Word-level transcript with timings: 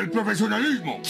el 0.00 0.10
profesionalismo. 0.10 1.00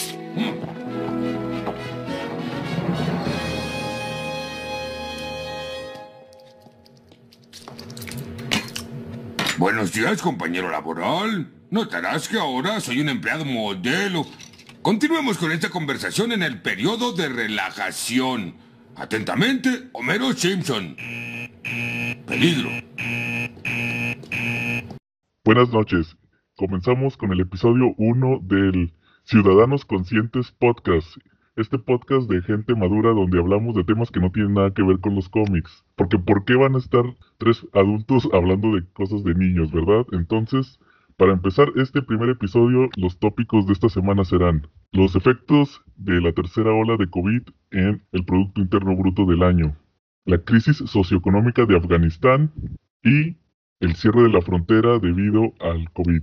Buenos 9.59 9.93
días, 9.93 10.21
compañero 10.21 10.71
laboral. 10.71 11.51
Notarás 11.71 12.29
que 12.29 12.39
ahora 12.39 12.81
soy 12.81 13.01
un 13.01 13.09
empleado 13.09 13.45
modelo. 13.45 14.27
Continuemos 14.83 15.39
con 15.39 15.51
esta 15.51 15.71
conversación 15.71 16.33
en 16.33 16.43
el 16.43 16.61
periodo 16.61 17.13
de 17.13 17.29
relajación. 17.29 18.55
Atentamente, 18.95 19.89
Homero 19.93 20.33
Simpson. 20.33 20.97
Peligro. 22.27 22.71
Buenas 25.45 25.69
noches. 25.71 26.17
Comenzamos 26.57 27.19
con 27.19 27.33
el 27.33 27.41
episodio 27.41 27.93
1 27.99 28.41
del 28.45 28.95
Ciudadanos 29.25 29.85
Conscientes 29.85 30.53
Podcast. 30.53 31.19
Este 31.55 31.79
podcast 31.79 32.31
de 32.31 32.41
gente 32.41 32.75
madura 32.75 33.11
donde 33.11 33.39
hablamos 33.39 33.75
de 33.75 33.85
temas 33.85 34.11
que 34.11 34.21
no 34.21 34.33
tienen 34.33 34.55
nada 34.55 34.73
que 34.73 34.83
ver 34.83 34.99
con 35.01 35.15
los 35.15 35.29
cómics. 35.29 35.85
Porque 35.97 36.19
¿por 36.19 36.47
qué 36.47 36.55
van 36.55 36.75
a 36.75 36.79
estar 36.79 37.05
tres 37.37 37.67
adultos 37.75 38.27
hablando 38.33 38.75
de 38.75 38.87
cosas 38.95 39.23
de 39.23 39.35
niños, 39.35 39.71
verdad? 39.71 40.07
Entonces, 40.13 40.81
para 41.19 41.35
empezar 41.35 41.73
este 41.77 42.01
primer 42.01 42.31
episodio, 42.31 42.89
los 42.97 43.19
tópicos 43.19 43.67
de 43.67 43.75
esta 43.75 43.91
semana 43.91 44.25
serán 44.25 44.67
los 44.93 45.15
efectos 45.15 45.83
de 45.97 46.23
la 46.23 46.33
tercera 46.33 46.73
ola 46.73 46.97
de 46.97 47.11
COVID 47.11 47.43
en 47.73 48.03
el 48.13 48.25
Producto 48.25 48.63
Interno 48.63 48.97
Bruto 48.97 49.27
del 49.27 49.43
año, 49.43 49.77
la 50.25 50.39
crisis 50.39 50.79
socioeconómica 50.79 51.67
de 51.67 51.77
Afganistán 51.77 52.51
y 53.05 53.37
el 53.81 53.95
cierre 53.95 54.23
de 54.23 54.31
la 54.31 54.41
frontera 54.41 54.99
debido 54.99 55.53
al 55.61 55.91
COVID. 55.93 56.23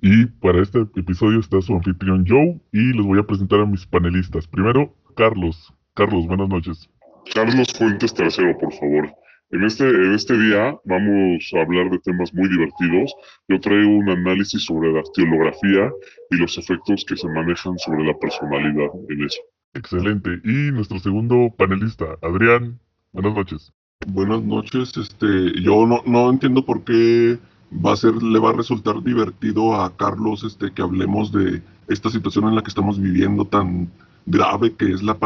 Y 0.00 0.26
para 0.26 0.62
este 0.62 0.80
episodio 0.96 1.40
está 1.40 1.60
su 1.60 1.74
anfitrión 1.74 2.24
Joe 2.26 2.60
y 2.72 2.92
les 2.92 3.06
voy 3.06 3.18
a 3.18 3.26
presentar 3.26 3.60
a 3.60 3.66
mis 3.66 3.86
panelistas. 3.86 4.46
Primero, 4.46 4.94
Carlos. 5.16 5.72
Carlos, 5.94 6.26
buenas 6.26 6.48
noches. 6.48 6.88
Carlos 7.32 7.72
Fuentes 7.72 8.14
tercero, 8.14 8.56
por 8.58 8.72
favor. 8.72 9.14
En 9.50 9.64
este, 9.64 9.86
en 9.86 10.14
este 10.14 10.36
día 10.38 10.74
vamos 10.84 11.50
a 11.54 11.60
hablar 11.60 11.90
de 11.90 11.98
temas 11.98 12.32
muy 12.32 12.48
divertidos. 12.48 13.14
Yo 13.48 13.60
traigo 13.60 13.90
un 13.90 14.08
análisis 14.08 14.64
sobre 14.64 14.92
la 14.92 15.02
teología 15.14 15.90
y 16.30 16.36
los 16.36 16.56
efectos 16.56 17.04
que 17.04 17.16
se 17.16 17.28
manejan 17.28 17.78
sobre 17.78 18.04
la 18.04 18.18
personalidad 18.18 18.90
en 19.10 19.24
eso. 19.24 19.42
Excelente. 19.74 20.40
Y 20.44 20.72
nuestro 20.72 20.98
segundo 20.98 21.54
panelista, 21.56 22.16
Adrián. 22.22 22.80
Buenas 23.12 23.34
noches. 23.34 23.72
Buenas 24.08 24.42
noches. 24.42 24.96
Este, 24.96 25.60
yo 25.60 25.86
no, 25.86 26.02
no 26.06 26.30
entiendo 26.30 26.64
por 26.64 26.84
qué 26.84 27.38
va 27.72 27.92
a 27.92 27.96
ser, 27.96 28.14
le 28.22 28.38
va 28.38 28.50
a 28.50 28.54
resultar 28.54 29.02
divertido 29.02 29.80
a 29.80 29.96
Carlos 29.96 30.44
este, 30.44 30.72
que 30.72 30.82
hablemos 30.82 31.32
de 31.32 31.62
esta 31.88 32.10
situación 32.10 32.48
en 32.48 32.54
la 32.54 32.62
que 32.62 32.68
estamos 32.68 33.00
viviendo 33.00 33.44
tan 33.44 33.90
grave 34.26 34.74
que 34.74 34.92
es 34.92 35.02
la 35.02 35.16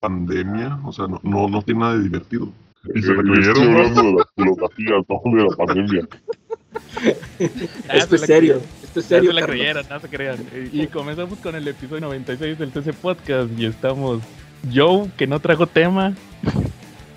pandemia. 0.00 0.80
O 0.84 0.92
sea, 0.92 1.06
no, 1.06 1.20
no, 1.22 1.48
no 1.48 1.62
tiene 1.62 1.80
nada 1.80 1.96
de 1.96 2.04
divertido. 2.04 2.52
Y 2.94 3.02
se 3.02 3.12
Estoy 3.12 3.66
hablando 3.66 4.02
de 4.02 4.12
la 4.12 4.26
filosofía, 4.36 4.92
no 5.08 5.36
de 5.36 5.44
la 5.44 5.56
pandemia. 5.56 6.08
Esto 7.92 8.14
es 8.14 8.20
serio. 8.22 8.60
Esto 8.82 9.00
es 9.00 9.06
serio. 9.06 9.32
No 9.32 9.40
se 9.40 9.46
creyeran, 9.46 9.84
no 9.88 10.00
se 10.00 10.08
crean. 10.08 10.38
Y 10.72 10.86
comenzamos 10.86 11.38
con 11.38 11.54
el 11.54 11.66
episodio 11.66 12.02
96 12.02 12.58
del 12.58 12.70
TC 12.70 12.94
Podcast 12.94 13.50
y 13.58 13.66
estamos 13.66 14.22
Joe, 14.72 15.10
que 15.16 15.26
no 15.26 15.40
trajo 15.40 15.66
tema. 15.66 16.14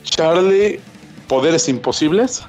Charlie, 0.04 0.80
poderes 1.32 1.70
imposibles. 1.70 2.44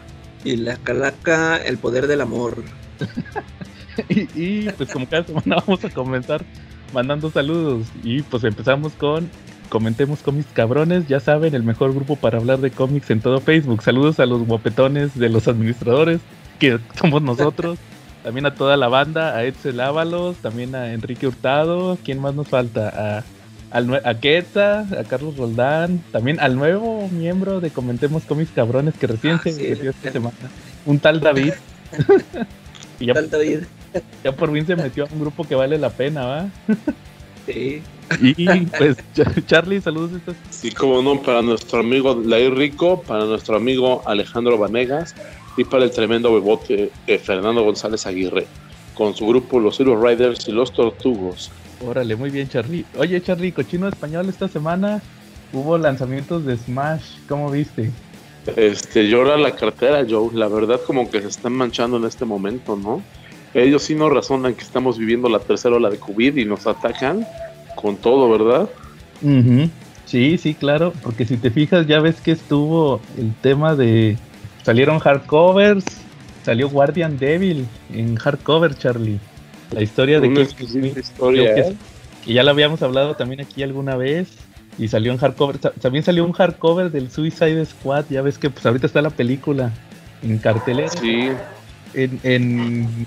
Y 0.45 0.57
la 0.57 0.77
calaca, 0.77 1.57
el 1.57 1.79
poder 1.79 2.09
del 2.09 2.21
amor. 2.21 2.65
y, 4.09 4.27
y, 4.35 4.71
pues 4.77 4.91
como 4.91 5.09
cada 5.09 5.23
semana 5.23 5.57
vamos 5.67 5.85
a 5.85 5.91
comenzar 5.91 6.45
mandando 6.93 7.31
saludos. 7.31 7.87
Y 8.03 8.23
pues 8.23 8.43
empezamos 8.43 8.93
con 8.95 9.31
Comentemos 9.73 10.21
cómics 10.21 10.53
cabrones, 10.53 11.09
ya 11.09 11.19
saben, 11.19 11.55
el 11.55 11.63
mejor 11.63 11.95
grupo 11.95 12.17
para 12.17 12.37
hablar 12.37 12.59
de 12.59 12.71
cómics 12.71 13.09
en 13.09 13.23
todo 13.23 13.41
Facebook. 13.41 13.83
Saludos 13.83 14.21
a 14.21 14.27
los 14.27 14.47
guapetones 14.47 15.19
de 15.19 15.31
los 15.31 15.49
administradores, 15.49 16.21
que 16.59 16.79
somos 17.01 17.23
nosotros. 17.23 17.79
También 18.23 18.45
a 18.45 18.55
toda 18.55 18.77
la 18.77 18.89
banda, 18.89 19.35
a 19.35 19.45
Edsel 19.45 19.81
Ábalos, 19.81 20.37
también 20.37 20.75
a 20.75 20.93
Enrique 20.93 21.27
Hurtado. 21.27 21.97
¿Quién 22.05 22.21
más 22.21 22.35
nos 22.35 22.49
falta? 22.49 22.89
A, 23.19 23.25
a 23.73 24.15
Queta, 24.15 24.81
a 24.81 25.05
Carlos 25.05 25.37
Roldán, 25.37 26.03
también 26.13 26.39
al 26.41 26.57
nuevo 26.57 27.09
miembro 27.09 27.61
de 27.61 27.71
Comentemos 27.71 28.25
Cómics 28.25 28.51
Cabrones 28.55 28.95
que 28.95 29.07
recién 29.07 29.41
se 29.41 29.53
metió 29.53 29.91
esta 29.91 30.13
semana. 30.13 30.37
Un 30.85 30.99
tal 30.99 31.21
David. 31.21 31.55
y 33.01 33.07
ya, 33.07 33.15
tal 33.15 33.31
David. 33.31 33.61
ya 34.23 34.33
por 34.33 34.53
fin 34.53 34.67
se 34.67 34.77
metió 34.77 35.05
a 35.05 35.09
un 35.11 35.21
grupo 35.21 35.45
que 35.45 35.55
vale 35.55 35.79
la 35.79 35.91
pena, 35.91 36.27
¿va? 36.27 36.49
sí. 37.47 37.83
Y 38.21 38.67
pues, 38.67 38.97
Charlie, 39.47 39.81
saludos. 39.81 40.11
Sí, 40.51 40.71
como 40.71 41.01
no, 41.01 41.23
para 41.23 41.41
nuestro 41.41 41.81
amigo 41.81 42.21
Lair 42.23 42.55
Rico, 42.55 43.01
para 43.03 43.25
nuestro 43.25 43.57
amigo 43.57 44.03
Alejandro 44.07 44.59
Vanegas 44.59 45.15
y 45.57 45.65
para 45.65 45.85
el 45.85 45.91
tremendo 45.91 46.33
bebote 46.35 46.91
de 47.07 47.19
Fernando 47.19 47.63
González 47.63 48.07
Aguirre, 48.07 48.47
con 48.95 49.15
su 49.15 49.27
grupo 49.27 49.59
Los 49.59 49.81
Heroes 49.81 50.03
Riders 50.03 50.47
y 50.47 50.53
Los 50.53 50.73
Tortugos. 50.75 51.51
Órale, 51.87 52.17
muy 52.17 52.31
bien, 52.31 52.49
Charlie. 52.49 52.85
Oye, 52.97 53.21
Charlie, 53.21 53.53
cochino 53.53 53.89
español 53.89 54.29
esta 54.29 54.49
semana 54.49 55.03
hubo 55.53 55.77
lanzamientos 55.79 56.45
de 56.45 56.57
Smash, 56.57 57.19
¿cómo 57.29 57.51
viste? 57.51 57.91
Este, 58.57 59.09
llora 59.09 59.37
la 59.37 59.55
cartera, 59.55 60.05
Joe. 60.09 60.31
La 60.35 60.49
verdad, 60.49 60.81
como 60.87 61.11
que 61.11 61.21
se 61.21 61.29
están 61.29 61.53
manchando 61.53 61.97
en 61.97 62.05
este 62.05 62.25
momento, 62.25 62.77
¿no? 62.77 63.03
Ellos 63.55 63.83
sí 63.83 63.95
nos 63.95 64.13
razonan 64.13 64.55
que 64.55 64.63
estamos 64.63 64.99
viviendo 64.99 65.29
la 65.29 65.39
tercera 65.39 65.77
ola 65.77 65.91
de 65.91 65.99
COVID 65.99 66.37
y 66.37 66.45
nos 66.45 66.67
atacan 66.67 67.27
con 67.75 67.97
todo, 67.97 68.31
¿verdad? 68.31 68.69
Sí, 70.07 70.39
sí, 70.39 70.55
claro, 70.55 70.93
porque 71.03 71.25
si 71.25 71.37
te 71.37 71.51
fijas 71.51 71.87
ya 71.87 72.01
ves 72.01 72.21
que 72.21 72.33
estuvo 72.33 73.01
el 73.19 73.33
tema 73.35 73.75
de 73.75 74.17
salieron 74.63 74.99
hardcovers, 74.99 75.85
salió 76.45 76.69
Guardian 76.69 77.19
Devil 77.19 77.67
en 77.93 78.17
hardcover, 78.17 78.75
Charlie. 78.77 79.21
La 79.73 79.83
historia 79.83 80.21
de 80.21 80.33
que, 80.33 80.43
historia, 80.43 81.55
que, 81.55 81.75
que, 82.25 82.33
ya 82.33 82.43
la 82.43 82.51
habíamos 82.51 82.83
hablado 82.83 83.15
también 83.15 83.41
aquí 83.41 83.63
alguna 83.63 83.97
vez 83.97 84.29
y 84.79 84.89
salió 84.89 85.13
en 85.13 85.19
hardcover. 85.19 85.59
También 85.59 86.05
salió 86.05 86.25
un 86.25 86.33
hardcover 86.33 86.91
del 86.91 87.11
Suicide 87.11 87.65
Squad, 87.65 88.07
ya 88.11 88.23
ves 88.23 88.39
que 88.39 88.51
pues 88.51 88.65
ahorita 88.67 88.87
está 88.87 89.03
la 89.03 89.11
película 89.11 89.73
en 90.23 90.39
cartelera. 90.39 90.89
Sí. 90.89 91.31
En, 91.95 92.21
en 92.23 93.07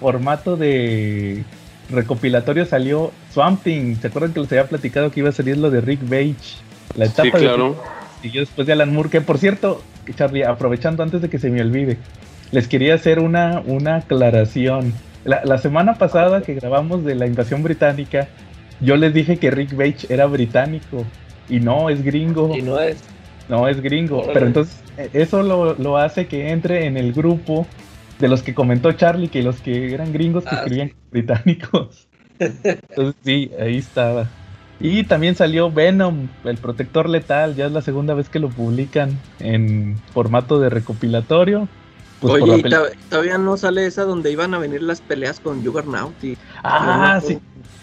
formato 0.00 0.56
de 0.56 1.44
recopilatorio 1.90 2.66
salió 2.66 3.12
Swamp 3.32 3.62
Thing. 3.62 3.96
¿Se 3.96 4.08
acuerdan 4.08 4.32
que 4.32 4.40
les 4.40 4.50
había 4.52 4.66
platicado 4.66 5.10
que 5.10 5.20
iba 5.20 5.28
a 5.28 5.32
salir 5.32 5.56
lo 5.56 5.70
de 5.70 5.80
Rick 5.80 6.00
Bage? 6.02 6.58
La 6.96 7.06
etapa 7.06 7.22
sí, 7.22 7.30
claro. 7.30 7.76
y 8.22 8.30
yo 8.30 8.40
después 8.40 8.66
de 8.66 8.72
Alan 8.72 8.92
Moore, 8.92 9.10
que 9.10 9.20
por 9.20 9.38
cierto, 9.38 9.82
Charlie, 10.16 10.44
aprovechando 10.44 11.02
antes 11.02 11.22
de 11.22 11.28
que 11.28 11.38
se 11.38 11.50
me 11.50 11.60
olvide, 11.60 11.98
les 12.50 12.68
quería 12.68 12.94
hacer 12.94 13.18
una, 13.18 13.62
una 13.64 13.96
aclaración. 13.96 14.92
La, 15.24 15.42
la 15.44 15.58
semana 15.58 15.98
pasada 15.98 16.44
que 16.44 16.54
grabamos 16.54 17.04
de 17.04 17.14
la 17.14 17.26
invasión 17.26 17.62
británica, 17.62 18.34
yo 18.80 18.96
les 18.96 19.12
dije 19.14 19.38
que 19.38 19.50
Rick 19.50 19.74
Bage 19.74 20.06
era 20.12 20.26
británico 20.26 21.12
y 21.48 21.60
no, 21.60 21.90
es 21.90 22.02
gringo. 22.02 22.56
Y 22.56 22.62
no 22.62 22.78
es. 22.80 23.14
No, 23.48 23.68
es 23.68 23.80
gringo. 23.80 24.30
Pero 24.32 24.46
entonces, 24.46 24.84
eso 25.12 25.42
lo, 25.42 25.74
lo 25.74 25.96
hace 25.98 26.28
que 26.28 26.50
entre 26.50 26.86
en 26.86 26.96
el 26.96 27.12
grupo 27.12 27.76
de 28.18 28.28
los 28.28 28.42
que 28.42 28.54
comentó 28.54 28.92
Charlie, 28.92 29.28
que 29.30 29.42
los 29.42 29.60
que 29.60 29.92
eran 29.94 30.12
gringos 30.12 30.46
que 30.46 30.56
Ah, 30.56 30.58
escribían 30.58 30.92
británicos. 31.10 32.08
Entonces 32.38 33.16
sí, 33.24 33.50
ahí 33.58 33.78
estaba. 33.78 34.34
Y 34.78 35.04
también 35.04 35.36
salió 35.36 35.70
Venom, 35.72 36.30
el 36.44 36.58
protector 36.58 37.08
letal, 37.08 37.54
ya 37.54 37.66
es 37.66 37.72
la 37.72 37.82
segunda 37.82 38.14
vez 38.14 38.28
que 38.28 38.40
lo 38.40 38.52
publican 38.52 39.24
en 39.38 40.02
formato 40.12 40.58
de 40.60 40.68
recopilatorio. 40.70 41.70
Pues 42.20 42.38
por 42.38 42.42
Oye, 42.42 42.62
la 42.62 42.88
y 42.92 43.08
todavía 43.08 43.38
no 43.38 43.56
sale 43.56 43.86
esa 43.86 44.04
donde 44.04 44.30
iban 44.30 44.54
a 44.54 44.58
venir 44.58 44.82
las 44.82 45.00
peleas 45.00 45.40
con 45.40 45.64
Juggernaut 45.64 46.12
y 46.24 46.36
Ah, 46.62 47.20
sí. 47.22 47.38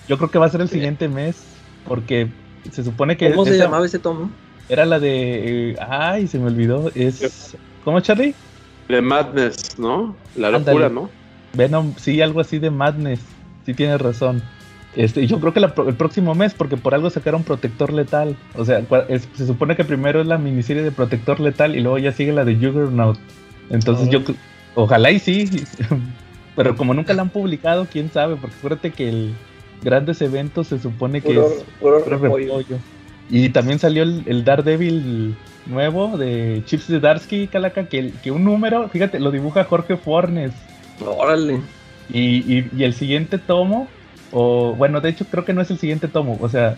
Yo 0.08 0.18
creo 0.18 0.32
que 0.32 0.40
va 0.40 0.48
a 0.48 0.50
ser 0.50 0.62
el 0.62 0.70
siguiente 0.70 1.08
mes, 1.08 1.44
porque 1.88 2.28
se 2.72 2.84
supone 2.84 3.18
que 3.18 3.30
¿Cómo 3.32 3.46
se 3.46 3.58
llamaba 3.58 3.86
ese 3.86 4.00
tomo? 4.00 4.32
era 4.70 4.86
la 4.86 5.00
de... 5.00 5.72
eh, 5.72 5.76
ay, 5.80 6.28
se 6.28 6.40
me 6.40 6.48
olvidó. 6.48 6.90
Es... 6.96 7.56
¿Cómo, 7.84 8.00
Charlie? 8.00 8.34
De 8.88 9.02
Madness, 9.02 9.78
¿no? 9.78 10.16
La 10.36 10.50
locura, 10.50 10.90
¿no? 10.90 11.10
Venom, 11.54 11.94
sí, 11.98 12.22
algo 12.22 12.40
así 12.40 12.60
de 12.60 12.72
Madness. 12.72 13.20
Sí 13.66 13.74
tienes 13.74 14.00
razón. 14.00 14.42
Este, 14.96 15.22
y 15.22 15.28
yo 15.28 15.40
creo 15.40 15.54
que 15.54 15.60
la 15.60 15.74
el 15.88 15.96
próximo 15.96 16.36
mes, 16.36 16.54
porque 16.54 16.78
por 16.78 16.94
algo 16.94 17.10
sacaron 17.10 17.44
Protector 17.44 17.94
Letal. 17.94 18.36
O 18.56 18.66
sea, 18.66 18.84
es- 19.10 19.28
se 19.36 19.46
supone 19.46 19.76
que 19.76 19.84
primero 19.86 20.22
es 20.22 20.28
la 20.28 20.38
miniserie 20.38 20.84
de 20.84 20.92
Protector 20.92 21.40
Letal 21.40 21.76
y 21.76 21.82
luego 21.82 21.98
ya 21.98 22.12
sigue 22.12 22.32
la 22.34 22.46
de 22.46 22.56
Juggernaut. 22.56 23.18
Entonces 23.72 24.10
yo, 24.10 24.20
ojalá 24.76 25.12
y 25.12 25.20
sí. 25.20 25.50
Pero 26.56 26.76
como 26.76 26.94
nunca 26.94 27.14
la 27.14 27.22
han 27.24 27.30
publicado, 27.30 27.88
quién 27.92 28.12
sabe, 28.12 28.36
porque 28.36 28.56
acuérdate 28.58 28.92
que 28.92 29.10
el 29.10 29.34
grandes 29.82 30.22
eventos 30.22 30.68
se 30.68 30.78
supone 30.80 31.22
que 31.22 31.30
Puro, 31.30 31.48
es 31.48 31.64
puro 31.80 32.04
puro 32.04 32.18
repollo. 32.20 32.46
repollo. 32.60 32.78
Y 33.30 33.50
también 33.50 33.80
salió 33.80 34.04
el, 34.04 34.24
el 34.26 34.44
Daredevil 34.44 35.36
nuevo 35.66 36.18
de 36.18 36.62
Chips 36.66 36.88
Zdarsky, 36.88 37.48
Calaca, 37.48 37.86
que, 37.86 38.12
que 38.22 38.32
un 38.32 38.44
número, 38.44 38.90
fíjate, 38.90 39.20
lo 39.20 39.32
dibuja 39.32 39.64
Jorge 39.64 39.96
Fornes. 39.96 40.52
Órale. 41.06 41.62
Y, 42.12 42.20
y- 42.58 42.70
y 42.76 42.84
el 42.84 42.94
siguiente 42.94 43.38
tomo 43.38 43.88
O 44.34 44.76
bueno, 44.76 45.00
de 45.02 45.10
hecho 45.10 45.26
creo 45.32 45.46
que 45.46 45.54
no 45.54 45.62
es 45.62 45.72
el 45.72 45.78
siguiente 45.78 46.08
tomo. 46.10 46.38
O 46.42 46.50
sea, 46.50 46.76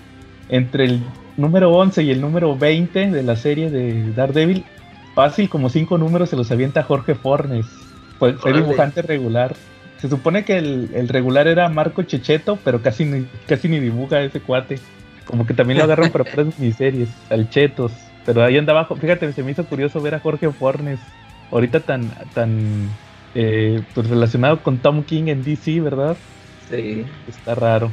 entre 0.49 0.85
el 0.85 1.01
número 1.37 1.71
11 1.71 2.03
y 2.03 2.11
el 2.11 2.21
número 2.21 2.55
20 2.55 3.09
de 3.09 3.23
la 3.23 3.35
serie 3.35 3.69
de 3.71 4.11
Daredevil, 4.13 4.63
fácil 5.15 5.49
como 5.49 5.69
cinco 5.69 5.97
números 5.97 6.29
se 6.29 6.35
los 6.35 6.51
avienta 6.51 6.83
Jorge 6.83 7.15
Fornes. 7.15 7.65
Fue, 8.19 8.33
fue 8.33 8.51
Órale. 8.51 8.65
dibujante 8.65 9.01
regular. 9.01 9.55
Se 9.99 10.09
supone 10.09 10.43
que 10.43 10.57
el, 10.57 10.89
el 10.93 11.07
regular 11.07 11.47
era 11.47 11.69
Marco 11.69 12.03
Checheto, 12.03 12.57
pero 12.63 12.81
casi 12.81 13.05
ni, 13.05 13.25
casi 13.47 13.67
ni 13.69 13.79
dibuja 13.79 14.21
ese 14.21 14.39
cuate. 14.41 14.79
Como 15.25 15.45
que 15.45 15.53
también 15.53 15.77
lo 15.77 15.85
agarran 15.85 16.11
para 16.11 16.25
puras 16.25 16.47
miniseries, 16.59 17.09
al 17.29 17.49
Chetos. 17.49 17.91
Pero 18.25 18.43
ahí 18.43 18.57
andaba, 18.57 18.85
fíjate, 18.85 19.31
se 19.33 19.43
me 19.43 19.51
hizo 19.51 19.65
curioso 19.65 20.01
ver 20.01 20.15
a 20.15 20.19
Jorge 20.19 20.49
Fornes, 20.51 20.99
ahorita 21.51 21.79
tan, 21.81 22.09
tan 22.33 22.89
eh, 23.35 23.81
pues 23.93 24.09
relacionado 24.09 24.61
con 24.61 24.77
Tom 24.79 25.03
King 25.03 25.27
en 25.27 25.43
DC, 25.43 25.79
¿verdad? 25.81 26.17
Sí. 26.69 27.05
Está 27.29 27.55
raro. 27.55 27.89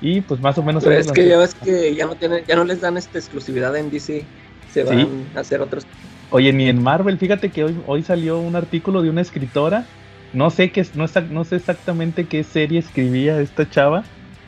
Y 0.00 0.20
pues 0.20 0.40
más 0.40 0.58
o 0.58 0.62
menos... 0.64 0.82
Pero 0.82 0.96
es 0.98 1.12
que 1.12 1.28
ya 1.28 1.38
ves 1.38 1.54
que 1.54 1.94
ya 1.94 2.06
no 2.06 2.16
tienen, 2.16 2.44
ya 2.46 2.56
no 2.56 2.64
les 2.64 2.80
dan 2.80 2.96
esta 2.96 3.18
exclusividad 3.18 3.76
en 3.76 3.90
DC. 3.90 4.24
Se 4.72 4.82
van 4.82 4.98
Sí. 4.98 5.08
a 5.36 5.40
hacer 5.40 5.60
otros. 5.60 5.86
Oye, 6.32 6.52
ni 6.52 6.66
en 6.68 6.82
Marvel, 6.82 7.18
fíjate 7.18 7.50
que 7.50 7.62
hoy, 7.64 7.76
hoy 7.86 8.02
salió 8.02 8.38
un 8.40 8.56
artículo 8.56 9.02
de 9.02 9.10
una 9.10 9.20
escritora. 9.20 9.86
No 10.32 10.48
sé 10.48 10.72
qué, 10.72 10.82
no, 10.94 11.04
no 11.30 11.44
sé 11.44 11.56
exactamente 11.56 12.26
qué 12.26 12.42
serie 12.42 12.78
escribía 12.78 13.38
esta 13.40 13.68
chava, 13.68 14.02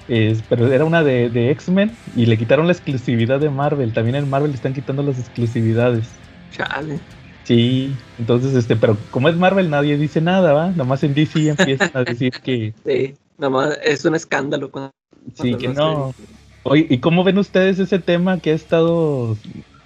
es- 0.09 0.43
pero 0.49 0.73
era 0.73 0.87
una 0.87 1.03
de, 1.05 1.29
de 1.29 1.51
X-Men 1.51 1.99
y 2.17 2.25
le 2.27 2.39
quitaron 2.39 2.67
la 2.67 2.73
exclusividad 2.73 3.39
de 3.39 3.51
Marvel. 3.51 3.93
También 3.93 4.17
en 4.17 4.31
Marvel 4.31 4.51
le 4.51 4.57
están 4.57 4.73
quitando 4.73 5.03
las 5.03 5.19
exclusividades. 5.19 6.23
Chale. 6.51 7.01
Sí, 7.45 7.99
entonces, 8.19 8.55
este, 8.55 8.77
pero 8.77 8.97
como 9.11 9.29
es 9.29 9.37
Marvel, 9.37 9.69
nadie 9.69 9.99
dice 9.99 10.23
nada, 10.23 10.55
¿va? 10.55 10.71
Nomás 10.71 11.03
en 11.05 11.13
DC 11.13 11.49
empiezan 11.49 11.91
a 11.93 12.05
decir 12.05 12.33
que 12.43 12.73
Sí. 12.87 13.15
Nada 13.37 13.51
más 13.51 13.79
es 13.83 14.05
un 14.07 14.15
escándalo. 14.15 14.71
cuando- 14.71 14.93
sí, 15.35 15.55
que 15.57 15.69
no. 15.69 16.15
Oye, 16.63 16.87
¿y 16.89 17.01
cómo 17.01 17.25
ven 17.25 17.37
ustedes 17.37 17.79
ese 17.79 17.99
tema 17.99 18.41
que 18.41 18.53
ha 18.53 18.55
estado 18.55 19.37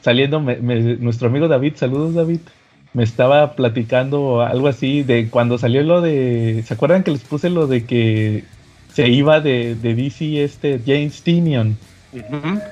saliendo? 0.00 0.40
Me- 0.40 0.56
me- 0.60 0.96
nuestro 0.98 1.28
amigo 1.28 1.48
David, 1.48 1.74
saludos 1.76 2.14
David, 2.14 2.40
me 2.92 3.02
estaba 3.04 3.54
platicando 3.56 4.40
algo 4.42 4.68
así 4.68 5.02
de 5.02 5.30
cuando 5.30 5.58
salió 5.58 5.82
lo 5.82 6.00
de... 6.00 6.62
¿Se 6.66 6.74
acuerdan 6.74 7.04
que 7.04 7.10
les 7.10 7.24
puse 7.24 7.50
lo 7.50 7.66
de 7.66 7.86
que 7.86 8.50
se 8.88 9.08
iba 9.08 9.40
de, 9.40 9.76
de 9.76 9.94
DC 9.94 10.42
este 10.44 10.82
James 10.84 11.22
Tinion? 11.22 11.80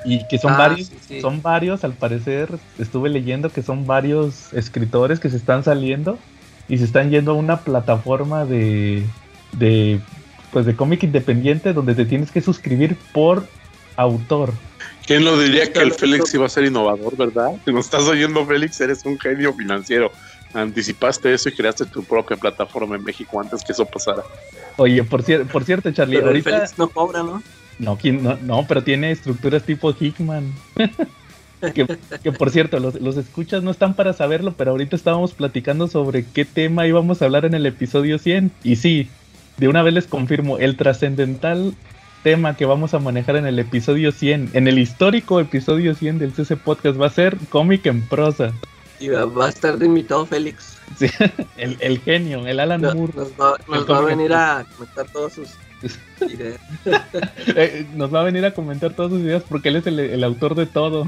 Y 0.02 0.26
que 0.28 0.38
son 0.38 0.52
Ah, 0.52 0.56
varios, 0.56 0.88
sí, 0.88 0.98
sí. 1.00 1.20
son 1.20 1.42
varios, 1.42 1.84
al 1.84 1.96
parecer, 1.98 2.60
estuve 2.78 3.10
leyendo 3.10 3.52
que 3.52 3.62
son 3.62 3.86
varios 3.86 4.52
escritores 4.52 5.20
que 5.20 5.30
se 5.30 5.36
están 5.36 5.64
saliendo 5.64 6.26
y 6.68 6.78
se 6.78 6.84
están 6.84 7.10
yendo 7.10 7.32
a 7.32 7.34
una 7.34 7.64
plataforma 7.64 8.46
de, 8.46 9.16
de 9.52 10.08
pues 10.50 10.64
de 10.66 10.76
cómic 10.76 11.02
independiente 11.02 11.72
donde 11.72 11.94
te 11.94 12.06
tienes 12.06 12.30
que 12.32 12.40
suscribir 12.40 13.08
por 13.12 13.54
autor. 13.96 14.62
¿Quién 15.06 15.24
lo 15.24 15.38
diría 15.38 15.72
que 15.72 15.78
el 15.80 15.92
Félix 15.92 16.34
iba 16.34 16.46
a 16.46 16.48
ser 16.48 16.64
innovador, 16.64 17.16
verdad? 17.16 17.50
Si 17.64 17.72
nos 17.72 17.84
estás 17.84 18.04
oyendo, 18.04 18.44
Félix, 18.44 18.80
eres 18.80 19.04
un 19.04 19.18
genio 19.18 19.52
financiero. 19.54 20.10
Anticipaste 20.52 21.32
eso 21.32 21.48
y 21.48 21.52
creaste 21.52 21.86
tu 21.86 22.02
propia 22.04 22.36
plataforma 22.36 22.96
en 22.96 23.04
México 23.04 23.40
antes 23.40 23.62
que 23.62 23.72
eso 23.72 23.84
pasara. 23.84 24.22
Oye, 24.76 25.04
por, 25.04 25.22
cier- 25.22 25.46
por 25.46 25.64
cierto, 25.64 25.90
Charlie, 25.92 26.16
Pero 26.16 26.30
el 26.30 26.36
ahorita 26.36 26.50
Félix 26.50 26.78
no 26.78 26.88
cobra, 26.88 27.22
¿no? 27.22 27.42
no, 27.78 27.96
¿quién- 27.98 28.22
no, 28.22 28.36
no, 28.42 28.64
pero 28.66 28.82
tiene 28.82 29.10
estructuras 29.10 29.62
tipo 29.62 29.92
Hickman. 29.98 30.52
que, 31.74 31.86
que, 32.22 32.32
por 32.32 32.50
cierto, 32.50 32.80
los, 32.80 33.00
los 33.00 33.16
escuchas 33.16 33.62
no 33.62 33.70
están 33.70 33.94
para 33.94 34.12
saberlo, 34.12 34.54
pero 34.56 34.72
ahorita 34.72 34.96
estábamos 34.96 35.32
platicando 35.34 35.88
sobre 35.88 36.24
qué 36.24 36.44
tema 36.44 36.86
íbamos 36.86 37.20
a 37.22 37.26
hablar 37.26 37.44
en 37.44 37.54
el 37.54 37.66
episodio 37.66 38.18
100. 38.18 38.50
Y 38.64 38.76
sí, 38.76 39.08
de 39.56 39.68
una 39.68 39.82
vez 39.82 39.94
les 39.94 40.06
confirmo, 40.06 40.58
el 40.58 40.76
trascendental 40.76 41.74
tema 42.26 42.56
que 42.56 42.66
vamos 42.66 42.92
a 42.92 42.98
manejar 42.98 43.36
en 43.36 43.46
el 43.46 43.56
episodio 43.60 44.10
100, 44.10 44.50
en 44.52 44.66
el 44.66 44.80
histórico 44.80 45.38
episodio 45.38 45.94
100 45.94 46.18
del 46.18 46.32
CC 46.32 46.56
Podcast, 46.56 47.00
va 47.00 47.06
a 47.06 47.10
ser 47.10 47.36
cómic 47.50 47.86
en 47.86 48.02
prosa. 48.02 48.52
Y 48.98 49.10
va, 49.10 49.46
a 49.46 49.48
estar 49.48 49.78
de 49.78 49.86
invitado 49.86 50.26
Félix. 50.26 50.76
Sí, 50.98 51.06
el, 51.56 51.76
el 51.78 52.00
genio, 52.00 52.44
el 52.44 52.58
Alan 52.58 52.80
No- 52.80 52.94
Moore. 52.96 53.12
nos 53.14 53.28
va, 53.34 53.56
nos 53.68 53.78
El 53.78 53.92
va 53.92 53.98
a 53.98 54.00
venir 54.00 54.32
a 54.34 54.66
comentar 54.76 55.06
todas 55.12 55.34
sus 55.34 55.50
ideas. 56.28 56.58
Eh, 57.54 57.86
nos 57.94 58.12
va 58.12 58.22
a 58.22 58.24
venir 58.24 58.44
a 58.44 58.50
comentar 58.52 58.92
todas 58.92 59.12
sus 59.12 59.20
ideas 59.20 59.44
porque 59.48 59.68
él 59.68 59.76
es 59.76 59.86
el, 59.86 60.00
el 60.00 60.24
autor 60.24 60.56
de 60.56 60.66
todo. 60.66 61.06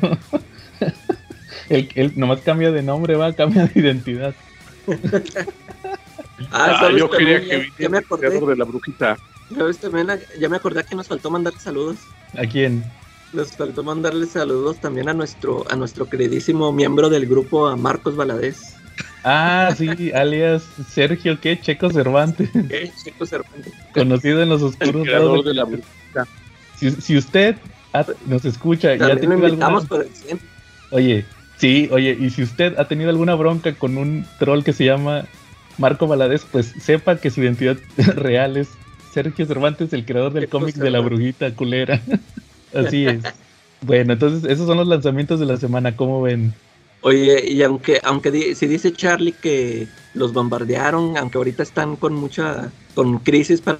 él, 1.69 1.89
él 1.97 2.13
nomás 2.15 2.43
cambia 2.43 2.71
de 2.71 2.85
nombre, 2.85 3.17
va, 3.17 3.33
cambia 3.33 3.67
de 3.67 3.81
identidad. 3.81 4.35
Ah, 4.87 4.93
Ah, 6.53 6.77
¿sabes 6.79 7.01
yo 7.01 7.11
quería 7.11 7.41
que 7.41 7.49
ya, 7.49 7.57
ya 7.57 7.89
me 7.89 7.99
viniera 7.99 7.99
el 7.99 8.05
acordé. 8.05 8.29
creador 8.29 8.49
de 8.51 8.57
la 8.57 8.65
brujita. 8.65 9.17
Ya 9.51 10.49
me 10.49 10.57
acordé 10.57 10.85
que 10.85 10.95
nos 10.95 11.09
faltó 11.09 11.31
mandar 11.31 11.55
saludos. 11.59 11.97
¿A 12.37 12.47
quién? 12.47 12.85
Nos 13.33 13.57
faltó 13.57 13.83
mandarle 13.83 14.27
saludos 14.27 14.81
también 14.81 15.09
a 15.09 15.15
nuestro, 15.15 15.65
a 15.71 15.77
nuestro 15.77 16.09
queridísimo 16.09 16.73
miembro 16.73 17.09
del 17.11 17.27
grupo, 17.27 17.67
a 17.67 17.77
Marcos 17.77 18.17
Valadez. 18.17 18.75
Ah, 19.25 19.75
sí, 19.77 20.13
alias 20.13 20.65
Sergio, 20.89 21.39
¿qué? 21.41 21.61
Checo 21.61 21.91
Cervantes, 21.91 22.49
¿Qué? 22.69 22.91
Chico 23.03 23.27
Cervantes. 23.27 23.73
conocido 23.93 24.43
en 24.43 24.49
los 24.49 24.63
oscuros 24.63 25.07
lados 25.07 25.45
de 25.45 25.55
la. 25.55 25.67
Si, 26.77 26.91
si 26.91 27.17
usted 27.17 27.57
ha- 27.93 28.07
nos 28.27 28.45
escucha 28.45 28.93
y 28.93 28.97
ha 28.97 28.99
También 28.99 29.17
lo 29.17 29.21
tenido 29.21 29.49
invitamos 29.49 29.83
alguna... 29.85 29.89
por 29.89 30.03
el 30.07 30.15
100. 30.15 30.41
Oye, 30.91 31.25
sí, 31.59 31.89
oye, 31.93 32.17
y 32.19 32.31
si 32.31 32.43
usted 32.43 32.79
ha 32.79 32.87
tenido 32.87 33.11
alguna 33.11 33.35
bronca 33.35 33.75
con 33.75 33.99
un 33.99 34.25
troll 34.39 34.63
que 34.63 34.73
se 34.73 34.85
llama 34.85 35.27
Marco 35.77 36.07
Valadez, 36.07 36.47
pues 36.51 36.73
sepa 36.81 37.17
que 37.17 37.31
su 37.31 37.43
identidad 37.43 37.77
real 38.15 38.57
es 38.57 38.69
Sergio 39.13 39.47
Cervantes, 39.47 39.93
el 39.93 40.05
creador 40.05 40.33
del 40.33 40.49
cómic 40.49 40.75
de 40.77 40.91
la 40.91 41.01
brujita 41.01 41.55
culera. 41.55 42.01
Así 42.75 43.07
es. 43.07 43.25
Bueno, 43.81 44.13
entonces 44.13 44.51
esos 44.51 44.67
son 44.67 44.79
los 44.79 44.87
lanzamientos 44.89 45.41
de 45.41 45.47
la 45.47 45.57
semana, 45.57 45.97
¿cómo 45.97 46.23
ven? 46.23 46.53
Oye, 47.03 47.49
y 47.49 47.63
aunque, 47.63 48.01
aunque 48.03 48.31
di- 48.31 48.55
si 48.55 48.67
dice 48.67 48.93
Charlie 48.93 49.33
que 49.33 49.87
los 50.15 50.33
bombardearon, 50.33 51.17
aunque 51.17 51.39
ahorita 51.39 51.63
están 51.63 51.97
con 51.97 52.15
mucha, 52.15 52.73
con 52.95 53.19
crisis 53.19 53.61
para, 53.61 53.79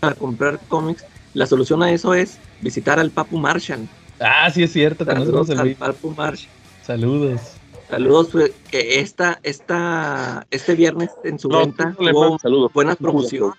para 0.00 0.14
comprar 0.14 0.60
cómics, 0.68 1.04
la 1.32 1.46
solución 1.46 1.82
a 1.82 1.90
eso 1.90 2.12
es 2.14 2.38
visitar 2.60 2.98
al 3.00 3.10
Papu 3.10 3.38
Marshall. 3.38 3.88
Ah, 4.20 4.50
sí 4.50 4.62
es 4.62 4.72
cierto, 4.72 5.04
Saludos 5.04 5.48
el 5.50 5.58
al 5.60 5.74
Papu 5.76 6.10
Marshall. 6.10 6.50
Saludos. 6.82 7.40
Saludos, 7.88 8.28
pues, 8.32 8.52
que 8.70 9.00
esta, 9.00 9.40
esta, 9.42 10.46
este 10.50 10.74
viernes 10.74 11.10
en 11.24 11.38
su 11.38 11.48
No, 11.48 11.60
venta 11.60 11.96
no 11.98 12.36
hubo 12.38 12.68
buena 12.68 12.94
promoción. 12.96 13.54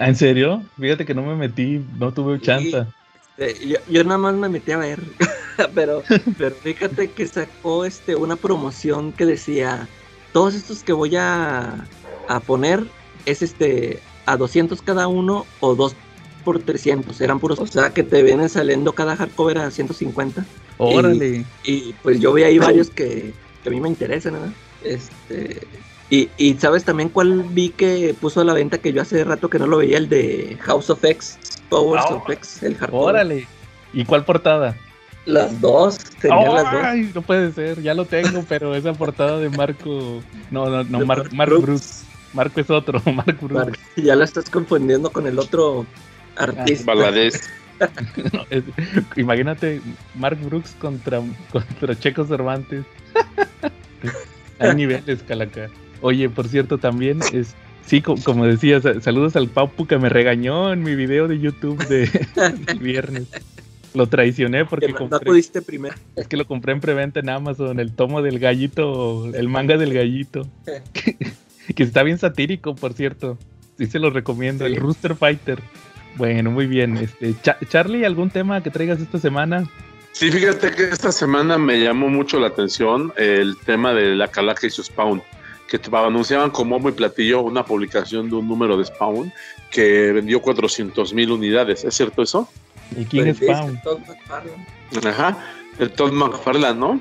Ah, 0.00 0.08
¿En 0.08 0.16
serio? 0.16 0.64
Fíjate 0.80 1.04
que 1.04 1.14
no 1.14 1.20
me 1.20 1.36
metí, 1.36 1.78
no 1.98 2.10
tuve 2.14 2.38
Sí. 2.38 2.46
chanta. 2.46 2.88
Este, 3.36 3.68
yo, 3.68 3.76
yo 3.86 4.02
nada 4.02 4.16
más 4.16 4.34
me 4.34 4.48
metí 4.48 4.72
a 4.72 4.78
ver, 4.78 5.02
pero, 5.74 6.02
pero 6.38 6.54
fíjate 6.56 7.10
que 7.10 7.26
sacó 7.26 7.84
este 7.84 8.16
una 8.16 8.36
promoción 8.36 9.12
que 9.12 9.26
decía 9.26 9.86
todos 10.32 10.54
estos 10.54 10.82
que 10.82 10.94
voy 10.94 11.16
a, 11.16 11.86
a 12.28 12.40
poner 12.40 12.82
es 13.26 13.42
este 13.42 14.00
a 14.24 14.38
200 14.38 14.80
cada 14.80 15.06
uno 15.06 15.44
o 15.60 15.74
dos 15.74 15.94
por 16.46 16.62
300, 16.62 17.20
eran 17.20 17.38
puros, 17.38 17.58
o 17.58 17.66
sea 17.66 17.90
que 17.90 18.02
te 18.02 18.22
vienen 18.22 18.48
saliendo 18.48 18.94
cada 18.94 19.16
hardcover 19.16 19.58
a 19.58 19.70
150 19.70 20.46
Órale. 20.78 21.44
y 21.62 21.92
pues 22.02 22.20
yo 22.20 22.32
vi 22.32 22.44
ahí 22.44 22.58
varios 22.58 22.88
que, 22.88 23.34
que 23.62 23.68
a 23.68 23.72
mí 23.72 23.78
me 23.80 23.90
interesan, 23.90 24.32
¿verdad? 24.32 24.52
Este 24.82 25.60
y, 26.10 26.28
y 26.36 26.54
sabes 26.54 26.84
también 26.84 27.08
cuál 27.08 27.44
vi 27.50 27.70
que 27.70 28.14
puso 28.20 28.40
a 28.40 28.44
la 28.44 28.52
venta 28.52 28.78
que 28.78 28.92
yo 28.92 29.00
hace 29.02 29.22
rato 29.24 29.48
que 29.48 29.58
no 29.58 29.66
lo 29.66 29.78
veía 29.78 29.96
el 29.96 30.08
de 30.08 30.56
House 30.62 30.90
of 30.90 31.04
X, 31.04 31.38
Powers 31.68 32.04
Ah, 32.08 32.14
of 32.14 32.28
X, 32.28 32.62
el 32.62 32.76
hardcover. 32.76 33.14
Órale. 33.14 33.46
¿Y 33.92 34.04
cuál 34.04 34.24
portada? 34.24 34.76
Las 35.26 35.60
dos, 35.60 35.98
tenía 36.20 36.48
las 36.50 36.64
dos. 36.72 36.82
Ay, 36.82 37.10
no 37.14 37.22
puede 37.22 37.52
ser, 37.52 37.80
ya 37.82 37.94
lo 37.94 38.04
tengo, 38.06 38.44
pero 38.48 38.74
esa 38.74 38.92
portada 38.94 39.38
de 39.38 39.50
Marco. 39.50 40.20
No, 40.50 40.68
no, 40.68 40.82
no, 40.84 41.06
Mar- 41.06 41.32
Mark. 41.32 41.50
Brooks. 41.60 42.04
Marco 42.32 42.60
es 42.60 42.70
otro, 42.70 43.00
Mark. 43.12 43.38
Mark, 43.50 43.78
Ya 43.96 44.14
la 44.16 44.24
estás 44.24 44.48
confundiendo 44.50 45.10
con 45.10 45.26
el 45.26 45.38
otro 45.38 45.86
artista. 46.36 46.92
No, 48.34 48.44
es- 48.50 48.64
imagínate 49.16 49.80
Mark 50.14 50.38
Brooks 50.42 50.72
contra, 50.78 51.22
contra 51.50 51.98
Checo 51.98 52.26
Cervantes. 52.26 52.84
Hay 54.58 54.74
niveles, 54.74 55.22
Calaca. 55.22 55.70
Oye, 56.02 56.28
por 56.28 56.48
cierto, 56.48 56.78
también 56.78 57.20
es. 57.32 57.54
Sí, 57.86 58.02
co- 58.02 58.14
como 58.24 58.46
decía, 58.46 58.80
sa- 58.80 59.00
saludos 59.00 59.34
al 59.36 59.48
Papu 59.48 59.86
que 59.86 59.98
me 59.98 60.08
regañó 60.08 60.72
en 60.72 60.82
mi 60.82 60.94
video 60.94 61.26
de 61.28 61.38
YouTube 61.40 61.84
de 61.88 62.08
viernes. 62.80 63.24
Lo 63.94 64.06
traicioné 64.06 64.58
que 64.60 64.64
porque 64.66 64.86
no, 64.88 64.92
no 64.92 64.98
compré, 64.98 65.26
pudiste 65.26 65.62
primero. 65.62 65.96
es 66.14 66.28
que 66.28 66.36
lo 66.36 66.46
compré 66.46 66.72
en 66.72 66.80
preventa 66.80 67.18
en 67.18 67.28
Amazon, 67.28 67.80
el 67.80 67.92
tomo 67.92 68.22
del 68.22 68.38
gallito, 68.38 69.26
el 69.34 69.48
manga 69.48 69.76
del 69.76 69.92
gallito. 69.92 70.46
que 71.74 71.82
está 71.82 72.02
bien 72.04 72.18
satírico, 72.18 72.74
por 72.76 72.92
cierto. 72.92 73.36
Sí 73.78 73.86
se 73.86 73.98
lo 73.98 74.10
recomiendo, 74.10 74.66
Sí. 74.66 74.72
el 74.72 74.78
Rooster 74.80 75.16
Fighter. 75.16 75.60
Bueno, 76.16 76.50
muy 76.50 76.66
bien. 76.66 76.96
Este, 76.98 77.34
Cha- 77.42 77.58
Charlie, 77.68 78.04
¿algún 78.04 78.30
tema 78.30 78.62
que 78.62 78.70
traigas 78.70 79.00
esta 79.00 79.18
semana? 79.18 79.68
Sí, 80.12 80.30
fíjate 80.30 80.72
que 80.72 80.84
esta 80.90 81.10
semana 81.12 81.56
me 81.56 81.80
llamó 81.80 82.08
mucho 82.08 82.38
la 82.38 82.48
atención 82.48 83.12
el 83.16 83.56
tema 83.64 83.94
de 83.94 84.14
la 84.16 84.28
calaca 84.28 84.66
y 84.66 84.70
su 84.70 84.82
spawn. 84.82 85.22
Que 85.70 85.78
te 85.78 85.96
anunciaban 85.96 86.50
como 86.50 86.80
muy 86.80 86.90
platillo 86.90 87.42
una 87.42 87.64
publicación 87.64 88.28
de 88.28 88.34
un 88.34 88.48
número 88.48 88.76
de 88.76 88.84
Spawn 88.84 89.32
que 89.70 90.10
vendió 90.10 90.42
400 90.42 91.14
mil 91.14 91.30
unidades. 91.30 91.84
¿Es 91.84 91.94
cierto 91.94 92.22
eso? 92.22 92.48
¿Y 92.96 93.04
quién 93.04 93.28
es 93.28 93.36
Spawn? 93.36 93.80
Ajá, 95.06 95.38
el 95.78 95.92
Todd 95.92 96.12
McFarlane, 96.12 96.78
¿no? 96.78 97.00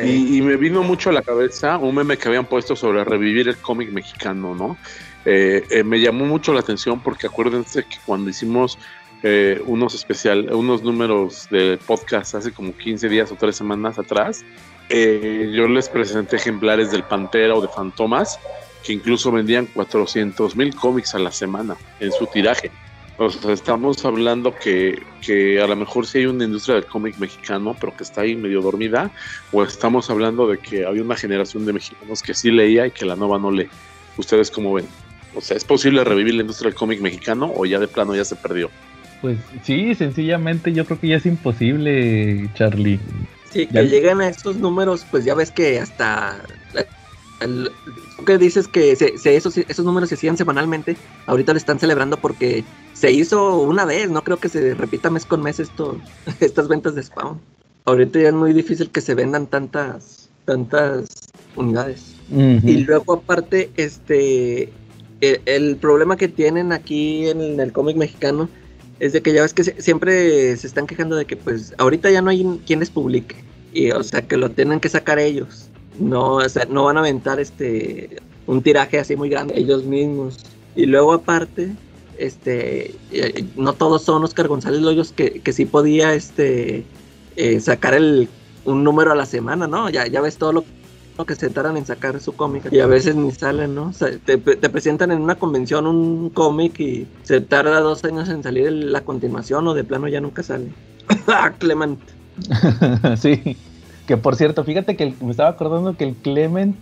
Y, 0.00 0.40
me 0.42 0.56
vino 0.56 0.82
mucho 0.82 1.10
a 1.10 1.12
la 1.12 1.22
cabeza 1.22 1.76
un 1.78 1.94
meme 1.94 2.16
que 2.16 2.28
habían 2.28 2.46
puesto 2.46 2.74
sobre 2.74 3.04
revivir 3.04 3.48
el 3.48 3.56
cómic 3.56 3.90
mexicano, 3.90 4.54
¿no? 4.54 4.76
Eh, 5.24 5.64
eh, 5.70 5.82
me 5.82 6.00
llamó 6.00 6.24
mucho 6.24 6.52
la 6.52 6.60
atención 6.60 7.00
porque 7.00 7.26
acuérdense 7.26 7.84
que 7.84 7.96
cuando 8.04 8.30
hicimos 8.30 8.78
eh, 9.22 9.60
unos 9.66 9.94
especial, 9.94 10.52
unos 10.52 10.82
números 10.82 11.48
de 11.50 11.78
podcast 11.84 12.34
hace 12.36 12.52
como 12.52 12.76
15 12.76 13.08
días 13.08 13.32
o 13.32 13.36
3 13.36 13.56
semanas 13.56 13.98
atrás, 13.98 14.44
yo 14.90 15.68
les 15.68 15.88
presenté 15.88 16.36
ejemplares 16.36 16.90
del 16.90 17.04
Pantera 17.04 17.54
o 17.54 17.60
de 17.60 17.68
Fantomas 17.68 18.38
que 18.84 18.92
incluso 18.92 19.32
vendían 19.32 19.66
400 19.66 20.54
mil 20.56 20.74
cómics 20.74 21.14
a 21.14 21.18
la 21.18 21.32
semana 21.32 21.76
en 22.00 22.12
su 22.12 22.26
tiraje. 22.26 22.70
O 23.16 23.30
sea, 23.30 23.52
estamos 23.52 24.04
hablando 24.04 24.54
que, 24.54 25.00
que, 25.20 25.60
a 25.60 25.66
lo 25.66 25.76
mejor 25.76 26.06
sí 26.06 26.18
hay 26.18 26.26
una 26.26 26.44
industria 26.44 26.74
del 26.74 26.86
cómic 26.86 27.16
mexicano, 27.18 27.76
pero 27.78 27.96
que 27.96 28.02
está 28.02 28.22
ahí 28.22 28.34
medio 28.34 28.60
dormida, 28.60 29.10
o 29.52 29.62
estamos 29.62 30.10
hablando 30.10 30.48
de 30.48 30.58
que 30.58 30.84
había 30.84 31.02
una 31.02 31.16
generación 31.16 31.64
de 31.64 31.72
mexicanos 31.72 32.22
que 32.22 32.34
sí 32.34 32.50
leía 32.50 32.86
y 32.86 32.90
que 32.90 33.06
la 33.06 33.14
nueva 33.16 33.38
no 33.38 33.50
lee. 33.50 33.68
¿Ustedes 34.16 34.50
cómo 34.50 34.74
ven? 34.74 34.86
O 35.34 35.40
sea, 35.40 35.56
¿es 35.56 35.64
posible 35.64 36.02
revivir 36.04 36.34
la 36.34 36.42
industria 36.42 36.70
del 36.70 36.78
cómic 36.78 37.00
mexicano 37.00 37.52
o 37.54 37.64
ya 37.64 37.78
de 37.78 37.88
plano 37.88 38.14
ya 38.14 38.24
se 38.24 38.36
perdió? 38.36 38.68
Pues 39.20 39.38
sí, 39.62 39.94
sencillamente 39.94 40.72
yo 40.72 40.84
creo 40.84 41.00
que 41.00 41.08
ya 41.08 41.16
es 41.16 41.26
imposible, 41.26 42.50
Charlie. 42.54 43.00
Sí, 43.54 43.68
que 43.68 43.84
lleguen 43.84 44.20
a 44.20 44.26
estos 44.26 44.56
números, 44.56 45.06
pues 45.12 45.24
ya 45.24 45.32
ves 45.32 45.52
que 45.52 45.78
hasta 45.78 46.42
el, 47.40 47.70
que 48.26 48.36
dices 48.36 48.66
que 48.66 48.96
se, 48.96 49.14
esos, 49.36 49.56
esos 49.56 49.84
números 49.84 50.08
se 50.08 50.16
hacían 50.16 50.36
semanalmente, 50.36 50.96
ahorita 51.26 51.52
lo 51.52 51.58
están 51.58 51.78
celebrando 51.78 52.16
porque 52.16 52.64
se 52.94 53.12
hizo 53.12 53.60
una 53.60 53.84
vez, 53.84 54.10
no 54.10 54.24
creo 54.24 54.38
que 54.38 54.48
se 54.48 54.74
repita 54.74 55.08
mes 55.08 55.24
con 55.24 55.40
mes 55.40 55.60
esto, 55.60 56.00
estas 56.40 56.66
ventas 56.66 56.96
de 56.96 57.04
Spawn. 57.04 57.40
Ahorita 57.84 58.18
ya 58.18 58.28
es 58.30 58.34
muy 58.34 58.52
difícil 58.52 58.90
que 58.90 59.00
se 59.00 59.14
vendan 59.14 59.46
tantas, 59.46 60.28
tantas 60.46 61.30
unidades. 61.54 62.16
Y 62.28 62.78
luego 62.78 63.12
aparte, 63.12 63.70
este, 63.76 64.72
el, 65.20 65.40
el, 65.44 65.76
problema 65.76 66.16
que 66.16 66.26
tienen 66.26 66.72
aquí 66.72 67.28
en 67.28 67.60
el 67.60 67.72
cómic 67.72 67.96
mexicano 67.96 68.48
es 69.00 69.12
de 69.12 69.22
que 69.22 69.32
ya 69.32 69.42
ves 69.42 69.54
que 69.54 69.64
siempre 69.64 70.56
se 70.56 70.66
están 70.66 70.86
quejando 70.86 71.16
de 71.16 71.24
que 71.24 71.36
pues 71.36 71.74
ahorita 71.78 72.10
ya 72.10 72.22
no 72.22 72.30
hay 72.30 72.60
quien 72.66 72.80
les 72.80 72.90
publique. 72.90 73.36
Y 73.72 73.90
o 73.90 74.02
sea 74.02 74.22
que 74.22 74.36
lo 74.36 74.50
tienen 74.50 74.80
que 74.80 74.88
sacar 74.88 75.18
ellos 75.18 75.68
no, 75.98 76.34
o 76.36 76.48
sea, 76.48 76.66
no 76.66 76.84
van 76.84 76.96
a 76.96 77.00
aventar 77.00 77.40
este 77.40 78.18
un 78.46 78.62
tiraje 78.62 78.98
así 78.98 79.16
muy 79.16 79.28
grande 79.28 79.58
ellos 79.58 79.84
mismos. 79.84 80.38
Y 80.76 80.86
luego 80.86 81.12
aparte, 81.12 81.72
este, 82.18 82.94
no 83.56 83.72
todos 83.74 84.02
son 84.02 84.24
Oscar 84.24 84.48
González 84.48 84.80
Loyos 84.80 85.12
que, 85.12 85.40
que 85.40 85.52
sí 85.52 85.64
podía 85.66 86.14
este 86.14 86.84
eh, 87.36 87.60
sacar 87.60 87.94
el, 87.94 88.28
un 88.64 88.84
número 88.84 89.12
a 89.12 89.14
la 89.14 89.26
semana, 89.26 89.66
¿no? 89.66 89.88
Ya, 89.88 90.06
ya 90.06 90.20
ves 90.20 90.36
todo 90.36 90.52
lo, 90.52 90.64
que 91.24 91.36
se 91.36 91.48
tardan 91.48 91.76
en 91.76 91.86
sacar 91.86 92.20
su 92.20 92.34
cómic 92.34 92.72
y 92.72 92.80
a 92.80 92.86
veces 92.86 93.14
ni 93.14 93.30
salen, 93.30 93.74
¿no? 93.74 93.92
te, 94.24 94.38
presentan 94.38 95.12
en 95.12 95.22
una 95.22 95.36
convención 95.36 95.86
un 95.86 96.28
cómic 96.30 96.80
y 96.80 97.06
se 97.22 97.40
tarda 97.40 97.80
dos 97.80 98.04
años 98.04 98.28
en 98.28 98.42
salir 98.42 98.72
la 98.72 99.02
continuación 99.02 99.68
o 99.68 99.74
de 99.74 99.84
plano 99.84 100.08
ya 100.08 100.20
nunca 100.20 100.42
sale. 100.42 100.66
Ah, 101.28 101.52
Clement. 101.56 102.00
sí. 103.16 103.56
Que 104.06 104.16
por 104.16 104.36
cierto, 104.36 104.64
fíjate 104.64 104.96
que 104.96 105.14
me 105.20 105.30
estaba 105.30 105.50
acordando 105.50 105.96
que 105.96 106.04
el 106.04 106.14
Clement 106.14 106.76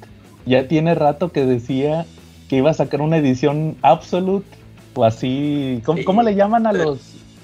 ya 0.47 0.67
tiene 0.67 0.95
rato 0.95 1.31
que 1.31 1.45
decía 1.45 2.07
que 2.49 2.57
iba 2.57 2.71
a 2.71 2.75
sacar 2.75 3.01
una 3.01 3.19
edición 3.19 3.77
Absolute 3.83 4.47
o 4.95 5.05
así. 5.05 5.83
¿Cómo, 5.85 6.23
le 6.23 6.35
llaman 6.35 6.67
a 6.67 6.73
los. 6.73 7.01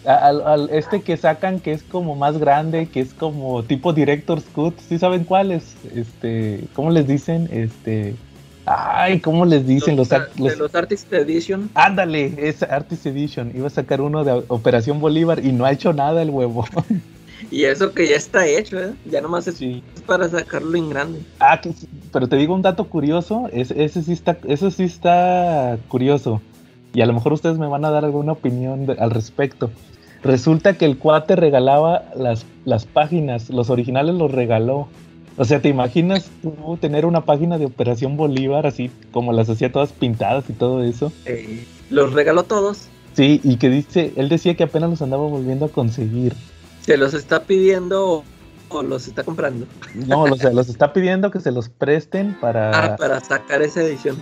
Al, 0.09 0.71
este 0.71 1.03
que 1.03 1.19
sacan 1.19 1.61
que 1.61 1.73
es 1.73 1.83
como 1.83 2.17
más 2.17 2.39
grande, 2.39 2.87
que 2.87 3.01
es 3.01 3.13
como 3.13 3.63
tipo 3.63 3.93
Director's 3.93 4.45
Cut? 4.55 4.79
¿Sí 4.81 4.99
saben 4.99 5.25
cuál 5.25 5.53
es? 5.53 5.75
Este, 5.95 6.65
¿Cómo 6.75 6.91
les 6.91 7.07
dicen? 7.07 7.49
Este. 7.53 8.15
Ay, 8.65 9.21
¿cómo 9.21 9.45
les 9.45 9.67
dicen 9.67 9.97
los, 9.97 10.09
los, 10.37 10.59
los, 10.59 10.75
Artist 10.75 11.13
Edition? 11.13 11.71
Ándale, 11.75 12.35
es 12.37 12.63
Artist 12.63 13.07
Edition. 13.07 13.53
Iba 13.55 13.67
a 13.67 13.71
sacar 13.71 14.01
uno 14.01 14.25
de 14.25 14.45
Operación 14.49 15.01
Bolívar 15.01 15.45
y 15.45 15.53
no 15.53 15.65
ha 15.65 15.73
hecho 15.73 15.93
nada 15.93 16.23
el 16.23 16.31
huevo. 16.31 16.67
Y 17.51 17.65
eso 17.65 17.93
que 17.93 18.07
ya 18.07 18.17
está 18.17 18.47
hecho, 18.47 18.79
¿eh? 18.79 18.95
Ya 19.07 19.21
nomás 19.21 19.47
es 19.47 19.63
para 20.07 20.29
sacarlo 20.29 20.77
en 20.77 20.91
grande. 20.91 21.21
Ah, 21.41 21.61
pero 22.13 22.29
te 22.29 22.37
digo 22.37 22.55
un 22.55 22.63
dato 22.63 22.89
curioso, 22.89 23.49
es, 23.53 23.71
ese 23.71 24.03
sí 24.03 24.13
está, 24.13 24.39
eso 24.47 24.71
sí 24.71 24.85
está 24.85 25.79
curioso. 25.89 26.43
Y 26.93 27.01
a 27.01 27.07
lo 27.07 27.13
mejor 27.13 27.33
ustedes 27.33 27.59
me 27.59 27.67
van 27.67 27.85
a 27.85 27.91
dar 27.91 28.05
alguna 28.05 28.33
opinión 28.33 28.87
al 28.99 29.11
respecto. 29.11 29.71
Resulta 30.23 30.75
que 30.75 30.85
el 30.85 30.99
cuate 30.99 31.37
regalaba 31.37 32.05
las, 32.17 32.45
las 32.65 32.87
páginas, 32.87 33.51
los 33.51 33.71
originales 33.71 34.15
los 34.15 34.33
regaló. 34.33 34.89
O 35.37 35.45
sea, 35.45 35.63
¿te 35.63 35.69
imaginas 35.69 36.31
tú 36.43 36.77
tener 36.81 37.07
una 37.07 37.25
página 37.25 37.59
de 37.59 37.67
Operación 37.67 38.17
Bolívar 38.17 38.67
así 38.67 38.91
como 39.13 39.33
las 39.33 39.49
hacía 39.49 39.71
todas 39.71 39.93
pintadas 39.93 40.51
y 40.51 40.53
todo 40.53 40.83
eso? 40.83 41.13
Eh, 41.27 41.65
los 41.91 42.13
regaló 42.13 42.43
todos. 42.43 42.89
Sí, 43.13 43.41
y 43.45 43.57
que 43.57 43.69
dice, 43.69 44.13
él 44.17 44.29
decía 44.29 44.57
que 44.57 44.65
apenas 44.65 44.91
los 44.91 45.03
andaba 45.03 45.25
volviendo 45.27 45.67
a 45.67 45.69
conseguir. 45.69 46.35
¿Se 46.81 46.97
los 46.97 47.15
está 47.15 47.45
pidiendo 47.45 48.25
o 48.69 48.83
los 48.83 49.07
está 49.07 49.23
comprando? 49.23 49.67
No, 50.07 50.27
los, 50.27 50.43
los 50.43 50.69
está 50.69 50.93
pidiendo 50.93 51.31
que 51.31 51.41
se 51.41 51.53
los 51.53 51.69
presten 51.69 52.37
para... 52.41 52.71
Ah, 52.71 52.97
para 52.97 53.21
sacar 53.21 53.63
esa 53.63 53.83
edición. 53.83 54.17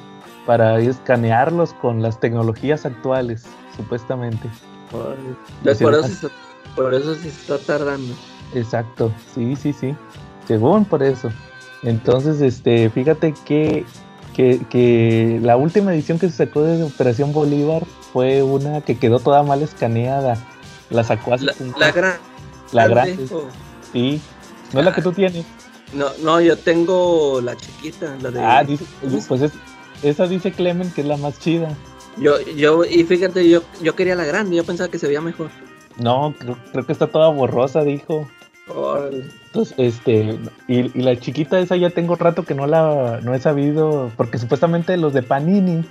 Para 0.45 0.79
escanearlos 0.81 1.73
con 1.75 2.03
las 2.03 2.21
tecnologías 2.21 2.85
actuales, 2.85 3.45
supuestamente. 3.76 4.49
Por, 4.90 5.16
por, 6.75 6.95
eso, 6.95 7.14
se 7.14 7.28
está 7.28 7.59
tardando. 7.59 8.14
Exacto, 8.55 9.12
sí, 9.35 9.57
sí, 9.57 9.73
sí. 9.73 9.95
Según 10.47 10.85
por 10.85 11.02
eso. 11.02 11.31
Entonces, 11.83 12.40
este, 12.40 12.90
fíjate 12.90 13.35
que, 13.45 13.85
que, 14.35 15.40
la 15.43 15.57
última 15.57 15.95
edición 15.95 16.19
que 16.19 16.28
se 16.28 16.37
sacó 16.37 16.62
de 16.62 16.83
Operación 16.83 17.33
Bolívar 17.33 17.85
fue 18.12 18.43
una 18.43 18.81
que 18.81 18.99
quedó 18.99 19.19
toda 19.19 19.43
mal 19.43 19.62
escaneada. 19.62 20.37
La 20.90 21.02
sacó 21.02 21.35
hace 21.35 21.47
la 21.78 21.90
gran 21.90 22.19
la 22.73 22.88
grande. 22.88 23.28
Sí. 23.93 24.21
¿No 24.73 24.81
es 24.81 24.85
la 24.85 24.95
que 24.95 25.02
tú 25.02 25.12
tienes? 25.12 25.45
No, 25.93 26.07
no, 26.23 26.40
yo 26.40 26.57
tengo 26.57 27.40
la 27.40 27.57
chiquita, 27.57 28.16
la 28.21 28.31
de. 28.31 28.40
Ah, 28.40 28.64
dice, 28.64 28.85
pues 29.28 29.43
es, 29.43 29.52
esa 30.02 30.26
dice 30.26 30.52
Clement 30.52 30.93
que 30.93 31.02
es 31.02 31.07
la 31.07 31.16
más 31.16 31.38
chida. 31.38 31.69
Yo, 32.18 32.40
yo, 32.40 32.85
y 32.85 33.04
fíjate, 33.04 33.49
yo, 33.49 33.62
yo 33.82 33.94
quería 33.94 34.14
la 34.14 34.25
grande, 34.25 34.56
yo 34.56 34.64
pensaba 34.64 34.90
que 34.90 34.99
se 34.99 35.06
veía 35.06 35.20
mejor. 35.20 35.50
No, 35.99 36.35
creo, 36.73 36.87
que 36.87 36.92
está 36.92 37.06
toda 37.06 37.28
borrosa, 37.28 37.82
dijo. 37.82 38.28
Entonces, 39.46 39.75
este, 39.78 40.38
y, 40.66 40.99
y, 40.99 41.02
la 41.02 41.18
chiquita 41.18 41.61
esa 41.61 41.76
ya 41.76 41.90
tengo 41.90 42.16
rato 42.16 42.42
que 42.44 42.54
no 42.54 42.66
la, 42.66 43.20
no 43.23 43.35
he 43.35 43.38
sabido, 43.38 44.11
porque 44.16 44.38
supuestamente 44.38 44.96
los 44.96 45.12
de 45.12 45.23
Panini 45.23 45.85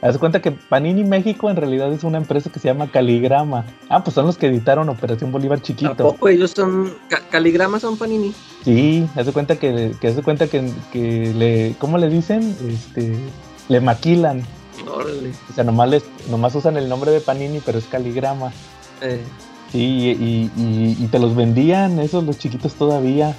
Haz 0.00 0.16
cuenta 0.18 0.40
que 0.40 0.52
Panini 0.52 1.02
México 1.02 1.50
en 1.50 1.56
realidad 1.56 1.92
es 1.92 2.04
una 2.04 2.18
empresa 2.18 2.50
que 2.50 2.60
se 2.60 2.68
llama 2.68 2.88
Caligrama. 2.90 3.64
Ah, 3.88 4.04
pues 4.04 4.14
son 4.14 4.26
los 4.26 4.38
que 4.38 4.46
editaron 4.46 4.88
Operación 4.88 5.32
Bolívar 5.32 5.60
Chiquito. 5.60 6.16
¿A 6.24 6.30
ellos 6.30 6.52
son. 6.52 6.94
Caligrama 7.30 7.80
son 7.80 7.96
Panini? 7.96 8.32
Sí, 8.64 9.08
haz 9.16 9.28
cuenta 9.32 9.56
que, 9.56 9.92
que 10.00 10.08
hace 10.08 10.22
cuenta 10.22 10.46
que, 10.46 10.70
que, 10.92 11.34
le. 11.34 11.74
¿Cómo 11.80 11.98
le 11.98 12.08
dicen? 12.08 12.56
Este. 12.68 13.16
Le 13.68 13.80
maquilan. 13.80 14.44
Órale. 14.86 15.32
O 15.50 15.54
sea, 15.54 15.64
nomás, 15.64 15.88
les, 15.88 16.04
nomás 16.28 16.54
usan 16.54 16.76
el 16.76 16.88
nombre 16.88 17.10
de 17.10 17.20
Panini, 17.20 17.60
pero 17.64 17.78
es 17.78 17.86
Caligrama. 17.86 18.52
Eh. 19.00 19.22
Sí, 19.72 19.78
y, 19.78 20.50
y, 20.56 20.96
y, 20.98 21.06
te 21.08 21.18
los 21.18 21.36
vendían 21.36 21.98
esos 21.98 22.24
los 22.24 22.38
chiquitos 22.38 22.74
todavía. 22.74 23.36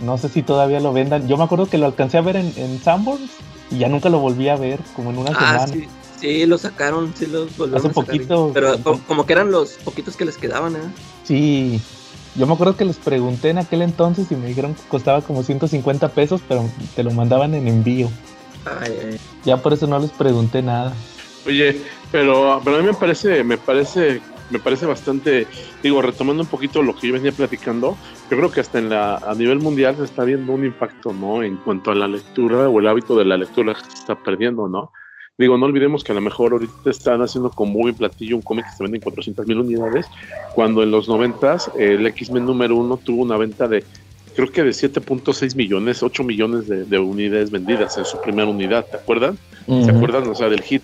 No 0.00 0.16
sé 0.16 0.28
si 0.28 0.42
todavía 0.42 0.80
lo 0.80 0.92
vendan. 0.92 1.26
Yo 1.26 1.36
me 1.36 1.44
acuerdo 1.44 1.66
que 1.66 1.78
lo 1.78 1.86
alcancé 1.86 2.18
a 2.18 2.22
ver 2.22 2.36
en, 2.36 2.52
en 2.56 2.80
Sanborns 2.80 3.30
y 3.70 3.78
ya 3.78 3.88
nunca 3.88 4.08
lo 4.08 4.20
volví 4.20 4.48
a 4.48 4.56
ver, 4.56 4.80
como 4.94 5.10
en 5.10 5.18
una 5.18 5.32
ah, 5.34 5.66
semana. 5.66 5.88
Sí, 6.20 6.46
lo 6.46 6.56
sacaron, 6.56 7.12
sí 7.16 7.26
los 7.26 7.56
volvieron 7.56 7.78
Hace 7.78 7.88
a 7.88 7.92
poquito. 7.92 8.50
Pero 8.54 8.76
como, 9.08 9.26
que 9.26 9.32
eran 9.32 9.50
los 9.50 9.70
poquitos 9.72 10.16
que 10.16 10.24
les 10.24 10.36
quedaban, 10.36 10.76
¿eh? 10.76 10.92
Sí. 11.24 11.80
Yo 12.36 12.46
me 12.46 12.54
acuerdo 12.54 12.76
que 12.76 12.84
les 12.84 12.96
pregunté 12.96 13.50
en 13.50 13.58
aquel 13.58 13.82
entonces 13.82 14.30
y 14.30 14.36
me 14.36 14.46
dijeron 14.46 14.74
que 14.74 14.82
costaba 14.88 15.20
como 15.20 15.42
150 15.42 16.08
pesos, 16.10 16.40
pero 16.48 16.64
te 16.94 17.02
lo 17.02 17.10
mandaban 17.10 17.54
en 17.54 17.66
envío. 17.66 18.08
Ay, 18.64 18.98
ay. 19.04 19.20
Ya 19.44 19.56
por 19.56 19.72
eso 19.72 19.86
no 19.86 19.98
les 19.98 20.10
pregunté 20.10 20.62
nada. 20.62 20.92
Oye, 21.46 21.80
pero, 22.10 22.60
pero 22.64 22.76
a 22.76 22.80
mí 22.80 22.86
me 22.86 22.94
parece, 22.94 23.42
me 23.42 23.58
parece, 23.58 24.20
me 24.50 24.60
parece 24.60 24.86
bastante, 24.86 25.46
digo, 25.82 26.00
retomando 26.02 26.42
un 26.42 26.48
poquito 26.48 26.82
lo 26.82 26.94
que 26.94 27.08
yo 27.08 27.14
venía 27.14 27.32
platicando, 27.32 27.96
yo 28.30 28.36
creo 28.36 28.50
que 28.50 28.60
hasta 28.60 28.78
en 28.78 28.90
la, 28.90 29.16
a 29.16 29.34
nivel 29.34 29.58
mundial 29.58 29.96
se 29.96 30.04
está 30.04 30.24
viendo 30.24 30.52
un 30.52 30.64
impacto, 30.64 31.12
¿no? 31.12 31.42
En 31.42 31.56
cuanto 31.56 31.90
a 31.90 31.94
la 31.94 32.06
lectura 32.06 32.68
o 32.68 32.78
el 32.78 32.86
hábito 32.86 33.16
de 33.16 33.24
la 33.24 33.36
lectura 33.36 33.74
que 33.74 33.80
se 33.80 33.98
está 33.98 34.14
perdiendo, 34.14 34.68
¿no? 34.68 34.92
Digo, 35.38 35.56
no 35.56 35.66
olvidemos 35.66 36.04
que 36.04 36.12
a 36.12 36.14
lo 36.14 36.20
mejor 36.20 36.52
ahorita 36.52 36.90
están 36.90 37.22
haciendo 37.22 37.50
como 37.50 37.72
muy 37.72 37.92
platillo 37.92 38.36
un 38.36 38.42
cómic 38.42 38.66
que 38.66 38.76
se 38.76 38.82
vende 38.84 38.98
en 38.98 39.02
400 39.02 39.46
mil 39.46 39.58
unidades, 39.60 40.06
cuando 40.54 40.82
en 40.82 40.90
los 40.90 41.08
90 41.08 41.56
el 41.78 42.06
X-Men 42.06 42.44
número 42.44 42.76
uno 42.76 42.98
tuvo 42.98 43.22
una 43.22 43.38
venta 43.38 43.66
de 43.66 43.84
creo 44.34 44.50
que 44.50 44.62
de 44.62 44.70
7.6 44.70 45.54
millones, 45.56 46.02
8 46.02 46.24
millones 46.24 46.68
de, 46.68 46.98
unidades 46.98 47.50
vendidas 47.50 47.96
en 47.98 48.04
su 48.04 48.20
primera 48.20 48.48
unidad, 48.48 48.86
¿te 48.86 48.96
acuerdan? 48.96 49.38
¿Se 49.66 49.90
acuerdan? 49.90 50.28
O 50.28 50.34
sea, 50.34 50.48
del 50.48 50.62
hit. 50.62 50.82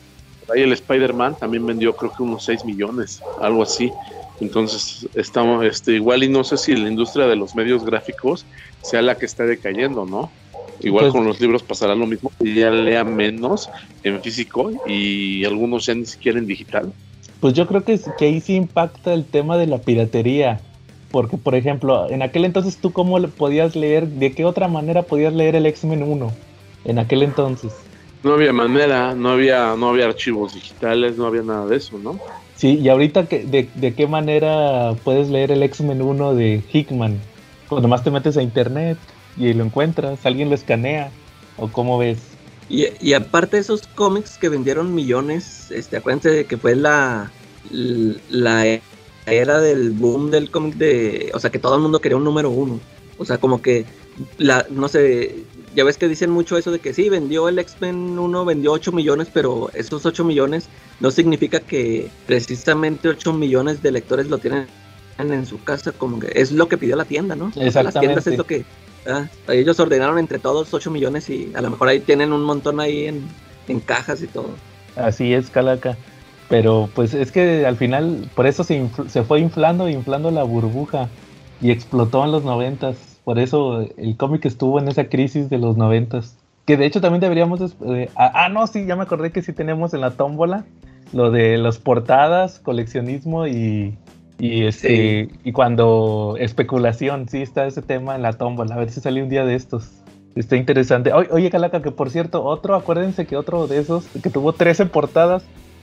Ahí 0.54 0.62
el 0.62 0.72
Spider-Man 0.72 1.36
también 1.38 1.66
vendió 1.66 1.94
creo 1.94 2.12
que 2.16 2.22
unos 2.22 2.44
6 2.44 2.64
millones, 2.64 3.22
algo 3.40 3.62
así. 3.62 3.92
Entonces, 4.40 5.08
estamos, 5.14 5.64
este, 5.64 5.92
igual 5.92 6.22
y 6.22 6.28
no 6.28 6.44
sé 6.44 6.56
si 6.56 6.74
la 6.74 6.88
industria 6.88 7.26
de 7.26 7.36
los 7.36 7.54
medios 7.54 7.84
gráficos 7.84 8.46
sea 8.82 9.02
la 9.02 9.16
que 9.16 9.26
está 9.26 9.44
decayendo, 9.44 10.06
¿no? 10.06 10.30
Igual 10.80 11.06
pues 11.06 11.12
con 11.12 11.24
los 11.24 11.40
libros 11.40 11.62
pasará 11.62 11.94
lo 11.96 12.06
mismo, 12.06 12.30
ya 12.38 12.70
lea 12.70 13.02
menos 13.02 13.68
en 14.04 14.22
físico 14.22 14.70
y 14.86 15.44
algunos 15.44 15.86
ya 15.86 15.94
ni 15.94 16.06
siquiera 16.06 16.38
en 16.38 16.46
digital. 16.46 16.92
Pues 17.40 17.54
yo 17.54 17.66
creo 17.66 17.82
que, 17.84 18.00
que 18.16 18.26
ahí 18.26 18.40
sí 18.40 18.54
impacta 18.54 19.12
el 19.12 19.24
tema 19.24 19.56
de 19.56 19.66
la 19.66 19.78
piratería. 19.78 20.60
Porque, 21.10 21.36
por 21.36 21.54
ejemplo, 21.54 22.10
en 22.10 22.22
aquel 22.22 22.44
entonces 22.44 22.76
tú 22.76 22.92
cómo 22.92 23.20
podías 23.28 23.74
leer, 23.74 24.06
de 24.08 24.32
qué 24.32 24.44
otra 24.44 24.68
manera 24.68 25.02
podías 25.02 25.32
leer 25.32 25.56
el 25.56 25.66
X-Men 25.66 26.02
1 26.02 26.32
en 26.84 26.98
aquel 26.98 27.22
entonces. 27.22 27.72
No 28.22 28.34
había 28.34 28.52
manera, 28.52 29.14
no 29.14 29.30
había, 29.30 29.74
no 29.76 29.90
había 29.90 30.06
archivos 30.06 30.54
digitales, 30.54 31.16
no 31.16 31.26
había 31.26 31.42
nada 31.42 31.66
de 31.66 31.76
eso, 31.76 31.98
¿no? 31.98 32.18
Sí, 32.56 32.78
y 32.78 32.88
ahorita 32.88 33.22
de, 33.22 33.68
de 33.72 33.94
qué 33.94 34.06
manera 34.06 34.92
puedes 35.04 35.30
leer 35.30 35.52
el 35.52 35.62
X-Men 35.62 36.02
1 36.02 36.34
de 36.34 36.62
Hickman. 36.72 37.18
Pues 37.68 37.82
nomás 37.82 38.02
te 38.02 38.10
metes 38.10 38.36
a 38.36 38.42
internet 38.42 38.98
y 39.36 39.52
lo 39.52 39.64
encuentras, 39.64 40.26
alguien 40.26 40.48
lo 40.48 40.56
escanea, 40.56 41.10
o 41.56 41.68
cómo 41.68 41.98
ves. 41.98 42.18
Y, 42.68 42.86
y 43.00 43.14
aparte 43.14 43.56
de 43.56 43.62
esos 43.62 43.86
cómics 43.86 44.36
que 44.38 44.48
vendieron 44.48 44.94
millones, 44.94 45.70
este, 45.70 45.96
acuérdense 45.96 46.30
de 46.30 46.44
que 46.44 46.56
fue 46.56 46.74
la, 46.74 47.30
la 47.70 48.66
era 49.32 49.60
del 49.60 49.90
boom 49.90 50.30
del 50.30 50.50
cómic 50.50 50.74
de, 50.74 51.30
o 51.34 51.40
sea, 51.40 51.50
que 51.50 51.58
todo 51.58 51.76
el 51.76 51.82
mundo 51.82 52.00
quería 52.00 52.16
un 52.16 52.24
número 52.24 52.50
uno. 52.50 52.80
O 53.18 53.24
sea, 53.24 53.38
como 53.38 53.60
que, 53.60 53.84
la, 54.38 54.66
no 54.70 54.88
sé, 54.88 55.44
ya 55.74 55.84
ves 55.84 55.98
que 55.98 56.08
dicen 56.08 56.30
mucho 56.30 56.56
eso 56.56 56.70
de 56.70 56.78
que 56.78 56.94
sí, 56.94 57.08
vendió 57.08 57.48
el 57.48 57.58
X-Men 57.58 58.18
1, 58.18 58.44
vendió 58.44 58.72
8 58.72 58.92
millones, 58.92 59.28
pero 59.32 59.70
esos 59.74 60.06
8 60.06 60.24
millones 60.24 60.68
no 61.00 61.10
significa 61.10 61.60
que 61.60 62.10
precisamente 62.26 63.08
8 63.08 63.32
millones 63.32 63.82
de 63.82 63.92
lectores 63.92 64.28
lo 64.28 64.38
tienen 64.38 64.66
en 65.18 65.46
su 65.46 65.62
casa, 65.62 65.92
como 65.92 66.20
que 66.20 66.30
es 66.34 66.52
lo 66.52 66.68
que 66.68 66.78
pidió 66.78 66.96
la 66.96 67.04
tienda, 67.04 67.34
¿no? 67.34 67.48
Exactamente. 67.48 67.82
las 67.82 68.00
tiendas 68.00 68.26
es 68.26 68.38
lo 68.38 68.44
que... 68.44 68.64
Ah, 69.06 69.26
ellos 69.48 69.80
ordenaron 69.80 70.18
entre 70.18 70.38
todos 70.38 70.72
8 70.74 70.90
millones 70.90 71.30
y 71.30 71.50
a 71.54 71.62
lo 71.62 71.70
mejor 71.70 71.88
ahí 71.88 72.00
tienen 72.00 72.32
un 72.32 72.42
montón 72.42 72.78
ahí 72.78 73.06
en, 73.06 73.26
en 73.68 73.80
cajas 73.80 74.22
y 74.22 74.26
todo. 74.26 74.50
Así 74.96 75.32
es, 75.32 75.48
Calaca. 75.48 75.96
Pero 76.48 76.88
pues 76.94 77.14
es 77.14 77.30
que 77.30 77.66
al 77.66 77.76
final, 77.76 78.30
por 78.34 78.46
eso 78.46 78.64
se, 78.64 78.88
se 79.08 79.22
fue 79.22 79.40
inflando, 79.40 79.88
inflando 79.88 80.30
la 80.30 80.42
burbuja 80.44 81.08
y 81.60 81.70
explotó 81.70 82.24
en 82.24 82.32
los 82.32 82.44
noventas. 82.44 82.96
Por 83.24 83.38
eso 83.38 83.82
el 83.96 84.16
cómic 84.16 84.46
estuvo 84.46 84.78
en 84.78 84.88
esa 84.88 85.08
crisis 85.08 85.50
de 85.50 85.58
los 85.58 85.76
noventas. 85.76 86.38
Que 86.64 86.76
de 86.76 86.86
hecho 86.86 87.00
también 87.00 87.20
deberíamos... 87.20 87.76
Eh, 87.86 88.10
ah, 88.16 88.32
ah, 88.34 88.48
no, 88.48 88.66
sí, 88.66 88.86
ya 88.86 88.96
me 88.96 89.02
acordé 89.02 89.32
que 89.32 89.42
sí 89.42 89.52
tenemos 89.52 89.92
en 89.92 90.00
la 90.00 90.12
tómbola 90.12 90.64
lo 91.12 91.30
de 91.30 91.58
las 91.58 91.78
portadas, 91.78 92.58
coleccionismo 92.58 93.46
y, 93.46 93.96
y 94.38 94.64
este 94.64 95.28
y 95.44 95.52
cuando 95.52 96.36
especulación, 96.38 97.28
sí 97.28 97.42
está 97.42 97.66
ese 97.66 97.82
tema 97.82 98.14
en 98.14 98.22
la 98.22 98.34
tómbola. 98.34 98.74
A 98.74 98.78
ver 98.78 98.90
si 98.90 99.00
sale 99.00 99.22
un 99.22 99.28
día 99.28 99.44
de 99.44 99.54
estos. 99.54 99.90
Está 100.34 100.56
interesante. 100.56 101.12
Oye, 101.12 101.28
oye, 101.32 101.50
Calaca, 101.50 101.82
que 101.82 101.90
por 101.90 102.10
cierto, 102.10 102.44
otro, 102.44 102.74
acuérdense 102.74 103.26
que 103.26 103.36
otro 103.36 103.66
de 103.66 103.78
esos, 103.78 104.06
que 104.22 104.30
tuvo 104.30 104.52
13 104.52 104.86
portadas, 104.86 105.42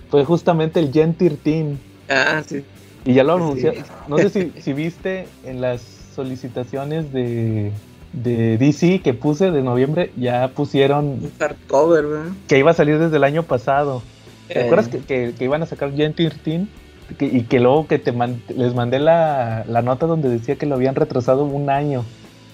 fue 0.10 0.26
justamente 0.26 0.80
el 0.80 0.92
Gen 0.92 1.14
13. 1.14 1.76
Ah, 2.10 2.42
sí. 2.46 2.64
Y 3.06 3.14
ya 3.14 3.24
lo 3.24 3.36
anunció. 3.36 3.74
No 4.08 4.18
sé 4.18 4.30
si, 4.30 4.52
si, 4.62 4.74
viste 4.74 5.28
en 5.44 5.62
las 5.62 5.82
solicitaciones 6.16 7.12
de, 7.14 7.72
de 8.14 8.58
DC 8.58 9.02
que 9.02 9.14
puse 9.14 9.52
de 9.52 9.62
noviembre, 9.62 10.12
ya 10.16 10.48
pusieron. 10.50 11.06
Un 11.06 11.32
hardcover, 11.40 12.06
¿verdad? 12.06 12.32
Que 12.48 12.58
iba 12.58 12.72
a 12.72 12.74
salir 12.74 12.98
desde 12.98 13.18
el 13.18 13.24
año 13.24 13.44
pasado. 13.44 14.02
¿Te 14.48 14.60
eh. 14.60 14.64
acuerdas 14.64 14.88
que, 14.88 15.34
que, 15.34 15.44
iban 15.44 15.62
a 15.62 15.66
sacar 15.66 15.94
Gen 15.94 16.14
13? 16.14 16.68
y 17.20 17.44
que 17.44 17.60
luego 17.60 17.86
que 17.86 18.00
te 18.00 18.12
les 18.56 18.74
mandé 18.74 18.98
la, 19.00 19.64
la, 19.68 19.84
nota 19.84 20.08
donde 20.08 20.28
decía 20.28 20.56
que 20.56 20.66
lo 20.66 20.74
habían 20.74 20.96
retrasado 20.96 21.44
un 21.44 21.70
año. 21.70 22.04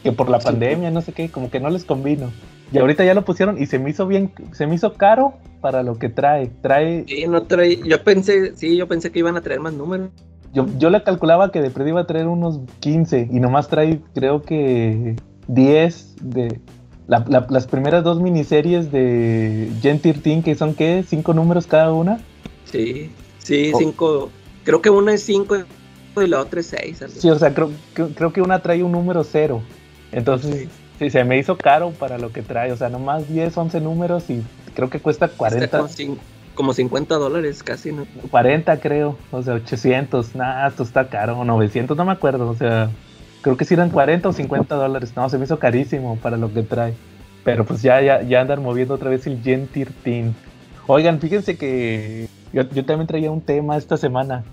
Que 0.04 0.12
por 0.12 0.30
la 0.30 0.40
pandemia, 0.40 0.90
no 0.92 1.02
sé 1.02 1.14
qué, 1.14 1.30
como 1.30 1.50
que 1.50 1.60
no 1.60 1.70
les 1.70 1.86
convino. 1.86 2.32
Y 2.72 2.78
ahorita 2.78 3.04
ya 3.04 3.14
lo 3.14 3.26
pusieron 3.26 3.62
y 3.62 3.66
se 3.66 3.80
me 3.80 3.90
hizo 3.90 4.08
bien, 4.08 4.32
se 4.54 4.66
me 4.66 4.76
hizo 4.76 4.94
caro 4.94 5.34
para 5.60 5.84
lo 5.84 6.00
que 6.00 6.10
trae. 6.10 6.48
Trae. 6.62 7.06
Sí, 7.08 7.26
no 7.28 7.44
trae. 7.44 7.80
Yo 7.86 8.04
pensé, 8.04 8.56
sí, 8.56 8.78
yo 8.78 8.88
pensé 8.88 9.12
que 9.12 9.20
iban 9.20 9.36
a 9.36 9.42
traer 9.42 9.60
más 9.60 9.74
números. 9.74 10.10
Yo, 10.54 10.66
yo 10.78 10.90
le 10.90 11.04
calculaba 11.04 11.52
que 11.52 11.62
de 11.62 11.70
perdida 11.70 11.90
iba 11.90 12.02
a 12.02 12.08
traer 12.08 12.28
unos 12.28 12.60
15 12.80 13.30
y 13.32 13.40
nomás 13.40 13.68
trae, 13.68 14.02
creo 14.14 14.42
que 14.42 15.16
10 15.48 16.16
de. 16.22 16.60
las 17.08 17.68
primeras 17.68 18.04
dos 18.04 18.22
miniseries 18.22 18.92
de 18.92 19.72
Gen 19.82 20.00
13, 20.00 20.42
que 20.42 20.56
son 20.56 20.74
qué, 20.74 21.04
cinco 21.08 21.34
números 21.34 21.68
cada 21.68 21.92
una. 21.94 22.20
Sí, 22.66 23.12
sí, 23.40 23.72
oh. 23.74 23.78
cinco. 23.78 24.30
Creo 24.64 24.82
que 24.82 24.90
una 24.90 25.14
es 25.14 25.24
cinco 25.24 25.56
y 25.58 26.28
la 26.28 26.42
otra 26.42 26.60
es 26.60 26.68
seis. 26.68 27.04
Sí, 27.18 27.30
o 27.30 27.40
sea, 27.40 27.54
creo, 27.54 27.72
creo 27.94 28.32
que 28.32 28.42
una 28.42 28.62
trae 28.62 28.84
un 28.84 28.92
número 28.92 29.24
cero. 29.24 29.62
Entonces, 30.12 30.68
Sí, 30.68 30.70
se 31.10 31.24
me 31.24 31.38
hizo 31.38 31.58
caro 31.58 31.92
para 31.92 32.18
lo 32.18 32.32
que 32.32 32.42
trae, 32.42 32.72
o 32.72 32.78
sea, 32.78 32.90
nomás 32.90 33.28
10, 33.28 33.58
11 33.58 33.82
números 33.82 34.30
y 34.30 34.44
creo 34.76 34.90
que 34.90 35.00
cuesta 35.00 35.28
40. 35.28 35.88
como, 36.54 36.74
50 36.74 37.16
dólares 37.16 37.64
casi, 37.64 37.92
¿no? 37.92 38.06
40 38.30 38.80
creo, 38.80 39.18
o 39.32 39.42
sea, 39.42 39.56
800, 39.56 40.36
nada, 40.36 40.68
esto 40.68 40.84
está 40.84 41.08
caro, 41.08 41.40
o 41.40 41.46
900, 41.46 41.98
no 41.98 42.06
me 42.06 42.12
acuerdo, 42.12 42.50
o 42.50 42.56
sea, 42.56 42.90
creo 43.42 43.58
que 43.58 43.66
si 43.66 43.74
eran 43.74 43.90
40 43.90 44.30
o 44.30 44.34
50 44.34 44.76
dólares, 44.76 45.14
no, 45.16 45.28
se 45.30 45.38
me 45.38 45.46
hizo 45.46 45.58
carísimo 45.60 46.18
para 46.18 46.38
lo 46.38 46.54
que 46.54 46.64
trae. 46.64 46.94
Pero 47.44 47.66
pues 47.66 47.82
ya, 47.82 48.02
ya, 48.02 48.22
ya 48.22 48.42
andan 48.42 48.62
moviendo 48.62 48.94
otra 48.94 49.10
vez 49.10 49.26
el 49.26 49.42
Gen 49.42 49.68
13. 49.68 50.32
Oigan, 50.88 51.20
fíjense 51.20 51.58
que 51.58 52.28
yo, 52.54 52.68
también 52.86 53.08
traía 53.08 53.32
un 53.32 53.42
tema 53.42 53.78
esta 53.78 53.98
semana. 53.98 54.44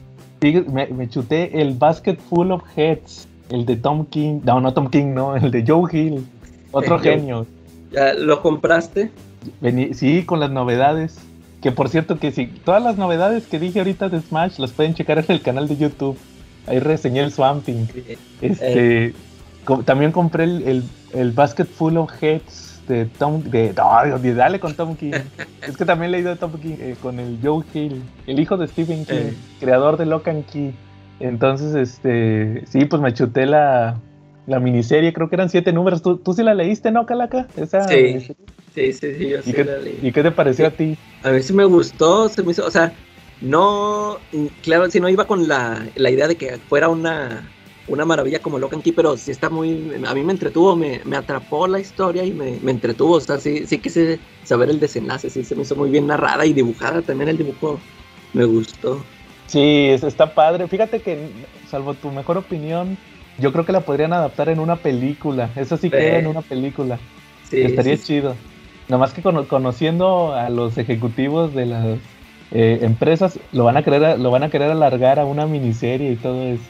Me, 0.41 0.87
me 0.87 1.09
chuté 1.09 1.61
el 1.61 1.75
Basket 1.75 2.17
Full 2.17 2.53
of 2.53 2.63
Heads, 2.77 3.29
el 3.51 3.67
de 3.67 3.77
Tom 3.77 4.07
King, 4.07 4.41
no, 4.45 4.61
no 4.61 4.73
Tom 4.73 4.89
King, 4.89 5.15
no, 5.15 5.37
el 5.37 5.51
de 5.51 5.65
Joe 5.67 5.91
Hill. 5.93 6.27
Otro 6.71 6.99
genio. 6.99 7.47
¿Ya 7.91 8.15
lo 8.15 8.43
compraste? 8.43 9.11
sí, 9.93 10.25
con 10.25 10.41
las 10.41 10.51
novedades. 10.51 11.19
Que 11.63 11.73
por 11.73 11.89
cierto 11.89 12.19
que 12.21 12.31
sí, 12.31 12.47
todas 12.65 12.83
las 12.83 12.99
novedades 12.99 13.47
que 13.47 13.59
dije 13.59 13.81
ahorita 13.81 14.09
de 14.09 14.21
Smash 14.21 14.59
las 14.59 14.71
pueden 14.71 14.95
checar 14.95 15.19
en 15.19 15.25
el 15.29 15.43
canal 15.43 15.67
de 15.67 15.77
YouTube. 15.77 16.17
Ahí 16.67 16.79
reseñé 16.79 17.21
el 17.21 17.33
Swamping. 17.33 17.89
Este, 18.41 19.07
eh. 19.07 19.15
también 19.85 20.13
compré 20.13 20.45
el, 20.45 20.85
el, 21.13 21.33
Basket 21.33 21.65
Full 21.65 21.97
of 21.97 22.13
Heads 22.23 22.83
de 22.87 23.07
Tom 23.07 23.43
de 23.43 23.73
dale 23.73 24.61
con 24.61 24.75
Tom 24.75 24.95
King. 24.95 25.13
es 25.67 25.77
que 25.77 25.85
también 25.85 26.11
he 26.11 26.13
leído 26.13 26.31
de 26.31 26.37
Tom 26.37 26.53
King 26.61 26.77
eh, 26.79 26.95
con 27.03 27.19
el 27.19 27.39
Joe 27.43 27.65
Hill, 27.75 28.03
el 28.27 28.39
hijo 28.39 28.57
de 28.57 28.69
Stephen 28.69 29.05
King, 29.05 29.15
eh. 29.17 29.35
creador 29.59 29.97
de 29.97 30.07
Lock 30.07 30.29
and 30.29 30.47
Key. 30.47 30.75
Entonces, 31.21 31.75
este, 31.75 32.65
sí, 32.67 32.85
pues 32.85 33.03
me 33.03 33.13
chuté 33.13 33.47
la, 33.47 34.01
la 34.49 34.61
miniserie, 34.61 35.13
creo 35.13 35.29
que 35.29 35.37
eran 35.37 35.51
siete 35.51 35.73
números. 35.73 36.03
¿Tú, 36.03 36.17
tú 36.17 36.33
sí 36.33 36.43
la 36.43 36.55
leíste, 36.55 36.91
no, 36.91 37.05
Calaca? 37.05 37.47
Esa 37.57 37.87
sí, 37.87 38.19
sí, 38.21 38.35
sí, 38.75 38.93
sí, 38.93 39.29
yo 39.29 39.43
sí 39.43 39.53
qué, 39.53 39.65
la 39.65 39.79
leí. 39.79 39.99
¿Y 40.03 40.11
qué 40.11 40.23
te 40.23 40.31
pareció 40.31 40.67
a 40.67 40.71
ti? 40.71 40.97
A 41.23 41.31
mí 41.31 41.43
sí 41.43 41.53
me 41.53 41.67
gustó, 41.67 42.29
se 42.29 42.43
me 42.43 42.53
hizo, 42.53 42.65
o 42.65 42.71
sea, 42.71 42.93
no, 43.43 44.19
claro, 44.63 44.91
si 44.91 45.01
no 45.01 45.09
iba 45.09 45.27
con 45.27 45.47
la, 45.47 45.87
la 45.97 46.11
idea 46.11 46.27
de 46.27 46.37
que 46.37 46.57
fuera 46.57 46.89
una, 46.89 47.53
una 47.89 48.07
maravilla 48.07 48.41
como 48.41 48.59
Locan 48.59 48.81
Key, 48.81 48.93
pero 48.93 49.19
sí 49.19 49.31
está 49.31 49.51
muy, 49.51 49.93
a 50.07 50.15
mí 50.15 50.25
me 50.25 50.33
entretuvo, 50.33 50.75
me, 50.75 51.03
me 51.05 51.17
atrapó 51.17 51.67
la 51.67 51.79
historia 51.79 52.25
y 52.25 52.33
me, 52.33 52.59
me, 52.63 52.71
entretuvo, 52.71 53.17
o 53.17 53.21
sea, 53.21 53.39
sí, 53.39 53.67
sí 53.67 53.79
quise 53.79 54.19
saber 54.45 54.71
el 54.71 54.81
desenlace, 54.81 55.29
sí 55.29 55.45
se 55.45 55.55
me 55.55 55.63
hizo 55.63 55.77
muy 55.77 55.91
bien 55.91 56.07
narrada 56.07 56.47
y 56.47 56.55
dibujada, 56.55 57.03
también 57.03 57.29
el 57.29 57.37
dibujo 57.37 57.79
me 58.33 58.47
gustó. 58.47 59.05
Sí, 59.47 59.89
está 59.91 60.35
padre, 60.35 60.69
fíjate 60.69 61.01
que, 61.01 61.19
salvo 61.71 61.95
tu 61.95 62.11
mejor 62.11 62.39
opinión, 62.39 62.97
yo 63.38 63.53
creo 63.53 63.64
que 63.64 63.72
la 63.72 63.81
podrían 63.81 64.12
adaptar 64.12 64.48
en 64.48 64.61
una 64.61 64.77
película. 64.77 65.51
Eso 65.57 65.77
sí 65.77 65.90
queda 65.90 66.18
en 66.18 66.27
una 66.27 66.42
película. 66.42 66.98
Sí, 67.48 67.61
Estaría 67.62 67.96
chido. 67.96 68.35
Nada 68.88 68.98
más 68.98 69.12
que 69.12 69.22
conociendo 69.22 70.35
a 70.35 70.48
los 70.51 70.79
ejecutivos 70.79 71.55
de 71.55 71.66
las 71.66 71.98
eh, 72.51 72.79
empresas, 72.83 73.38
lo 73.53 73.64
van 73.64 73.77
a 73.77 73.83
querer 73.83 74.18
lo 74.18 74.31
van 74.31 74.42
a 74.42 74.51
querer 74.51 74.70
alargar 74.70 75.18
a 75.18 75.24
una 75.24 75.46
miniserie 75.46 76.12
y 76.12 76.16
todo 76.16 76.42
eso. 76.44 76.62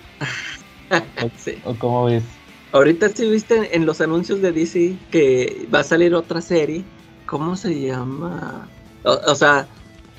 ¿O, 1.65 1.75
cómo 1.75 2.05
ves? 2.05 2.25
Ahorita 2.73 3.09
sí 3.09 3.29
viste 3.31 3.75
en 3.77 3.87
los 3.87 4.01
anuncios 4.01 4.43
de 4.43 4.53
DC 4.53 4.97
que 5.11 5.67
va 5.73 5.81
a 5.81 5.85
salir 5.85 6.15
otra 6.15 6.41
serie. 6.41 6.85
¿Cómo 7.27 7.57
se 7.57 7.81
llama? 7.81 8.69
o 9.05 9.35
sea, 9.35 9.67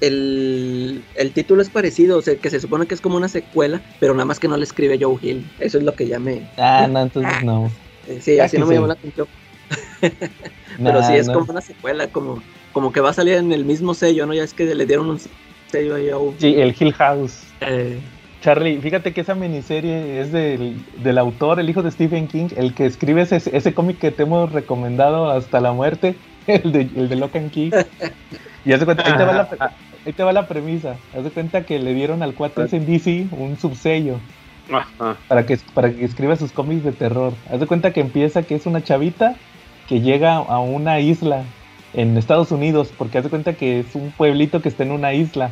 el, 0.01 1.03
título 1.33 1.61
es 1.61 1.69
parecido, 1.69 2.17
o 2.17 2.21
sea, 2.21 2.35
que 2.35 2.49
se 2.49 2.59
supone 2.59 2.85
que 2.85 2.93
es 2.93 3.01
como 3.01 3.17
una 3.17 3.27
secuela, 3.27 3.81
pero 3.99 4.13
nada 4.13 4.25
más 4.25 4.39
que 4.39 4.47
no 4.47 4.57
le 4.57 4.63
escribe 4.63 4.97
Joe 4.99 5.17
Hill. 5.21 5.49
Eso 5.59 5.77
es 5.77 5.83
lo 5.83 5.93
que 5.93 6.07
ya 6.07 6.19
me. 6.19 6.47
Ah, 6.57 6.87
no, 6.89 7.01
entonces 7.01 7.43
no. 7.43 7.71
Eh, 8.07 8.19
sí, 8.21 8.39
así 8.39 8.57
no 8.57 8.65
me 8.65 8.75
llamó 8.75 8.87
la 8.87 8.93
atención. 8.93 9.27
pero 10.83 11.03
sí 11.03 11.13
es 11.13 11.27
como 11.29 11.45
una 11.49 11.61
secuela, 11.61 12.07
como, 12.07 12.41
como 12.73 12.91
que 12.91 13.01
va 13.01 13.09
a 13.09 13.13
salir 13.13 13.35
en 13.35 13.51
el 13.51 13.65
mismo 13.65 13.93
sello, 13.93 14.25
¿no? 14.25 14.33
Ya 14.33 14.43
es 14.43 14.53
que 14.53 14.73
le 14.73 14.85
dieron 14.85 15.09
un 15.09 15.19
sello 15.67 15.95
a 15.95 15.99
Joe. 15.99 16.33
Sí, 16.37 16.55
el 16.55 16.75
Hill 16.77 16.93
House. 16.93 17.43
Eh, 17.61 17.99
Charlie, 18.41 18.79
fíjate 18.79 19.13
que 19.13 19.21
esa 19.21 19.35
miniserie 19.35 20.21
es 20.21 20.31
del, 20.31 20.77
del 21.03 21.17
autor, 21.17 21.59
el 21.59 21.69
hijo 21.69 21.83
de 21.83 21.91
Stephen 21.91 22.27
King, 22.27 22.47
el 22.55 22.73
que 22.73 22.85
escribe 22.85 23.21
ese, 23.21 23.41
ese 23.51 23.73
cómic 23.73 23.99
que 23.99 24.11
te 24.11 24.23
hemos 24.23 24.51
recomendado 24.53 25.29
hasta 25.29 25.59
la 25.59 25.73
muerte, 25.73 26.15
el 26.47 26.71
de, 26.71 26.81
el 26.95 27.09
de 27.09 27.15
Locan 27.15 27.49
Key. 27.49 27.71
Y 28.65 28.73
haz 28.73 28.79
de 28.79 28.85
cuenta, 28.85 29.03
ahí 29.05 29.17
te, 29.17 29.23
va 29.23 29.33
la, 29.33 29.73
ahí 30.05 30.13
te 30.13 30.23
va 30.23 30.33
la 30.33 30.47
premisa. 30.47 30.95
Haz 31.15 31.23
de 31.23 31.29
cuenta 31.29 31.65
que 31.65 31.79
le 31.79 31.93
dieron 31.93 32.23
al 32.23 32.33
cuate 32.33 32.67
en 32.75 32.85
DC 32.85 33.27
un 33.31 33.57
subsello 33.57 34.19
Ajá. 34.71 35.17
para 35.27 35.45
que, 35.45 35.57
para 35.73 35.91
que 35.91 36.03
escriba 36.03 36.35
sus 36.35 36.51
cómics 36.51 36.83
de 36.83 36.91
terror. 36.91 37.33
Haz 37.51 37.59
de 37.59 37.67
cuenta 37.67 37.91
que 37.91 38.01
empieza 38.01 38.43
que 38.43 38.55
es 38.55 38.65
una 38.65 38.83
chavita 38.83 39.35
que 39.87 40.01
llega 40.01 40.37
a 40.37 40.59
una 40.59 40.99
isla 40.99 41.43
en 41.93 42.17
Estados 42.17 42.51
Unidos, 42.51 42.93
porque 42.97 43.17
haz 43.17 43.23
de 43.23 43.29
cuenta 43.29 43.53
que 43.53 43.79
es 43.79 43.95
un 43.95 44.11
pueblito 44.11 44.61
que 44.61 44.69
está 44.69 44.83
en 44.83 44.91
una 44.91 45.13
isla. 45.13 45.51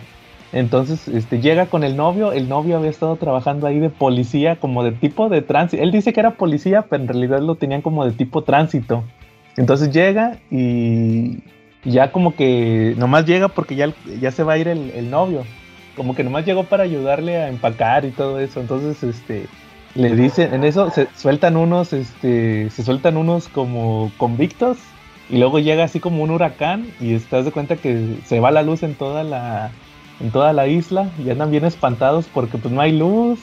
Entonces, 0.54 1.08
este, 1.08 1.42
llega 1.42 1.66
con 1.66 1.84
el 1.84 1.98
novio, 1.98 2.32
el 2.32 2.48
novio 2.48 2.78
había 2.78 2.90
estado 2.90 3.16
trabajando 3.18 3.68
ahí 3.68 3.80
de 3.80 3.90
policía, 3.90 4.58
como 4.58 4.84
de 4.84 4.92
tipo 4.92 5.28
de 5.30 5.42
tránsito. 5.42 5.84
Él 5.84 5.92
dice 5.92 6.14
que 6.14 6.20
era 6.20 6.32
policía, 6.32 6.84
pero 6.84 7.04
en 7.04 7.10
realidad 7.10 7.42
lo 7.42 7.56
tenían 7.56 7.82
como 7.82 8.06
de 8.06 8.12
tipo 8.12 8.44
tránsito. 8.44 9.04
Entonces 9.58 9.92
llega 9.92 10.38
y 10.50 11.40
ya 11.84 12.12
como 12.12 12.36
que 12.36 12.96
nomás 12.98 13.26
llega 13.26 13.48
porque 13.50 13.76
ya, 13.76 13.94
ya 14.20 14.32
se 14.32 14.44
va 14.44 14.54
a 14.54 14.58
ir 14.58 14.68
el, 14.68 14.92
el 14.92 15.10
novio. 15.10 15.44
Como 15.96 16.16
que 16.16 16.24
nomás 16.24 16.46
llegó 16.46 16.64
para 16.64 16.84
ayudarle 16.84 17.38
a 17.38 17.50
empacar 17.50 18.06
y 18.06 18.12
todo 18.12 18.40
eso. 18.40 18.62
Entonces, 18.62 19.04
este, 19.04 19.48
le 19.96 20.16
dicen, 20.16 20.54
en 20.54 20.64
eso 20.64 20.92
se 20.92 21.08
sueltan 21.16 21.58
unos, 21.58 21.92
este, 21.92 22.70
se 22.70 22.84
sueltan 22.84 23.18
unos 23.18 23.48
como 23.48 24.12
convictos 24.18 24.78
y 25.30 25.38
luego 25.38 25.60
llega 25.60 25.84
así 25.84 26.00
como 26.00 26.24
un 26.24 26.30
huracán 26.30 26.86
y 27.02 27.16
estás 27.16 27.46
de 27.46 27.52
cuenta 27.52 27.78
que 27.78 28.18
se 28.26 28.40
va 28.40 28.52
la 28.52 28.62
luz 28.62 28.84
en 28.84 28.94
toda 28.94 29.24
la, 29.24 29.72
en 30.20 30.30
toda 30.32 30.54
la 30.54 30.68
isla 30.68 31.10
y 31.24 31.30
andan 31.32 31.50
bien 31.50 31.66
espantados 31.66 32.28
porque 32.32 32.60
pues 32.60 32.72
no 32.72 32.82
hay 32.82 32.92
luz 32.92 33.40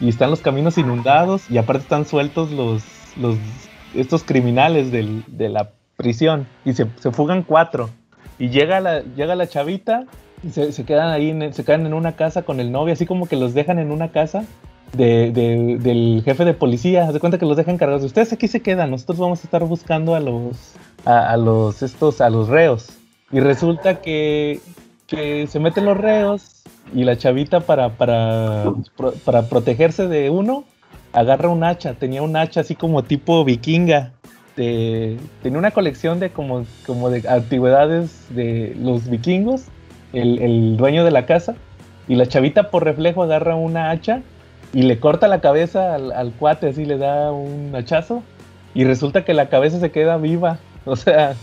y 0.00 0.08
están 0.08 0.30
los 0.30 0.40
caminos 0.40 0.78
inundados 0.78 1.50
y 1.50 1.58
aparte 1.58 1.82
están 1.82 2.06
sueltos 2.06 2.52
los, 2.52 2.84
los 3.16 3.36
estos 3.94 4.24
criminales 4.24 4.90
del- 4.92 5.24
de 5.26 5.48
la 5.48 5.70
prisión 5.96 6.46
y 6.64 6.72
se, 6.74 6.86
se 6.98 7.10
fugan 7.10 7.42
cuatro 7.42 7.90
y 8.38 8.48
llega 8.50 8.80
la, 8.80 9.00
llega 9.00 9.34
la 9.34 9.46
chavita 9.46 10.04
y 10.42 10.50
se, 10.50 10.72
se 10.72 10.84
quedan 10.84 11.10
ahí, 11.10 11.30
en- 11.30 11.52
se 11.54 11.64
quedan 11.64 11.86
en 11.86 11.94
una 11.94 12.12
casa 12.16 12.42
con 12.42 12.60
el 12.60 12.70
novio, 12.72 12.92
así 12.92 13.06
como 13.06 13.26
que 13.26 13.36
los 13.36 13.54
dejan 13.54 13.78
en 13.78 13.90
una 13.90 14.10
casa 14.10 14.44
de, 14.92 15.30
de- 15.32 15.78
del 15.78 16.22
jefe 16.24 16.44
de 16.44 16.54
policía, 16.54 17.04
haz 17.06 17.14
de 17.14 17.20
cuenta 17.20 17.38
que 17.38 17.46
los 17.46 17.56
dejan 17.56 17.76
cargados. 17.78 18.04
Ustedes 18.04 18.32
aquí 18.32 18.46
se 18.48 18.60
quedan, 18.62 18.90
nosotros 18.90 19.18
vamos 19.18 19.40
a 19.40 19.44
estar 19.44 19.64
buscando 19.64 20.14
a 20.14 20.20
los, 20.20 20.74
a, 21.04 21.30
a 21.30 21.36
los, 21.36 21.82
estos, 21.82 22.20
a 22.20 22.28
los 22.30 22.48
reos. 22.48 22.90
Y 23.32 23.40
resulta 23.40 24.00
que, 24.00 24.60
que 25.06 25.46
se 25.48 25.58
meten 25.58 25.84
los 25.86 25.96
reos 25.96 26.62
y 26.94 27.02
la 27.04 27.16
chavita 27.16 27.60
para, 27.60 27.90
para, 27.96 28.64
para 29.24 29.48
protegerse 29.48 30.06
de 30.06 30.30
uno, 30.30 30.64
agarra 31.16 31.48
un 31.48 31.64
hacha, 31.64 31.94
tenía 31.94 32.22
un 32.22 32.36
hacha 32.36 32.60
así 32.60 32.74
como 32.74 33.02
tipo 33.02 33.42
vikinga. 33.42 34.12
tenía 34.54 35.58
una 35.58 35.70
colección 35.70 36.20
de 36.20 36.30
como, 36.30 36.66
como 36.86 37.08
de 37.08 37.26
antigüedades 37.26 38.26
de 38.28 38.76
los 38.78 39.08
vikingos, 39.08 39.64
el, 40.12 40.38
el 40.40 40.76
dueño 40.76 41.04
de 41.04 41.10
la 41.10 41.24
casa, 41.24 41.56
y 42.06 42.16
la 42.16 42.26
chavita 42.26 42.70
por 42.70 42.84
reflejo 42.84 43.22
agarra 43.22 43.56
una 43.56 43.90
hacha 43.90 44.20
y 44.74 44.82
le 44.82 45.00
corta 45.00 45.26
la 45.26 45.40
cabeza 45.40 45.94
al, 45.94 46.12
al 46.12 46.32
cuate, 46.32 46.68
así 46.68 46.84
le 46.84 46.98
da 46.98 47.32
un 47.32 47.74
hachazo, 47.74 48.22
y 48.74 48.84
resulta 48.84 49.24
que 49.24 49.32
la 49.32 49.48
cabeza 49.48 49.80
se 49.80 49.90
queda 49.90 50.16
viva. 50.18 50.58
O 50.88 50.94
sea, 50.94 51.34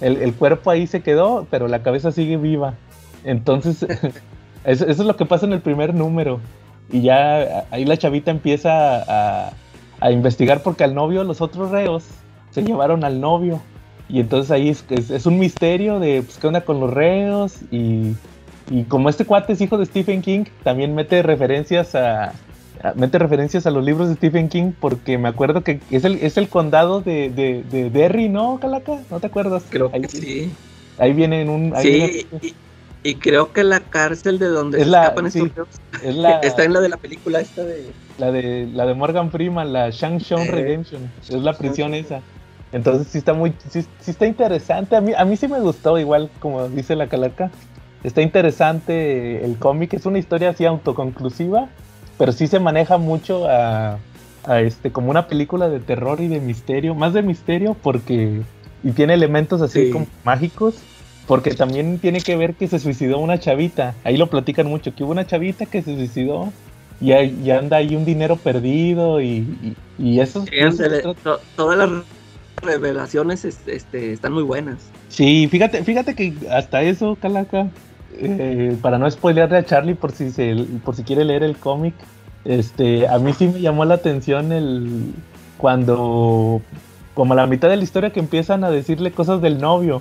el, 0.00 0.16
el 0.16 0.34
cuerpo 0.34 0.72
ahí 0.72 0.88
se 0.88 1.02
quedó, 1.02 1.46
pero 1.52 1.68
la 1.68 1.84
cabeza 1.84 2.10
sigue 2.10 2.36
viva. 2.36 2.74
Entonces, 3.22 3.86
eso 4.64 4.86
es 4.86 4.98
lo 4.98 5.14
que 5.14 5.24
pasa 5.24 5.46
en 5.46 5.52
el 5.52 5.60
primer 5.60 5.94
número. 5.94 6.40
Y 6.90 7.02
ya 7.02 7.66
ahí 7.70 7.84
la 7.84 7.96
chavita 7.96 8.30
empieza 8.30 9.02
a, 9.46 9.52
a 10.00 10.10
investigar 10.10 10.62
porque 10.62 10.84
al 10.84 10.94
novio, 10.94 11.24
los 11.24 11.40
otros 11.40 11.70
reos, 11.70 12.04
se 12.50 12.62
llevaron 12.62 13.04
al 13.04 13.20
novio. 13.20 13.60
Y 14.08 14.20
entonces 14.20 14.50
ahí 14.50 14.70
es, 14.70 14.84
es- 14.88 15.10
es 15.10 15.26
un 15.26 15.38
misterio 15.38 15.98
de 16.00 16.22
pues, 16.22 16.38
qué 16.38 16.46
onda 16.46 16.62
con 16.62 16.80
los 16.80 16.92
reos. 16.92 17.56
Y, 17.70 18.14
y 18.70 18.84
como 18.84 19.10
este 19.10 19.24
cuate 19.26 19.52
es 19.52 19.60
hijo 19.60 19.76
de 19.76 19.84
Stephen 19.86 20.22
King, 20.22 20.44
también 20.64 20.94
mete 20.94 21.22
referencias 21.22 21.94
a, 21.94 22.32
a- 22.82 22.94
mete 22.94 23.18
referencias 23.18 23.66
a 23.66 23.70
los 23.70 23.84
libros 23.84 24.08
de 24.08 24.14
Stephen 24.14 24.48
King 24.48 24.72
porque 24.80 25.18
me 25.18 25.28
acuerdo 25.28 25.62
que 25.62 25.80
es 25.90 26.04
el, 26.04 26.14
es 26.22 26.38
el 26.38 26.48
condado 26.48 27.02
de, 27.02 27.28
de, 27.28 27.64
de 27.70 27.90
Derry, 27.90 28.30
¿no, 28.30 28.58
Calaca? 28.60 28.98
¿No 29.10 29.20
te 29.20 29.26
acuerdas? 29.26 29.62
Creo 29.68 29.90
ahí, 29.92 30.00
que 30.00 30.08
sí. 30.08 30.52
ahí 30.98 31.12
viene 31.12 31.42
en 31.42 31.50
un... 31.50 31.76
ahí 31.76 31.82
Sí, 31.82 31.90
viene- 31.90 32.26
y, 33.02 33.14
creo 33.16 33.52
que 33.52 33.64
la 33.64 33.80
cárcel 33.80 34.38
de 34.38 34.46
donde 34.48 34.78
Es 34.78 34.84
se 34.84 34.90
la- 34.90 35.02
escapan 35.04 35.30
sí. 35.30 35.40
estos 35.40 35.68
es 36.02 36.14
la, 36.16 36.38
está 36.42 36.64
en 36.64 36.72
la 36.72 36.80
de 36.80 36.88
la 36.88 36.96
película 36.96 37.40
esta 37.40 37.62
de... 37.64 37.90
la 38.18 38.30
de 38.32 38.66
la 38.72 38.86
de 38.86 38.94
Morgan 38.94 39.30
Freeman, 39.30 39.72
la 39.72 39.90
Shang-Shang 39.90 40.46
Eh. 40.48 40.50
Redemption, 40.50 41.10
es 41.28 41.34
la 41.34 41.52
prisión 41.52 41.94
esa. 41.94 42.20
Entonces 42.72 43.06
sí 43.08 43.18
está 43.18 43.32
muy, 43.32 43.54
sí, 43.70 43.82
sí 44.00 44.10
está 44.10 44.26
interesante. 44.26 44.94
A 44.96 45.00
mí, 45.00 45.12
a 45.16 45.24
mí 45.24 45.36
sí 45.36 45.48
me 45.48 45.58
gustó, 45.60 45.98
igual 45.98 46.30
como 46.40 46.68
dice 46.68 46.96
la 46.96 47.06
calaca. 47.08 47.50
Está 48.04 48.20
interesante 48.22 49.44
el 49.44 49.56
cómic, 49.58 49.94
es 49.94 50.04
una 50.06 50.18
historia 50.18 50.50
así 50.50 50.64
autoconclusiva, 50.66 51.68
pero 52.18 52.32
sí 52.32 52.46
se 52.46 52.60
maneja 52.60 52.98
mucho 52.98 53.48
a, 53.48 53.98
a 54.44 54.60
este 54.60 54.92
como 54.92 55.10
una 55.10 55.26
película 55.28 55.68
de 55.68 55.80
terror 55.80 56.20
y 56.20 56.28
de 56.28 56.40
misterio, 56.40 56.94
más 56.94 57.12
de 57.14 57.22
misterio 57.22 57.74
porque 57.82 58.42
y 58.84 58.90
tiene 58.92 59.14
elementos 59.14 59.62
así 59.62 59.86
Sí. 59.86 59.90
como 59.90 60.06
mágicos, 60.24 60.76
porque 61.28 61.54
también 61.54 61.98
tiene 61.98 62.20
que 62.20 62.36
ver 62.36 62.54
que 62.54 62.66
se 62.66 62.78
suicidó 62.78 63.18
una 63.18 63.38
chavita. 63.38 63.94
Ahí 64.02 64.16
lo 64.16 64.28
platican 64.28 64.66
mucho, 64.66 64.94
que 64.94 65.04
hubo 65.04 65.12
una 65.12 65.26
chavita 65.26 65.66
que 65.66 65.82
se 65.82 65.94
suicidó 65.94 66.52
y, 67.00 67.12
hay- 67.12 67.38
y 67.44 67.50
anda 67.50 67.76
ahí 67.76 67.94
un 67.94 68.04
dinero 68.06 68.36
perdido 68.36 69.20
y, 69.20 69.26
y, 69.62 69.76
y 69.98 70.20
eso, 70.20 70.44
Sí, 70.46 70.56
to- 71.22 71.38
todas 71.54 71.78
las 71.78 71.90
revelaciones 72.62 73.44
es- 73.44 73.60
este, 73.66 74.12
están 74.12 74.32
muy 74.32 74.42
buenas. 74.42 74.78
Sí, 75.08 75.46
fíjate, 75.50 75.84
fíjate 75.84 76.14
que 76.14 76.32
hasta 76.50 76.82
eso, 76.82 77.16
Calaca, 77.20 77.68
eh, 78.20 78.74
para 78.80 78.98
no 78.98 79.08
spoilearle 79.10 79.58
a 79.58 79.64
Charlie 79.64 79.94
por 79.94 80.12
si 80.12 80.30
se, 80.30 80.56
por 80.84 80.96
si 80.96 81.02
quiere 81.04 81.24
leer 81.24 81.42
el 81.42 81.56
cómic, 81.58 81.94
este, 82.46 83.06
a 83.06 83.18
mí 83.18 83.32
sí 83.34 83.48
me 83.48 83.60
llamó 83.60 83.84
la 83.84 83.94
atención 83.94 84.50
el 84.50 85.12
cuando, 85.58 86.62
como 87.14 87.34
a 87.34 87.36
la 87.36 87.46
mitad 87.46 87.68
de 87.68 87.76
la 87.76 87.84
historia 87.84 88.10
que 88.10 88.20
empiezan 88.20 88.64
a 88.64 88.70
decirle 88.70 89.10
cosas 89.12 89.42
del 89.42 89.58
novio, 89.60 90.00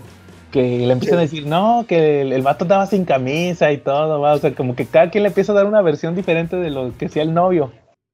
que 0.51 0.61
le 0.61 0.93
empiezan 0.93 1.19
a 1.19 1.21
decir, 1.21 1.45
no, 1.45 1.85
que 1.87 2.21
el, 2.21 2.33
el 2.33 2.41
vato 2.41 2.65
andaba 2.65 2.85
sin 2.85 3.05
camisa 3.05 3.71
y 3.71 3.77
todo, 3.77 4.19
va, 4.19 4.33
o 4.33 4.37
sea, 4.37 4.53
como 4.53 4.75
que 4.75 4.85
cada 4.85 5.09
quien 5.09 5.23
le 5.23 5.29
empieza 5.29 5.51
a 5.51 5.55
dar 5.55 5.65
una 5.65 5.81
versión 5.81 6.15
diferente 6.15 6.55
de 6.55 6.69
lo 6.69 6.97
que 6.97 7.09
sea 7.09 7.23
el 7.23 7.33
novio. 7.33 7.71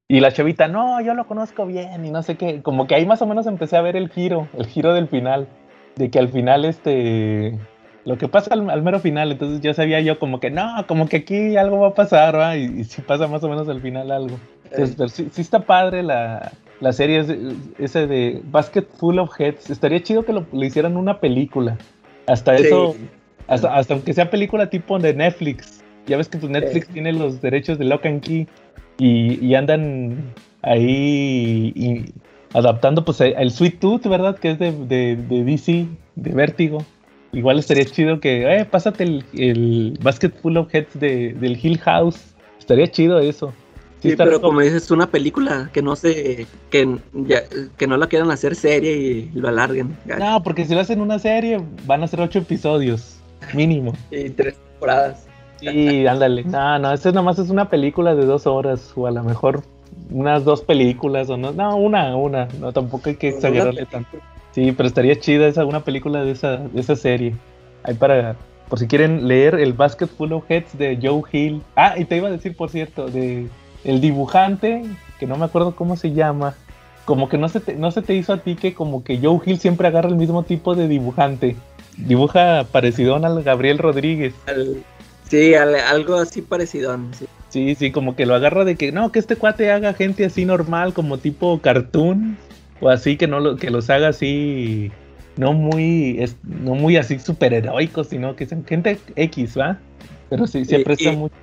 Y 0.07 0.19
la 0.19 0.31
chavita, 0.31 0.67
no, 0.67 1.01
yo 1.01 1.13
lo 1.13 1.25
conozco 1.25 1.65
bien 1.65 2.05
y 2.05 2.11
no 2.11 2.23
sé 2.23 2.35
qué, 2.35 2.61
como 2.61 2.87
que 2.87 2.95
ahí 2.95 3.05
más 3.05 3.21
o 3.21 3.25
menos 3.25 3.47
empecé 3.47 3.77
a 3.77 3.81
ver 3.81 3.95
el 3.95 4.09
giro, 4.09 4.47
el 4.57 4.65
giro 4.65 4.93
del 4.93 5.07
final 5.07 5.47
de 5.95 6.09
que 6.09 6.19
al 6.19 6.29
final 6.29 6.65
este 6.65 7.57
lo 8.05 8.17
que 8.17 8.27
pasa 8.27 8.53
al, 8.53 8.69
al 8.69 8.81
mero 8.81 8.99
final 8.99 9.31
entonces 9.31 9.61
ya 9.61 9.73
sabía 9.73 10.01
yo 10.01 10.19
como 10.19 10.39
que 10.39 10.49
no 10.49 10.85
como 10.87 11.07
que 11.07 11.17
aquí 11.17 11.55
algo 11.55 11.79
va 11.79 11.89
a 11.89 11.93
pasar 11.93 12.37
¿va? 12.37 12.57
y, 12.57 12.63
y 12.65 12.83
sí 12.83 13.01
pasa 13.01 13.27
más 13.27 13.43
o 13.43 13.49
menos 13.49 13.69
al 13.69 13.81
final 13.81 14.11
algo 14.11 14.37
Entonces, 14.65 14.95
pero 14.97 15.09
sí, 15.09 15.29
sí 15.31 15.41
está 15.41 15.59
padre 15.59 16.03
la, 16.03 16.51
la 16.79 16.93
serie 16.93 17.19
ese, 17.19 17.37
ese 17.77 18.07
de 18.07 18.41
Basket 18.45 18.85
Full 18.97 19.19
of 19.19 19.39
Heads 19.39 19.69
estaría 19.69 20.01
chido 20.01 20.25
que 20.25 20.33
lo, 20.33 20.45
le 20.51 20.65
hicieran 20.65 20.97
una 20.97 21.19
película 21.19 21.77
hasta 22.27 22.57
Sí. 22.57 22.67
eso 22.67 22.95
hasta, 23.47 23.75
hasta 23.75 23.93
aunque 23.93 24.13
sea 24.13 24.29
película 24.29 24.69
tipo 24.69 24.97
de 24.99 25.13
Netflix 25.13 25.83
ya 26.07 26.17
ves 26.17 26.27
que 26.29 26.37
pues 26.37 26.51
Netflix 26.51 26.87
tiene 26.89 27.11
los 27.13 27.41
derechos 27.41 27.77
de 27.77 27.85
Lock 27.85 28.05
and 28.05 28.21
Key 28.21 28.47
y, 28.97 29.45
y 29.45 29.55
andan 29.55 30.17
ahí 30.61 31.71
y- 31.75 32.13
adaptando 32.53 33.03
pues 33.03 33.19
el 33.21 33.49
Sweet 33.51 33.79
Tooth, 33.79 34.05
¿verdad? 34.07 34.37
Que 34.37 34.51
es 34.51 34.59
de, 34.59 34.71
de, 34.71 35.15
de 35.15 35.43
DC, 35.43 35.87
de 36.15 36.31
Vértigo. 36.33 36.85
Igual 37.31 37.57
estaría 37.57 37.83
chido 37.85 38.19
que, 38.19 38.43
eh, 38.45 38.65
pásate 38.65 39.03
el, 39.05 39.23
el 39.35 39.97
Basket 40.03 40.29
Full 40.29 40.57
of 40.57 40.71
Heads 40.73 40.99
de, 40.99 41.33
del 41.33 41.57
Hill 41.59 41.79
House. 41.79 42.35
Estaría 42.59 42.85
chido 42.87 43.19
eso. 43.19 43.51
Sí, 44.03 44.15
pero 44.17 44.41
como 44.41 44.59
dices, 44.59 44.83
es 44.83 44.91
una 44.91 45.07
película 45.07 45.69
que 45.73 45.81
no 45.81 45.95
se, 45.95 46.45
que, 46.69 46.97
ya- 47.13 47.43
que 47.77 47.87
no 47.87 47.97
la 47.97 48.07
quieran 48.07 48.29
hacer 48.31 48.55
serie 48.55 48.95
y 48.97 49.31
lo 49.33 49.47
alarguen. 49.47 49.95
ya. 50.05 50.17
No, 50.17 50.43
porque 50.43 50.65
si 50.65 50.73
lo 50.75 50.81
hacen 50.81 51.01
una 51.01 51.19
serie, 51.19 51.61
van 51.85 52.03
a 52.03 52.07
ser 52.07 52.21
ocho 52.21 52.39
episodios, 52.39 53.17
mínimo. 53.53 53.93
Y 54.11 54.29
tres 54.29 54.55
temporadas. 54.71 55.25
Sí, 55.59 56.05
ándale. 56.05 56.43
No, 56.43 56.77
no, 56.79 56.91
esto 56.93 57.09
nada 57.11 57.21
más 57.21 57.39
es 57.39 57.49
una 57.49 57.69
película 57.69 58.13
de 58.15 58.25
dos 58.25 58.45
horas, 58.45 58.91
o 58.95 59.07
a 59.07 59.11
lo 59.11 59.23
mejor 59.23 59.63
unas 60.11 60.43
dos 60.43 60.61
películas, 60.61 61.29
o 61.29 61.37
no. 61.37 61.53
No, 61.53 61.77
una, 61.77 62.15
una. 62.17 62.47
No, 62.59 62.73
tampoco 62.73 63.09
hay 63.09 63.15
que 63.15 63.29
exagerarle 63.29 63.85
tanto. 63.85 64.17
Sí, 64.51 64.71
pero 64.73 64.87
estaría 64.87 65.17
chida 65.19 65.47
esa, 65.47 65.65
una 65.65 65.79
película 65.85 66.23
de 66.23 66.31
esa, 66.31 66.57
de 66.57 66.81
esa 66.81 66.95
serie. 66.97 67.33
Ahí 67.83 67.93
para, 67.95 68.35
por 68.69 68.77
si 68.79 68.87
quieren 68.87 69.27
leer 69.27 69.55
el 69.55 69.71
Basket 69.73 70.07
Full 70.07 70.33
of 70.33 70.43
Heads 70.49 70.77
de 70.77 70.99
Joe 71.01 71.21
Hill. 71.31 71.61
Ah, 71.77 71.95
y 71.97 72.03
te 72.05 72.17
iba 72.17 72.27
a 72.27 72.31
decir, 72.31 72.55
por 72.57 72.69
cierto, 72.69 73.07
de 73.07 73.47
el 73.83 74.01
dibujante, 74.01 74.83
que 75.19 75.27
no 75.27 75.37
me 75.37 75.45
acuerdo 75.45 75.75
cómo 75.75 75.95
se 75.95 76.11
llama. 76.13 76.55
Como 77.05 77.27
que 77.27 77.37
no 77.37 77.49
se 77.49 77.59
te, 77.59 77.75
no 77.75 77.91
se 77.91 78.01
te 78.01 78.15
hizo 78.15 78.31
a 78.33 78.37
ti 78.37 78.55
que 78.55 78.73
como 78.73 79.03
que 79.03 79.17
Joe 79.21 79.39
Hill 79.45 79.59
siempre 79.59 79.87
agarra 79.87 80.09
el 80.09 80.15
mismo 80.15 80.43
tipo 80.43 80.73
de 80.75 80.87
dibujante. 80.87 81.55
Dibuja 81.97 82.65
parecido 82.71 83.15
al 83.15 83.43
Gabriel 83.43 83.77
Rodríguez. 83.77 84.33
Al- 84.47 84.83
sí, 85.29 85.53
al- 85.53 85.75
algo 85.75 86.15
así 86.15 86.41
parecido. 86.41 86.97
Sí. 87.17 87.25
Sí, 87.49 87.75
sí, 87.75 87.91
como 87.91 88.15
que 88.15 88.25
lo 88.25 88.33
agarra 88.33 88.65
de 88.65 88.75
que 88.75 88.91
no, 88.91 89.11
que 89.11 89.19
este 89.19 89.35
cuate 89.35 89.69
haga 89.71 89.93
gente 89.93 90.25
así 90.25 90.43
normal, 90.43 90.93
como 90.93 91.19
tipo 91.19 91.59
cartoon, 91.59 92.35
o 92.81 92.89
así 92.89 93.15
que 93.15 93.27
no 93.27 93.39
lo, 93.39 93.57
que 93.57 93.69
los 93.69 93.91
haga 93.91 94.07
así, 94.07 94.91
no 95.37 95.53
muy, 95.53 96.17
es, 96.19 96.35
no 96.41 96.73
muy 96.73 96.97
así 96.97 97.19
superheroicos, 97.19 98.07
sino 98.07 98.35
que 98.35 98.47
sean 98.47 98.65
gente 98.65 98.97
X, 99.15 99.55
¿va? 99.55 99.77
Pero 100.31 100.47
sí, 100.47 100.63
Y- 100.67 100.75
aprecia 100.75 101.13
y- 101.13 101.15
mucho. 101.17 101.35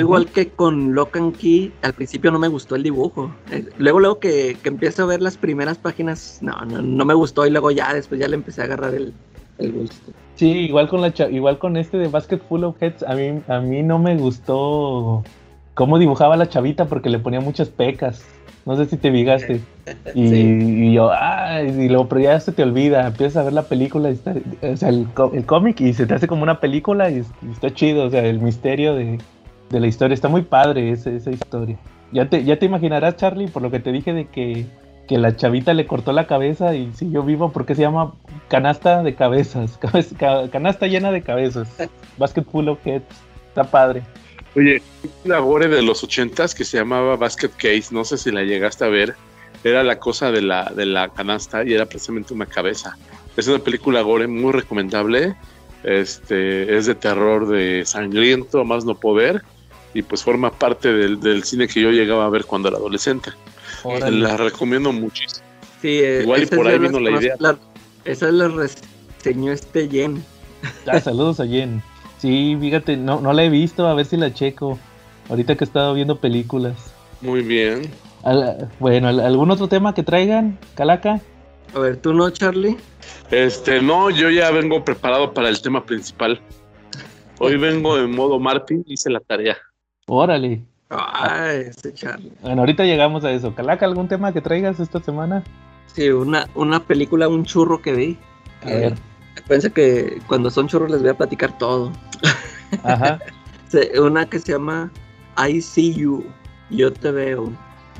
Igual 0.00 0.26
que 0.26 0.48
con 0.48 0.94
Lock 0.94 1.16
and 1.16 1.36
Key, 1.36 1.72
al 1.82 1.92
principio 1.94 2.30
no 2.30 2.38
me 2.38 2.48
gustó 2.48 2.76
el 2.76 2.82
dibujo. 2.82 3.34
Eh, 3.50 3.64
Luego, 3.78 4.00
luego 4.00 4.18
que, 4.18 4.56
que 4.62 4.68
empiezo 4.68 5.02
a 5.02 5.06
ver 5.06 5.20
las 5.22 5.36
primeras 5.36 5.78
páginas, 5.78 6.38
no, 6.40 6.52
no, 6.66 6.82
no 6.82 7.04
me 7.04 7.14
gustó 7.14 7.46
y 7.46 7.50
luego 7.50 7.70
ya 7.70 7.92
después 7.94 8.20
ya 8.20 8.28
le 8.28 8.34
empecé 8.36 8.62
a 8.62 8.64
agarrar 8.64 8.94
el, 8.94 9.12
el 9.58 9.72
gusto. 9.72 10.12
Sí, 10.36 10.48
igual 10.50 10.88
con 10.88 11.00
la 11.00 11.12
igual 11.30 11.58
con 11.58 11.76
este 11.76 11.96
de 11.96 12.08
Basket 12.08 12.38
Full 12.48 12.64
of 12.64 12.82
Heads, 12.82 13.04
a 13.04 13.14
mí, 13.14 13.40
a 13.46 13.60
mí 13.60 13.82
no 13.82 13.98
me 13.98 14.16
gustó 14.16 15.22
cómo 15.74 15.98
dibujaba 15.98 16.36
la 16.36 16.48
chavita 16.48 16.86
porque 16.86 17.08
le 17.10 17.18
ponía 17.18 17.40
muchas 17.40 17.68
pecas. 17.68 18.24
No 18.66 18.76
sé 18.76 18.86
si 18.86 18.96
te 18.96 19.12
fijaste. 19.12 19.60
Y, 20.14 20.28
Sí. 20.28 20.36
y 20.88 20.94
yo, 20.94 21.10
ay, 21.12 21.66
y 21.68 21.88
luego, 21.88 22.08
pero 22.08 22.20
ya 22.22 22.40
se 22.40 22.52
te 22.52 22.62
olvida, 22.62 23.06
empiezas 23.08 23.36
a 23.36 23.42
ver 23.44 23.52
la 23.52 23.64
película, 23.64 24.08
y 24.10 24.14
está- 24.14 24.34
o 24.62 24.76
sea, 24.78 24.88
el, 24.88 25.06
el 25.34 25.44
cómic 25.44 25.78
y 25.82 25.92
se 25.92 26.06
te 26.06 26.14
hace 26.14 26.26
como 26.26 26.42
una 26.42 26.58
película 26.60 27.10
y, 27.10 27.16
y 27.42 27.52
está 27.52 27.72
chido, 27.74 28.04
o 28.06 28.10
sea, 28.10 28.24
el 28.24 28.38
misterio 28.40 28.94
de, 28.94 29.18
de 29.70 29.80
la 29.80 29.86
historia, 29.86 30.14
está 30.14 30.28
muy 30.28 30.42
padre 30.42 30.90
esa, 30.92 31.10
esa 31.10 31.30
historia. 31.30 31.76
Ya 32.12 32.28
te, 32.28 32.44
ya 32.44 32.58
te 32.58 32.66
imaginarás, 32.66 33.16
Charlie, 33.16 33.48
por 33.48 33.62
lo 33.62 33.70
que 33.70 33.80
te 33.80 33.90
dije 33.92 34.12
de 34.12 34.26
que, 34.26 34.66
que 35.08 35.18
la 35.18 35.34
chavita 35.36 35.74
le 35.74 35.86
cortó 35.86 36.12
la 36.12 36.26
cabeza 36.26 36.74
y 36.74 36.92
siguió 36.94 37.22
vivo 37.22 37.50
porque 37.50 37.74
se 37.74 37.82
llama 37.82 38.14
canasta 38.48 39.02
de 39.02 39.14
cabezas, 39.14 39.76
cabeza- 39.80 40.16
ca- 40.16 40.48
canasta 40.50 40.86
llena 40.86 41.10
de 41.10 41.22
cabezas, 41.22 41.68
basket 42.18 42.44
full 42.44 42.68
of 42.68 42.78
heads, 42.86 43.04
está 43.48 43.64
padre. 43.64 44.02
Oye, 44.56 44.80
una 45.24 45.38
gore 45.40 45.66
de 45.66 45.82
los 45.82 46.04
ochentas 46.04 46.54
que 46.54 46.64
se 46.64 46.76
llamaba 46.78 47.16
Basket 47.16 47.50
Case, 47.56 47.86
no 47.90 48.04
sé 48.04 48.16
si 48.16 48.30
la 48.30 48.42
llegaste 48.44 48.84
a 48.84 48.88
ver, 48.88 49.16
era 49.64 49.82
la 49.82 49.98
cosa 49.98 50.30
de 50.30 50.42
la, 50.42 50.66
de 50.76 50.86
la 50.86 51.08
canasta 51.08 51.64
y 51.64 51.72
era 51.72 51.86
precisamente 51.86 52.32
una 52.34 52.46
cabeza. 52.46 52.96
Es 53.36 53.48
una 53.48 53.58
película 53.58 54.02
gore 54.02 54.28
muy 54.28 54.52
recomendable, 54.52 55.34
este, 55.82 56.76
es 56.76 56.86
de 56.86 56.94
terror 56.94 57.48
de 57.48 57.84
sangriento, 57.84 58.64
más 58.64 58.84
no 58.84 58.94
poder, 58.94 59.42
y 59.94 60.02
pues 60.02 60.22
forma 60.22 60.50
parte 60.50 60.92
del, 60.92 61.20
del 61.20 61.44
cine 61.44 61.68
que 61.68 61.80
yo 61.80 61.90
llegaba 61.90 62.26
a 62.26 62.28
ver 62.28 62.44
cuando 62.44 62.68
era 62.68 62.76
adolescente. 62.78 63.30
Órale. 63.84 64.18
La 64.18 64.36
recomiendo 64.36 64.92
muchísimo. 64.92 65.44
Sí, 65.80 66.00
eh, 66.02 66.20
Igual 66.22 66.42
y 66.42 66.46
por 66.46 66.66
ahí 66.66 66.78
vino 66.78 66.98
la 67.00 67.10
idea. 67.12 67.36
la- 67.38 67.56
Esas 68.04 68.32
las 68.34 68.52
reseñó 68.52 69.52
este 69.52 69.88
Jen. 69.88 70.22
Ah, 70.86 71.00
saludos 71.00 71.40
a 71.40 71.46
Jen. 71.46 71.82
Sí, 72.18 72.56
fíjate, 72.60 72.96
no, 72.96 73.20
no 73.20 73.32
la 73.32 73.44
he 73.44 73.48
visto, 73.50 73.86
a 73.86 73.94
ver 73.94 74.06
si 74.06 74.16
la 74.16 74.32
checo. 74.34 74.78
Ahorita 75.28 75.56
que 75.56 75.64
he 75.64 75.66
estado 75.66 75.94
viendo 75.94 76.20
películas. 76.20 76.74
Muy 77.20 77.42
bien. 77.42 77.90
Al- 78.24 78.68
bueno, 78.80 79.08
¿al- 79.08 79.20
¿algún 79.20 79.50
otro 79.50 79.68
tema 79.68 79.94
que 79.94 80.02
traigan, 80.02 80.58
Calaca? 80.74 81.20
A 81.74 81.78
ver, 81.78 81.96
¿tú 81.98 82.12
no, 82.14 82.28
Charlie? 82.30 82.76
Este, 83.30 83.80
no, 83.82 84.10
yo 84.10 84.30
ya 84.30 84.50
vengo 84.50 84.84
preparado 84.84 85.32
para 85.34 85.48
el 85.48 85.60
tema 85.60 85.84
principal. 85.84 86.40
Hoy 87.38 87.56
vengo 87.56 87.98
en 87.98 88.10
modo 88.12 88.38
Martín, 88.38 88.84
hice 88.86 89.10
la 89.10 89.20
tarea. 89.20 89.56
Órale. 90.06 90.62
Ah, 90.90 91.50
ese 91.52 91.92
Charlie. 91.94 92.32
Bueno, 92.42 92.62
ahorita 92.62 92.84
llegamos 92.84 93.24
a 93.24 93.30
eso. 93.32 93.54
Calaca, 93.54 93.86
¿algún 93.86 94.06
tema 94.08 94.32
que 94.32 94.40
traigas 94.40 94.78
esta 94.80 95.00
semana? 95.00 95.42
Sí, 95.86 96.08
una, 96.10 96.48
una 96.54 96.80
película, 96.80 97.28
un 97.28 97.44
churro 97.44 97.80
que 97.80 97.92
vi. 97.92 98.18
A 98.62 98.70
Eh, 98.70 98.80
ver. 98.80 98.94
Pensé 99.48 99.72
que 99.72 100.20
cuando 100.28 100.50
son 100.50 100.68
churros 100.68 100.90
les 100.90 101.00
voy 101.00 101.10
a 101.10 101.16
platicar 101.16 101.56
todo. 101.58 101.90
Ajá, 102.84 103.18
Una 104.00 104.26
que 104.26 104.38
se 104.38 104.52
llama 104.52 104.90
I 105.48 105.60
See 105.60 105.92
You. 105.94 106.24
Yo 106.70 106.92
te 106.92 107.10
veo. 107.10 107.52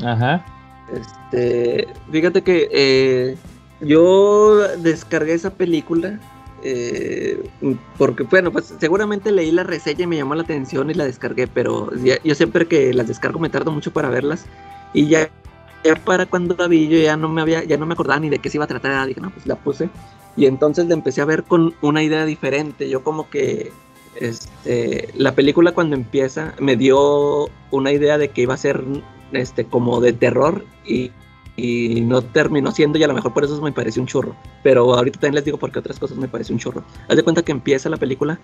ajá. 0.04 0.44
Este, 0.92 1.88
fíjate 2.12 2.42
que 2.42 2.68
eh, 2.70 3.36
yo 3.80 4.58
descargué 4.78 5.32
esa 5.34 5.50
película 5.50 6.20
eh, 6.64 7.40
porque, 7.98 8.24
bueno, 8.24 8.50
pues 8.50 8.74
seguramente 8.80 9.30
leí 9.30 9.52
la 9.52 9.62
reseña 9.62 10.04
y 10.04 10.06
me 10.06 10.16
llamó 10.16 10.34
la 10.34 10.42
atención 10.42 10.90
y 10.90 10.94
la 10.94 11.04
descargué, 11.04 11.46
pero 11.46 11.94
ya- 11.96 12.20
yo 12.24 12.34
siempre 12.34 12.66
que 12.66 12.92
las 12.94 13.06
descargo 13.08 13.38
me 13.38 13.50
tardo 13.50 13.70
mucho 13.70 13.92
para 13.92 14.08
verlas. 14.08 14.46
Y 14.94 15.08
ya, 15.08 15.30
ya 15.84 15.94
para 15.96 16.26
cuando 16.26 16.56
la 16.58 16.66
vi 16.68 16.88
yo 16.88 16.98
ya 16.98 17.16
no 17.16 17.28
me 17.28 17.42
había, 17.42 17.64
ya 17.64 17.76
no 17.76 17.86
me 17.86 17.92
acordaba 17.94 18.18
ni 18.20 18.30
de 18.30 18.38
qué 18.38 18.48
se 18.50 18.56
iba 18.56 18.64
a 18.64 18.68
tratar, 18.68 19.06
dije, 19.06 19.20
no, 19.20 19.30
pues 19.30 19.46
la 19.46 19.56
puse 19.56 19.90
y 20.36 20.46
entonces 20.46 20.86
la 20.86 20.94
empecé 20.94 21.20
a 21.20 21.26
ver 21.26 21.44
con 21.44 21.74
una 21.80 22.02
idea 22.02 22.24
diferente, 22.24 22.88
yo 22.88 23.04
como 23.04 23.28
que 23.30 23.70
este, 24.16 25.08
la 25.16 25.34
película 25.34 25.72
cuando 25.72 25.96
empieza 25.96 26.54
me 26.58 26.76
dio 26.76 27.48
una 27.70 27.92
idea 27.92 28.18
de 28.18 28.30
que 28.30 28.42
iba 28.42 28.54
a 28.54 28.58
ser 28.58 28.82
este, 29.32 29.64
como 29.64 30.00
de 30.00 30.12
terror 30.12 30.64
y, 30.86 31.10
y 31.56 32.00
no 32.00 32.22
terminó 32.22 32.72
siendo 32.72 32.98
y 32.98 33.04
a 33.04 33.08
lo 33.08 33.14
mejor 33.14 33.32
por 33.32 33.44
eso 33.44 33.60
me 33.62 33.72
pareció 33.72 34.02
un 34.02 34.08
churro. 34.08 34.34
Pero 34.62 34.94
ahorita 34.94 35.20
también 35.20 35.36
les 35.36 35.44
digo 35.44 35.58
por 35.58 35.70
qué 35.70 35.78
otras 35.78 35.98
cosas 35.98 36.16
me 36.16 36.28
pareció 36.28 36.54
un 36.54 36.58
churro. 36.58 36.84
Haz 37.08 37.16
de 37.16 37.22
cuenta 37.22 37.42
que 37.42 37.52
empieza 37.52 37.88
la 37.88 37.96
película 37.96 38.38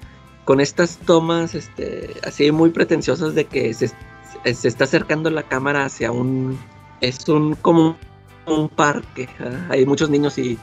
con 0.44 0.61
estas 0.61 0.99
tomas 0.99 1.55
este, 1.55 2.14
así 2.25 2.51
muy 2.53 2.70
pretenciosas 2.70 3.35
de 3.35 3.44
que 3.44 3.75
se, 3.75 3.88
se 3.88 4.68
está 4.68 4.85
acercando 4.85 5.31
la 5.31 5.42
cámara 5.42 5.85
hacia 5.85 6.12
un... 6.12 6.59
Es 7.01 7.29
un 7.29 7.55
como 7.55 7.96
un 8.46 8.68
parque. 8.68 9.29
¿ah? 9.40 9.68
Hay 9.70 9.87
muchos 9.87 10.11
niños 10.11 10.38
y 10.38 10.59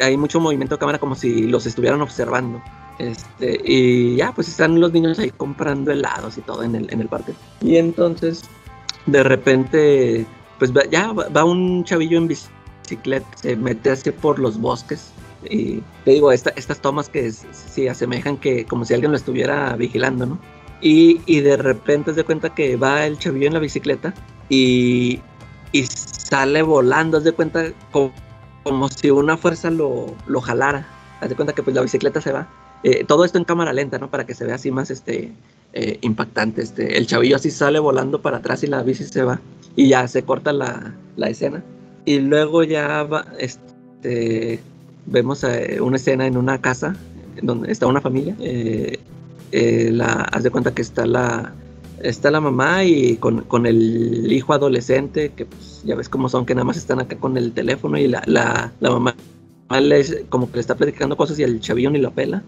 hay 0.00 0.16
mucho 0.16 0.40
movimiento 0.40 0.76
de 0.76 0.78
cámara 0.78 0.98
como 0.98 1.14
si 1.14 1.46
los 1.46 1.66
estuvieran 1.66 2.00
observando. 2.00 2.62
Este, 2.98 3.60
y 3.64 4.16
ya, 4.16 4.32
pues 4.32 4.48
están 4.48 4.80
los 4.80 4.92
niños 4.92 5.18
ahí 5.18 5.30
comprando 5.30 5.92
helados 5.92 6.38
y 6.38 6.40
todo 6.40 6.62
en 6.62 6.74
el, 6.74 6.92
en 6.92 7.00
el 7.00 7.08
parque. 7.08 7.34
Y 7.60 7.76
entonces, 7.76 8.42
de 9.06 9.22
repente, 9.22 10.26
pues 10.58 10.72
va- 10.76 10.84
ya 10.90 11.12
va, 11.12 11.44
un 11.44 11.84
chavillo 11.84 12.18
en 12.18 12.28
bicicleta, 12.28 13.26
se 13.36 13.56
mete 13.56 13.90
así 13.90 14.10
por 14.10 14.38
los 14.38 14.58
bosques. 14.58 15.10
Y 15.48 15.82
te 16.04 16.12
digo, 16.12 16.32
esta- 16.32 16.50
estas 16.56 16.80
tomas 16.80 17.08
que 17.08 17.26
s- 17.26 17.46
sí 17.52 17.88
asemejan 17.88 18.36
que 18.38 18.64
como 18.64 18.84
si 18.84 18.94
alguien 18.94 19.12
lo 19.12 19.16
estuviera 19.16 19.74
vigilando, 19.76 20.26
¿no? 20.26 20.38
Y, 20.80 21.20
y 21.26 21.40
de 21.40 21.56
repente 21.56 22.12
se 22.14 22.24
cuenta 22.24 22.54
que 22.54 22.76
va 22.76 23.06
el 23.06 23.18
chavillo 23.18 23.46
en 23.46 23.54
la 23.54 23.58
bicicleta 23.60 24.12
y, 24.48 25.20
y 25.72 25.86
sale 25.86 26.62
volando, 26.62 27.18
haz 27.18 27.24
de 27.24 27.32
cuenta 27.32 27.64
como, 27.92 28.12
como 28.62 28.88
si 28.88 29.10
una 29.10 29.36
fuerza 29.36 29.70
lo, 29.70 30.14
lo 30.26 30.40
jalara. 30.40 30.86
Haz 31.20 31.28
de 31.30 31.36
cuenta 31.36 31.54
que 31.54 31.62
pues 31.62 31.74
la 31.76 31.82
bicicleta 31.82 32.20
se 32.20 32.32
va. 32.32 32.48
Eh, 32.82 33.04
todo 33.04 33.24
esto 33.24 33.38
en 33.38 33.44
cámara 33.44 33.72
lenta, 33.72 33.98
¿no? 33.98 34.10
Para 34.10 34.26
que 34.26 34.34
se 34.34 34.44
vea 34.44 34.56
así 34.56 34.70
más 34.70 34.90
este, 34.90 35.32
eh, 35.72 35.98
impactante. 36.02 36.62
Este, 36.62 36.98
el 36.98 37.06
chavillo 37.06 37.36
así 37.36 37.50
sale 37.50 37.78
volando 37.78 38.20
para 38.20 38.38
atrás 38.38 38.62
y 38.62 38.66
la 38.66 38.82
bici 38.82 39.04
se 39.04 39.22
va. 39.22 39.40
Y 39.76 39.88
ya 39.88 40.08
se 40.08 40.22
corta 40.22 40.52
la, 40.52 40.94
la 41.16 41.28
escena. 41.28 41.62
Y 42.04 42.18
luego 42.20 42.64
ya 42.64 43.02
va, 43.04 43.26
este, 43.38 44.60
vemos 45.06 45.44
eh, 45.44 45.78
una 45.80 45.96
escena 45.96 46.26
en 46.26 46.36
una 46.36 46.60
casa 46.60 46.96
donde 47.42 47.70
está 47.70 47.86
una 47.86 48.00
familia. 48.00 48.34
eh, 48.40 48.98
eh, 49.52 49.90
la, 49.92 50.12
haz 50.32 50.42
de 50.42 50.50
cuenta 50.50 50.74
que 50.74 50.82
está 50.82 51.06
la, 51.06 51.54
está 52.02 52.30
la 52.30 52.40
mamá 52.40 52.84
y 52.84 53.16
con, 53.16 53.42
con 53.42 53.66
el 53.66 54.30
hijo 54.32 54.52
adolescente, 54.52 55.32
que 55.34 55.46
pues, 55.46 55.82
ya 55.84 55.94
ves 55.94 56.08
cómo 56.08 56.28
son, 56.28 56.46
que 56.46 56.54
nada 56.54 56.64
más 56.64 56.76
están 56.76 57.00
acá 57.00 57.16
con 57.16 57.36
el 57.36 57.52
teléfono 57.52 57.96
y 57.96 58.08
la, 58.08 58.22
la, 58.26 58.72
la 58.80 58.90
mamá 58.90 59.14
como 60.28 60.48
que 60.48 60.54
le 60.54 60.60
está 60.60 60.76
platicando 60.76 61.16
cosas 61.16 61.38
y 61.38 61.42
el 61.42 61.60
chavillo 61.60 61.90
ni 61.90 61.98
lo 61.98 62.12
pela. 62.12 62.42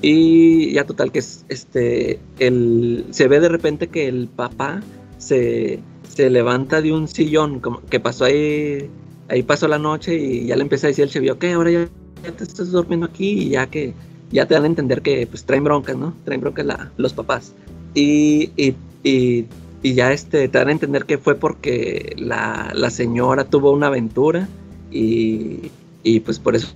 Y 0.00 0.72
ya 0.72 0.84
total 0.84 1.12
que 1.12 1.20
es, 1.20 1.44
este, 1.48 2.18
el, 2.38 3.04
se 3.10 3.28
ve 3.28 3.40
de 3.40 3.48
repente 3.48 3.88
que 3.88 4.08
el 4.08 4.28
papá 4.28 4.80
se, 5.18 5.80
se 6.14 6.30
levanta 6.30 6.80
de 6.82 6.92
un 6.92 7.08
sillón, 7.08 7.60
como 7.60 7.80
que 7.82 8.00
pasó 8.00 8.24
ahí, 8.24 8.88
ahí 9.28 9.42
pasó 9.42 9.68
la 9.68 9.78
noche 9.78 10.14
y 10.16 10.46
ya 10.46 10.56
le 10.56 10.62
empieza 10.62 10.86
a 10.86 10.88
decir 10.88 11.04
el 11.04 11.10
chavillo, 11.10 11.38
que 11.38 11.52
ahora 11.52 11.70
ya, 11.70 11.88
ya 12.24 12.32
te 12.32 12.44
estás 12.44 12.70
durmiendo 12.70 13.06
aquí 13.06 13.30
y 13.30 13.48
ya 13.50 13.66
que 13.66 13.94
ya 14.30 14.46
te 14.46 14.54
dan 14.54 14.64
a 14.64 14.66
entender 14.66 15.02
que 15.02 15.26
pues 15.26 15.44
traen 15.44 15.64
broncas, 15.64 15.96
¿no? 15.96 16.14
Traen 16.24 16.40
broncas 16.40 16.66
la- 16.66 16.90
los 16.96 17.12
papás. 17.12 17.52
Y, 17.94 18.50
y, 18.56 18.74
y, 19.02 19.46
y 19.82 19.94
ya 19.94 20.12
este, 20.12 20.48
te 20.48 20.58
dan 20.58 20.68
a 20.68 20.72
entender 20.72 21.04
que 21.04 21.18
fue 21.18 21.34
porque 21.34 22.14
la, 22.18 22.72
la 22.74 22.90
señora 22.90 23.44
tuvo 23.44 23.72
una 23.72 23.88
aventura 23.88 24.48
y, 24.90 25.70
y 26.02 26.20
pues 26.20 26.38
por 26.38 26.54
eso 26.56 26.68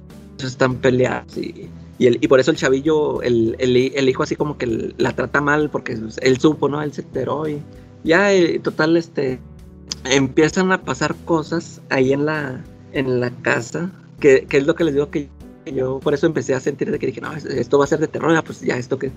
están 0.42 0.76
peleados. 0.76 1.36
Y, 1.36 1.68
y, 1.98 2.06
el- 2.06 2.18
y 2.20 2.28
por 2.28 2.40
eso 2.40 2.50
el 2.50 2.56
chavillo, 2.58 3.22
el, 3.22 3.56
el, 3.58 3.76
el 3.94 4.08
hijo 4.08 4.22
así 4.22 4.36
como 4.36 4.58
que 4.58 4.92
la 4.98 5.14
trata 5.14 5.40
mal 5.40 5.70
porque 5.70 5.96
pues, 5.96 6.18
él 6.22 6.38
supo, 6.38 6.68
¿no? 6.68 6.82
Él 6.82 6.92
se 6.92 7.02
enteró 7.02 7.48
y 7.48 7.58
ya, 8.06 8.32
eh, 8.32 8.58
total, 8.60 8.96
este, 8.96 9.38
empiezan 10.04 10.72
a 10.72 10.82
pasar 10.82 11.14
cosas 11.24 11.80
ahí 11.90 12.12
en 12.12 12.24
la, 12.26 12.64
en 12.92 13.20
la 13.20 13.30
casa, 13.30 13.90
que, 14.20 14.46
que 14.48 14.58
es 14.58 14.66
lo 14.66 14.74
que 14.74 14.84
les 14.84 14.94
digo 14.94 15.10
que 15.10 15.28
yo 15.74 15.98
por 15.98 16.14
eso 16.14 16.26
empecé 16.26 16.54
a 16.54 16.60
sentir 16.60 16.90
de 16.90 16.98
que 16.98 17.06
dije, 17.08 17.20
no, 17.20 17.32
es- 17.34 17.44
esto 17.44 17.78
va 17.78 17.84
a 17.84 17.88
ser 17.88 17.98
de 17.98 18.06
terror, 18.08 18.34
ah, 18.36 18.42
pues 18.42 18.60
ya 18.60 18.76
esto 18.76 18.98
que, 18.98 19.10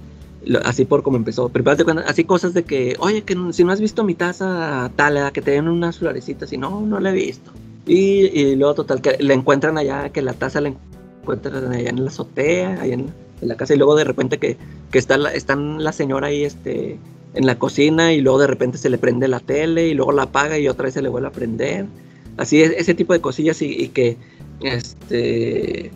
así 0.63 0.85
por 0.85 1.03
como 1.03 1.17
empezó. 1.17 1.49
Cuentan, 1.49 1.99
así 1.99 2.23
cosas 2.23 2.53
de 2.53 2.63
que, 2.63 2.95
oye, 2.99 3.21
que 3.21 3.37
si 3.51 3.63
no 3.63 3.71
has 3.71 3.79
visto 3.79 4.03
mi 4.03 4.15
taza 4.15 4.91
tal, 4.95 5.31
que 5.31 5.41
te 5.41 5.51
den 5.51 5.67
unas 5.67 5.99
florecitas, 5.99 6.51
y 6.51 6.57
no, 6.57 6.81
no 6.81 6.99
la 6.99 7.11
he 7.11 7.13
visto. 7.13 7.51
Y, 7.85 8.55
luego 8.55 8.73
total, 8.75 9.01
que 9.01 9.17
le 9.19 9.33
encuentran 9.33 9.77
allá, 9.77 10.09
que 10.09 10.21
la 10.21 10.33
taza 10.33 10.61
la 10.61 10.73
encuentran 11.21 11.71
allá 11.71 11.89
en 11.89 12.03
la 12.03 12.09
azotea, 12.09 12.81
allá 12.81 12.93
en, 12.95 13.13
en 13.41 13.47
la 13.47 13.55
casa, 13.55 13.75
y 13.75 13.77
luego 13.77 13.95
de 13.95 14.03
repente 14.03 14.37
que, 14.37 14.57
que 14.91 14.99
está 14.99 15.17
la, 15.17 15.31
están 15.33 15.83
la 15.83 15.91
señora 15.91 16.27
ahí, 16.27 16.43
este, 16.43 16.97
en 17.33 17.45
la 17.45 17.57
cocina 17.59 18.13
y 18.13 18.21
luego 18.21 18.39
de 18.39 18.47
repente 18.47 18.77
se 18.77 18.89
le 18.89 18.97
prende 18.97 19.27
la 19.27 19.39
tele 19.39 19.87
y 19.87 19.93
luego 19.93 20.11
la 20.11 20.23
apaga 20.23 20.57
y 20.57 20.67
otra 20.67 20.85
vez 20.85 20.93
se 20.93 21.01
le 21.01 21.09
vuelve 21.09 21.27
a 21.27 21.31
prender. 21.31 21.85
Así 22.37 22.61
es, 22.61 22.71
ese 22.71 22.93
tipo 22.93 23.13
de 23.13 23.21
cosillas 23.21 23.61
y, 23.61 23.89
que, 23.89 24.17
este, 24.61 25.91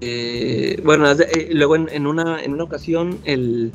eh, 0.00 0.80
bueno, 0.84 1.10
eh, 1.10 1.50
luego 1.52 1.76
en, 1.76 1.88
en, 1.92 2.06
una, 2.06 2.42
en 2.42 2.54
una 2.54 2.64
ocasión 2.64 3.18
el, 3.24 3.70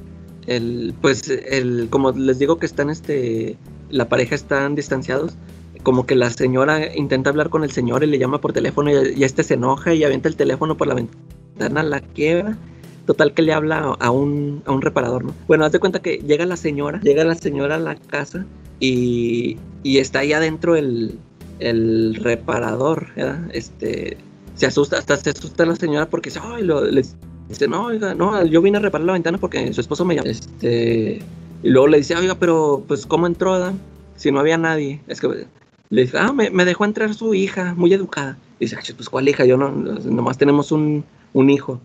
el, 0.48 0.94
pues, 1.02 1.30
el, 1.30 1.88
como 1.90 2.12
les 2.12 2.40
digo 2.40 2.58
que 2.58 2.66
están, 2.66 2.90
este, 2.90 3.58
la 3.90 4.10
pareja 4.10 4.36
están 4.36 4.76
distanciados, 4.76 5.36
como 5.84 6.08
que 6.08 6.16
la 6.16 6.32
señora 6.32 6.96
intenta 6.96 7.30
hablar 7.30 7.50
con 7.50 7.64
el 7.64 7.72
señor 7.72 8.04
y 8.04 8.08
le 8.08 8.18
llama 8.18 8.42
por 8.42 8.52
teléfono 8.52 8.90
y, 8.90 9.14
y 9.16 9.24
este 9.24 9.44
se 9.44 9.54
enoja 9.54 9.94
y 9.94 10.04
avienta 10.04 10.28
el 10.28 10.36
teléfono 10.36 10.76
por 10.76 10.88
la 10.88 10.96
ventana, 10.96 11.84
la 11.84 12.02
quiebra 12.02 12.58
Total 13.06 13.34
que 13.34 13.41
le 13.41 13.54
habla 13.54 13.96
a 14.00 14.12
un, 14.12 14.63
a 14.65 14.72
un 14.72 14.82
reparador, 14.82 15.26
¿no? 15.26 15.36
Bueno, 15.48 15.65
haz 15.65 15.72
de 15.72 15.80
cuenta 15.80 16.02
que 16.02 16.18
llega 16.18 16.46
la 16.46 16.58
señora, 16.58 17.00
llega 17.02 17.24
la 17.24 17.36
señora 17.36 17.76
a 17.76 17.80
la 17.80 17.96
casa 17.96 18.46
y, 18.80 19.58
y 19.84 20.00
está 20.00 20.20
ahí 20.20 20.34
adentro 20.34 20.76
el, 20.76 21.20
el 21.60 22.15
reparador. 22.15 23.08
Este, 23.54 24.18
se 24.56 24.65
asusta, 24.65 24.98
hasta 24.98 25.18
se 25.18 25.32
asusta 25.32 25.65
la 25.65 25.76
señora 25.76 26.10
porque 26.10 26.30
dice, 26.30 26.39
ay, 26.44 26.63
lo, 26.63 26.84
le 26.84 27.04
dice, 27.50 27.68
no, 27.68 27.86
oiga, 27.86 28.15
no, 28.15 28.44
yo 28.46 28.62
vine 28.62 28.78
a 28.78 28.82
reparar 28.82 29.06
la 29.06 29.13
ventana 29.13 29.38
porque 29.38 29.72
su 29.74 29.82
esposo 29.82 30.06
me 30.06 30.15
llama. 30.15 30.30
Este, 30.30 31.22
y 31.63 31.70
luego 31.70 31.88
le 31.88 31.98
dice, 31.98 32.15
oiga, 32.15 32.36
pero 32.36 32.84
pues 32.88 33.06
¿cómo 33.06 33.28
entró, 33.28 33.54
¿verdad? 33.54 33.74
Si 34.15 34.32
no 34.32 34.39
había 34.39 34.58
nadie. 34.58 35.02
Es 35.08 35.20
que 35.20 35.46
le 35.89 36.02
dice, 36.02 36.18
ah, 36.18 36.34
me, 36.34 36.65
dejó 36.65 36.86
entrar 36.86 37.13
su 37.13 37.34
hija, 37.34 37.74
muy 37.76 37.94
educada. 37.94 38.38
Y 38.60 38.65
dice, 38.65 38.78
pues 38.96 39.10
¿cuál 39.10 39.28
hija? 39.28 39.46
Yo 39.46 39.58
no, 39.58 39.70
nomás 39.72 40.38
tenemos 40.38 40.72
un, 40.72 41.04
un 41.34 41.50
hijo. 41.50 41.80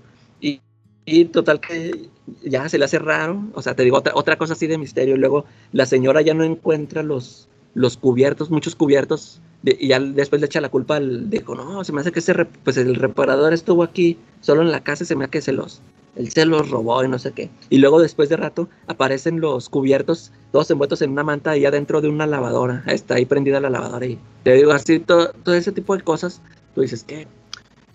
Y, 1.05 1.21
y 1.21 1.25
total 1.27 1.61
que 1.61 2.09
ya 2.43 2.69
se 2.69 2.79
le 2.79 2.85
hace 2.85 2.99
raro, 2.99 3.45
o 3.55 3.63
sea, 3.63 3.75
te 3.75 3.85
digo 3.85 3.97
otra, 3.97 4.13
otra 4.15 4.37
cosa 4.37 4.53
así 4.53 4.67
de 4.67 4.79
misterio. 4.79 5.17
Luego 5.17 5.45
la 5.73 5.87
señora 5.87 6.23
ya 6.23 6.35
no 6.35 6.45
encuentra 6.45 7.03
los, 7.03 7.49
los 7.75 7.97
cubiertos, 7.97 8.51
muchos 8.51 8.75
cubiertos, 8.75 9.41
y 9.63 9.89
ya 9.89 10.01
después 10.01 10.41
le 10.41 10.47
echa 10.47 10.61
la 10.61 10.71
culpa 10.71 10.97
al, 10.97 11.29
dijo, 11.29 11.55
no, 11.55 11.85
se 11.85 11.93
me 11.93 12.01
hace 12.01 12.13
que 12.13 12.21
ese, 12.21 12.35
pues 12.65 12.77
el 12.77 12.95
reparador 12.95 13.53
estuvo 13.53 13.83
aquí 13.83 14.19
solo 14.41 14.63
en 14.63 14.71
la 14.71 14.83
casa, 14.83 15.05
se 15.05 15.15
me 15.17 15.25
hace 15.25 15.31
que 15.31 15.43
se 15.43 15.53
los, 15.53 15.83
él 16.17 16.31
se 16.31 16.47
los 16.47 16.71
robó 16.71 17.05
y 17.05 17.09
no 17.09 17.19
sé 17.19 17.33
qué. 17.33 17.51
Y 17.69 17.79
luego 17.79 18.01
después 18.01 18.29
de 18.29 18.37
rato 18.37 18.69
aparecen 18.87 19.41
los 19.41 19.69
cubiertos, 19.69 20.33
todos 20.53 20.71
envueltos 20.71 21.03
en 21.03 21.11
una 21.11 21.25
manta 21.25 21.57
y 21.57 21.67
adentro 21.67 22.01
de 22.01 22.09
una 22.09 22.27
lavadora, 22.27 22.83
está 22.87 23.17
ahí 23.17 23.27
prendida 23.27 23.61
la 23.61 23.71
lavadora 23.71 24.07
y 24.07 24.19
te 24.45 24.55
digo 24.55 24.73
así, 24.73 24.99
todo, 24.99 25.33
todo 25.45 25.55
ese 25.55 25.73
tipo 25.73 25.97
de 25.97 26.03
cosas, 26.03 26.41
tú 26.75 26.81
dices, 26.81 27.05
¿qué? 27.05 27.29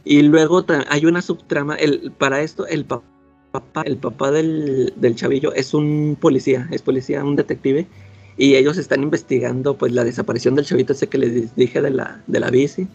Y 0.06 0.22
luego 0.22 0.63
hay 0.88 1.06
una 1.06 1.22
subtrama, 1.22 1.76
el, 1.76 2.12
para 2.12 2.41
esto 2.41 2.68
el 2.68 2.86
papá, 2.86 3.82
el 3.84 3.98
papá 3.98 4.30
del, 4.30 4.94
del, 4.96 5.15
chavillo 5.15 5.52
es 5.54 5.74
un 5.74 6.15
policía, 6.22 6.68
es 6.72 6.84
policía, 6.84 7.24
un 7.24 7.36
detective, 7.36 7.88
y 8.38 8.56
ellos 8.56 8.78
están 8.78 9.02
investigando 9.02 9.76
pues 9.78 9.94
la 9.94 10.04
desaparición 10.04 10.54
del 10.54 10.65
chavito 10.65 10.94
ese 10.94 11.08
que 11.08 11.18
les 11.18 11.56
dije 11.56 11.82
de 11.82 11.89
la, 11.89 12.22
de 12.28 12.39
la 12.39 12.52
bici, 12.52 12.88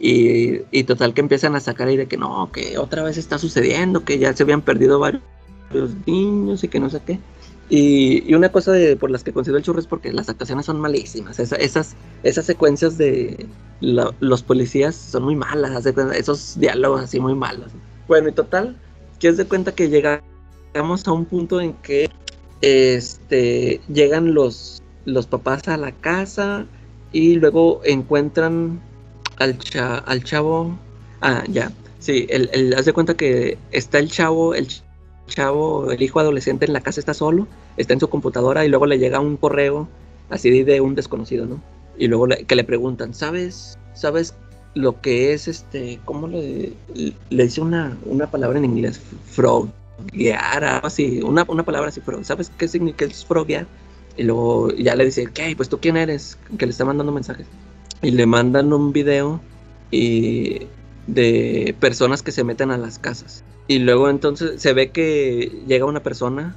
y, 0.00 0.62
y, 0.72 0.84
total 0.84 1.14
que 1.14 1.20
empiezan 1.20 1.54
a 1.54 1.60
sacar 1.60 1.88
ahí 1.88 1.96
de 1.96 2.06
que 2.06 2.16
no, 2.16 2.50
que 2.52 2.76
otra 2.78 3.02
vez 3.04 3.16
está 3.16 3.38
sucediendo, 3.38 4.04
que 4.04 4.18
ya 4.18 4.34
se 4.34 4.42
habían 4.42 4.60
perdido 4.60 4.98
varios 4.98 5.22
niños 6.04 6.64
y 6.64 6.68
que 6.68 6.80
no 6.80 6.90
sé 6.90 7.00
qué. 7.06 7.18
Y, 7.68 8.32
una 8.34 8.50
cosa 8.50 8.72
de, 8.72 8.96
por 8.96 9.10
las 9.10 9.24
que 9.24 9.32
considero 9.32 9.58
el 9.58 9.64
churro 9.64 9.80
es 9.80 9.86
porque 9.86 10.12
las 10.12 10.28
actuaciones 10.28 10.66
son 10.66 10.80
malísimas. 10.80 11.38
Esa, 11.38 11.56
esas, 11.56 11.96
esas 12.22 12.46
secuencias 12.46 12.96
de 12.96 13.46
los 13.80 14.42
policías 14.42 14.94
son 14.94 15.24
muy 15.24 15.36
malas. 15.36 15.84
Esos 15.86 16.58
diálogos 16.58 17.02
así 17.02 17.18
muy 17.18 17.34
malos. 17.34 17.72
Bueno, 18.06 18.28
y 18.28 18.32
total, 18.32 18.76
que 19.18 19.28
es 19.28 19.36
de 19.36 19.46
cuenta 19.46 19.74
que 19.74 19.88
llegamos 19.88 21.06
a 21.06 21.12
un 21.12 21.24
punto 21.24 21.60
en 21.60 21.72
que 21.74 22.08
este, 22.60 23.80
llegan 23.92 24.34
los, 24.34 24.82
los 25.04 25.26
papás 25.26 25.66
a 25.68 25.76
la 25.76 25.92
casa 25.92 26.66
y 27.12 27.34
luego 27.34 27.80
encuentran 27.84 28.80
al, 29.38 29.58
cha, 29.58 29.98
al 29.98 30.22
chavo. 30.22 30.78
Ah, 31.20 31.44
ya. 31.48 31.72
Sí, 31.98 32.26
el, 32.28 32.74
haz 32.74 32.84
de 32.84 32.92
cuenta 32.92 33.16
que 33.16 33.58
está 33.72 33.98
el 33.98 34.10
chavo, 34.10 34.54
chavo, 35.26 35.90
el 35.90 36.02
hijo 36.02 36.20
adolescente 36.20 36.66
en 36.66 36.72
la 36.72 36.80
casa 36.80 37.00
está 37.00 37.14
solo, 37.14 37.46
está 37.76 37.94
en 37.94 38.00
su 38.00 38.08
computadora 38.08 38.64
y 38.64 38.68
luego 38.68 38.86
le 38.86 38.98
llega 38.98 39.20
un 39.20 39.36
correo 39.36 39.88
así 40.30 40.62
de 40.62 40.80
un 40.80 40.94
desconocido, 40.94 41.46
¿no? 41.46 41.60
Y 41.98 42.08
luego 42.08 42.26
le, 42.26 42.44
que 42.44 42.56
le 42.56 42.64
preguntan, 42.64 43.14
¿sabes? 43.14 43.78
¿Sabes 43.94 44.34
lo 44.74 45.00
que 45.00 45.32
es 45.32 45.48
este, 45.48 46.00
cómo 46.04 46.28
le, 46.28 46.72
le 47.30 47.44
dice 47.44 47.60
una, 47.60 47.96
una 48.04 48.30
palabra 48.30 48.58
en 48.58 48.66
inglés? 48.66 49.00
Froguear, 49.26 50.64
algo 50.64 50.86
así, 50.86 51.20
una, 51.22 51.44
una 51.48 51.64
palabra 51.64 51.88
así, 51.88 52.00
pero 52.04 52.22
¿sabes 52.24 52.50
qué 52.58 52.68
significa 52.68 53.06
es 53.06 53.24
froguear? 53.24 53.66
Y 54.16 54.22
luego 54.24 54.70
ya 54.72 54.94
le 54.94 55.04
dice, 55.04 55.26
¿qué? 55.32 55.54
Pues 55.56 55.68
tú 55.68 55.78
quién 55.78 55.96
eres, 55.96 56.38
que 56.58 56.66
le 56.66 56.72
está 56.72 56.84
mandando 56.84 57.12
mensajes. 57.12 57.46
Y 58.02 58.10
le 58.10 58.26
mandan 58.26 58.72
un 58.72 58.92
video 58.92 59.40
y 59.90 60.66
de 61.06 61.74
personas 61.80 62.22
que 62.22 62.32
se 62.32 62.44
meten 62.44 62.70
a 62.70 62.78
las 62.78 62.98
casas. 62.98 63.44
Y 63.68 63.80
luego 63.80 64.08
entonces 64.08 64.60
se 64.60 64.72
ve 64.72 64.90
que 64.90 65.62
llega 65.66 65.84
una 65.84 66.02
persona, 66.02 66.54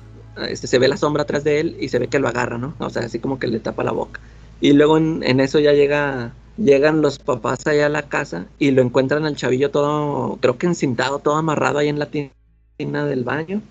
este, 0.48 0.68
se 0.68 0.80
ve 0.80 0.88
la 0.88 0.98
sombra 0.98 1.24
atrás 1.24 1.44
de 1.44 1.60
él 1.60 1.78
y 1.80 1.90
se 1.90 2.00
ve 2.00 2.08
que 2.08 2.20
lo 2.20 2.28
agarra, 2.28 2.58
¿no? 2.58 2.76
O 2.80 2.90
sea, 2.90 3.04
así 3.04 3.20
como 3.20 3.40
que 3.40 3.48
le 3.48 3.60
tapa 3.60 3.84
la 3.84 3.92
boca. 3.92 4.20
Y 4.62 4.74
luego 4.74 4.98
en, 4.98 5.40
eso 5.40 5.60
ya 5.60 5.74
llega, 5.74 6.34
llegan 6.58 7.02
los 7.02 7.18
papás 7.18 7.66
allá 7.66 7.88
a 7.88 7.90
la 7.90 8.04
casa 8.04 8.46
y 8.60 8.72
lo 8.72 8.82
encuentran 8.82 9.26
al 9.26 9.36
chavillo 9.36 9.72
todo, 9.72 10.38
creo 10.42 10.58
que 10.58 10.68
encintado, 10.68 11.20
todo 11.20 11.36
amarrado 11.36 11.80
ahí 11.80 11.88
en 11.88 12.00
la 12.00 12.10
tina 12.10 13.06
del 13.06 13.24
baño. 13.24 13.62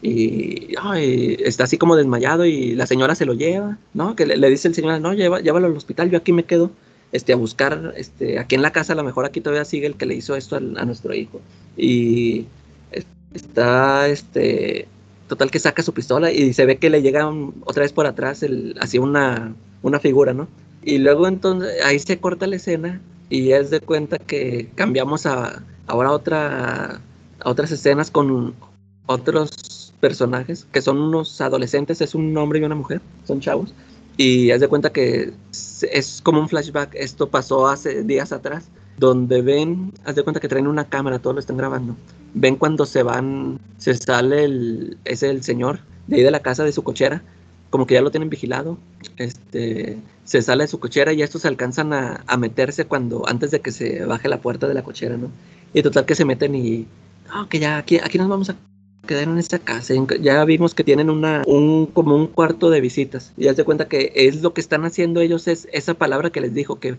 Y, 0.00 0.74
está 1.44 1.64
así 1.64 1.76
como 1.78 1.96
desmayado 1.96 2.44
y 2.46 2.74
la 2.74 2.86
señora 2.86 3.14
se 3.14 3.26
lo 3.26 3.34
lleva, 3.34 3.78
¿no? 3.94 4.16
Que 4.16 4.26
le, 4.26 4.36
le 4.36 4.50
dice 4.50 4.68
el 4.68 4.74
señor, 4.74 5.00
no, 5.00 5.12
lleva, 5.12 5.40
llévalo 5.40 5.66
al 5.66 5.76
hospital, 5.76 6.10
yo 6.10 6.18
aquí 6.18 6.32
me 6.32 6.44
quedo 6.44 6.70
este, 7.12 7.32
a 7.32 7.36
buscar, 7.36 7.94
este, 7.96 8.38
aquí 8.38 8.54
en 8.54 8.62
la 8.62 8.72
casa, 8.72 8.92
a 8.92 8.96
lo 8.96 9.04
mejor 9.04 9.24
aquí 9.24 9.40
todavía 9.40 9.64
sigue 9.64 9.86
el 9.86 9.96
que 9.96 10.06
le 10.06 10.14
hizo 10.14 10.36
esto 10.36 10.56
a, 10.56 10.58
a 10.58 10.84
nuestro 10.84 11.14
hijo. 11.14 11.40
Y 11.76 12.46
está, 13.34 14.08
este, 14.08 14.88
total 15.28 15.50
que 15.50 15.58
saca 15.58 15.82
su 15.82 15.92
pistola 15.92 16.32
y 16.32 16.52
se 16.52 16.66
ve 16.66 16.78
que 16.78 16.90
le 16.90 17.02
llega 17.02 17.30
otra 17.64 17.82
vez 17.82 17.92
por 17.92 18.06
atrás, 18.06 18.42
el, 18.42 18.76
así 18.80 18.98
una, 18.98 19.54
una 19.82 20.00
figura, 20.00 20.32
¿no? 20.32 20.48
Y 20.82 20.98
luego 20.98 21.28
entonces 21.28 21.82
ahí 21.84 21.98
se 21.98 22.18
corta 22.18 22.46
la 22.46 22.56
escena 22.56 23.00
y 23.28 23.52
es 23.52 23.70
de 23.70 23.80
cuenta 23.80 24.18
que 24.18 24.70
cambiamos 24.74 25.26
a 25.26 25.62
ahora 25.86 26.12
otra, 26.12 27.00
a 27.40 27.50
otras 27.50 27.70
escenas 27.70 28.10
con 28.10 28.54
otros 29.06 29.92
personajes 30.00 30.66
que 30.72 30.82
son 30.82 30.98
unos 30.98 31.40
adolescentes, 31.40 32.00
es 32.00 32.14
un 32.14 32.36
hombre 32.36 32.60
y 32.60 32.64
una 32.64 32.74
mujer, 32.74 33.00
son 33.24 33.40
chavos. 33.40 33.74
Y 34.16 34.50
haz 34.50 34.60
de 34.60 34.68
cuenta 34.68 34.90
que 34.90 35.32
es 35.92 36.20
como 36.22 36.40
un 36.40 36.48
flashback, 36.48 36.94
esto 36.94 37.28
pasó 37.28 37.68
hace 37.68 38.02
días 38.02 38.32
atrás, 38.32 38.68
donde 38.98 39.42
ven, 39.42 39.92
haz 40.04 40.16
de 40.16 40.22
cuenta 40.22 40.40
que 40.40 40.48
traen 40.48 40.66
una 40.66 40.88
cámara, 40.88 41.18
todo 41.18 41.32
lo 41.32 41.40
están 41.40 41.56
grabando. 41.56 41.96
Ven 42.34 42.56
cuando 42.56 42.84
se 42.84 43.02
van, 43.02 43.58
se 43.78 43.94
sale 43.94 44.44
el, 44.44 44.98
es 45.04 45.22
el 45.22 45.42
señor 45.42 45.80
de 46.06 46.16
ahí 46.16 46.22
de 46.22 46.30
la 46.30 46.40
casa 46.40 46.64
de 46.64 46.72
su 46.72 46.82
cochera, 46.82 47.22
como 47.70 47.86
que 47.86 47.94
ya 47.94 48.00
lo 48.00 48.10
tienen 48.10 48.30
vigilado, 48.30 48.78
este, 49.16 49.98
se 50.24 50.42
sale 50.42 50.64
de 50.64 50.68
su 50.68 50.80
cochera 50.80 51.12
y 51.12 51.22
estos 51.22 51.42
se 51.42 51.48
alcanzan 51.48 51.92
a, 51.92 52.36
meterse 52.38 52.86
cuando, 52.86 53.28
antes 53.28 53.50
de 53.50 53.60
que 53.60 53.72
se 53.72 54.04
baje 54.04 54.28
la 54.28 54.40
puerta 54.40 54.66
de 54.66 54.74
la 54.74 54.82
cochera, 54.82 55.16
¿no? 55.16 55.30
Y 55.74 55.82
total 55.82 56.06
que 56.06 56.14
se 56.14 56.24
meten 56.24 56.54
y, 56.54 56.86
ah, 57.30 57.46
que 57.48 57.58
ya, 57.58 57.76
aquí, 57.76 57.98
aquí 57.98 58.18
nos 58.18 58.28
vamos 58.28 58.48
a 58.50 58.56
quedar 59.06 59.24
en 59.24 59.38
esta 59.38 59.58
casa. 59.58 59.94
Ya 60.20 60.44
vimos 60.44 60.74
que 60.74 60.84
tienen 60.84 61.10
una, 61.10 61.42
un, 61.46 61.86
como 61.86 62.16
un 62.16 62.26
cuarto 62.26 62.70
de 62.70 62.80
visitas. 62.80 63.32
Y 63.36 63.44
ya 63.44 63.54
se 63.54 63.64
cuenta 63.64 63.88
que 63.88 64.12
es 64.14 64.42
lo 64.42 64.54
que 64.54 64.60
están 64.60 64.84
haciendo 64.84 65.20
ellos, 65.20 65.46
es 65.46 65.68
esa 65.72 65.94
palabra 65.94 66.30
que 66.30 66.40
les 66.40 66.54
dijo, 66.54 66.80
que 66.80 66.96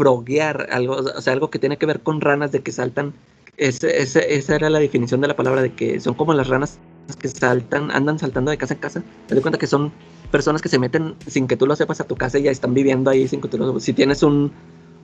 froguear, 0.00 0.68
algo, 0.72 0.94
o 0.94 1.20
sea, 1.20 1.34
algo 1.34 1.50
que 1.50 1.58
tiene 1.58 1.76
que 1.76 1.84
ver 1.84 2.00
con 2.00 2.22
ranas 2.22 2.52
de 2.52 2.60
que 2.60 2.72
saltan. 2.72 3.12
Ese, 3.58 4.00
ese, 4.00 4.34
esa 4.34 4.54
era 4.54 4.70
la 4.70 4.78
definición 4.78 5.20
de 5.20 5.28
la 5.28 5.36
palabra, 5.36 5.60
de 5.60 5.74
que 5.74 6.00
son 6.00 6.14
como 6.14 6.32
las 6.32 6.48
ranas 6.48 6.78
que 7.20 7.28
saltan, 7.28 7.90
andan 7.90 8.18
saltando 8.18 8.50
de 8.50 8.56
casa 8.56 8.72
en 8.72 8.80
casa. 8.80 9.02
Te 9.26 9.34
das 9.34 9.42
cuenta 9.42 9.58
que 9.58 9.66
son 9.66 9.92
personas 10.30 10.62
que 10.62 10.70
se 10.70 10.78
meten 10.78 11.16
sin 11.26 11.46
que 11.46 11.58
tú 11.58 11.66
lo 11.66 11.76
sepas 11.76 12.00
a 12.00 12.04
tu 12.04 12.16
casa 12.16 12.38
y 12.38 12.44
ya 12.44 12.50
están 12.50 12.72
viviendo 12.72 13.10
ahí 13.10 13.28
sin 13.28 13.42
que 13.42 13.48
tú 13.48 13.58
lo 13.58 13.66
sepas. 13.66 13.82
Si 13.82 13.92
tienes 13.92 14.22
un, 14.22 14.50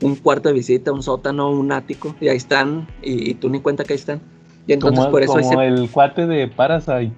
un 0.00 0.16
cuarto 0.16 0.48
de 0.48 0.54
visita, 0.54 0.92
un 0.92 1.02
sótano, 1.02 1.50
un 1.50 1.72
ático, 1.72 2.16
y 2.18 2.28
ahí 2.28 2.38
están, 2.38 2.88
y, 3.02 3.32
y 3.32 3.34
tú 3.34 3.50
ni 3.50 3.60
cuenta 3.60 3.84
que 3.84 3.92
ahí 3.92 3.98
están. 3.98 4.22
Y 4.66 4.72
entonces 4.72 4.98
como, 4.98 5.10
por 5.10 5.22
eso 5.22 5.34
como 5.34 5.60
el 5.60 5.90
cuate 5.90 6.26
de 6.26 6.48
Parasite. 6.48 7.12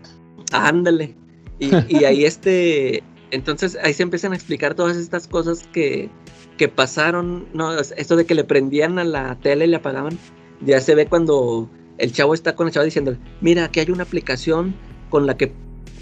Ándale. 0.50 1.14
Y, 1.60 1.70
y, 2.00 2.04
ahí 2.04 2.24
este. 2.24 3.04
Entonces 3.30 3.78
ahí 3.84 3.92
se 3.92 4.02
empiezan 4.02 4.32
a 4.32 4.34
explicar 4.34 4.74
todas 4.74 4.96
estas 4.96 5.28
cosas 5.28 5.68
que, 5.72 6.10
que 6.58 6.68
pasaron. 6.68 7.46
¿no? 7.54 7.72
Esto 7.78 8.16
de 8.16 8.26
que 8.26 8.34
le 8.34 8.44
prendían 8.44 8.98
a 8.98 9.04
la 9.04 9.36
tele 9.36 9.64
y 9.64 9.68
le 9.68 9.76
apagaban. 9.76 10.18
Ya 10.60 10.80
se 10.80 10.94
ve 10.94 11.06
cuando 11.06 11.70
el 11.96 12.12
chavo 12.12 12.34
está 12.34 12.54
con 12.54 12.66
el 12.66 12.74
chavo 12.74 12.84
diciendo: 12.84 13.16
Mira, 13.40 13.64
aquí 13.64 13.80
hay 13.80 13.90
una 13.90 14.02
aplicación 14.02 14.74
con 15.08 15.26
la 15.26 15.38
que 15.38 15.52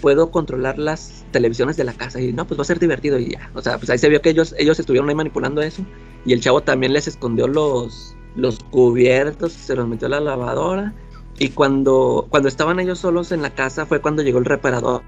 puedo 0.01 0.29
controlar 0.29 0.77
las 0.77 1.25
televisiones 1.31 1.77
de 1.77 1.85
la 1.85 1.93
casa. 1.93 2.19
Y 2.19 2.33
no, 2.33 2.45
pues 2.45 2.59
va 2.59 2.63
a 2.63 2.65
ser 2.65 2.79
divertido. 2.79 3.17
Y 3.17 3.31
ya. 3.31 3.49
O 3.53 3.61
sea, 3.61 3.77
pues 3.77 3.89
ahí 3.89 3.97
se 3.97 4.09
vio 4.09 4.21
que 4.21 4.31
ellos, 4.31 4.53
ellos 4.57 4.77
estuvieron 4.77 5.07
ahí 5.07 5.15
manipulando 5.15 5.61
eso. 5.61 5.85
Y 6.25 6.33
el 6.33 6.41
chavo 6.41 6.61
también 6.61 6.91
les 6.91 7.07
escondió 7.07 7.47
los, 7.47 8.17
los 8.35 8.59
cubiertos, 8.59 9.53
se 9.53 9.75
los 9.75 9.87
metió 9.87 10.07
a 10.07 10.11
la 10.11 10.19
lavadora. 10.19 10.93
Y 11.39 11.49
cuando, 11.49 12.27
cuando 12.29 12.49
estaban 12.49 12.79
ellos 12.79 12.99
solos 12.99 13.31
en 13.31 13.43
la 13.43 13.51
casa 13.51 13.85
fue 13.85 14.01
cuando 14.01 14.23
llegó 14.23 14.39
el 14.39 14.45
reparador 14.45 15.03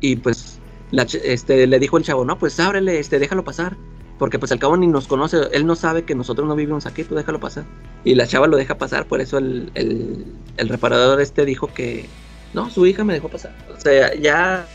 y 0.00 0.16
pues 0.16 0.58
la 0.90 1.02
este, 1.02 1.66
le 1.66 1.78
dijo 1.78 1.98
el 1.98 2.04
chavo, 2.04 2.24
no, 2.24 2.38
pues 2.38 2.58
ábrele, 2.60 2.98
este, 2.98 3.18
déjalo 3.18 3.44
pasar. 3.44 3.76
Porque 4.18 4.38
pues 4.38 4.50
al 4.52 4.58
cabo 4.58 4.76
ni 4.76 4.86
nos 4.86 5.06
conoce, 5.06 5.38
él 5.52 5.66
no 5.66 5.76
sabe 5.76 6.04
que 6.04 6.14
nosotros 6.14 6.48
no 6.48 6.56
vivimos 6.56 6.86
aquí, 6.86 7.04
tú 7.04 7.14
déjalo 7.14 7.38
pasar. 7.38 7.64
Y 8.04 8.14
la 8.14 8.26
chava 8.26 8.46
lo 8.46 8.56
deja 8.56 8.78
pasar, 8.78 9.06
por 9.06 9.20
eso 9.20 9.38
el, 9.38 9.70
el, 9.74 10.68
reparador 10.68 11.20
este 11.20 11.44
dijo 11.44 11.72
que, 11.72 12.06
no, 12.54 12.70
su 12.70 12.86
hija 12.86 13.04
me 13.04 13.12
dejó 13.12 13.28
pasar. 13.28 13.54
O 13.76 13.78
sea, 13.78 14.14
ya, 14.14 14.66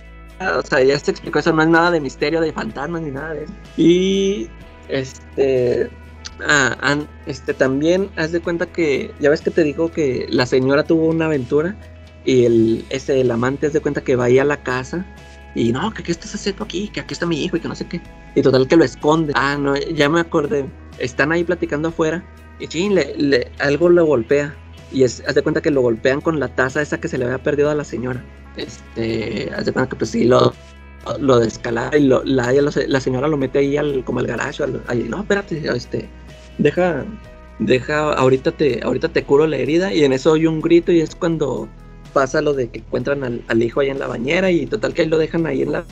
o 0.58 0.62
sea, 0.62 0.84
ya 0.84 1.00
se 1.00 1.12
explicó 1.12 1.40
eso, 1.40 1.54
no 1.54 1.64
es 1.64 1.70
nada 1.70 1.90
de 1.90 2.00
misterio, 2.00 2.40
de 2.40 2.54
fantasmas 2.54 3.02
ni 3.02 3.12
nada 3.12 3.34
de 3.34 3.46
eso. 3.46 3.54
Y, 3.78 4.48
este, 4.90 5.90
ah, 6.48 6.98
este, 7.26 7.56
también 7.56 8.12
haz 8.18 8.32
de 8.32 8.42
cuenta 8.42 8.68
que, 8.68 9.12
ya 9.20 9.32
ves 9.32 9.42
que 9.42 9.50
te 9.50 9.64
digo 9.64 9.92
que 9.92 10.28
la 10.30 10.46
señora 10.46 10.84
tuvo 10.84 11.08
una 11.08 11.26
aventura 11.26 11.76
y 12.26 12.46
el, 12.46 12.86
ese, 12.92 13.22
el 13.22 13.32
amante 13.32 13.66
haz 13.66 13.74
de 13.74 13.80
cuenta 13.80 14.02
que 14.02 14.16
va 14.16 14.26
ahí 14.26 14.38
a 14.38 14.46
la 14.46 14.62
casa 14.62 15.04
y 15.56 15.72
no, 15.72 15.94
que 15.94 16.04
qué 16.04 16.12
estás 16.12 16.34
haciendo 16.36 16.64
aquí, 16.64 16.88
que 16.90 17.02
aquí 17.02 17.14
está 17.14 17.26
mi 17.26 17.44
hijo 17.44 17.58
y 17.58 17.60
que 17.60 17.68
no 17.68 17.76
sé 17.76 17.86
qué. 17.88 18.02
Y 18.36 18.42
total 18.42 18.68
que 18.68 18.78
lo 18.78 18.84
esconde. 18.84 19.34
Ah, 19.36 19.58
no, 19.60 19.76
ya 19.76 20.08
me 20.10 20.20
acordé. 20.20 20.66
Están 21.00 21.32
ahí 21.32 21.44
platicando 21.44 21.90
afuera 21.90 22.24
y 22.60 22.68
chin, 22.68 22.96
le, 22.96 23.14
le- 23.18 23.52
algo 23.60 23.90
lo 23.90 24.06
golpea. 24.06 24.56
Y 24.92 25.04
es, 25.04 25.24
haz 25.28 25.36
de 25.36 25.42
cuenta 25.42 25.62
que 25.62 25.72
lo 25.72 25.82
golpean 25.82 26.22
con 26.22 26.40
la 26.40 26.50
taza 26.50 26.82
esa 26.82 27.00
que 27.00 27.08
se 27.08 27.18
le 27.18 27.26
había 27.26 27.42
perdido 27.42 27.70
a 27.70 27.76
la 27.76 27.84
señora. 27.84 28.24
Este, 28.58 29.50
haz 29.56 29.66
de 29.66 29.72
cuenta 29.74 29.90
que 29.90 29.96
pues 29.96 30.12
sí, 30.12 30.26
lo, 30.26 30.54
lo 31.20 31.40
descalabra 31.40 31.98
y 31.98 32.04
lo, 32.08 32.24
la, 32.24 32.52
la 32.52 33.00
señora 33.00 33.28
lo 33.28 33.38
mete 33.38 33.60
ahí 33.60 33.78
al, 33.78 34.04
como 34.04 34.20
al 34.20 34.28
garaje. 34.28 34.64
ahí, 34.88 35.06
no, 35.10 35.22
espérate, 35.22 35.62
este, 35.76 36.10
deja, 36.58 37.06
deja, 37.60 38.14
ahorita 38.14 38.52
te, 38.52 38.82
ahorita 38.84 39.10
te 39.10 39.24
curo 39.24 39.48
la 39.48 39.58
herida. 39.58 39.94
Y 39.94 40.04
en 40.04 40.14
eso 40.14 40.32
oye 40.32 40.48
un 40.48 40.62
grito 40.62 40.92
y 40.92 41.00
es 41.02 41.16
cuando 41.16 41.68
pasa 42.14 42.42
lo 42.42 42.54
de 42.54 42.70
que 42.70 42.80
encuentran 42.80 43.24
al, 43.24 43.44
al 43.48 43.64
hijo 43.64 43.80
ahí 43.80 43.90
en 43.90 44.00
la 44.00 44.08
bañera 44.08 44.52
y 44.52 44.66
total 44.66 44.94
que 44.94 45.04
ahí 45.04 45.08
lo 45.08 45.18
dejan 45.18 45.46
ahí 45.46 45.62
en 45.62 45.72
la, 45.72 45.86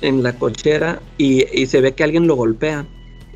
en 0.00 0.22
la 0.22 0.32
cochera 0.38 1.00
y, 1.18 1.44
y 1.52 1.66
se 1.66 1.80
ve 1.80 1.92
que 1.92 2.04
alguien 2.04 2.26
lo 2.26 2.36
golpea. 2.36 2.86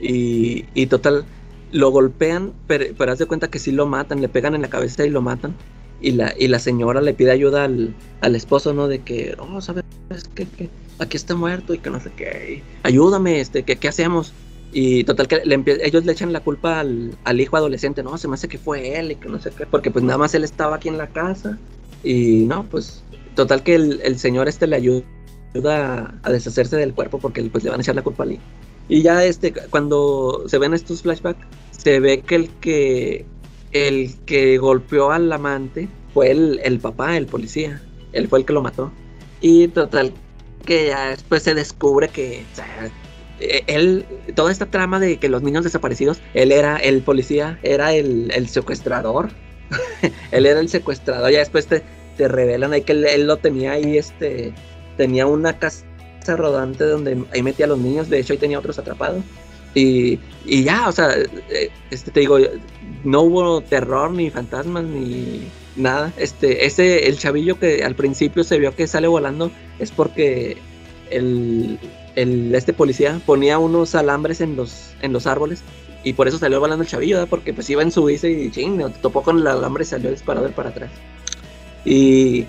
Y, 0.00 0.66
y 0.74 0.86
total, 0.86 1.24
lo 1.72 1.90
golpean, 1.90 2.52
pero, 2.66 2.84
pero 2.98 3.12
haz 3.12 3.18
de 3.18 3.26
cuenta 3.26 3.48
que 3.48 3.58
sí 3.58 3.72
lo 3.72 3.86
matan, 3.86 4.20
le 4.20 4.28
pegan 4.28 4.54
en 4.54 4.62
la 4.62 4.68
cabeza 4.68 5.06
y 5.06 5.10
lo 5.10 5.22
matan. 5.22 5.54
Y 6.00 6.12
la, 6.12 6.34
y 6.38 6.48
la 6.48 6.58
señora 6.58 7.00
le 7.00 7.14
pide 7.14 7.30
ayuda 7.30 7.64
al, 7.64 7.94
al 8.20 8.36
esposo, 8.36 8.74
¿no? 8.74 8.88
De 8.88 8.98
que, 8.98 9.34
oh, 9.38 9.60
¿sabes 9.62 9.84
qué? 10.34 10.46
Que 10.46 10.68
aquí 10.98 11.16
está 11.16 11.34
muerto 11.34 11.72
y 11.72 11.78
que 11.78 11.88
no 11.88 12.00
sé 12.00 12.10
qué. 12.14 12.62
ayúdame, 12.82 13.40
este, 13.40 13.62
que, 13.62 13.76
¿qué 13.76 13.88
hacemos? 13.88 14.34
Y 14.78 15.04
total 15.04 15.26
que 15.26 15.40
le 15.42 15.64
ellos 15.86 16.04
le 16.04 16.12
echan 16.12 16.34
la 16.34 16.40
culpa 16.40 16.80
al, 16.80 17.16
al 17.24 17.40
hijo 17.40 17.56
adolescente, 17.56 18.02
no, 18.02 18.18
se 18.18 18.28
me 18.28 18.34
hace 18.34 18.46
que 18.46 18.58
fue 18.58 18.98
él 18.98 19.12
y 19.12 19.16
que 19.16 19.26
no 19.26 19.40
sé 19.40 19.50
qué, 19.56 19.64
porque 19.64 19.90
pues 19.90 20.04
nada 20.04 20.18
más 20.18 20.34
él 20.34 20.44
estaba 20.44 20.76
aquí 20.76 20.90
en 20.90 20.98
la 20.98 21.06
casa. 21.06 21.56
Y 22.04 22.44
no, 22.44 22.62
pues 22.64 23.02
total 23.34 23.62
que 23.62 23.74
el, 23.74 24.02
el 24.04 24.18
señor 24.18 24.48
este 24.48 24.66
le 24.66 24.76
ayuda, 24.76 26.14
a 26.22 26.30
deshacerse 26.30 26.76
del 26.76 26.92
cuerpo 26.92 27.18
porque 27.18 27.42
pues 27.44 27.64
le 27.64 27.70
van 27.70 27.80
a 27.80 27.82
echar 27.82 27.94
la 27.94 28.02
culpa 28.02 28.24
al 28.24 28.32
hijo. 28.32 28.42
Y 28.90 29.00
ya 29.00 29.24
este, 29.24 29.54
cuando 29.70 30.44
se 30.46 30.58
ven 30.58 30.74
estos 30.74 31.00
flashbacks, 31.00 31.46
se 31.70 31.98
ve 31.98 32.20
que 32.20 32.34
el 32.34 32.50
que 32.60 33.24
el 33.72 34.14
que 34.26 34.58
golpeó 34.58 35.10
al 35.10 35.32
amante 35.32 35.88
fue 36.12 36.30
el, 36.32 36.60
el 36.62 36.80
papá, 36.80 37.16
el 37.16 37.24
policía. 37.24 37.80
Él 38.12 38.28
fue 38.28 38.40
el 38.40 38.44
que 38.44 38.52
lo 38.52 38.60
mató. 38.60 38.92
Y 39.40 39.68
total, 39.68 40.12
que 40.66 40.88
ya 40.88 41.08
después 41.08 41.44
se 41.44 41.54
descubre 41.54 42.08
que 42.08 42.44
él, 43.40 44.06
toda 44.34 44.52
esta 44.52 44.66
trama 44.66 44.98
de 45.00 45.18
que 45.18 45.28
los 45.28 45.42
niños 45.42 45.64
desaparecidos, 45.64 46.20
él 46.34 46.52
era 46.52 46.76
el 46.76 47.02
policía, 47.02 47.58
era 47.62 47.92
el, 47.92 48.30
el 48.34 48.48
secuestrador. 48.48 49.30
él 50.30 50.46
era 50.46 50.60
el 50.60 50.68
secuestrador. 50.68 51.30
Ya 51.30 51.40
después 51.40 51.66
te, 51.66 51.82
te 52.16 52.28
revelan 52.28 52.72
ahí 52.72 52.82
que 52.82 52.92
él, 52.92 53.04
él 53.04 53.26
lo 53.26 53.36
tenía 53.36 53.72
ahí, 53.72 53.98
este, 53.98 54.52
tenía 54.96 55.26
una 55.26 55.58
casa 55.58 55.84
rodante 56.26 56.84
donde 56.84 57.24
ahí 57.32 57.42
metía 57.42 57.66
a 57.66 57.68
los 57.68 57.78
niños. 57.78 58.08
De 58.08 58.18
hecho, 58.18 58.32
ahí 58.32 58.38
tenía 58.38 58.58
otros 58.58 58.78
atrapados. 58.78 59.22
Y, 59.74 60.18
y 60.46 60.64
ya, 60.64 60.88
o 60.88 60.92
sea, 60.92 61.10
eh, 61.14 61.70
este 61.90 62.10
te 62.10 62.20
digo, 62.20 62.38
no 63.04 63.20
hubo 63.20 63.60
terror 63.60 64.10
ni 64.10 64.30
fantasmas 64.30 64.84
ni 64.84 65.48
nada. 65.76 66.12
Este, 66.16 66.64
ese, 66.64 67.06
el 67.06 67.18
chavillo 67.18 67.58
que 67.58 67.84
al 67.84 67.94
principio 67.94 68.42
se 68.42 68.58
vio 68.58 68.74
que 68.74 68.86
sale 68.86 69.06
volando 69.06 69.50
es 69.78 69.90
porque 69.90 70.56
el, 71.10 71.78
este 72.16 72.72
policía 72.72 73.20
ponía 73.24 73.58
unos 73.58 73.94
alambres 73.94 74.40
en 74.40 74.56
los, 74.56 74.94
en 75.02 75.12
los 75.12 75.26
árboles 75.26 75.62
y 76.02 76.12
por 76.12 76.28
eso 76.28 76.38
salió 76.38 76.60
volando 76.60 76.82
el 76.82 76.88
chavillo, 76.88 77.16
¿verdad? 77.16 77.28
porque 77.28 77.52
pues 77.52 77.68
iba 77.68 77.82
en 77.82 77.90
su 77.90 78.04
bici 78.04 78.28
y 78.28 78.50
ching, 78.50 78.80
topó 79.02 79.22
con 79.22 79.38
el 79.38 79.46
alambre 79.46 79.82
y 79.82 79.86
salió 79.86 80.10
disparado 80.10 80.48
para 80.52 80.70
atrás. 80.70 80.90
Y, 81.84 82.46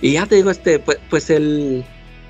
y 0.00 0.12
ya 0.12 0.26
te 0.26 0.36
digo, 0.36 0.50
este, 0.50 0.78
pues, 0.78 0.98
pues 1.10 1.28
el 1.30 1.84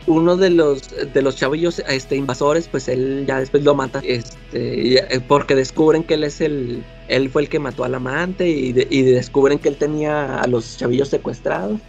uno 0.07 0.37
de 0.37 0.51
los 0.51 0.83
de 1.13 1.23
los 1.23 1.37
chavillos 1.37 1.83
este 1.87 2.17
invasores 2.17 2.69
pues 2.69 2.89
él 2.89 3.25
ya 3.29 3.39
después 3.39 3.63
lo 3.63 3.75
mata 3.75 4.01
este 4.03 4.97
eh, 4.97 5.21
porque 5.29 5.55
descubren 5.55 6.03
que 6.03 6.15
él 6.15 6.25
es 6.25 6.41
el 6.41 6.83
él 7.09 7.29
fue 7.29 7.43
el 7.43 7.49
que 7.51 7.59
mató 7.59 7.85
al 7.85 7.95
amante 7.95 8.49
y, 8.49 8.75
y 8.89 9.03
descubren 9.03 9.59
que 9.59 9.69
él 9.69 9.77
tenía 9.77 10.41
a 10.41 10.47
los 10.47 10.79
chavillos 10.79 11.09
secuestrados 11.09 11.81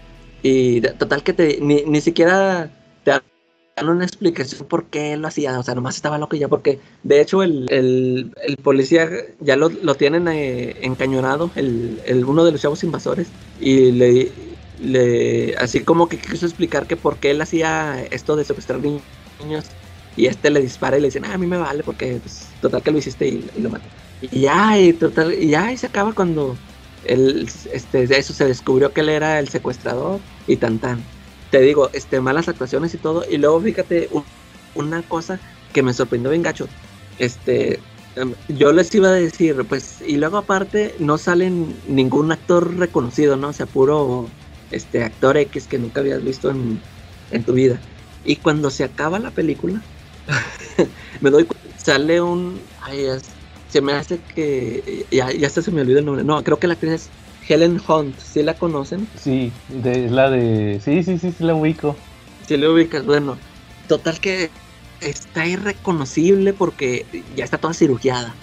y 0.44 0.82
total 0.82 1.24
que 1.24 1.34
te 1.34 1.60
ni, 1.62 1.84
ni 1.84 2.02
siquiera 2.02 2.70
te 3.04 3.14
dan 3.82 3.90
una 3.90 4.06
explicación 4.06 4.68
por 4.68 4.86
qué 4.90 5.18
lo 5.18 5.28
hacía 5.28 5.58
o 5.60 5.64
sea 5.64 5.76
nomás 5.76 5.96
estaba 5.96 6.18
loco 6.18 6.36
ya 6.36 6.48
porque 6.48 6.80
de 7.04 7.22
hecho 7.22 7.44
el, 7.44 7.68
el, 7.72 8.34
el 8.44 8.56
policía 8.58 9.10
ya 9.40 9.56
lo, 9.56 9.70
lo 9.70 9.96
tienen 9.96 10.28
eh, 10.28 10.76
encañonado 10.86 11.52
el, 11.56 12.02
el 12.06 12.26
uno 12.26 12.46
de 12.46 12.52
los 12.52 12.62
chavos 12.62 12.84
invasores 12.84 13.34
y 13.58 13.92
le 13.92 14.58
le 14.78 15.56
así 15.58 15.84
como 15.84 16.10
que 16.10 16.18
quiso 16.18 16.46
explicar 16.46 16.88
que 16.88 16.98
por 16.98 17.20
qué 17.20 17.32
él 17.32 17.42
hacía 17.42 18.04
esto 18.12 18.36
de 18.36 18.46
secuestrar 18.46 18.80
ni- 18.82 19.04
niños 19.40 19.66
y 20.16 20.26
este 20.28 20.50
le 20.50 20.62
dispara 20.62 20.98
y 20.98 21.02
le 21.02 21.08
dice, 21.08 21.22
"Ah, 21.24 21.34
a 21.34 21.38
mí 21.38 21.48
me 21.48 21.58
vale 21.58 21.84
porque 21.84 22.20
pues, 22.20 22.58
total 22.60 22.84
que 22.84 22.92
lo 22.92 22.98
hiciste 22.98 23.28
y, 23.28 23.50
lo 23.62 23.70
mata. 23.70 23.90
Y 24.20 24.42
ya, 24.42 24.78
y 24.80 24.94
total, 24.94 25.34
y 25.34 25.50
ya 25.50 25.72
y 25.72 25.78
se 25.78 25.88
acaba 25.88 26.14
cuando 26.14 26.60
él, 27.02 27.48
este, 27.72 28.04
eso 28.04 28.34
se 28.34 28.46
descubrió 28.46 28.94
que 28.94 29.02
él 29.02 29.10
era 29.10 29.40
el 29.40 29.48
secuestrador 29.50 30.24
y 30.46 30.58
tan 30.58 30.80
tan. 30.80 31.12
Te 31.52 31.60
digo, 31.62 31.92
este, 31.94 32.22
malas 32.22 32.50
actuaciones 32.50 32.94
y 32.96 33.00
todo. 33.00 33.26
Y 33.30 33.38
luego 33.38 33.62
fíjate, 33.62 34.10
un- 34.12 34.28
una 34.74 35.04
cosa 35.08 35.42
que 35.74 35.84
me 35.84 35.94
sorprendió 35.94 36.32
bien 36.32 36.44
gacho. 36.44 36.74
Este, 37.18 37.88
em, 38.16 38.36
yo 38.48 38.74
les 38.74 38.94
iba 38.96 39.10
a 39.10 39.14
decir, 39.14 39.68
pues, 39.68 40.02
y 40.02 40.18
luego 40.18 40.38
aparte 40.38 40.96
no 41.00 41.18
salen 41.20 41.82
ningún 41.86 42.32
actor 42.32 42.78
reconocido, 42.78 43.38
¿no? 43.38 43.50
O 43.50 43.54
sea, 43.54 43.68
puro 43.68 44.36
este 44.70 45.04
actor 45.04 45.38
X 45.38 45.68
que 45.68 45.80
nunca 45.80 46.02
habías 46.02 46.24
visto 46.24 46.50
en, 46.52 46.88
en 47.30 47.46
tu 47.46 47.54
vida. 47.54 47.84
Y 48.24 48.38
cuando 48.42 48.70
se 48.72 48.84
acaba 48.86 49.20
la 49.20 49.34
película, 49.34 49.88
me 51.22 51.30
doy 51.32 51.46
cu- 51.46 51.56
sale 51.76 52.22
un 52.22 52.70
ay, 52.82 53.06
se 53.68 53.82
me 53.82 53.94
hace 53.94 54.24
que 54.24 55.08
ya, 55.12 55.32
ya 55.32 55.48
hasta 55.48 55.62
se 55.62 55.72
me 55.72 55.82
olvidó 55.82 56.00
el 56.00 56.06
nombre. 56.06 56.24
No, 56.24 56.44
creo 56.44 56.60
que 56.60 56.68
la 56.68 56.74
actriz 56.74 57.14
Helen 57.54 57.80
Hunt, 57.88 58.18
¿sí 58.20 58.44
la 58.44 58.54
conocen? 58.54 59.08
Sí, 59.20 59.52
de, 59.70 60.06
es 60.06 60.12
la 60.12 60.30
de. 60.30 60.80
Sí, 60.84 61.04
sí, 61.04 61.18
sí, 61.18 61.32
sí, 61.32 61.44
la 61.44 61.54
ubico. 61.56 61.96
Si 62.48 62.58
le 62.58 62.68
ubicas, 62.70 63.06
bueno, 63.06 63.38
total 63.88 64.20
que 64.20 64.50
está 65.02 65.46
irreconocible 65.48 66.54
porque 66.54 67.06
ya 67.36 67.44
está 67.44 67.58
toda 67.58 67.74
cirugiada, 67.74 68.36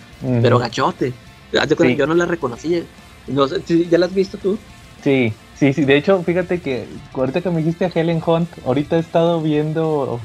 pero 0.42 0.58
gachote. 0.58 1.12
Sí. 1.52 1.96
Yo 1.96 2.06
no 2.06 2.14
la 2.14 2.26
reconocí. 2.26 2.82
No 3.26 3.48
sé, 3.48 3.62
¿sí- 3.64 3.86
¿Ya 3.90 3.98
la 3.98 4.06
has 4.06 4.14
visto 4.14 4.38
tú? 4.38 4.58
Sí, 5.02 5.32
sí, 5.54 5.72
sí. 5.72 5.84
De 5.84 5.96
hecho, 5.96 6.22
fíjate 6.22 6.60
que 6.60 6.86
ahorita 7.14 7.40
que 7.40 7.50
me 7.50 7.58
dijiste 7.58 7.84
a 7.84 7.92
Helen 7.94 8.22
Hunt, 8.26 8.48
ahorita 8.66 8.96
he 8.96 9.00
estado 9.00 9.40
viendo 9.42 10.20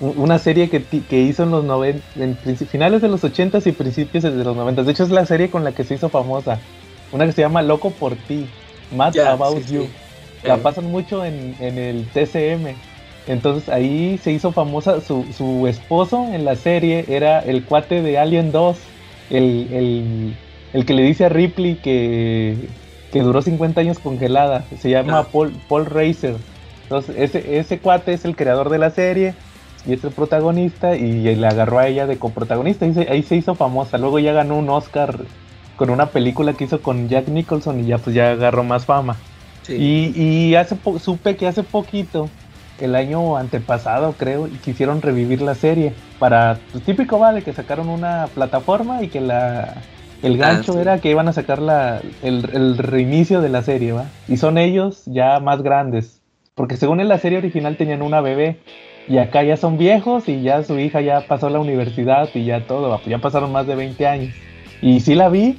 una 0.00 0.38
serie 0.38 0.68
que, 0.68 0.82
que 0.84 1.20
hizo 1.22 1.44
en 1.44 1.50
los 1.50 1.64
noven, 1.64 2.02
en 2.16 2.36
princi- 2.36 2.66
finales 2.66 3.00
de 3.02 3.08
los 3.08 3.22
80s 3.24 3.66
y 3.66 3.72
principios 3.72 4.24
de 4.24 4.30
los 4.32 4.54
90 4.56 4.82
De 4.82 4.92
hecho, 4.92 5.04
es 5.04 5.10
la 5.10 5.24
serie 5.24 5.50
con 5.50 5.64
la 5.64 5.72
que 5.72 5.84
se 5.84 5.94
hizo 5.94 6.08
famosa. 6.10 6.60
Una 7.16 7.26
que 7.26 7.32
se 7.32 7.40
llama 7.42 7.62
Loco 7.62 7.90
por 7.90 8.14
ti, 8.14 8.46
Mad 8.94 9.18
About 9.18 9.62
sí, 9.64 9.74
You. 9.74 9.82
sí. 9.82 9.88
La 10.44 10.54
Eh, 10.54 10.58
pasan 10.58 10.90
mucho 10.90 11.24
en, 11.24 11.56
en 11.60 11.78
el 11.78 12.04
TCM. 12.12 12.74
Entonces 13.26 13.68
ahí 13.68 14.18
se 14.22 14.30
hizo 14.32 14.52
famosa. 14.52 15.00
Su, 15.00 15.24
su 15.36 15.66
esposo 15.66 16.28
en 16.32 16.44
la 16.44 16.54
serie 16.54 17.04
era 17.08 17.40
el 17.40 17.64
cuate 17.64 18.02
de 18.02 18.18
Alien 18.18 18.52
2. 18.52 18.78
El, 19.30 19.66
el, 19.72 20.34
el 20.72 20.86
que 20.86 20.94
le 20.94 21.02
dice 21.02 21.24
a 21.24 21.28
Ripley 21.28 21.74
que, 21.76 22.56
que 23.12 23.22
duró 23.22 23.42
50 23.42 23.80
años 23.80 23.98
congelada. 23.98 24.64
Se 24.80 24.90
llama 24.90 25.20
Ah. 25.20 25.26
Paul, 25.32 25.52
Paul 25.68 25.86
Reiser. 25.86 26.36
Entonces 26.84 27.16
ese, 27.18 27.58
ese 27.58 27.78
cuate 27.80 28.12
es 28.12 28.24
el 28.24 28.36
creador 28.36 28.68
de 28.70 28.78
la 28.78 28.90
serie. 28.90 29.34
Y 29.88 29.94
es 29.94 30.04
el 30.04 30.10
protagonista. 30.10 30.96
Y 30.96 31.34
le 31.34 31.46
agarró 31.48 31.78
a 31.80 31.88
ella 31.88 32.06
de 32.06 32.18
coprotagonista. 32.18 32.86
Y 32.86 32.94
se- 32.94 33.10
ahí 33.10 33.22
se 33.24 33.34
hizo 33.36 33.54
famosa. 33.56 33.98
Luego 33.98 34.18
ya 34.20 34.32
ganó 34.32 34.56
un 34.56 34.68
Oscar 34.70 35.18
con 35.76 35.90
una 35.90 36.12
película 36.12 36.56
que 36.56 36.64
hizo 36.64 36.82
con 36.82 37.08
Jack 37.08 37.28
Nicholson. 37.28 37.80
Y 37.80 37.86
ya 37.86 37.98
pues 38.02 38.14
ya 38.16 38.32
agarró 38.32 38.64
más 38.64 38.86
fama. 38.86 39.26
sí. 39.62 39.74
Y, 39.74 40.12
y 40.20 40.54
hace 40.56 40.76
po- 40.76 40.98
supe 40.98 41.36
que 41.36 41.46
hace 41.46 41.62
poquito, 41.64 42.36
el 42.78 42.94
año 42.94 43.36
antepasado 43.36 44.16
creo, 44.16 44.48
quisieron 44.60 45.02
revivir 45.02 45.42
la 45.42 45.54
serie. 45.54 46.02
Para, 46.18 46.66
pues 46.70 46.84
típico 46.84 47.18
vale, 47.18 47.44
que 47.44 47.52
sacaron 47.52 47.88
una 47.88 48.32
plataforma 48.34 49.02
y 49.02 49.10
que 49.10 49.20
la 49.20 49.88
el 50.22 50.38
Ah, 50.40 50.62
gancho 50.62 50.78
sí. 50.78 50.80
era 50.80 51.00
que 51.00 51.10
iban 51.10 51.28
a 51.28 51.32
sacar 51.34 51.60
la, 51.60 52.00
el, 52.20 52.48
el 52.52 52.78
reinicio 52.78 53.40
de 53.42 53.50
la 53.50 53.62
serie, 53.62 53.92
¿va? 53.92 54.14
Y 54.26 54.38
son 54.38 54.58
ellos 54.58 55.02
ya 55.06 55.40
más 55.40 55.62
grandes. 55.62 56.22
porque 56.54 56.76
según 56.76 57.00
en 57.00 57.08
la 57.08 57.18
serie 57.18 57.38
original 57.38 57.76
tenían 57.76 58.02
una 58.02 58.20
bebé 58.22 58.64
y 59.06 59.18
acá 59.18 59.42
ya 59.44 59.56
son 59.56 59.76
viejos 59.78 60.28
y 60.28 60.42
ya 60.42 60.62
su 60.64 60.78
hija 60.78 61.00
ya 61.02 61.26
pasó 61.26 61.50
la 61.50 61.60
universidad 61.60 62.30
y 62.34 62.44
ya 62.46 62.66
todo, 62.66 63.02
ya 63.04 63.18
pasaron 63.20 63.52
más 63.52 63.66
de 63.66 63.76
20 63.76 64.06
años. 64.06 64.42
Y 64.82 65.00
sí 65.00 65.14
la 65.14 65.28
vi, 65.28 65.58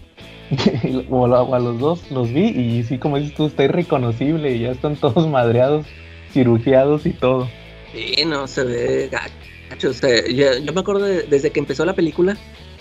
o 1.09 1.26
a 1.26 1.59
los 1.59 1.80
dos 1.80 2.11
los 2.11 2.32
vi 2.32 2.47
y 2.47 2.84
sí, 2.84 2.97
como 2.97 3.18
dices 3.18 3.36
tú, 3.36 3.47
está 3.47 3.63
irreconocible 3.63 4.55
y 4.55 4.59
ya 4.59 4.72
están 4.72 4.95
todos 4.99 5.28
madreados, 5.28 5.86
cirugiados 6.32 7.05
y 7.05 7.11
todo. 7.11 7.47
Sí, 7.93 8.24
no, 8.26 8.47
se 8.47 8.63
ve 8.63 9.09
gacho. 9.11 9.89
O 9.89 9.93
sea, 9.93 10.26
yo, 10.28 10.74
me 10.74 10.80
acuerdo 10.80 11.05
desde 11.05 11.51
que 11.51 11.59
empezó 11.59 11.86
la 11.86 11.93
película, 11.93 12.38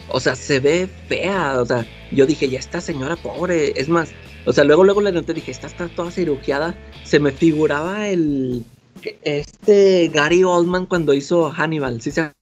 o 0.08 0.20
sea, 0.20 0.36
se 0.36 0.60
ve 0.60 0.88
fea. 1.08 1.60
O 1.60 1.66
sea, 1.66 1.86
yo 2.12 2.26
dije, 2.26 2.48
ya 2.48 2.58
esta 2.58 2.80
señora 2.80 3.16
pobre. 3.16 3.72
Es 3.76 3.88
más, 3.88 4.10
o 4.44 4.52
sea, 4.52 4.64
luego, 4.64 4.84
luego 4.84 5.00
le 5.00 5.12
noté, 5.12 5.34
dije, 5.34 5.50
esta 5.50 5.66
está 5.66 5.88
toda 5.88 6.10
cirugiada. 6.10 6.74
Se 7.04 7.18
me 7.18 7.32
figuraba 7.32 8.08
el. 8.08 8.64
Este 9.22 10.10
Gary 10.12 10.42
Oldman 10.42 10.86
cuando 10.86 11.14
hizo 11.14 11.50
Hannibal. 11.50 12.00
¿Sí 12.00 12.10
se, 12.10 12.32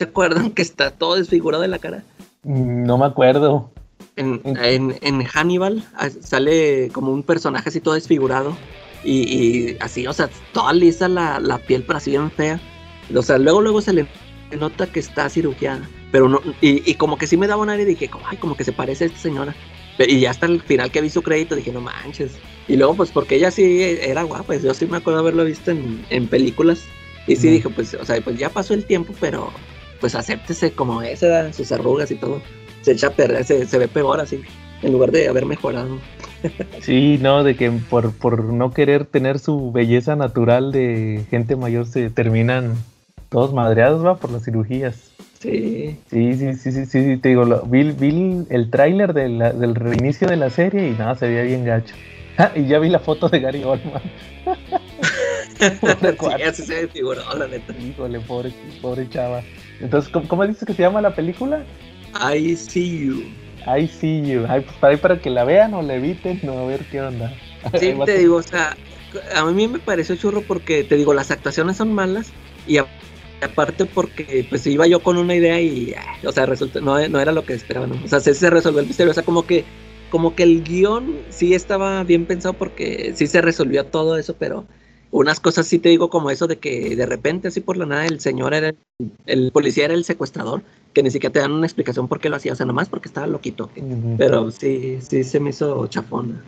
acuerdan 0.00 0.50
que 0.50 0.62
está 0.62 0.90
todo 0.90 1.16
desfigurado 1.16 1.62
de 1.62 1.68
la 1.68 1.78
cara? 1.78 2.04
No 2.44 2.98
me 2.98 3.06
acuerdo. 3.06 3.70
En, 4.16 4.40
en, 4.44 5.24
Hannibal 5.24 5.84
ah, 5.96 6.08
sale 6.20 6.88
como 6.92 7.12
un 7.12 7.22
personaje 7.22 7.68
así 7.68 7.80
todo 7.80 7.94
desfigurado. 7.94 8.56
Y, 9.02 9.76
así, 9.80 10.06
o 10.06 10.12
sea, 10.12 10.30
toda 10.52 10.72
lisa 10.72 11.08
la, 11.08 11.38
la 11.38 11.58
piel, 11.58 11.84
pero 11.86 11.98
así 11.98 12.10
bien 12.12 12.30
fea. 12.30 12.60
O 13.14 13.22
sea, 13.22 13.38
luego, 13.38 13.60
luego 13.60 13.80
se 13.80 13.92
le 13.92 14.06
nota 14.58 14.86
que 14.86 15.00
está 15.00 15.28
cirugiada. 15.28 15.88
Pero 16.10 16.28
no, 16.28 16.40
y, 16.60 16.94
como 16.94 17.18
que 17.18 17.26
sí 17.26 17.36
me 17.36 17.46
daba 17.46 17.62
un 17.62 17.70
aire 17.70 17.82
y 17.82 17.86
dije, 17.86 18.08
ay, 18.24 18.36
como 18.36 18.56
que 18.56 18.64
se 18.64 18.72
parece 18.72 19.04
a 19.04 19.06
esta 19.08 19.18
señora. 19.18 19.54
Y 19.98 20.20
ya 20.20 20.30
hasta 20.30 20.46
el 20.46 20.62
final 20.62 20.90
que 20.90 21.00
vi 21.00 21.10
su 21.10 21.22
crédito 21.22 21.54
dije, 21.54 21.72
no 21.72 21.80
manches. 21.80 22.32
Y 22.68 22.76
luego, 22.76 22.94
pues 22.94 23.10
porque 23.10 23.36
ella 23.36 23.50
sí 23.50 23.82
era 23.82 24.22
guapa, 24.22 24.56
yo 24.56 24.74
sí 24.74 24.86
me 24.86 24.96
acuerdo 24.96 25.20
haberlo 25.20 25.44
visto 25.44 25.70
en, 25.70 26.04
en 26.10 26.28
películas. 26.28 26.84
Y 27.26 27.36
sí 27.36 27.48
dije, 27.48 27.68
pues, 27.68 27.94
o 27.94 28.04
sea, 28.04 28.20
pues 28.20 28.38
ya 28.38 28.48
pasó 28.48 28.74
el 28.74 28.84
tiempo, 28.84 29.14
pero 29.18 29.50
pues 30.04 30.14
acéptese 30.14 30.72
como 30.72 31.00
esa, 31.00 31.50
sus 31.54 31.72
arrugas 31.72 32.10
y 32.10 32.16
todo. 32.16 32.42
Se 32.82 32.92
echa 32.92 33.06
a 33.06 33.10
perder, 33.12 33.42
se, 33.42 33.64
se 33.64 33.78
ve 33.78 33.88
peor 33.88 34.20
así, 34.20 34.42
en 34.82 34.92
lugar 34.92 35.10
de 35.12 35.28
haber 35.28 35.46
mejorado. 35.46 35.98
Sí, 36.82 37.18
no, 37.22 37.42
de 37.42 37.56
que 37.56 37.70
por, 37.70 38.12
por 38.12 38.44
no 38.44 38.74
querer 38.74 39.06
tener 39.06 39.38
su 39.38 39.72
belleza 39.72 40.14
natural 40.14 40.72
de 40.72 41.24
gente 41.30 41.56
mayor 41.56 41.86
se 41.86 42.10
terminan 42.10 42.74
todos 43.30 43.54
madreados, 43.54 44.04
va, 44.04 44.18
por 44.18 44.30
las 44.30 44.44
cirugías. 44.44 45.10
Sí. 45.40 45.96
Sí, 46.10 46.34
sí, 46.34 46.52
sí, 46.52 46.72
sí, 46.72 46.84
sí, 46.84 47.16
te 47.16 47.30
digo, 47.30 47.62
vi, 47.64 47.92
vi 47.92 48.44
el 48.50 48.68
tráiler 48.68 49.14
del 49.14 49.74
reinicio 49.74 50.28
de 50.28 50.36
la 50.36 50.50
serie 50.50 50.86
y 50.88 50.90
nada, 50.90 51.14
se 51.14 51.28
veía 51.28 51.44
bien 51.44 51.64
gacho. 51.64 51.94
Ah, 52.36 52.50
y 52.54 52.66
ya 52.66 52.80
vi 52.80 52.88
la 52.88 52.98
foto 52.98 53.28
de 53.28 53.38
Gary 53.38 53.62
Oldman. 53.62 54.02
sí, 56.38 56.42
así 56.42 56.62
se 56.62 56.74
desfiguró, 56.74 57.22
la 57.36 57.46
neta. 57.46 57.74
Híjole, 57.78 58.20
pobre, 58.20 58.52
pobre 58.80 59.08
chava. 59.08 59.42
Entonces, 59.80 60.10
¿cómo, 60.12 60.28
¿cómo, 60.28 60.46
dices 60.46 60.64
que 60.66 60.74
se 60.74 60.82
llama 60.82 61.00
la 61.00 61.14
película? 61.14 61.64
I 62.14 62.56
See 62.56 63.06
You. 63.06 63.22
I 63.66 63.86
See 63.86 64.22
You. 64.22 64.46
Ay, 64.48 64.60
pues 64.62 64.76
para, 64.76 64.92
ahí 64.92 64.96
para 64.98 65.20
que 65.20 65.30
la 65.30 65.44
vean 65.44 65.74
o 65.74 65.82
la 65.82 65.94
eviten, 65.94 66.40
no, 66.42 66.58
a 66.58 66.66
ver 66.66 66.84
qué 66.90 67.00
onda. 67.00 67.32
Sí, 67.80 67.94
te 68.04 68.18
digo, 68.18 68.36
o 68.36 68.42
sea, 68.42 68.76
a 69.34 69.44
mí 69.46 69.68
me 69.68 69.78
pareció 69.78 70.16
churro 70.16 70.42
porque, 70.42 70.84
te 70.84 70.96
digo, 70.96 71.14
las 71.14 71.30
actuaciones 71.30 71.78
son 71.78 71.94
malas 71.94 72.30
y 72.66 72.78
aparte 73.40 73.86
porque 73.86 74.46
pues 74.48 74.66
iba 74.66 74.86
yo 74.86 75.02
con 75.02 75.16
una 75.16 75.34
idea 75.34 75.60
y, 75.60 75.94
ah, 75.94 76.16
o 76.26 76.32
sea, 76.32 76.44
resulta, 76.46 76.80
no, 76.80 76.98
era 76.98 77.32
lo 77.32 77.44
que 77.44 77.54
esperaban, 77.54 77.92
o 77.92 78.08
sea, 78.08 78.20
se, 78.20 78.34
se 78.34 78.50
resolvió 78.50 78.80
el 78.80 78.86
misterio, 78.86 79.12
o 79.12 79.14
sea, 79.14 79.22
como 79.22 79.46
que, 79.46 79.64
como 80.10 80.34
que 80.34 80.42
el 80.42 80.62
guion 80.62 81.16
sí 81.30 81.54
estaba 81.54 82.04
bien 82.04 82.26
pensado 82.26 82.54
porque 82.54 83.12
sí 83.14 83.26
se 83.26 83.40
resolvió 83.40 83.86
todo 83.86 84.18
eso, 84.18 84.36
pero 84.38 84.66
unas 85.14 85.38
cosas 85.38 85.68
sí 85.68 85.78
te 85.78 85.90
digo 85.90 86.10
como 86.10 86.30
eso 86.30 86.48
de 86.48 86.58
que 86.58 86.96
de 86.96 87.06
repente 87.06 87.46
así 87.46 87.60
por 87.60 87.76
la 87.76 87.86
nada 87.86 88.04
el 88.04 88.18
señor 88.18 88.52
era, 88.52 88.74
el, 89.26 89.52
policía 89.52 89.84
era 89.84 89.94
el 89.94 90.04
secuestrador, 90.04 90.62
que 90.92 91.04
ni 91.04 91.10
siquiera 91.12 91.32
te 91.32 91.38
dan 91.38 91.52
una 91.52 91.66
explicación 91.66 92.08
por 92.08 92.18
qué 92.18 92.28
lo 92.28 92.34
hacía, 92.34 92.52
o 92.52 92.56
sea, 92.56 92.66
nomás 92.66 92.88
porque 92.88 93.06
estaba 93.06 93.28
loquito, 93.28 93.70
pero 94.18 94.50
sí, 94.50 94.98
sí 95.08 95.22
se 95.22 95.38
me 95.38 95.50
hizo 95.50 95.86
chafona. 95.86 96.42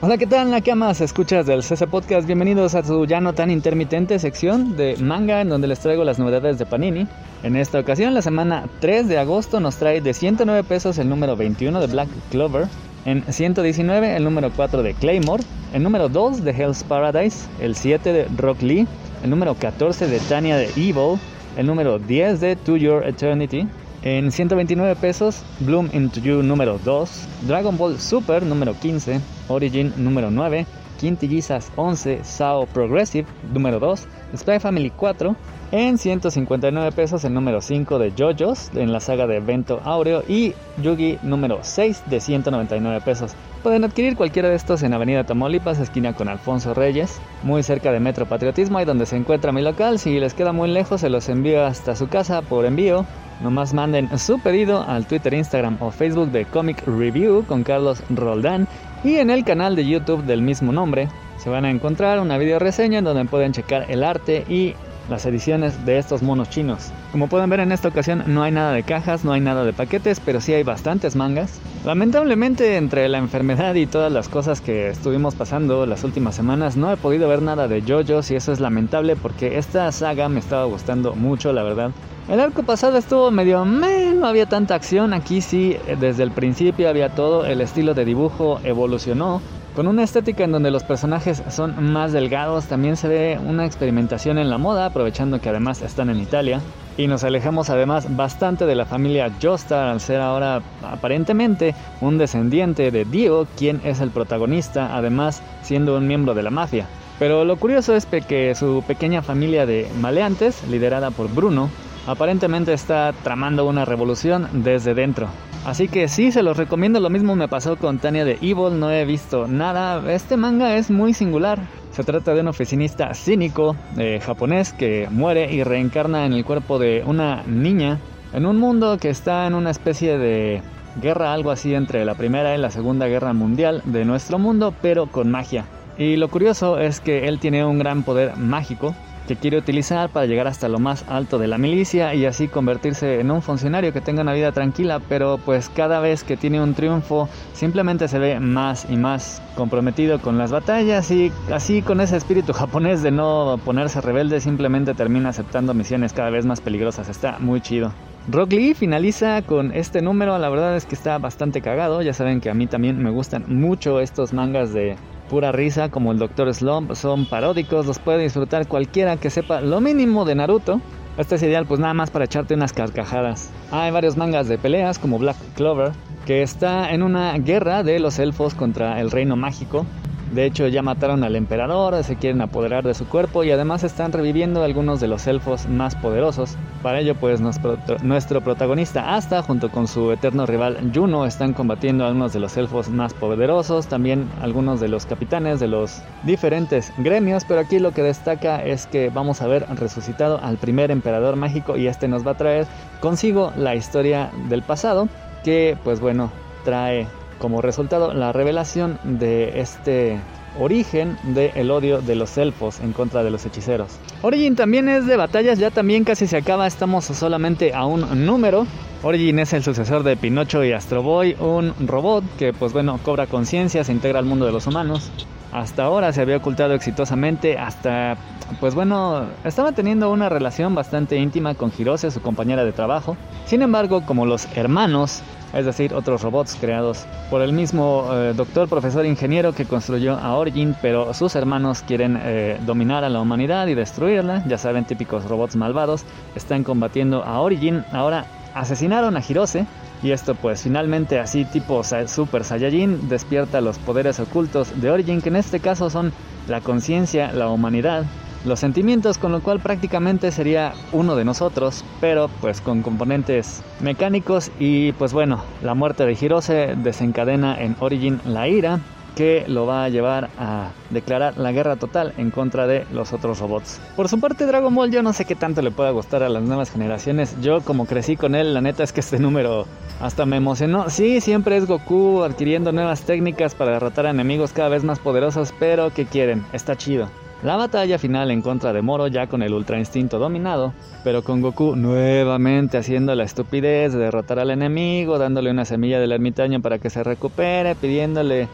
Hola, 0.00 0.16
¿qué 0.16 0.28
tal, 0.28 0.52
Nakamas? 0.52 1.00
Escuchas 1.00 1.44
del 1.44 1.64
CC 1.64 1.88
Podcast. 1.88 2.24
Bienvenidos 2.24 2.76
a 2.76 2.84
su 2.84 3.04
ya 3.04 3.20
no 3.20 3.32
tan 3.32 3.50
intermitente 3.50 4.20
sección 4.20 4.76
de 4.76 4.96
manga, 4.98 5.40
en 5.40 5.48
donde 5.48 5.66
les 5.66 5.80
traigo 5.80 6.04
las 6.04 6.20
novedades 6.20 6.56
de 6.56 6.66
Panini. 6.66 7.08
En 7.42 7.56
esta 7.56 7.80
ocasión, 7.80 8.14
la 8.14 8.22
semana 8.22 8.68
3 8.78 9.08
de 9.08 9.18
agosto 9.18 9.58
nos 9.58 9.74
trae 9.74 10.00
de 10.00 10.14
109 10.14 10.62
pesos 10.62 10.98
el 10.98 11.08
número 11.08 11.34
21 11.34 11.80
de 11.80 11.88
Black 11.88 12.08
Clover, 12.30 12.68
en 13.06 13.24
119 13.24 14.14
el 14.14 14.22
número 14.22 14.52
4 14.54 14.84
de 14.84 14.94
Claymore, 14.94 15.42
el 15.74 15.82
número 15.82 16.08
2 16.08 16.44
de 16.44 16.52
Hell's 16.52 16.84
Paradise, 16.84 17.48
el 17.60 17.74
7 17.74 18.12
de 18.12 18.28
Rock 18.36 18.62
Lee, 18.62 18.86
el 19.24 19.30
número 19.30 19.56
14 19.56 20.06
de 20.06 20.20
Tanya 20.20 20.58
de 20.58 20.66
Evil, 20.76 21.18
el 21.56 21.66
número 21.66 21.98
10 21.98 22.38
de 22.38 22.54
To 22.54 22.76
Your 22.76 23.04
Eternity, 23.04 23.66
en 24.02 24.30
129 24.30 24.96
pesos, 24.96 25.42
Bloom 25.60 25.90
Into 25.92 26.20
You 26.20 26.42
número 26.42 26.78
2, 26.84 27.10
Dragon 27.42 27.76
Ball 27.76 27.98
Super 27.98 28.44
número 28.44 28.74
15, 28.78 29.20
Origin 29.48 29.92
número 29.96 30.30
9, 30.30 30.66
Quintillizas 30.98 31.70
11, 31.76 32.20
Sao 32.24 32.66
Progressive 32.66 33.26
número 33.52 33.78
2, 33.78 34.06
Spy 34.36 34.58
Family 34.58 34.90
4, 34.90 35.34
en 35.70 35.98
159 35.98 36.92
pesos 36.92 37.24
el 37.24 37.34
número 37.34 37.60
5 37.60 37.98
de 37.98 38.12
JoJo's 38.16 38.70
en 38.74 38.92
la 38.92 39.00
saga 39.00 39.26
de 39.26 39.40
Vento 39.40 39.80
Aureo 39.84 40.22
y 40.26 40.54
Yugi 40.82 41.18
número 41.22 41.58
6 41.62 42.04
de 42.06 42.20
199 42.20 43.00
pesos. 43.02 43.34
Pueden 43.62 43.84
adquirir 43.84 44.16
cualquiera 44.16 44.48
de 44.48 44.54
estos 44.54 44.82
en 44.82 44.94
Avenida 44.94 45.24
Tamaulipas, 45.24 45.78
esquina 45.78 46.14
con 46.14 46.28
Alfonso 46.28 46.74
Reyes, 46.74 47.20
muy 47.42 47.62
cerca 47.62 47.92
de 47.92 48.00
Metro 48.00 48.26
Patriotismo, 48.26 48.78
ahí 48.78 48.84
donde 48.84 49.04
se 49.04 49.16
encuentra 49.16 49.52
mi 49.52 49.62
local. 49.62 49.98
Si 49.98 50.18
les 50.18 50.32
queda 50.32 50.52
muy 50.52 50.70
lejos, 50.70 51.00
se 51.00 51.10
los 51.10 51.28
envío 51.28 51.64
hasta 51.64 51.96
su 51.96 52.08
casa 52.08 52.40
por 52.40 52.64
envío. 52.64 53.04
Nomás 53.42 53.74
manden 53.74 54.16
su 54.18 54.40
pedido 54.40 54.82
al 54.82 55.06
Twitter, 55.06 55.34
Instagram 55.34 55.76
o 55.80 55.90
Facebook 55.90 56.30
de 56.30 56.44
Comic 56.44 56.82
Review 56.86 57.44
con 57.46 57.62
Carlos 57.62 58.02
Roldán 58.10 58.66
y 59.04 59.16
en 59.16 59.30
el 59.30 59.44
canal 59.44 59.76
de 59.76 59.86
YouTube 59.86 60.24
del 60.24 60.42
mismo 60.42 60.72
nombre 60.72 61.08
se 61.38 61.50
van 61.50 61.64
a 61.64 61.70
encontrar 61.70 62.20
una 62.20 62.38
video 62.38 62.58
reseña 62.58 62.98
en 62.98 63.04
donde 63.04 63.24
pueden 63.24 63.52
checar 63.52 63.86
el 63.90 64.02
arte 64.02 64.44
y 64.48 64.74
las 65.08 65.24
ediciones 65.24 65.86
de 65.86 65.98
estos 65.98 66.22
monos 66.22 66.50
chinos. 66.50 66.90
Como 67.12 67.28
pueden 67.28 67.48
ver 67.48 67.60
en 67.60 67.72
esta 67.72 67.88
ocasión 67.88 68.24
no 68.26 68.42
hay 68.42 68.52
nada 68.52 68.72
de 68.72 68.82
cajas, 68.82 69.24
no 69.24 69.32
hay 69.32 69.40
nada 69.40 69.64
de 69.64 69.72
paquetes, 69.72 70.20
pero 70.20 70.40
sí 70.40 70.52
hay 70.52 70.62
bastantes 70.62 71.16
mangas. 71.16 71.60
Lamentablemente 71.84 72.76
entre 72.76 73.08
la 73.08 73.18
enfermedad 73.18 73.74
y 73.74 73.86
todas 73.86 74.12
las 74.12 74.28
cosas 74.28 74.60
que 74.60 74.88
estuvimos 74.88 75.34
pasando 75.34 75.86
las 75.86 76.04
últimas 76.04 76.34
semanas 76.34 76.76
no 76.76 76.92
he 76.92 76.96
podido 76.96 77.28
ver 77.28 77.40
nada 77.40 77.68
de 77.68 77.82
JoJo's 77.82 78.30
y 78.30 78.34
eso 78.36 78.52
es 78.52 78.60
lamentable 78.60 79.16
porque 79.16 79.58
esta 79.58 79.90
saga 79.92 80.28
me 80.28 80.40
estaba 80.40 80.64
gustando 80.64 81.14
mucho 81.14 81.52
la 81.52 81.62
verdad. 81.62 81.92
El 82.28 82.40
arco 82.40 82.62
pasado 82.62 82.98
estuvo 82.98 83.30
medio 83.30 83.64
meh, 83.64 84.12
no 84.12 84.26
había 84.26 84.44
tanta 84.44 84.74
acción, 84.74 85.14
aquí 85.14 85.40
sí 85.40 85.78
desde 85.98 86.22
el 86.22 86.30
principio 86.30 86.90
había 86.90 87.08
todo, 87.08 87.46
el 87.46 87.62
estilo 87.62 87.94
de 87.94 88.04
dibujo 88.04 88.60
evolucionó, 88.64 89.40
con 89.74 89.86
una 89.86 90.02
estética 90.02 90.44
en 90.44 90.52
donde 90.52 90.70
los 90.70 90.82
personajes 90.82 91.42
son 91.48 91.90
más 91.90 92.12
delgados, 92.12 92.66
también 92.66 92.98
se 92.98 93.08
ve 93.08 93.40
una 93.42 93.64
experimentación 93.64 94.36
en 94.36 94.50
la 94.50 94.58
moda, 94.58 94.84
aprovechando 94.84 95.40
que 95.40 95.48
además 95.48 95.80
están 95.80 96.10
en 96.10 96.20
Italia. 96.20 96.60
Y 96.98 97.06
nos 97.06 97.24
alejamos 97.24 97.70
además 97.70 98.14
bastante 98.14 98.66
de 98.66 98.74
la 98.74 98.84
familia 98.84 99.32
Joestar 99.40 99.88
al 99.88 100.00
ser 100.00 100.20
ahora 100.20 100.60
aparentemente 100.82 101.74
un 102.02 102.18
descendiente 102.18 102.90
de 102.90 103.06
Dio, 103.06 103.46
quien 103.56 103.80
es 103.84 104.00
el 104.00 104.10
protagonista, 104.10 104.94
además 104.94 105.42
siendo 105.62 105.96
un 105.96 106.06
miembro 106.06 106.34
de 106.34 106.42
la 106.42 106.50
mafia. 106.50 106.88
Pero 107.18 107.46
lo 107.46 107.56
curioso 107.56 107.94
es 107.94 108.04
que 108.04 108.54
su 108.54 108.84
pequeña 108.86 109.22
familia 109.22 109.64
de 109.64 109.88
maleantes, 110.00 110.62
liderada 110.68 111.10
por 111.10 111.32
Bruno, 111.32 111.70
aparentemente 112.06 112.72
está 112.72 113.12
tramando 113.22 113.66
una 113.66 113.84
revolución 113.84 114.48
desde 114.52 114.94
dentro. 114.94 115.28
Así 115.64 115.88
que 115.88 116.08
sí, 116.08 116.32
se 116.32 116.42
los 116.42 116.56
recomiendo. 116.56 117.00
Lo 117.00 117.10
mismo 117.10 117.36
me 117.36 117.48
pasó 117.48 117.76
con 117.76 117.98
Tania 117.98 118.24
de 118.24 118.38
Evil. 118.40 118.78
No 118.78 118.90
he 118.90 119.04
visto 119.04 119.46
nada. 119.46 120.02
Este 120.12 120.36
manga 120.36 120.76
es 120.76 120.90
muy 120.90 121.12
singular. 121.12 121.58
Se 121.90 122.04
trata 122.04 122.32
de 122.32 122.40
un 122.40 122.48
oficinista 122.48 123.12
cínico 123.12 123.76
eh, 123.96 124.20
japonés 124.24 124.72
que 124.72 125.08
muere 125.10 125.52
y 125.52 125.64
reencarna 125.64 126.26
en 126.26 126.32
el 126.32 126.44
cuerpo 126.44 126.78
de 126.78 127.02
una 127.04 127.42
niña 127.46 127.98
en 128.32 128.46
un 128.46 128.58
mundo 128.58 128.98
que 128.98 129.10
está 129.10 129.46
en 129.46 129.54
una 129.54 129.70
especie 129.70 130.18
de 130.18 130.62
guerra, 131.00 131.32
algo 131.32 131.50
así 131.50 131.74
entre 131.74 132.04
la 132.04 132.14
Primera 132.14 132.54
y 132.54 132.58
la 132.58 132.70
Segunda 132.70 133.06
Guerra 133.06 133.32
Mundial 133.32 133.82
de 133.84 134.04
nuestro 134.04 134.38
mundo, 134.38 134.74
pero 134.82 135.06
con 135.06 135.30
magia. 135.30 135.64
Y 135.96 136.16
lo 136.16 136.28
curioso 136.28 136.78
es 136.78 137.00
que 137.00 137.26
él 137.26 137.38
tiene 137.40 137.64
un 137.64 137.78
gran 137.78 138.02
poder 138.04 138.36
mágico 138.36 138.94
que 139.28 139.36
quiere 139.36 139.58
utilizar 139.58 140.08
para 140.08 140.26
llegar 140.26 140.46
hasta 140.46 140.68
lo 140.68 140.78
más 140.78 141.04
alto 141.06 141.38
de 141.38 141.46
la 141.46 141.58
milicia 141.58 142.14
y 142.14 142.24
así 142.24 142.48
convertirse 142.48 143.20
en 143.20 143.30
un 143.30 143.42
funcionario 143.42 143.92
que 143.92 144.00
tenga 144.00 144.22
una 144.22 144.32
vida 144.32 144.52
tranquila, 144.52 145.00
pero 145.06 145.38
pues 145.38 145.68
cada 145.68 146.00
vez 146.00 146.24
que 146.24 146.38
tiene 146.38 146.62
un 146.62 146.72
triunfo 146.74 147.28
simplemente 147.52 148.08
se 148.08 148.18
ve 148.18 148.40
más 148.40 148.86
y 148.88 148.96
más 148.96 149.42
comprometido 149.54 150.20
con 150.20 150.38
las 150.38 150.50
batallas 150.50 151.10
y 151.10 151.30
así 151.52 151.82
con 151.82 152.00
ese 152.00 152.16
espíritu 152.16 152.52
japonés 152.54 153.02
de 153.02 153.10
no 153.10 153.60
ponerse 153.64 154.00
rebelde 154.00 154.40
simplemente 154.40 154.94
termina 154.94 155.28
aceptando 155.28 155.74
misiones 155.74 156.14
cada 156.14 156.30
vez 156.30 156.46
más 156.46 156.62
peligrosas. 156.62 157.10
Está 157.10 157.38
muy 157.38 157.60
chido. 157.60 157.92
Rock 158.30 158.52
Lee 158.52 158.74
finaliza 158.74 159.40
con 159.40 159.72
este 159.72 160.02
número, 160.02 160.36
la 160.36 160.50
verdad 160.50 160.76
es 160.76 160.84
que 160.84 160.94
está 160.94 161.16
bastante 161.16 161.62
cagado, 161.62 162.02
ya 162.02 162.12
saben 162.12 162.42
que 162.42 162.50
a 162.50 162.54
mí 162.54 162.66
también 162.66 163.02
me 163.02 163.10
gustan 163.10 163.46
mucho 163.48 164.00
estos 164.00 164.34
mangas 164.34 164.74
de 164.74 164.96
pura 165.30 165.50
risa 165.50 165.88
como 165.88 166.12
el 166.12 166.18
Dr. 166.18 166.52
Slump, 166.52 166.92
son 166.92 167.24
paródicos, 167.24 167.86
los 167.86 167.98
puede 167.98 168.22
disfrutar 168.24 168.68
cualquiera 168.68 169.16
que 169.16 169.30
sepa 169.30 169.62
lo 169.62 169.80
mínimo 169.80 170.26
de 170.26 170.34
Naruto. 170.34 170.82
Este 171.16 171.36
es 171.36 171.42
ideal 171.42 171.64
pues 171.64 171.80
nada 171.80 171.94
más 171.94 172.10
para 172.10 172.26
echarte 172.26 172.52
unas 172.52 172.74
carcajadas. 172.74 173.50
Hay 173.72 173.90
varios 173.92 174.18
mangas 174.18 174.46
de 174.46 174.58
peleas 174.58 174.98
como 174.98 175.18
Black 175.18 175.36
Clover, 175.56 175.92
que 176.26 176.42
está 176.42 176.92
en 176.92 177.02
una 177.02 177.32
guerra 177.38 177.82
de 177.82 177.98
los 177.98 178.18
elfos 178.18 178.52
contra 178.52 179.00
el 179.00 179.10
reino 179.10 179.36
mágico. 179.36 179.86
De 180.32 180.44
hecho, 180.44 180.68
ya 180.68 180.82
mataron 180.82 181.24
al 181.24 181.36
emperador, 181.36 182.04
se 182.04 182.16
quieren 182.16 182.42
apoderar 182.42 182.84
de 182.84 182.92
su 182.92 183.06
cuerpo 183.08 183.44
y 183.44 183.50
además 183.50 183.82
están 183.82 184.12
reviviendo 184.12 184.62
algunos 184.62 185.00
de 185.00 185.08
los 185.08 185.26
elfos 185.26 185.66
más 185.68 185.94
poderosos. 185.94 186.56
Para 186.82 187.00
ello, 187.00 187.14
pues 187.14 187.40
nuestro, 187.40 188.40
protagonista 188.42 189.16
Asta, 189.16 189.42
junto 189.42 189.70
con 189.70 189.88
su 189.88 190.12
eterno 190.12 190.44
rival 190.44 190.92
Juno, 190.94 191.24
están 191.24 191.54
combatiendo 191.54 192.04
a 192.04 192.08
algunos 192.08 192.34
de 192.34 192.40
los 192.40 192.56
elfos 192.56 192.90
más 192.90 193.14
poderosos, 193.14 193.86
también 193.86 194.28
algunos 194.42 194.80
de 194.80 194.88
los 194.88 195.06
capitanes 195.06 195.60
de 195.60 195.68
los 195.68 196.02
diferentes 196.24 196.92
gremios. 196.98 197.44
Pero 197.46 197.60
aquí 197.60 197.78
lo 197.78 197.92
que 197.92 198.02
destaca 198.02 198.62
es 198.62 198.86
que 198.86 199.08
vamos 199.08 199.40
a 199.40 199.46
ver 199.46 199.66
resucitado 199.76 200.40
al 200.42 200.58
primer 200.58 200.90
emperador 200.90 201.36
mágico 201.36 201.76
y 201.78 201.86
este 201.86 202.06
nos 202.06 202.26
va 202.26 202.32
a 202.32 202.36
traer 202.36 202.66
consigo 203.00 203.52
la 203.56 203.74
historia 203.74 204.30
del 204.48 204.62
pasado, 204.62 205.08
que, 205.42 205.78
pues 205.84 206.00
bueno, 206.00 206.30
trae 206.64 207.06
como 207.38 207.62
resultado 207.62 208.12
la 208.14 208.32
revelación 208.32 208.98
de 209.04 209.60
este 209.60 210.20
origen 210.58 211.16
del 211.22 211.70
odio 211.70 212.00
de 212.00 212.16
los 212.16 212.36
elfos 212.36 212.80
en 212.80 212.92
contra 212.92 213.22
de 213.22 213.30
los 213.30 213.44
hechiceros. 213.46 213.98
Origin 214.22 214.56
también 214.56 214.88
es 214.88 215.06
de 215.06 215.16
batallas, 215.16 215.58
ya 215.58 215.70
también 215.70 216.04
casi 216.04 216.26
se 216.26 216.36
acaba, 216.36 216.66
estamos 216.66 217.04
solamente 217.04 217.74
a 217.74 217.86
un 217.86 218.26
número. 218.26 218.66
Origin 219.02 219.38
es 219.38 219.52
el 219.52 219.62
sucesor 219.62 220.02
de 220.02 220.16
Pinocho 220.16 220.64
y 220.64 220.72
Astro 220.72 221.02
Boy, 221.02 221.36
un 221.38 221.72
robot 221.86 222.24
que 222.38 222.52
pues 222.52 222.72
bueno 222.72 222.98
cobra 223.04 223.26
conciencia, 223.26 223.84
se 223.84 223.92
integra 223.92 224.18
al 224.18 224.24
mundo 224.24 224.46
de 224.46 224.52
los 224.52 224.66
humanos. 224.66 225.10
Hasta 225.52 225.84
ahora 225.84 226.12
se 226.12 226.20
había 226.20 226.36
ocultado 226.36 226.74
exitosamente, 226.74 227.56
hasta 227.56 228.16
pues 228.60 228.74
bueno, 228.74 229.26
estaba 229.44 229.72
teniendo 229.72 230.10
una 230.10 230.28
relación 230.28 230.74
bastante 230.74 231.16
íntima 231.16 231.54
con 231.54 231.72
Hirose, 231.76 232.10
su 232.10 232.20
compañera 232.20 232.64
de 232.64 232.72
trabajo. 232.72 233.16
Sin 233.46 233.62
embargo, 233.62 234.04
como 234.04 234.26
los 234.26 234.48
hermanos 234.56 235.22
es 235.52 235.64
decir, 235.64 235.94
otros 235.94 236.22
robots 236.22 236.56
creados 236.60 237.06
por 237.30 237.42
el 237.42 237.52
mismo 237.52 238.08
eh, 238.12 238.32
doctor, 238.36 238.68
profesor, 238.68 239.06
ingeniero 239.06 239.52
que 239.52 239.64
construyó 239.64 240.14
a 240.14 240.36
Origin, 240.36 240.74
pero 240.80 241.14
sus 241.14 241.34
hermanos 241.36 241.82
quieren 241.86 242.18
eh, 242.22 242.58
dominar 242.66 243.04
a 243.04 243.08
la 243.08 243.20
humanidad 243.20 243.66
y 243.66 243.74
destruirla, 243.74 244.44
ya 244.46 244.58
saben, 244.58 244.84
típicos 244.84 245.24
robots 245.24 245.56
malvados, 245.56 246.04
están 246.34 246.64
combatiendo 246.64 247.24
a 247.24 247.40
Origin, 247.40 247.84
ahora 247.92 248.26
asesinaron 248.54 249.16
a 249.16 249.22
Hirose, 249.26 249.66
y 250.02 250.12
esto 250.12 250.34
pues 250.34 250.62
finalmente 250.62 251.18
así 251.18 251.44
tipo 251.44 251.82
Super 251.82 252.44
Saiyajin 252.44 253.08
despierta 253.08 253.60
los 253.60 253.78
poderes 253.78 254.20
ocultos 254.20 254.80
de 254.80 254.90
Origin, 254.90 255.20
que 255.20 255.28
en 255.28 255.36
este 255.36 255.60
caso 255.60 255.90
son 255.90 256.12
la 256.48 256.60
conciencia, 256.60 257.32
la 257.32 257.48
humanidad, 257.48 258.04
los 258.44 258.60
sentimientos, 258.60 259.18
con 259.18 259.32
lo 259.32 259.40
cual 259.40 259.60
prácticamente 259.60 260.30
sería 260.30 260.72
uno 260.92 261.16
de 261.16 261.24
nosotros, 261.24 261.84
pero 262.00 262.28
pues 262.40 262.60
con 262.60 262.82
componentes 262.82 263.62
mecánicos 263.80 264.50
y 264.58 264.92
pues 264.92 265.12
bueno, 265.12 265.42
la 265.62 265.74
muerte 265.74 266.06
de 266.06 266.16
Hirose 266.20 266.74
desencadena 266.76 267.60
en 267.60 267.76
Origin 267.80 268.20
la 268.24 268.48
ira 268.48 268.80
que 269.16 269.44
lo 269.48 269.66
va 269.66 269.82
a 269.82 269.88
llevar 269.88 270.30
a 270.38 270.70
declarar 270.90 271.38
la 271.38 271.50
guerra 271.50 271.74
total 271.74 272.14
en 272.18 272.30
contra 272.30 272.68
de 272.68 272.86
los 272.92 273.12
otros 273.12 273.40
robots. 273.40 273.80
Por 273.96 274.08
su 274.08 274.20
parte 274.20 274.46
Dragon 274.46 274.72
Ball 274.72 274.92
yo 274.92 275.02
no 275.02 275.12
sé 275.12 275.24
qué 275.24 275.34
tanto 275.34 275.60
le 275.60 275.72
pueda 275.72 275.90
gustar 275.90 276.22
a 276.22 276.28
las 276.28 276.44
nuevas 276.44 276.70
generaciones, 276.70 277.34
yo 277.42 277.60
como 277.62 277.86
crecí 277.86 278.16
con 278.16 278.36
él, 278.36 278.54
la 278.54 278.60
neta 278.60 278.84
es 278.84 278.92
que 278.92 279.00
este 279.00 279.18
número 279.18 279.66
hasta 280.00 280.24
me 280.24 280.36
emocionó. 280.36 280.88
Sí, 280.88 281.20
siempre 281.20 281.56
es 281.56 281.66
Goku 281.66 282.22
adquiriendo 282.22 282.70
nuevas 282.70 283.02
técnicas 283.02 283.56
para 283.56 283.72
derrotar 283.72 284.06
a 284.06 284.10
enemigos 284.10 284.52
cada 284.52 284.68
vez 284.68 284.84
más 284.84 285.00
poderosos, 285.00 285.52
pero 285.58 285.92
¿qué 285.92 286.06
quieren? 286.06 286.44
Está 286.52 286.76
chido. 286.76 287.08
La 287.42 287.54
batalla 287.56 288.00
final 288.00 288.32
en 288.32 288.42
contra 288.42 288.72
de 288.72 288.82
Moro 288.82 289.06
ya 289.06 289.28
con 289.28 289.42
el 289.44 289.54
Ultra 289.54 289.78
Instinto 289.78 290.18
dominado, 290.18 290.72
pero 291.04 291.22
con 291.22 291.40
Goku 291.40 291.76
nuevamente 291.76 292.78
haciendo 292.78 293.14
la 293.14 293.22
estupidez 293.22 293.92
de 293.92 294.00
derrotar 294.00 294.40
al 294.40 294.50
enemigo, 294.50 295.18
dándole 295.18 295.52
una 295.52 295.64
semilla 295.64 296.00
del 296.00 296.10
ermitaño 296.10 296.60
para 296.60 296.80
que 296.80 296.90
se 296.90 297.04
recupere, 297.04 297.76
pidiéndole 297.76 298.48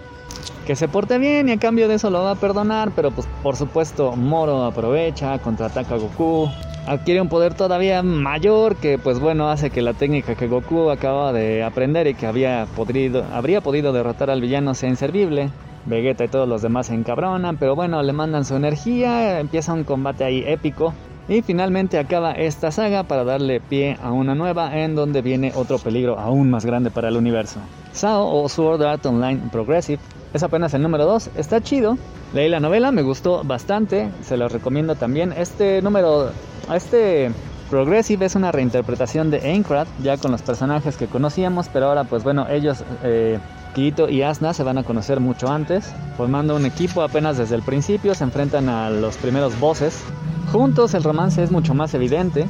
que 0.66 0.76
se 0.76 0.86
porte 0.86 1.16
bien 1.16 1.48
y 1.48 1.52
a 1.52 1.58
cambio 1.58 1.88
de 1.88 1.94
eso 1.94 2.10
lo 2.10 2.22
va 2.22 2.32
a 2.32 2.34
perdonar, 2.34 2.90
pero 2.94 3.10
pues 3.10 3.26
por 3.42 3.56
supuesto 3.56 4.16
Moro 4.16 4.64
aprovecha, 4.64 5.38
contraataca 5.38 5.94
a 5.94 5.98
Goku, 5.98 6.50
adquiere 6.86 7.22
un 7.22 7.30
poder 7.30 7.54
todavía 7.54 8.02
mayor 8.02 8.76
que 8.76 8.98
pues 8.98 9.18
bueno 9.18 9.48
hace 9.48 9.70
que 9.70 9.80
la 9.80 9.94
técnica 9.94 10.34
que 10.34 10.46
Goku 10.46 10.90
acaba 10.90 11.32
de 11.32 11.62
aprender 11.62 12.06
y 12.06 12.14
que 12.14 12.26
había 12.26 12.66
podido, 12.76 13.24
habría 13.32 13.62
podido 13.62 13.94
derrotar 13.94 14.28
al 14.28 14.42
villano 14.42 14.74
sea 14.74 14.90
inservible. 14.90 15.48
Vegeta 15.86 16.24
y 16.24 16.28
todos 16.28 16.48
los 16.48 16.62
demás 16.62 16.86
se 16.86 16.94
encabronan, 16.94 17.56
pero 17.56 17.74
bueno, 17.74 18.02
le 18.02 18.12
mandan 18.12 18.44
su 18.44 18.56
energía, 18.56 19.40
empieza 19.40 19.72
un 19.72 19.84
combate 19.84 20.24
ahí 20.24 20.44
épico. 20.46 20.94
Y 21.26 21.40
finalmente 21.40 21.98
acaba 21.98 22.32
esta 22.32 22.70
saga 22.70 23.04
para 23.04 23.24
darle 23.24 23.60
pie 23.60 23.96
a 24.02 24.12
una 24.12 24.34
nueva 24.34 24.78
en 24.78 24.94
donde 24.94 25.22
viene 25.22 25.52
otro 25.54 25.78
peligro 25.78 26.18
aún 26.18 26.50
más 26.50 26.66
grande 26.66 26.90
para 26.90 27.08
el 27.08 27.16
universo. 27.16 27.60
SAO 27.92 28.42
o 28.42 28.48
Sword 28.48 28.82
Art 28.82 29.06
Online 29.06 29.40
Progressive 29.50 30.00
es 30.34 30.42
apenas 30.42 30.74
el 30.74 30.82
número 30.82 31.06
2, 31.06 31.30
está 31.36 31.60
chido. 31.60 31.96
Leí 32.34 32.48
la 32.48 32.60
novela, 32.60 32.90
me 32.90 33.02
gustó 33.02 33.42
bastante, 33.44 34.10
se 34.22 34.36
los 34.36 34.52
recomiendo 34.52 34.96
también. 34.96 35.32
Este 35.32 35.80
número, 35.80 36.30
este 36.74 37.30
Progressive 37.70 38.26
es 38.26 38.34
una 38.34 38.52
reinterpretación 38.52 39.30
de 39.30 39.38
Aincrad, 39.38 39.86
ya 40.02 40.18
con 40.18 40.30
los 40.30 40.42
personajes 40.42 40.96
que 40.96 41.06
conocíamos, 41.06 41.68
pero 41.72 41.86
ahora 41.86 42.04
pues 42.04 42.22
bueno, 42.22 42.46
ellos 42.48 42.84
eh, 43.02 43.38
Kirito 43.74 44.08
y 44.08 44.22
Asna 44.22 44.52
se 44.52 44.62
van 44.62 44.76
a 44.76 44.84
conocer 44.84 45.18
mucho 45.18 45.48
antes, 45.50 45.92
formando 46.16 46.54
un 46.56 46.66
equipo 46.66 47.02
apenas 47.02 47.38
desde 47.38 47.56
el 47.56 47.62
principio, 47.62 48.14
se 48.14 48.24
enfrentan 48.24 48.68
a 48.68 48.90
los 48.90 49.16
primeros 49.16 49.58
bosses. 49.58 50.04
Juntos 50.52 50.94
el 50.94 51.02
romance 51.02 51.42
es 51.42 51.50
mucho 51.50 51.74
más 51.74 51.94
evidente, 51.94 52.46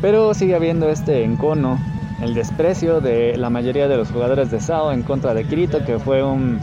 pero 0.00 0.32
sigue 0.32 0.54
habiendo 0.54 0.88
este 0.88 1.24
encono, 1.24 1.78
el 2.22 2.32
desprecio 2.32 3.00
de 3.00 3.36
la 3.36 3.50
mayoría 3.50 3.88
de 3.88 3.96
los 3.96 4.10
jugadores 4.10 4.50
de 4.52 4.60
SAO 4.60 4.92
en 4.92 5.02
contra 5.02 5.34
de 5.34 5.44
Kirito, 5.44 5.84
que 5.84 5.98
fue 5.98 6.22
un 6.22 6.60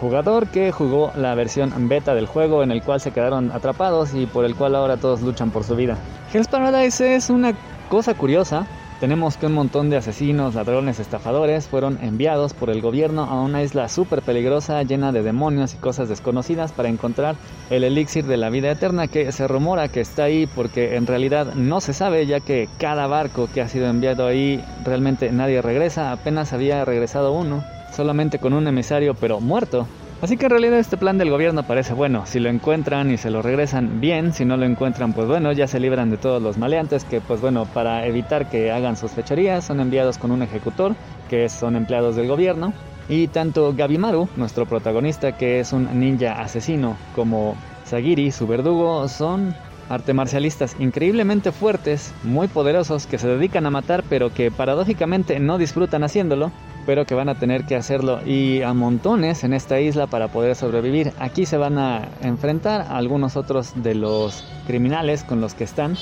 jugador 0.00 0.48
que 0.48 0.70
jugó 0.70 1.12
la 1.16 1.34
versión 1.34 1.72
beta 1.88 2.14
del 2.14 2.26
juego 2.26 2.62
en 2.62 2.70
el 2.70 2.82
cual 2.82 3.00
se 3.00 3.10
quedaron 3.10 3.50
atrapados 3.52 4.14
y 4.14 4.26
por 4.26 4.44
el 4.44 4.54
cual 4.54 4.76
ahora 4.76 4.98
todos 4.98 5.22
luchan 5.22 5.50
por 5.50 5.64
su 5.64 5.74
vida. 5.74 5.96
Hell's 6.32 6.48
Paradise 6.48 7.14
es 7.14 7.30
una 7.30 7.54
cosa 7.88 8.14
curiosa 8.14 8.66
tenemos 9.00 9.36
que 9.36 9.46
un 9.46 9.52
montón 9.52 9.90
de 9.90 9.96
asesinos, 9.96 10.56
ladrones, 10.56 10.98
estafadores 10.98 11.68
fueron 11.68 11.98
enviados 12.02 12.52
por 12.52 12.68
el 12.68 12.80
gobierno 12.80 13.22
a 13.22 13.40
una 13.40 13.62
isla 13.62 13.88
súper 13.88 14.22
peligrosa 14.22 14.82
llena 14.82 15.12
de 15.12 15.22
demonios 15.22 15.74
y 15.74 15.76
cosas 15.76 16.08
desconocidas 16.08 16.72
para 16.72 16.88
encontrar 16.88 17.36
el 17.70 17.84
elixir 17.84 18.26
de 18.26 18.36
la 18.36 18.50
vida 18.50 18.72
eterna 18.72 19.06
que 19.06 19.30
se 19.30 19.46
rumora 19.46 19.86
que 19.86 20.00
está 20.00 20.24
ahí 20.24 20.48
porque 20.52 20.96
en 20.96 21.06
realidad 21.06 21.54
no 21.54 21.80
se 21.80 21.92
sabe 21.92 22.26
ya 22.26 22.40
que 22.40 22.68
cada 22.78 23.06
barco 23.06 23.48
que 23.54 23.60
ha 23.60 23.68
sido 23.68 23.86
enviado 23.86 24.26
ahí 24.26 24.64
realmente 24.84 25.30
nadie 25.30 25.62
regresa, 25.62 26.10
apenas 26.10 26.52
había 26.52 26.84
regresado 26.84 27.32
uno, 27.32 27.62
solamente 27.94 28.40
con 28.40 28.52
un 28.52 28.66
emisario 28.66 29.14
pero 29.14 29.38
muerto. 29.38 29.86
Así 30.20 30.36
que 30.36 30.46
en 30.46 30.50
realidad 30.50 30.80
este 30.80 30.96
plan 30.96 31.16
del 31.16 31.30
gobierno 31.30 31.62
parece 31.62 31.94
bueno. 31.94 32.26
Si 32.26 32.40
lo 32.40 32.48
encuentran 32.48 33.12
y 33.12 33.18
se 33.18 33.30
lo 33.30 33.40
regresan 33.40 34.00
bien, 34.00 34.32
si 34.32 34.44
no 34.44 34.56
lo 34.56 34.66
encuentran, 34.66 35.12
pues 35.12 35.28
bueno, 35.28 35.52
ya 35.52 35.68
se 35.68 35.78
libran 35.78 36.10
de 36.10 36.16
todos 36.16 36.42
los 36.42 36.58
maleantes 36.58 37.04
que, 37.04 37.20
pues 37.20 37.40
bueno, 37.40 37.66
para 37.66 38.04
evitar 38.04 38.50
que 38.50 38.72
hagan 38.72 38.96
sus 38.96 39.12
fechorías, 39.12 39.64
son 39.64 39.78
enviados 39.78 40.18
con 40.18 40.32
un 40.32 40.42
ejecutor, 40.42 40.96
que 41.30 41.48
son 41.48 41.76
empleados 41.76 42.16
del 42.16 42.26
gobierno. 42.26 42.72
Y 43.08 43.28
tanto 43.28 43.72
Gabimaru, 43.74 44.28
nuestro 44.34 44.66
protagonista, 44.66 45.36
que 45.36 45.60
es 45.60 45.72
un 45.72 46.00
ninja 46.00 46.32
asesino, 46.32 46.96
como 47.14 47.54
Sagiri, 47.84 48.32
su 48.32 48.48
verdugo, 48.48 49.06
son 49.06 49.54
arte 49.88 50.14
marcialistas 50.14 50.74
increíblemente 50.80 51.52
fuertes, 51.52 52.12
muy 52.24 52.48
poderosos, 52.48 53.06
que 53.06 53.18
se 53.18 53.28
dedican 53.28 53.66
a 53.66 53.70
matar, 53.70 54.02
pero 54.10 54.34
que 54.34 54.50
paradójicamente 54.50 55.38
no 55.38 55.58
disfrutan 55.58 56.02
haciéndolo 56.02 56.50
pero 56.88 57.04
que 57.04 57.14
van 57.14 57.28
a 57.28 57.34
tener 57.34 57.66
que 57.66 57.76
hacerlo 57.76 58.20
y 58.24 58.62
a 58.62 58.72
montones 58.72 59.44
en 59.44 59.52
esta 59.52 59.78
isla 59.78 60.06
para 60.06 60.28
poder 60.28 60.56
sobrevivir. 60.56 61.12
Aquí 61.18 61.44
se 61.44 61.58
van 61.58 61.76
a 61.76 62.08
enfrentar 62.22 62.80
a 62.80 62.96
algunos 62.96 63.36
otros 63.36 63.74
de 63.74 63.94
los 63.94 64.42
criminales 64.66 65.22
con 65.22 65.42
los 65.42 65.52
que 65.52 65.64
están. 65.64 65.98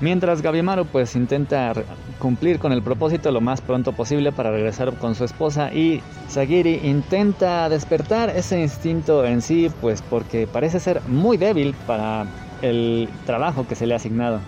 Mientras 0.00 0.40
Gabimaru 0.40 0.86
pues 0.86 1.16
intenta 1.16 1.72
cumplir 2.20 2.60
con 2.60 2.70
el 2.70 2.80
propósito 2.80 3.32
lo 3.32 3.40
más 3.40 3.60
pronto 3.60 3.90
posible 3.90 4.30
para 4.30 4.52
regresar 4.52 4.94
con 4.98 5.16
su 5.16 5.24
esposa 5.24 5.74
y 5.74 6.00
Sagiri 6.28 6.78
intenta 6.84 7.68
despertar 7.68 8.30
ese 8.30 8.60
instinto 8.60 9.24
en 9.24 9.42
sí 9.42 9.68
pues 9.80 10.00
porque 10.00 10.46
parece 10.46 10.78
ser 10.78 11.02
muy 11.08 11.38
débil 11.38 11.74
para 11.88 12.24
el 12.62 13.08
trabajo 13.26 13.66
que 13.66 13.74
se 13.74 13.84
le 13.84 13.94
ha 13.94 13.96
asignado. 13.96 14.38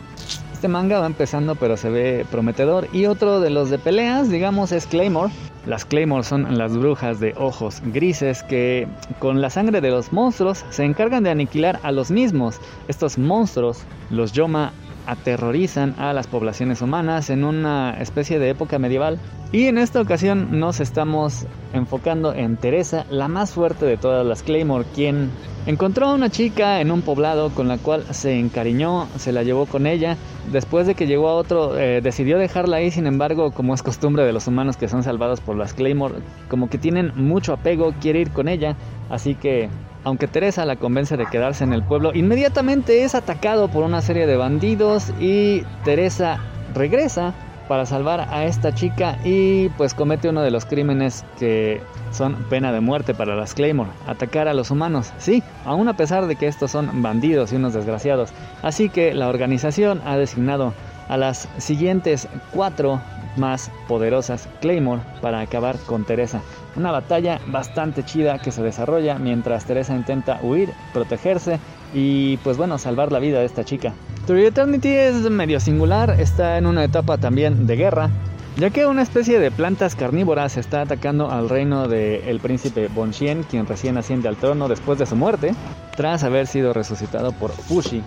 Este 0.62 0.70
manga 0.70 1.00
va 1.00 1.06
empezando 1.06 1.56
pero 1.56 1.76
se 1.76 1.90
ve 1.90 2.24
prometedor 2.30 2.86
y 2.92 3.06
otro 3.06 3.40
de 3.40 3.50
los 3.50 3.68
de 3.68 3.80
peleas 3.80 4.30
digamos 4.30 4.70
es 4.70 4.86
Claymore 4.86 5.32
las 5.66 5.84
Claymore 5.84 6.24
son 6.24 6.58
las 6.58 6.76
brujas 6.76 7.20
de 7.20 7.34
ojos 7.36 7.80
grises 7.86 8.42
que 8.42 8.88
con 9.20 9.40
la 9.40 9.48
sangre 9.48 9.80
de 9.80 9.90
los 9.90 10.12
monstruos 10.12 10.64
se 10.70 10.84
encargan 10.84 11.22
de 11.22 11.30
aniquilar 11.30 11.78
a 11.84 11.92
los 11.92 12.10
mismos. 12.10 12.60
Estos 12.88 13.16
monstruos 13.16 13.84
los 14.10 14.32
llama 14.32 14.72
aterrorizan 15.07 15.94
a 15.98 16.12
las 16.12 16.26
poblaciones 16.26 16.82
humanas 16.82 17.30
en 17.30 17.44
una 17.44 17.96
especie 18.00 18.38
de 18.38 18.50
época 18.50 18.78
medieval. 18.78 19.18
Y 19.53 19.66
en 19.66 19.76
esta 19.76 20.00
ocasión 20.00 20.59
nos 20.59 20.80
estamos 20.80 21.46
enfocando 21.74 22.32
en 22.32 22.57
Teresa, 22.57 23.05
la 23.11 23.28
más 23.28 23.53
fuerte 23.53 23.84
de 23.84 23.98
todas 23.98 24.24
las 24.24 24.42
Claymore, 24.42 24.86
quien 24.94 25.30
encontró 25.66 26.07
a 26.07 26.14
una 26.14 26.30
chica 26.30 26.80
en 26.80 26.90
un 26.90 27.03
poblado 27.03 27.50
con 27.50 27.68
la 27.68 27.76
cual 27.76 28.05
se 28.12 28.38
encariñó, 28.38 29.09
se 29.16 29.30
la 29.30 29.42
llevó 29.42 29.66
con 29.66 29.86
ella. 29.86 30.16
Después 30.50 30.86
de 30.86 30.94
que 30.94 31.07
llegó 31.07 31.28
a 31.28 31.34
otro, 31.34 31.78
eh, 31.78 32.00
decidió 32.00 32.38
dejarla 32.38 32.78
ahí, 32.78 32.90
sin 32.90 33.07
embargo, 33.07 33.53
como 33.53 33.74
es 33.74 33.82
costumbre 33.82 34.24
de 34.24 34.32
los 34.32 34.46
humanos 34.46 34.78
que 34.78 34.88
son 34.88 35.03
salvados 35.03 35.40
por 35.40 35.57
las 35.57 35.74
Claymore, 35.74 36.14
como 36.48 36.70
que 36.70 36.78
tienen 36.78 37.12
mucho 37.14 37.53
apego, 37.53 37.92
quiere 38.00 38.20
ir 38.20 38.30
con 38.30 38.48
ella, 38.48 38.76
así 39.11 39.34
que 39.34 39.68
aunque 40.05 40.28
Teresa 40.28 40.64
la 40.64 40.76
convence 40.76 41.16
de 41.16 41.26
quedarse 41.26 41.64
en 41.64 41.72
el 41.72 41.82
pueblo, 41.82 42.12
inmediatamente 42.14 43.05
es 43.05 43.14
atacado 43.14 43.68
por 43.68 43.84
una 43.84 44.03
serie 44.03 44.26
de 44.26 44.36
bandidos 44.36 45.12
y 45.20 45.62
Teresa 45.84 46.38
regresa 46.74 47.34
para 47.68 47.86
salvar 47.86 48.28
a 48.30 48.44
esta 48.44 48.74
chica 48.74 49.18
y 49.24 49.68
pues 49.70 49.94
comete 49.94 50.28
uno 50.28 50.42
de 50.42 50.50
los 50.50 50.66
crímenes 50.66 51.24
que 51.38 51.80
son 52.11 52.34
pena 52.50 52.72
de 52.72 52.80
muerte 52.80 53.14
para 53.14 53.34
las 53.36 53.55
Claymore, 53.55 53.90
atacar 54.07 54.48
a 54.48 54.55
los 54.55 54.70
humanos, 54.70 55.12
sí, 55.18 55.42
aún 55.64 55.88
a 55.88 55.96
pesar 55.96 56.26
de 56.26 56.36
que 56.36 56.48
estos 56.48 56.70
son 56.70 57.03
bandidos 57.03 57.53
y 57.53 57.57
unos 57.57 57.72
desgraciados. 57.72 58.30
Así 58.62 58.88
que 58.88 59.14
la 59.14 59.28
organización 59.28 60.03
ha 60.05 60.16
designado 60.16 60.74
a 61.09 61.16
las 61.16 61.48
siguientes 61.59 62.28
cuatro 62.53 63.00
más 63.36 63.70
poderosas 63.88 64.48
Claymore 64.60 65.02
para 65.20 65.40
acabar 65.40 65.76
con 65.86 66.04
Teresa. 66.04 66.40
Una 66.76 66.90
batalla 66.90 67.40
bastante 67.48 68.04
chida 68.04 68.38
que 68.38 68.52
se 68.52 68.62
desarrolla 68.62 69.18
mientras 69.18 69.64
Teresa 69.64 69.94
intenta 69.94 70.40
huir, 70.42 70.72
protegerse 70.92 71.58
y 71.94 72.38
pues 72.38 72.56
bueno, 72.56 72.78
salvar 72.78 73.12
la 73.12 73.18
vida 73.18 73.40
de 73.40 73.46
esta 73.46 73.64
chica. 73.64 73.92
True 74.26 74.46
Eternity 74.46 74.88
es 74.88 75.14
medio 75.30 75.60
singular, 75.60 76.20
está 76.20 76.56
en 76.56 76.66
una 76.66 76.84
etapa 76.84 77.18
también 77.18 77.66
de 77.66 77.76
guerra, 77.76 78.10
ya 78.56 78.70
que 78.70 78.86
una 78.86 79.02
especie 79.02 79.38
de 79.38 79.50
plantas 79.50 79.96
carnívoras 79.96 80.56
está 80.56 80.82
atacando 80.82 81.30
al 81.30 81.48
reino 81.48 81.88
del 81.88 82.38
príncipe 82.40 82.88
Bonchien, 82.88 83.44
quien 83.44 83.66
recién 83.66 83.96
asciende 83.96 84.28
al 84.28 84.36
trono 84.36 84.68
después 84.68 84.98
de 84.98 85.06
su 85.06 85.16
muerte, 85.16 85.54
tras 85.96 86.22
haber 86.22 86.46
sido 86.46 86.72
resucitado 86.72 87.32
por 87.32 87.50
Fushi. 87.50 88.02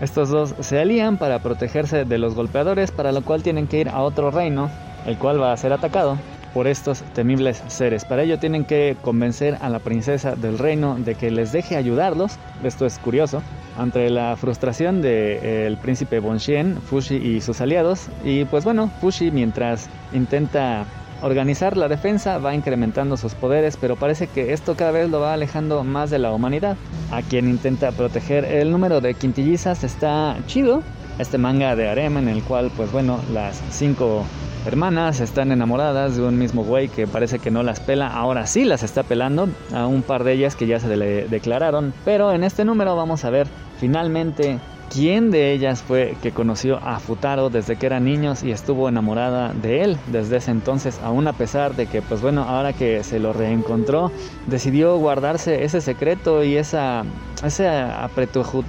Estos 0.00 0.28
dos 0.28 0.54
se 0.60 0.78
alían 0.78 1.16
para 1.16 1.40
protegerse 1.40 2.04
de 2.04 2.18
los 2.18 2.34
golpeadores, 2.34 2.92
para 2.92 3.12
lo 3.12 3.22
cual 3.22 3.42
tienen 3.42 3.66
que 3.66 3.80
ir 3.80 3.88
a 3.88 4.00
otro 4.00 4.30
reino, 4.30 4.70
el 5.06 5.18
cual 5.18 5.40
va 5.40 5.52
a 5.52 5.56
ser 5.56 5.72
atacado, 5.72 6.16
por 6.54 6.66
estos 6.66 7.02
temibles 7.14 7.62
seres. 7.66 8.04
Para 8.04 8.22
ello 8.22 8.38
tienen 8.38 8.64
que 8.64 8.96
convencer 9.02 9.58
a 9.60 9.68
la 9.68 9.80
princesa 9.80 10.34
del 10.34 10.58
reino 10.58 10.96
de 10.98 11.14
que 11.14 11.30
les 11.30 11.52
deje 11.52 11.76
ayudarlos. 11.76 12.38
Esto 12.62 12.86
es 12.86 12.98
curioso. 12.98 13.42
Ante 13.76 14.10
la 14.10 14.36
frustración 14.36 15.02
del 15.02 15.76
príncipe 15.76 16.20
Bonxien, 16.20 16.80
Fushi 16.80 17.16
y 17.16 17.40
sus 17.40 17.60
aliados. 17.60 18.08
Y 18.24 18.44
pues 18.44 18.64
bueno, 18.64 18.90
Fushi 19.00 19.30
mientras 19.30 19.88
intenta 20.12 20.84
organizar 21.22 21.76
la 21.76 21.88
defensa 21.88 22.38
va 22.38 22.54
incrementando 22.54 23.16
sus 23.16 23.34
poderes, 23.34 23.76
pero 23.76 23.96
parece 23.96 24.26
que 24.26 24.52
esto 24.52 24.76
cada 24.76 24.90
vez 24.90 25.10
lo 25.10 25.20
va 25.20 25.32
alejando 25.32 25.84
más 25.84 26.10
de 26.10 26.18
la 26.18 26.32
humanidad. 26.32 26.76
A 27.10 27.22
quien 27.22 27.48
intenta 27.48 27.92
proteger 27.92 28.44
el 28.44 28.70
número 28.70 29.00
de 29.00 29.14
quintillizas 29.14 29.84
está 29.84 30.36
chido. 30.46 30.82
Este 31.18 31.38
manga 31.38 31.74
de 31.74 31.88
harem 31.88 32.16
en 32.18 32.28
el 32.28 32.42
cual 32.42 32.70
pues 32.76 32.92
bueno, 32.92 33.18
las 33.32 33.60
cinco 33.70 34.24
hermanas 34.66 35.20
están 35.20 35.50
enamoradas 35.50 36.16
de 36.16 36.22
un 36.22 36.38
mismo 36.38 36.62
güey 36.62 36.88
que 36.88 37.06
parece 37.06 37.38
que 37.38 37.50
no 37.50 37.62
las 37.62 37.80
pela, 37.80 38.08
ahora 38.08 38.46
sí 38.46 38.64
las 38.64 38.82
está 38.82 39.02
pelando, 39.02 39.48
a 39.72 39.86
un 39.86 40.02
par 40.02 40.24
de 40.24 40.34
ellas 40.34 40.56
que 40.56 40.66
ya 40.66 40.78
se 40.78 40.94
le 40.94 41.26
declararon, 41.26 41.94
pero 42.04 42.32
en 42.32 42.44
este 42.44 42.64
número 42.64 42.94
vamos 42.94 43.24
a 43.24 43.30
ver 43.30 43.46
finalmente 43.80 44.58
quién 44.92 45.30
de 45.30 45.52
ellas 45.52 45.82
fue 45.82 46.16
que 46.22 46.32
conoció 46.32 46.78
a 46.78 46.98
Futaro 46.98 47.50
desde 47.50 47.76
que 47.76 47.86
eran 47.86 48.04
niños 48.04 48.42
y 48.42 48.50
estuvo 48.50 48.88
enamorada 48.88 49.52
de 49.52 49.82
él 49.82 49.98
desde 50.06 50.38
ese 50.38 50.50
entonces, 50.50 51.00
aún 51.02 51.26
a 51.28 51.32
pesar 51.32 51.74
de 51.76 51.86
que, 51.86 52.02
pues 52.02 52.20
bueno, 52.20 52.42
ahora 52.42 52.72
que 52.72 53.02
se 53.04 53.18
lo 53.18 53.32
reencontró, 53.32 54.10
decidió 54.46 54.96
guardarse 54.96 55.64
ese 55.64 55.80
secreto 55.80 56.44
y 56.44 56.56
esa, 56.56 57.04
ese 57.44 57.68
apretujo, 57.68 58.64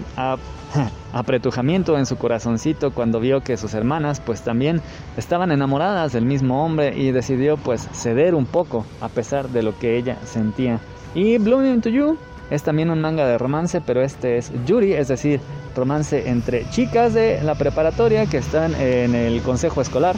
apretujamiento 1.13 1.97
en 1.97 2.05
su 2.05 2.17
corazoncito 2.17 2.91
cuando 2.91 3.19
vio 3.19 3.41
que 3.41 3.57
sus 3.57 3.73
hermanas 3.73 4.19
pues 4.19 4.41
también 4.41 4.81
estaban 5.17 5.51
enamoradas 5.51 6.13
del 6.13 6.25
mismo 6.25 6.63
hombre 6.63 6.95
y 6.95 7.11
decidió 7.11 7.57
pues 7.57 7.87
ceder 7.93 8.35
un 8.35 8.45
poco 8.45 8.85
a 9.01 9.09
pesar 9.09 9.49
de 9.49 9.63
lo 9.63 9.77
que 9.77 9.97
ella 9.97 10.17
sentía. 10.25 10.79
Y 11.15 11.37
Blooming 11.39 11.73
into 11.73 11.89
You 11.89 12.17
es 12.49 12.63
también 12.63 12.89
un 12.89 13.01
manga 13.01 13.27
de 13.27 13.37
romance, 13.37 13.81
pero 13.81 14.01
este 14.01 14.37
es 14.37 14.51
Yuri, 14.65 14.93
es 14.93 15.07
decir, 15.07 15.39
romance 15.79 16.29
entre 16.29 16.69
chicas 16.69 17.13
de 17.13 17.41
la 17.41 17.55
preparatoria 17.55 18.25
que 18.25 18.37
están 18.37 18.75
en 18.75 19.15
el 19.15 19.41
consejo 19.41 19.81
escolar. 19.81 20.15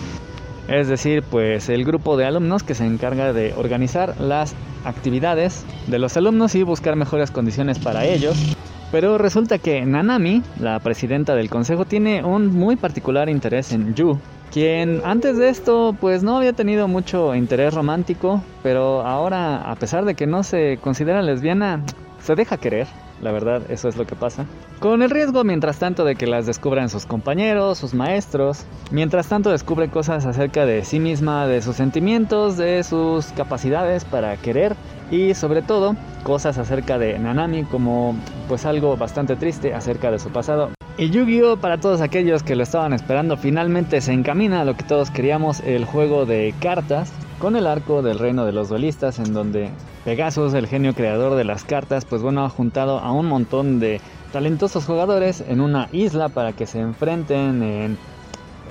Es 0.68 0.88
decir, 0.88 1.24
pues 1.24 1.70
el 1.70 1.86
grupo 1.86 2.18
de 2.18 2.26
alumnos 2.26 2.64
que 2.64 2.76
se 2.76 2.86
encarga 2.86 3.34
de 3.34 3.54
organizar 3.54 4.20
las 4.20 4.56
actividades 4.84 5.66
de 5.88 6.00
los 6.00 6.18
alumnos 6.18 6.56
y 6.56 6.64
buscar 6.64 6.96
mejores 6.96 7.32
condiciones 7.32 7.80
para 7.80 8.06
ellos. 8.06 8.56
Pero 8.92 9.18
resulta 9.18 9.58
que 9.58 9.86
Nanami, 9.86 10.44
la 10.60 10.80
presidenta 10.80 11.36
del 11.36 11.50
consejo, 11.50 11.86
tiene 11.86 12.24
un 12.24 12.48
muy 12.48 12.76
particular 12.76 13.30
interés 13.30 13.72
en 13.72 13.96
Yu, 13.96 14.20
quien 14.52 15.02
antes 15.06 15.38
de 15.38 15.48
esto 15.48 15.96
pues 16.00 16.24
no 16.24 16.38
había 16.38 16.52
tenido 16.52 16.90
mucho 16.90 17.34
interés 17.34 17.74
romántico, 17.74 18.44
pero 18.64 19.02
ahora 19.08 19.62
a 19.72 19.76
pesar 19.76 20.04
de 20.04 20.14
que 20.14 20.28
no 20.28 20.44
se 20.44 20.78
considera 20.82 21.22
lesbiana, 21.22 21.84
se 22.20 22.36
deja 22.36 22.58
querer. 22.58 22.88
La 23.22 23.32
verdad, 23.32 23.62
eso 23.70 23.88
es 23.88 23.98
lo 23.98 24.06
que 24.06 24.16
pasa. 24.16 24.46
Con 24.80 25.04
el 25.04 25.12
riesgo, 25.12 25.44
mientras 25.44 25.78
tanto, 25.78 26.06
de 26.06 26.16
que 26.16 26.26
las 26.26 26.48
descubran 26.48 26.90
sus 26.90 27.06
compañeros, 27.06 27.78
sus 27.78 27.94
maestros. 27.94 28.66
Mientras 28.90 29.28
tanto, 29.28 29.52
descubre 29.52 29.90
cosas 29.90 30.26
acerca 30.26 30.66
de 30.66 30.84
sí 30.84 31.00
misma, 31.00 31.46
de 31.46 31.62
sus 31.62 31.76
sentimientos, 31.76 32.58
de 32.58 32.84
sus 32.84 33.28
capacidades 33.28 34.06
para 34.06 34.36
querer. 34.38 34.76
Y 35.12 35.36
sobre 35.36 35.62
todo, 35.62 35.96
cosas 36.24 36.58
acerca 36.58 36.98
de 36.98 37.20
Nanami, 37.20 37.64
como 37.64 38.16
pues 38.48 38.66
algo 38.66 38.98
bastante 38.98 39.36
triste 39.36 39.74
acerca 39.74 40.10
de 40.10 40.18
su 40.18 40.30
pasado. 40.30 40.72
Y 40.98 41.10
Yu-Gi-Oh! 41.10 41.58
para 41.58 41.80
todos 41.80 42.02
aquellos 42.02 42.44
que 42.44 42.56
lo 42.56 42.64
estaban 42.64 42.94
esperando, 42.94 43.38
finalmente 43.38 44.02
se 44.02 44.14
encamina 44.14 44.62
a 44.62 44.66
lo 44.66 44.76
que 44.76 44.84
todos 44.84 45.10
queríamos, 45.12 45.60
el 45.62 45.86
juego 45.86 46.26
de 46.26 46.54
cartas, 46.60 47.12
con 47.40 47.56
el 47.56 47.68
arco 47.68 48.02
del 48.02 48.20
reino 48.20 48.46
de 48.46 48.52
los 48.52 48.70
duelistas, 48.70 49.20
en 49.20 49.34
donde 49.34 49.70
Pegasus, 50.06 50.54
el 50.56 50.68
genio 50.68 50.94
creador 50.96 51.36
de 51.36 51.44
las 51.44 51.64
cartas, 51.64 52.06
pues 52.06 52.22
bueno, 52.22 52.44
ha 52.44 52.50
juntado 52.50 53.00
a 53.00 53.12
un 53.12 53.28
montón 53.28 53.80
de 53.80 54.02
talentosos 54.34 54.86
jugadores 54.86 55.44
en 55.48 55.62
una 55.62 55.90
isla 55.92 56.30
para 56.30 56.54
que 56.54 56.66
se 56.66 56.80
enfrenten 56.80 57.62
en 57.62 57.98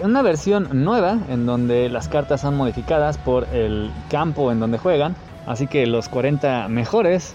una 0.02 0.22
versión 0.22 0.68
nueva 0.84 1.18
en 1.28 1.46
donde 1.46 1.88
las 1.88 2.08
cartas 2.08 2.40
son 2.40 2.56
modificadas 2.56 3.18
por 3.18 3.46
el 3.52 3.90
campo 4.10 4.50
en 4.50 4.58
donde 4.58 4.78
juegan. 4.78 5.14
Así 5.46 5.66
que 5.66 5.86
los 5.86 6.08
40 6.08 6.68
mejores, 6.68 7.34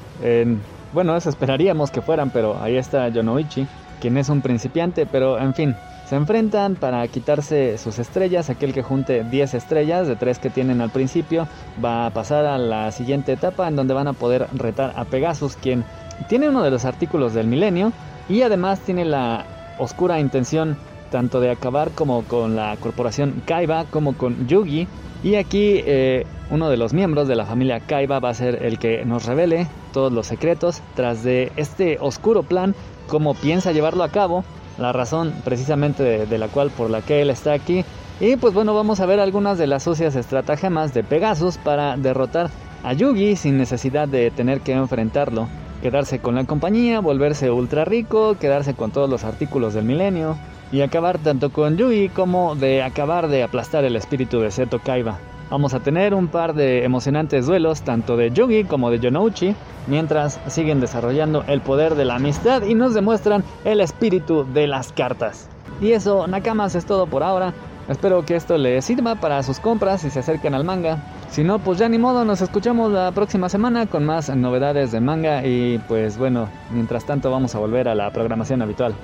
bueno, 0.94 1.16
eso 1.16 1.30
esperaríamos 1.30 1.92
que 1.92 2.02
fueran, 2.02 2.32
pero 2.32 2.62
ahí 2.62 2.76
está 2.76 3.08
Yonoichi, 3.10 3.66
quien 4.02 4.18
es 4.18 4.28
un 4.28 4.42
principiante, 4.42 5.06
pero 5.06 5.40
en 5.40 5.54
fin, 5.54 5.76
se 6.08 6.16
enfrentan 6.16 6.76
para 6.76 7.08
quitarse 7.08 7.78
sus 7.78 8.00
estrellas. 8.00 8.50
Aquel 8.50 8.74
que 8.74 8.84
junte 8.84 9.24
10 9.24 9.54
estrellas 9.56 10.08
de 10.08 10.16
3 10.16 10.40
que 10.40 10.50
tienen 10.50 10.82
al 10.82 10.92
principio 10.92 11.48
va 11.84 12.06
a 12.06 12.12
pasar 12.12 12.46
a 12.46 12.58
la 12.58 12.92
siguiente 12.92 13.34
etapa 13.34 13.68
en 13.68 13.76
donde 13.76 13.94
van 13.94 14.08
a 14.08 14.14
poder 14.14 14.48
retar 14.54 14.94
a 14.96 15.06
Pegasus, 15.06 15.56
quien 15.56 15.84
tiene 16.30 16.50
uno 16.50 16.64
de 16.64 16.72
los 16.72 16.86
artículos 16.86 17.34
del 17.34 17.48
milenio 17.48 17.92
y 18.30 18.44
además 18.44 18.80
tiene 18.82 19.06
la 19.06 19.46
oscura 19.78 20.20
intención 20.20 20.78
tanto 21.12 21.40
de 21.40 21.52
acabar 21.52 21.92
como 21.92 22.24
con 22.24 22.56
la 22.56 22.78
corporación 22.78 23.42
Kaiba 23.46 23.86
como 23.86 24.16
con 24.16 24.48
Yugi. 24.48 24.88
Y 25.24 25.36
aquí 25.36 25.82
eh, 25.86 26.26
uno 26.52 26.70
de 26.70 26.78
los 26.78 26.94
miembros 26.94 27.28
de 27.28 27.36
la 27.36 27.46
familia 27.46 27.80
Kaiba 27.80 28.20
va 28.20 28.30
a 28.30 28.34
ser 28.36 28.64
el 28.64 28.78
que 28.78 29.06
nos 29.06 29.26
revele 29.26 29.68
todos 29.92 30.12
los 30.12 30.28
secretos 30.28 30.82
tras 30.96 31.24
de 31.24 31.52
este 31.56 31.98
oscuro 32.00 32.44
plan, 32.44 32.76
cómo 33.08 33.34
piensa 33.34 33.72
llevarlo 33.72 34.04
a 34.04 34.10
cabo 34.10 34.44
la 34.78 34.92
razón 34.92 35.34
precisamente 35.44 36.26
de, 36.26 36.38
la 36.38 36.48
cual 36.48 36.70
por 36.70 36.90
la 36.90 37.02
que 37.02 37.22
él 37.22 37.30
está 37.30 37.54
aquí. 37.54 37.86
Y 38.20 38.36
pues 38.38 38.54
bueno, 38.54 38.74
vamos 38.74 39.00
a 39.00 39.06
ver 39.06 39.20
algunas 39.20 39.58
de 39.58 39.68
las 39.68 39.84
sucias 39.84 40.16
estratagemas 40.16 40.94
de 40.94 41.04
Pegasus 41.04 41.58
para 41.58 41.98
derrotar 41.98 42.50
a 42.84 42.94
Yugi 42.94 43.36
sin 43.36 43.58
necesidad 43.58 44.08
de 44.08 44.32
tener 44.32 44.62
que 44.62 44.74
enfrentarlo. 44.74 45.48
Quedarse 45.82 46.20
con 46.20 46.36
la 46.36 46.46
compañía, 46.46 47.00
volverse 47.00 47.52
ultra 47.52 47.86
rico, 47.86 48.38
quedarse 48.40 48.74
con 48.74 48.92
todos 48.92 49.10
los 49.10 49.24
artículos 49.24 49.74
del 49.74 49.86
milenio 49.86 50.38
y 50.72 50.82
acabar 50.82 51.20
tanto 51.20 51.52
con 51.52 51.78
Yugi 51.78 52.10
como 52.10 52.56
de 52.56 52.82
acabar 52.82 53.28
de 53.28 53.44
aplastar 53.44 53.84
el 53.86 53.96
espíritu 53.96 54.40
de 54.40 54.52
Seto 54.52 54.80
Kaiba. 54.80 55.20
Vamos 55.50 55.76
a 55.76 55.80
tener 55.80 56.16
un 56.16 56.28
par 56.28 56.56
de 56.56 56.84
emocionantes 56.84 57.46
duelos, 57.46 57.84
tanto 57.84 58.18
de 58.18 58.32
Yugi 58.32 58.64
como 58.64 58.90
de 58.90 59.00
Yonouchi, 59.00 59.56
mientras 59.88 60.40
siguen 60.48 60.80
desarrollando 60.80 61.44
el 61.48 61.62
poder 61.62 61.96
de 61.96 62.06
la 62.06 62.16
amistad 62.16 62.64
y 62.64 62.74
nos 62.74 62.96
demuestran 62.96 63.44
el 63.64 63.80
espíritu 63.80 64.46
de 64.54 64.66
las 64.66 64.92
cartas. 64.92 65.48
Y 65.82 65.92
eso, 65.92 66.26
Nakamas, 66.26 66.74
es 66.74 66.86
todo 66.86 67.06
por 67.06 67.22
ahora. 67.22 67.54
Espero 67.88 68.26
que 68.26 68.36
esto 68.36 68.58
les 68.58 68.84
sirva 68.84 69.14
para 69.16 69.44
sus 69.44 69.60
compras 69.60 70.04
y 70.04 70.10
se 70.10 70.20
acerquen 70.20 70.56
al 70.56 70.64
manga. 70.64 70.98
Si 71.30 71.44
no, 71.44 71.60
pues 71.60 71.78
ya 71.78 71.88
ni 71.88 72.00
modo, 72.00 72.26
nos 72.26 72.42
escuchamos 72.42 72.92
la 72.92 73.12
próxima 73.12 73.48
semana 73.48 73.86
con 73.86 74.04
más 74.04 74.36
novedades 74.36 74.92
de 74.92 75.02
manga 75.02 75.46
y 75.46 75.78
pues 75.88 76.18
bueno, 76.18 76.50
mientras 76.72 77.06
tanto 77.06 77.30
vamos 77.30 77.54
a 77.54 77.60
volver 77.60 77.88
a 77.88 77.94
la 77.94 78.12
programación 78.12 78.64
habitual. 78.64 78.96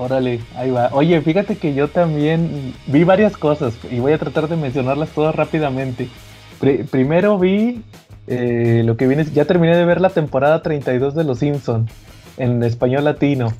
Órale, 0.00 0.40
ahí 0.56 0.70
va. 0.70 0.88
Oye, 0.92 1.20
fíjate 1.20 1.56
que 1.58 1.74
yo 1.74 1.88
también 1.88 2.72
vi 2.86 3.04
varias 3.04 3.36
cosas 3.36 3.74
y 3.90 3.98
voy 4.00 4.12
a 4.12 4.18
tratar 4.18 4.48
de 4.48 4.56
mencionarlas 4.56 5.10
todas 5.10 5.34
rápidamente. 5.34 6.08
Pri- 6.58 6.84
primero 6.84 7.38
vi 7.38 7.82
eh, 8.26 8.80
lo 8.84 8.96
que 8.96 9.06
viene, 9.06 9.26
ya 9.26 9.44
terminé 9.44 9.76
de 9.76 9.84
ver 9.84 10.00
la 10.00 10.08
temporada 10.08 10.62
32 10.62 11.14
de 11.14 11.24
Los 11.24 11.40
Simpson 11.40 11.86
en 12.38 12.62
español 12.62 13.04
latino. 13.04 13.52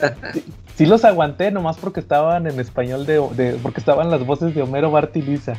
Sí, 0.32 0.42
sí 0.76 0.86
los 0.86 1.04
aguanté 1.04 1.50
nomás 1.52 1.76
porque 1.76 2.00
estaban 2.00 2.46
en 2.46 2.58
español 2.58 3.04
de, 3.06 3.20
de- 3.36 3.52
porque 3.62 3.78
estaban 3.78 4.10
las 4.10 4.24
voces 4.26 4.54
de 4.54 4.62
Homero, 4.62 4.90
Bart 4.90 5.14
y 5.16 5.22
Lisa. 5.22 5.52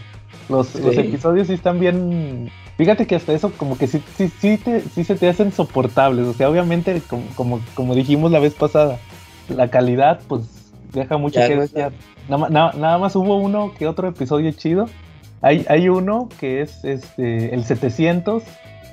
Los, 0.50 0.76
episodios 0.76 1.48
sí 1.48 1.54
están 1.54 1.80
bien. 1.80 2.50
Fíjate 2.76 3.06
que 3.08 3.16
hasta 3.16 3.32
eso 3.34 3.52
como 3.56 3.78
que 3.78 3.86
sí, 3.88 4.02
sí, 4.18 4.30
sí, 4.42 4.58
te- 4.58 4.82
sí 4.82 5.04
se 5.04 5.16
te 5.16 5.30
hacen 5.30 5.52
soportables. 5.54 6.26
O 6.28 6.34
sea, 6.34 6.50
obviamente, 6.50 7.00
como, 7.08 7.24
como, 7.36 7.60
como 7.76 7.96
dijimos 7.96 8.32
la 8.32 8.40
vez 8.40 8.54
pasada, 8.56 8.98
la 9.50 9.68
calidad 9.70 10.20
pues 10.28 10.42
deja 10.94 11.18
mucho 11.18 11.40
Ya 11.40 11.48
que 11.48 11.56
desear. 11.58 11.92
Nada, 12.30 12.50
nada- 12.50 12.74
nada 12.78 12.98
más 12.98 13.16
hubo 13.16 13.36
uno 13.38 13.74
que 13.78 13.88
otro 13.88 14.08
episodio 14.08 14.52
chido. 14.52 14.88
Hay, 15.42 15.66
hay 15.68 15.90
uno 15.90 16.30
que 16.40 16.62
es 16.62 16.84
este 16.86 17.54
el 17.54 17.66
700, 17.66 18.44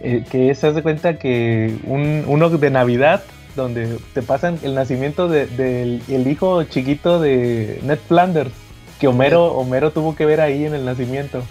eh, 0.00 0.24
que 0.30 0.54
se 0.54 0.66
hace 0.66 0.82
cuenta 0.82 1.18
que 1.18 1.76
un, 1.86 2.24
uno 2.26 2.50
de 2.50 2.70
Navidad, 2.70 3.22
donde 3.54 3.98
te 4.14 4.22
pasan 4.22 4.58
el 4.62 4.74
nacimiento 4.74 5.28
de- 5.28 5.46
del 5.46 6.02
el 6.08 6.26
hijo 6.26 6.62
chiquito 6.64 7.20
de 7.20 7.78
Ned 7.84 7.98
Flanders, 8.08 8.50
que 8.98 9.06
Homero, 9.08 9.52
Homero 9.54 9.92
tuvo 9.92 10.16
que 10.16 10.26
ver 10.26 10.40
ahí 10.40 10.64
en 10.64 10.74
el 10.74 10.84
nacimiento. 10.84 11.42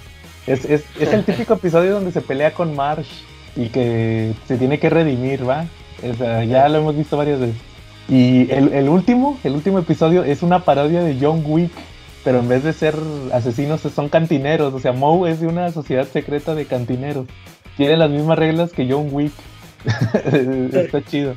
Es, 0.47 0.66
es, 0.66 0.84
es 1.00 1.14
el 1.14 1.24
típico 1.24 1.54
episodio 1.54 1.93
donde 1.93 2.12
se 2.12 2.22
pelea 2.22 2.52
con 2.54 2.76
Marsh 2.76 3.08
y 3.56 3.68
que 3.70 4.34
se 4.47 4.58
tiene 4.58 4.80
que 4.80 4.89
redimir, 4.89 5.47
¿va? 5.47 5.66
O 6.10 6.14
sea, 6.16 6.43
ya 6.43 6.68
lo 6.70 6.80
hemos 6.80 6.95
visto 6.97 7.18
varias 7.18 7.39
veces. 7.39 7.56
Y 8.10 8.51
el, 8.51 8.74
el 8.74 8.89
último, 8.89 9.38
el 9.43 9.53
último 9.53 9.80
episodio 9.80 10.24
es 10.24 10.41
una 10.41 10.66
parodia 10.66 11.03
de 11.03 11.18
John 11.22 11.43
Wick, 11.45 11.72
pero 12.24 12.39
en 12.39 12.49
vez 12.49 12.64
de 12.64 12.74
ser 12.74 12.95
asesinos 13.32 13.82
son 13.82 14.10
cantineros. 14.10 14.74
O 14.74 14.80
sea, 14.80 14.91
Moe 14.93 15.30
es 15.32 15.39
de 15.39 15.47
una 15.47 15.72
sociedad 15.72 16.07
secreta 16.07 16.55
de 16.55 16.66
cantineros. 16.66 17.28
Tiene 17.78 17.97
las 17.97 18.10
mismas 18.10 18.38
reglas 18.39 18.72
que 18.74 18.91
John 18.91 19.10
Wick. 19.12 19.32
Está 20.74 21.01
chido. 21.03 21.36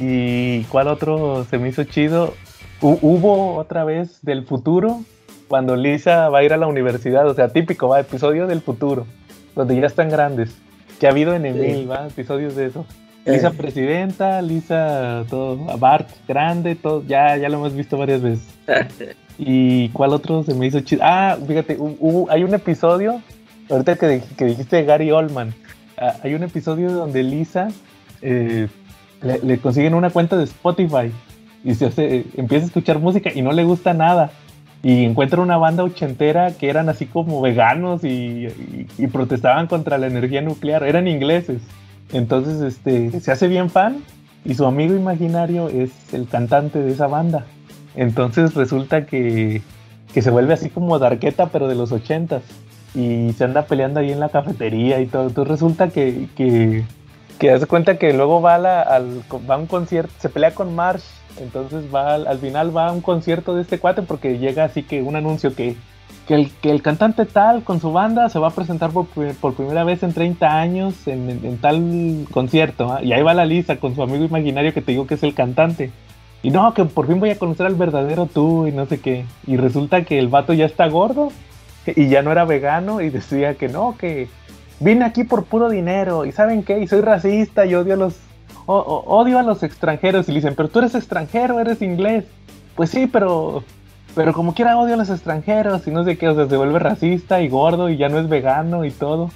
¿Y 0.00 0.62
cuál 0.64 0.88
otro 0.88 1.44
se 1.50 1.58
me 1.58 1.68
hizo 1.68 1.84
chido? 1.84 2.34
Hu- 2.80 2.98
hubo 3.02 3.56
otra 3.56 3.84
vez 3.84 4.20
del 4.22 4.44
futuro, 4.46 5.00
cuando 5.48 5.76
Lisa 5.76 6.28
va 6.30 6.38
a 6.38 6.44
ir 6.44 6.52
a 6.52 6.56
la 6.56 6.66
universidad. 6.66 7.28
O 7.28 7.34
sea, 7.34 7.48
típico, 7.48 7.88
va, 7.88 8.00
episodio 8.00 8.46
del 8.46 8.60
futuro, 8.62 9.06
donde 9.54 9.78
ya 9.78 9.86
están 9.86 10.08
grandes. 10.08 10.56
Que 10.98 11.08
ha 11.08 11.10
habido 11.10 11.34
en 11.34 11.44
Emil, 11.46 11.90
va, 11.90 12.06
episodios 12.06 12.54
de 12.56 12.66
eso. 12.66 12.86
Lisa 13.24 13.48
Eh. 13.48 13.52
presidenta, 13.56 14.42
Lisa 14.42 15.24
todo, 15.30 15.56
Bart 15.78 16.08
grande, 16.26 16.74
todo, 16.74 17.04
ya, 17.06 17.36
ya 17.36 17.48
lo 17.48 17.56
hemos 17.58 17.74
visto 17.74 17.96
varias 17.98 18.20
veces. 18.22 18.46
¿Y 19.38 19.88
cuál 19.90 20.12
otro 20.12 20.42
se 20.42 20.54
me 20.54 20.66
hizo 20.66 20.80
chido? 20.80 21.02
Ah, 21.04 21.36
fíjate, 21.46 21.78
hu- 21.78 21.96
hubo- 22.00 22.30
hay 22.30 22.44
un 22.44 22.54
episodio, 22.54 23.20
ahorita 23.70 23.96
que, 23.96 24.22
que 24.36 24.44
dijiste 24.44 24.76
de 24.76 24.84
Gary 24.84 25.10
Oldman, 25.10 25.54
ah, 25.98 26.14
hay 26.22 26.34
un 26.34 26.42
episodio 26.42 26.90
donde 26.92 27.22
Lisa 27.22 27.68
eh, 28.22 28.68
le, 29.22 29.38
le 29.42 29.58
consiguen 29.58 29.94
una 29.94 30.10
cuenta 30.10 30.36
de 30.36 30.44
Spotify 30.44 31.12
y 31.64 31.74
se 31.74 31.86
hace, 31.86 32.24
empieza 32.36 32.64
a 32.64 32.66
escuchar 32.66 32.98
música 32.98 33.30
y 33.34 33.40
no 33.42 33.52
le 33.52 33.64
gusta 33.64 33.94
nada. 33.94 34.30
Y 34.84 35.04
encuentra 35.04 35.40
una 35.40 35.56
banda 35.58 35.84
ochentera 35.84 36.50
que 36.54 36.68
eran 36.68 36.88
así 36.88 37.06
como 37.06 37.40
veganos 37.40 38.02
y, 38.02 38.08
y- 38.48 38.86
y 38.98 39.06
protestaban 39.06 39.68
contra 39.68 39.96
la 39.96 40.08
energía 40.08 40.42
nuclear, 40.42 40.82
eran 40.82 41.06
ingleses. 41.06 41.62
Entonces 42.12 42.60
este, 42.60 43.20
se 43.20 43.32
hace 43.32 43.48
bien 43.48 43.70
fan 43.70 44.02
y 44.44 44.54
su 44.54 44.66
amigo 44.66 44.94
imaginario 44.94 45.68
es 45.68 45.90
el 46.12 46.28
cantante 46.28 46.80
de 46.80 46.92
esa 46.92 47.06
banda. 47.06 47.46
Entonces 47.94 48.54
resulta 48.54 49.06
que, 49.06 49.62
que 50.12 50.22
se 50.22 50.30
vuelve 50.30 50.54
así 50.54 50.70
como 50.70 50.98
Darqueta, 50.98 51.46
pero 51.46 51.68
de 51.68 51.74
los 51.74 51.92
ochentas. 51.92 52.42
Y 52.94 53.32
se 53.32 53.44
anda 53.44 53.62
peleando 53.62 54.00
ahí 54.00 54.12
en 54.12 54.20
la 54.20 54.28
cafetería 54.28 55.00
y 55.00 55.06
todo. 55.06 55.28
Entonces 55.28 55.50
resulta 55.50 55.88
que, 55.88 56.28
que, 56.36 56.84
hace 57.50 57.66
cuenta 57.66 57.98
que 57.98 58.12
luego 58.12 58.40
va 58.40 58.54
al, 58.54 59.22
va 59.48 59.54
a 59.54 59.58
un 59.58 59.66
concierto, 59.66 60.12
se 60.18 60.28
pelea 60.28 60.54
con 60.54 60.74
Marsh. 60.74 61.04
Entonces 61.40 61.84
va 61.94 62.14
al, 62.14 62.26
al 62.26 62.38
final 62.38 62.76
va 62.76 62.88
a 62.88 62.92
un 62.92 63.00
concierto 63.00 63.54
de 63.54 63.62
este 63.62 63.78
cuate 63.78 64.02
porque 64.02 64.38
llega 64.38 64.64
así 64.64 64.82
que 64.82 65.02
un 65.02 65.16
anuncio 65.16 65.54
que, 65.54 65.76
que, 66.26 66.34
el, 66.34 66.50
que 66.50 66.70
el 66.70 66.82
cantante 66.82 67.26
tal 67.26 67.62
con 67.64 67.80
su 67.80 67.92
banda 67.92 68.28
se 68.28 68.38
va 68.38 68.48
a 68.48 68.52
presentar 68.52 68.90
por, 68.90 69.06
por 69.06 69.54
primera 69.54 69.84
vez 69.84 70.02
en 70.02 70.12
30 70.12 70.60
años 70.60 71.06
en, 71.06 71.58
tal 71.58 72.26
concierto. 72.30 72.92
¿ah? 72.92 73.02
Y 73.02 73.12
ahí 73.12 73.22
va 73.22 73.34
la 73.34 73.44
Lisa 73.44 73.76
con 73.76 73.94
su 73.94 74.02
amigo 74.02 74.24
imaginario 74.24 74.72
que 74.72 74.82
te 74.82 74.92
digo 74.92 75.06
que 75.06 75.14
es 75.14 75.22
el 75.22 75.34
cantante. 75.34 75.90
Y 76.42 76.50
no, 76.50 76.74
que 76.74 76.84
por 76.84 77.06
fin 77.06 77.20
voy 77.20 77.30
a 77.30 77.38
conocer 77.38 77.66
al 77.66 77.74
verdadero 77.74 78.26
tú 78.26 78.66
y 78.66 78.72
no 78.72 78.86
sé 78.86 79.00
qué. 79.00 79.24
Y 79.46 79.56
resulta 79.56 80.04
que 80.04 80.18
el 80.18 80.28
vato 80.28 80.52
ya 80.52 80.66
está 80.66 80.88
gordo 80.88 81.30
y 81.86 82.08
ya 82.08 82.22
no 82.22 82.32
era 82.32 82.44
vegano 82.44 83.00
y 83.00 83.10
decía 83.10 83.54
que 83.54 83.68
no, 83.68 83.96
que 83.98 84.28
vine 84.80 85.04
aquí 85.04 85.24
por 85.24 85.44
puro 85.44 85.68
dinero 85.68 86.24
y 86.24 86.32
saben 86.32 86.62
qué, 86.62 86.80
y 86.80 86.86
soy 86.86 87.00
racista 87.00 87.66
y 87.66 87.74
odio 87.74 87.94
a 87.94 87.96
los 87.96 88.16
odio 88.66 89.38
a 89.38 89.42
los 89.42 89.62
extranjeros 89.62 90.28
y 90.28 90.32
le 90.32 90.38
dicen, 90.38 90.54
pero 90.54 90.68
tú 90.68 90.78
eres 90.78 90.94
extranjero, 90.94 91.58
eres 91.58 91.82
inglés. 91.82 92.24
Pues 92.76 92.90
sí, 92.90 93.06
pero 93.06 93.64
pero 94.14 94.32
como 94.32 94.54
quiera 94.54 94.76
odio 94.78 94.94
a 94.94 94.96
los 94.98 95.10
extranjeros 95.10 95.86
y 95.86 95.90
no 95.90 96.04
sé 96.04 96.18
qué, 96.18 96.28
o 96.28 96.34
sea, 96.34 96.48
se 96.48 96.56
vuelve 96.56 96.78
racista 96.78 97.40
y 97.42 97.48
gordo 97.48 97.88
y 97.88 97.96
ya 97.96 98.08
no 98.08 98.18
es 98.18 98.28
vegano 98.28 98.84
y 98.84 98.90
todo. 98.90 99.30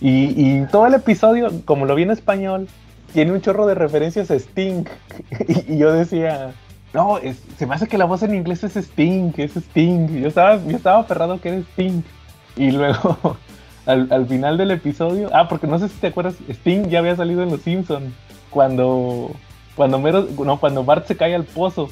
Y, 0.00 0.34
y 0.36 0.66
todo 0.70 0.86
el 0.86 0.94
episodio, 0.94 1.50
como 1.64 1.86
lo 1.86 1.94
vi 1.94 2.02
en 2.02 2.10
español, 2.10 2.66
tiene 3.12 3.32
un 3.32 3.40
chorro 3.40 3.66
de 3.66 3.74
referencias 3.74 4.30
a 4.30 4.34
Sting. 4.34 4.84
y, 5.68 5.76
yo 5.78 5.92
decía, 5.92 6.52
no, 6.92 7.18
se 7.56 7.66
me 7.66 7.74
hace 7.74 7.86
que 7.88 7.98
la 7.98 8.04
voz 8.06 8.22
en 8.22 8.34
inglés 8.34 8.64
es 8.64 8.76
Sting, 8.76 9.32
es 9.36 9.56
Sting. 9.56 10.08
Yo 10.20 10.28
estaba, 10.28 10.56
yo 10.64 10.76
estaba 10.76 11.00
aferrado 11.00 11.40
que 11.40 11.48
era 11.50 11.58
Sting. 11.58 12.02
Y 12.56 12.70
luego, 12.72 13.36
al, 13.86 14.08
al 14.10 14.26
final 14.26 14.56
del 14.58 14.70
episodio, 14.72 15.30
ah, 15.32 15.46
porque 15.48 15.66
no 15.66 15.78
sé 15.78 15.88
si 15.88 15.98
te 15.98 16.08
acuerdas, 16.08 16.34
Sting 16.48 16.88
ya 16.88 16.98
había 17.00 17.14
salido 17.16 17.42
en 17.42 17.50
Los 17.50 17.60
Simpsons 17.62 18.12
cuando, 18.50 19.30
cuando, 19.76 19.98
Mero- 19.98 20.26
no, 20.44 20.58
cuando 20.58 20.84
Bart 20.84 21.06
se 21.06 21.16
cae 21.16 21.34
al 21.34 21.44
pozo. 21.44 21.90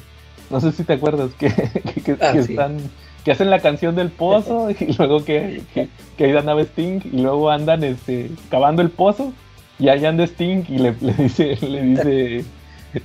No 0.51 0.59
sé 0.61 0.71
si 0.71 0.83
te 0.83 0.93
acuerdas 0.93 1.31
que, 1.39 1.49
que, 1.49 2.01
que- 2.01 2.17
Ah, 2.21 2.31
que 2.33 2.43
sí. 2.43 2.51
están 2.53 2.77
que 3.23 3.31
hacen 3.31 3.49
la 3.51 3.59
canción 3.59 3.95
del 3.95 4.09
pozo 4.09 4.69
y 4.79 4.93
luego 4.97 5.23
que, 5.23 5.61
que, 5.73 5.87
que 6.17 6.25
ahí 6.25 6.35
andaba 6.35 6.61
Sting 6.63 7.01
y 7.13 7.21
luego 7.21 7.49
andan 7.51 7.83
este 7.83 8.31
cavando 8.49 8.81
el 8.81 8.89
pozo 8.89 9.31
y 9.79 9.89
ahí 9.89 10.03
anda 10.05 10.23
Sting 10.25 10.63
y 10.67 10.79
le, 10.79 10.95
le 11.01 11.13
dice 11.13 11.55
le 11.61 11.81
dice 11.83 12.45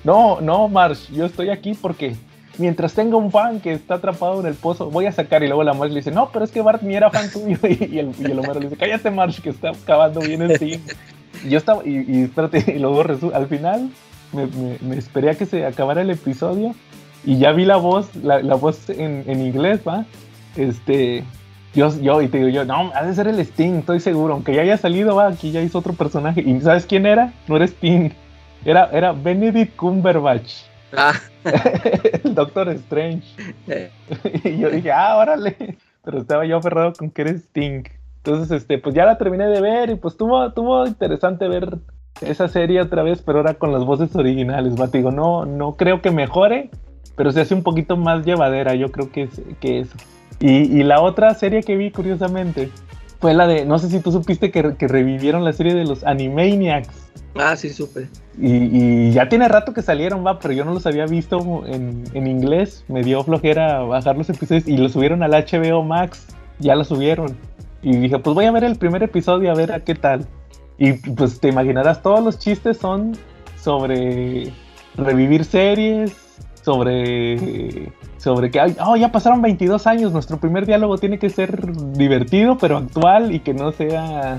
no 0.04 0.40
no 0.40 0.68
Marsh 0.68 1.10
yo 1.12 1.26
estoy 1.26 1.50
aquí 1.50 1.74
porque 1.74 2.16
mientras 2.58 2.94
tenga 2.94 3.16
un 3.18 3.30
fan 3.30 3.60
que 3.60 3.72
está 3.74 3.96
atrapado 3.96 4.40
en 4.40 4.46
el 4.46 4.54
pozo 4.54 4.90
voy 4.90 5.04
a 5.04 5.12
sacar 5.12 5.42
y 5.42 5.48
luego 5.48 5.62
la 5.64 5.74
Marsh 5.74 5.90
le 5.92 5.98
dice 6.00 6.10
no 6.10 6.30
pero 6.32 6.46
es 6.46 6.50
que 6.50 6.62
Bart 6.62 6.80
ni 6.82 6.94
era 6.94 7.10
fan 7.10 7.30
tuyo 7.30 7.58
y, 7.68 7.94
y 7.96 7.98
el, 7.98 8.12
y 8.18 8.24
el 8.24 8.38
Homero 8.38 8.54
le 8.54 8.68
dice 8.70 8.76
cállate 8.78 9.10
Marsh 9.10 9.40
que 9.40 9.50
está 9.50 9.72
cavando 9.84 10.20
bien 10.20 10.42
Sting 10.50 10.78
y 11.44 11.50
yo 11.50 11.58
estaba 11.58 11.82
y, 11.86 12.04
y 12.08 12.22
espérate 12.22 12.64
y 12.74 12.78
luego 12.78 13.04
al 13.34 13.46
final 13.48 13.90
me, 14.32 14.46
me- 14.46 14.78
me 14.80 14.96
esperé 14.96 15.28
a 15.30 15.34
que 15.34 15.44
se 15.44 15.66
acabara 15.66 16.00
el 16.00 16.08
episodio 16.10 16.74
y 17.26 17.38
ya 17.38 17.52
vi 17.52 17.64
la 17.64 17.76
voz, 17.76 18.14
la, 18.16 18.40
la 18.40 18.54
voz 18.54 18.88
en, 18.88 19.24
en 19.26 19.40
inglés, 19.40 19.80
¿va? 19.86 20.06
Este, 20.56 21.24
yo, 21.74 21.90
yo, 22.00 22.22
y 22.22 22.28
te 22.28 22.38
digo 22.38 22.48
yo, 22.48 22.64
no, 22.64 22.90
ha 22.94 23.04
de 23.04 23.14
ser 23.14 23.28
el 23.28 23.38
Sting, 23.40 23.80
estoy 23.80 24.00
seguro, 24.00 24.32
aunque 24.32 24.54
ya 24.54 24.62
haya 24.62 24.78
salido, 24.78 25.16
va, 25.16 25.26
aquí 25.28 25.50
ya 25.50 25.60
hizo 25.60 25.78
otro 25.78 25.92
personaje. 25.92 26.40
¿Y 26.40 26.60
sabes 26.60 26.86
quién 26.86 27.04
era? 27.04 27.32
No 27.48 27.56
era 27.56 27.66
Sting, 27.66 28.10
era, 28.64 28.88
era 28.92 29.12
Benedict 29.12 29.76
Cumberbatch, 29.76 30.52
Ah, 30.96 31.12
el 32.24 32.34
Doctor 32.34 32.68
Strange. 32.70 33.26
eh, 33.66 33.90
y 34.44 34.58
yo 34.58 34.70
dije, 34.70 34.90
ah, 34.92 35.16
órale, 35.16 35.76
pero 36.04 36.18
estaba 36.18 36.46
yo 36.46 36.56
aferrado 36.56 36.92
con 36.94 37.10
que 37.10 37.22
era 37.22 37.32
Sting. 37.32 37.82
Entonces, 38.18 38.62
este, 38.62 38.78
pues 38.78 38.94
ya 38.94 39.04
la 39.04 39.18
terminé 39.18 39.46
de 39.46 39.60
ver 39.60 39.90
y 39.90 39.94
pues 39.96 40.16
tuvo, 40.16 40.52
tuvo 40.52 40.86
interesante 40.86 41.48
ver 41.48 41.78
esa 42.20 42.48
serie 42.48 42.80
otra 42.80 43.02
vez, 43.02 43.20
pero 43.22 43.38
ahora 43.38 43.54
con 43.54 43.72
las 43.72 43.84
voces 43.84 44.14
originales, 44.16 44.80
va, 44.80 44.88
te 44.88 44.98
digo, 44.98 45.10
no, 45.10 45.44
no 45.44 45.74
creo 45.76 46.00
que 46.00 46.10
mejore, 46.10 46.70
pero 47.16 47.32
se 47.32 47.40
hace 47.40 47.54
un 47.54 47.62
poquito 47.62 47.96
más 47.96 48.24
llevadera, 48.24 48.74
yo 48.74 48.92
creo 48.92 49.10
que 49.10 49.22
es 49.22 49.40
que 49.60 49.80
eso. 49.80 49.96
Y, 50.38 50.80
y 50.80 50.82
la 50.84 51.00
otra 51.00 51.34
serie 51.34 51.62
que 51.62 51.76
vi, 51.76 51.90
curiosamente, 51.90 52.70
fue 53.20 53.34
la 53.34 53.46
de, 53.46 53.64
no 53.64 53.78
sé 53.78 53.88
si 53.88 54.00
tú 54.00 54.12
supiste 54.12 54.50
que, 54.50 54.76
que 54.76 54.88
revivieron 54.88 55.44
la 55.44 55.52
serie 55.52 55.74
de 55.74 55.84
los 55.84 56.04
Animaniacs. 56.04 57.10
ah, 57.38 57.56
sí, 57.56 57.70
supe. 57.70 58.08
Y, 58.38 59.08
y 59.08 59.12
ya 59.12 59.28
tiene 59.28 59.48
rato 59.48 59.72
que 59.72 59.80
salieron, 59.82 60.24
va, 60.26 60.38
pero 60.38 60.52
yo 60.52 60.64
no 60.64 60.74
los 60.74 60.86
había 60.86 61.06
visto 61.06 61.64
en, 61.66 62.04
en 62.12 62.26
inglés. 62.26 62.84
Me 62.88 63.02
dio 63.02 63.24
flojera 63.24 63.80
bajar 63.80 64.16
los 64.16 64.28
episodios 64.28 64.68
y 64.68 64.76
los 64.76 64.92
subieron 64.92 65.22
al 65.22 65.32
HBO 65.32 65.82
Max. 65.82 66.26
Ya 66.58 66.74
lo 66.74 66.84
subieron. 66.84 67.36
Y 67.82 67.96
dije, 67.96 68.18
pues 68.18 68.34
voy 68.34 68.44
a 68.44 68.50
ver 68.50 68.64
el 68.64 68.76
primer 68.76 69.02
episodio 69.02 69.50
a 69.50 69.54
ver 69.54 69.72
a 69.72 69.80
qué 69.80 69.94
tal. 69.94 70.26
Y 70.78 70.92
pues 70.92 71.40
te 71.40 71.48
imaginarás, 71.48 72.02
todos 72.02 72.22
los 72.22 72.38
chistes 72.38 72.76
son 72.76 73.16
sobre 73.58 74.52
revivir 74.96 75.44
series, 75.44 76.14
sobre 76.66 77.92
sobre 78.18 78.50
que, 78.50 78.60
oh, 78.84 78.96
ya 78.96 79.12
pasaron 79.12 79.40
22 79.40 79.86
años, 79.86 80.12
nuestro 80.12 80.38
primer 80.38 80.66
diálogo 80.66 80.98
tiene 80.98 81.16
que 81.16 81.30
ser 81.30 81.72
divertido, 81.92 82.58
pero 82.58 82.78
actual 82.78 83.32
y 83.32 83.38
que 83.38 83.54
no 83.54 83.70
sea 83.70 84.38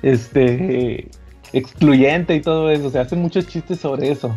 este 0.00 1.10
excluyente 1.52 2.34
y 2.34 2.40
todo 2.40 2.70
eso. 2.70 2.88
Se 2.88 2.98
hacen 2.98 3.20
muchos 3.20 3.46
chistes 3.46 3.78
sobre 3.78 4.10
eso. 4.10 4.34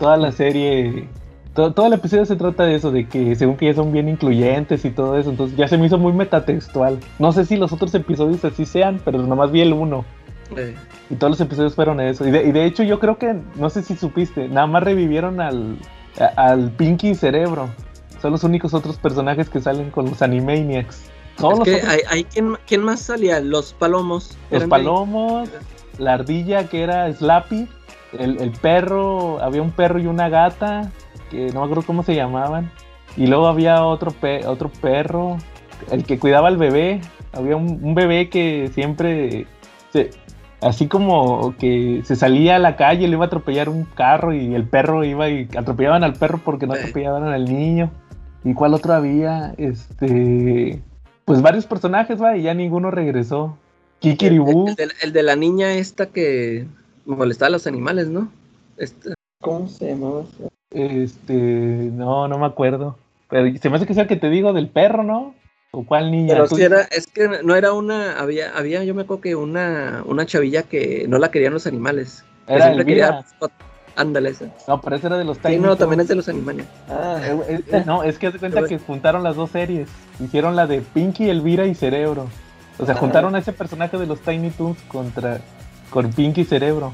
Toda 0.00 0.16
la 0.16 0.32
serie 0.32 1.06
todo, 1.54 1.72
todo, 1.72 1.86
el 1.86 1.92
episodio 1.92 2.26
se 2.26 2.34
trata 2.34 2.64
de 2.64 2.74
eso, 2.74 2.90
de 2.90 3.06
que 3.06 3.36
según 3.36 3.56
que 3.56 3.66
ya 3.66 3.74
son 3.74 3.92
bien 3.92 4.08
incluyentes 4.08 4.84
y 4.84 4.90
todo 4.90 5.16
eso, 5.16 5.30
entonces 5.30 5.56
ya 5.56 5.68
se 5.68 5.78
me 5.78 5.86
hizo 5.86 5.98
muy 5.98 6.12
metatextual. 6.12 6.98
No 7.20 7.30
sé 7.30 7.44
si 7.44 7.56
los 7.56 7.72
otros 7.72 7.94
episodios 7.94 8.44
así 8.44 8.66
sean, 8.66 9.00
pero 9.04 9.18
nomás 9.18 9.52
vi 9.52 9.60
el 9.60 9.72
uno. 9.72 10.04
Eh. 10.56 10.74
Y 11.08 11.14
todos 11.14 11.30
los 11.30 11.40
episodios 11.40 11.76
fueron 11.76 12.00
eso. 12.00 12.26
Y 12.26 12.32
de, 12.32 12.42
y 12.42 12.50
de, 12.50 12.64
hecho 12.64 12.82
yo 12.82 12.98
creo 12.98 13.16
que, 13.18 13.36
no 13.54 13.70
sé 13.70 13.82
si 13.82 13.94
supiste, 13.94 14.48
nada 14.48 14.66
más 14.66 14.82
revivieron 14.82 15.40
al, 15.40 15.76
al 16.36 16.70
Pinky 16.72 17.14
Cerebro. 17.14 17.68
Son 18.20 18.32
los 18.32 18.44
únicos 18.44 18.72
otros 18.74 18.96
personajes 18.96 19.50
que 19.50 19.60
salen 19.60 19.90
con 19.90 20.06
los 20.06 20.22
Animaniacs. 20.22 21.10
Todos 21.36 21.66
es 21.66 21.82
que 21.82 21.86
hay, 21.86 22.00
hay 22.08 22.24
¿quién, 22.24 22.82
más 22.82 23.00
salía? 23.00 23.40
Los 23.40 23.72
palomos. 23.74 24.36
Los 24.50 24.64
palomos, 24.64 25.48
la 25.98 26.14
ardilla 26.14 26.68
que 26.68 26.82
era 26.82 27.12
Slappy, 27.12 27.68
el, 28.18 28.40
el 28.40 28.52
perro, 28.52 29.42
había 29.42 29.62
un 29.62 29.72
perro 29.72 29.98
y 29.98 30.06
una 30.06 30.28
gata, 30.28 30.90
que 31.30 31.46
no 31.52 31.60
me 31.60 31.64
acuerdo 31.66 31.82
cómo 31.82 32.02
se 32.02 32.14
llamaban. 32.14 32.70
Y 33.16 33.26
luego 33.26 33.46
había 33.46 33.84
otro, 33.84 34.14
otro 34.46 34.70
perro, 34.80 35.38
el 35.90 36.04
que 36.04 36.18
cuidaba 36.18 36.48
al 36.48 36.56
bebé. 36.56 37.00
Había 37.32 37.56
un, 37.56 37.94
bebé 37.94 38.28
que 38.28 38.70
siempre, 38.74 39.46
así 40.64 40.88
como 40.88 41.54
que 41.58 42.02
se 42.04 42.16
salía 42.16 42.56
a 42.56 42.58
la 42.58 42.76
calle, 42.76 43.06
le 43.06 43.14
iba 43.14 43.24
a 43.24 43.26
atropellar 43.26 43.68
un 43.68 43.84
carro 43.84 44.32
y 44.32 44.54
el 44.54 44.64
perro 44.64 45.04
iba 45.04 45.28
y 45.28 45.48
atropellaban 45.56 46.02
al 46.02 46.14
perro 46.14 46.40
porque 46.44 46.66
no 46.66 46.72
atropellaban 46.72 47.24
al 47.24 47.44
niño. 47.44 47.90
¿Y 48.42 48.54
cuál 48.54 48.74
otro 48.74 48.94
había? 48.94 49.54
Este, 49.56 50.82
pues 51.24 51.42
varios 51.42 51.66
personajes, 51.66 52.20
va, 52.20 52.36
y 52.36 52.42
ya 52.42 52.54
ninguno 52.54 52.90
regresó. 52.90 53.56
Kikiribú. 54.00 54.74
El, 54.76 54.92
el, 55.02 55.12
de, 55.12 55.22
la 55.22 55.36
niña 55.36 55.74
esta 55.74 56.06
que 56.06 56.66
molestaba 57.06 57.48
a 57.48 57.52
los 57.52 57.66
animales, 57.66 58.08
¿no? 58.08 58.30
¿Cómo 59.40 59.68
se 59.68 59.88
llamaba? 59.90 60.24
Este, 60.70 61.34
no, 61.34 62.26
no 62.28 62.38
me 62.38 62.46
acuerdo. 62.46 62.98
Pero 63.28 63.56
se 63.58 63.70
me 63.70 63.76
hace 63.76 63.86
que 63.86 63.92
es 63.92 63.98
el 63.98 64.06
que 64.06 64.16
te 64.16 64.30
digo 64.30 64.52
del 64.52 64.68
perro, 64.68 65.02
¿no? 65.02 65.34
¿O 65.74 65.84
cuál 65.84 66.10
niña? 66.10 66.34
Pero 66.34 66.46
si 66.46 66.62
era, 66.62 66.82
es 66.82 67.08
que 67.08 67.28
no 67.42 67.56
era 67.56 67.72
una, 67.72 68.18
había, 68.20 68.56
había, 68.56 68.84
yo 68.84 68.94
me 68.94 69.02
acuerdo 69.02 69.22
que 69.22 69.34
una, 69.34 70.02
una 70.06 70.24
chavilla 70.24 70.62
que 70.62 71.06
no 71.08 71.18
la 71.18 71.30
querían 71.30 71.52
los 71.52 71.66
animales. 71.66 72.24
Era 72.46 72.72
el 72.72 72.84
quería, 72.84 73.24
Ándale 73.96 74.30
esa. 74.30 74.46
No, 74.66 74.80
pero 74.80 74.96
ese 74.96 75.06
era 75.06 75.18
de 75.18 75.24
los 75.24 75.38
Tiny 75.38 75.54
Sí, 75.54 75.60
no, 75.60 75.76
también 75.76 76.00
es 76.00 76.08
de 76.08 76.16
los 76.16 76.28
animales. 76.28 76.66
Ah, 76.88 77.18
eh, 77.22 77.60
eh, 77.68 77.82
no, 77.86 78.02
es 78.02 78.18
que 78.18 78.32
se 78.32 78.38
cuenta 78.38 78.64
que 78.66 78.78
juntaron 78.78 79.22
las 79.22 79.36
dos 79.36 79.50
series. 79.50 79.88
Hicieron 80.20 80.56
la 80.56 80.66
de 80.66 80.80
Pinky, 80.80 81.28
Elvira 81.28 81.66
y 81.66 81.74
Cerebro. 81.74 82.28
O 82.78 82.86
sea, 82.86 82.96
juntaron 82.96 83.34
a 83.36 83.38
ese 83.38 83.52
personaje 83.52 83.96
de 83.96 84.06
los 84.06 84.20
Tiny 84.20 84.50
Toons 84.50 84.80
contra 84.88 85.40
con 85.90 86.12
Pinky 86.12 86.40
y 86.40 86.44
Cerebro. 86.44 86.92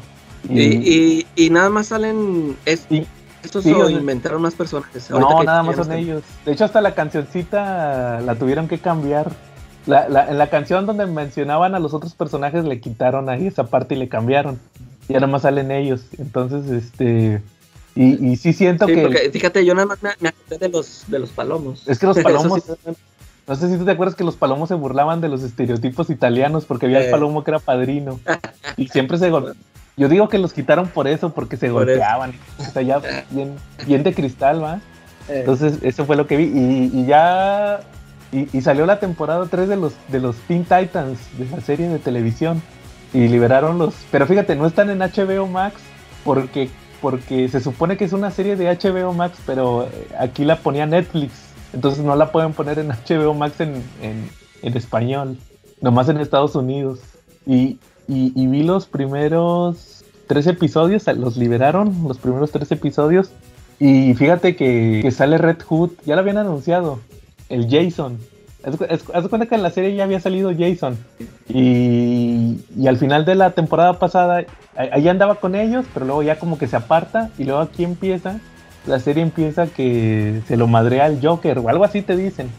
Y, 0.49 0.61
y, 0.61 1.27
y, 1.37 1.51
nada 1.51 1.71
más 1.71 1.89
salen. 1.89 2.57
Es, 2.67 2.87
estos 3.43 3.65
sí, 3.65 3.71
inventaron 3.71 4.43
más 4.43 4.55
personajes. 4.55 5.11
No, 5.11 5.43
nada 5.43 5.63
más 5.63 5.77
son 5.77 5.93
ellos. 5.93 6.23
De 6.45 6.53
hecho, 6.53 6.65
hasta 6.65 6.81
la 6.81 6.95
cancioncita 6.95 8.21
la 8.21 8.35
tuvieron 8.35 8.69
que 8.69 8.79
cambiar. 8.79 9.31
La, 9.87 10.09
la, 10.09 10.29
en 10.29 10.37
la 10.37 10.51
canción 10.51 10.85
donde 10.85 11.07
mencionaban 11.07 11.75
a 11.75 11.79
los 11.79 11.95
otros 11.95 12.15
personajes 12.15 12.65
le 12.65 12.81
quitaron 12.81 13.31
ahí 13.31 13.47
esa 13.47 13.65
parte 13.65 13.95
y 13.95 13.99
le 13.99 14.09
cambiaron. 14.09 14.59
Y 15.09 15.15
nada 15.15 15.27
más 15.27 15.43
salen 15.43 15.71
ellos. 15.71 16.03
Entonces, 16.19 16.71
este. 16.71 17.43
Y, 17.95 18.33
y 18.33 18.37
sí 18.37 18.53
siento 18.53 18.87
sí, 18.87 18.95
que. 18.95 19.03
Porque, 19.03 19.31
fíjate, 19.31 19.65
yo 19.65 19.75
nada 19.75 19.87
más 19.87 20.03
me, 20.03 20.11
me 20.21 20.29
acordé 20.29 20.59
de 20.59 20.69
los, 20.69 21.05
de 21.09 21.19
los 21.19 21.31
palomos. 21.31 21.89
Es 21.89 21.99
que 21.99 22.07
los 22.07 22.19
palomos. 22.23 22.63
no 23.49 23.57
sé 23.57 23.71
si 23.71 23.79
tú 23.79 23.85
te 23.85 23.91
acuerdas 23.91 24.15
que 24.15 24.23
los 24.23 24.37
palomos 24.37 24.69
se 24.69 24.75
burlaban 24.75 25.21
de 25.23 25.29
los 25.29 25.43
estereotipos 25.43 26.11
italianos 26.11 26.67
porque 26.67 26.87
había 26.87 27.05
el 27.05 27.11
palomo 27.11 27.43
que 27.43 27.51
era 27.53 27.59
padrino. 27.59 28.21
y 28.77 28.89
siempre 28.89 29.19
se, 29.19 29.31
yo 30.01 30.09
digo 30.09 30.31
que 30.31 30.39
los 30.39 30.55
quitaron 30.55 30.89
por 30.89 31.07
eso, 31.07 31.35
porque 31.35 31.59
se 31.59 31.69
golpeaban. 31.69 32.33
O 32.59 32.65
sea, 32.65 32.81
ya 32.81 33.03
bien, 33.31 33.55
bien 33.87 34.03
de 34.03 34.15
cristal, 34.15 34.65
¿va? 34.65 34.77
Eh. 35.29 35.41
Entonces, 35.41 35.79
eso 35.83 36.07
fue 36.07 36.17
lo 36.17 36.27
que 36.27 36.39
vi. 36.39 36.45
Y, 36.91 37.05
ya. 37.05 37.81
Y, 38.33 38.63
salió 38.63 38.87
la 38.87 38.99
temporada 38.99 39.47
3 39.51 39.69
de 39.69 39.77
los, 39.77 39.93
de 40.09 40.21
los 40.21 40.37
Teen 40.49 40.63
Titans, 40.63 41.19
de 41.37 41.55
la 41.55 41.61
serie 41.61 41.91
de 41.91 41.99
televisión. 41.99 42.63
Y 43.13 43.29
liberaron 43.29 43.77
los. 43.77 43.95
Pero 44.11 44.27
fíjate, 44.27 44.57
no 44.57 44.67
están 44.67 44.89
en 44.89 45.01
HBO 45.01 45.47
Max, 45.47 45.83
porque, 46.25 46.71
porque 47.03 47.51
se 47.51 47.61
supone 47.61 47.99
que 47.99 48.07
es 48.07 48.15
una 48.15 48.31
serie 48.31 48.57
de 48.57 48.75
HBO 48.75 49.13
Max, 49.13 49.39
pero 49.45 49.87
aquí 50.19 50.47
la 50.47 50.57
ponía 50.57 50.87
Netflix. 50.87 51.33
Entonces 51.75 52.03
no 52.03 52.17
la 52.17 52.33
pueden 52.33 52.55
poner 52.55 52.79
en 52.79 52.89
HBO 52.89 53.35
Max 53.35 53.61
en, 53.61 53.85
en, 54.01 54.31
en 54.63 54.77
español, 54.79 55.37
nomás 55.83 56.09
en 56.09 56.17
Estados 56.17 56.55
Unidos. 56.55 57.01
Y, 57.47 57.79
y, 58.11 58.47
vi 58.49 58.65
los 58.65 58.87
primeros 58.87 60.05
tres 60.27 60.47
episodios, 60.49 61.07
los 61.17 61.37
liberaron, 61.37 61.95
los 62.07 62.19
primeros 62.19 62.51
tres 62.51 62.73
episodios. 62.73 63.31
Y 63.79 64.15
fíjate 64.15 64.57
que, 64.57 65.09
sale 65.11 65.39
Red 65.39 65.63
Hood, 65.63 65.91
ya 66.05 66.17
lo 66.17 66.21
habían 66.21 66.39
anunciado, 66.39 66.99
el 67.49 67.71
Jason. 67.71 68.19
Haz, 68.63 69.29
cuenta 69.29 69.47
que 69.47 69.55
en 69.55 69.63
la 69.63 69.71
serie 69.71 69.95
ya 69.95 70.05
había 70.05 70.21
salido 70.21 70.53
Jason. 70.57 70.99
Y, 71.49 72.59
al 72.87 72.99
final 72.99 73.25
de 73.25 73.37
la 73.37 73.53
temporada 73.53 73.99
pasada, 73.99 74.45
ahí 74.77 75.09
andaba 75.09 75.37
con 75.37 75.55
ellos, 75.55 75.87
pero 75.95 76.05
luego 76.05 76.23
ya 76.23 76.39
como 76.39 76.59
que 76.59 76.67
se 76.67 76.77
aparta. 76.77 77.31
Y 77.39 77.45
luego 77.45 77.61
aquí 77.61 77.85
empieza, 77.85 78.41
la 78.87 78.99
serie 78.99 79.23
empieza 79.23 79.69
que 79.69 80.43
se 80.49 80.57
lo 80.57 80.67
madrea 80.67 81.05
al 81.05 81.25
Joker 81.25 81.61
o 81.61 81.69
algo 81.69 81.85
así 81.85 82.03
te 82.03 82.17
dicen. 82.17 82.51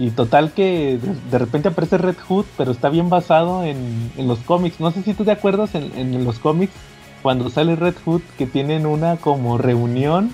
Y 0.00 0.12
total 0.12 0.52
que 0.52 0.98
de, 1.30 1.38
repente 1.38 1.68
aparece 1.68 1.98
Red 1.98 2.16
Hood, 2.26 2.46
pero 2.56 2.72
está 2.72 2.88
bien 2.88 3.10
basado 3.10 3.64
en, 3.64 4.10
los 4.16 4.38
cómics. 4.38 4.80
No 4.80 4.90
sé 4.92 5.02
si 5.02 5.12
tú 5.12 5.26
te 5.26 5.30
acuerdas 5.30 5.74
en, 5.74 6.24
los 6.24 6.38
cómics, 6.38 6.72
cuando 7.20 7.50
sale 7.50 7.76
Red 7.76 7.96
Hood, 8.06 8.22
que 8.38 8.46
tienen 8.46 8.86
una 8.86 9.18
como 9.18 9.58
reunión, 9.58 10.30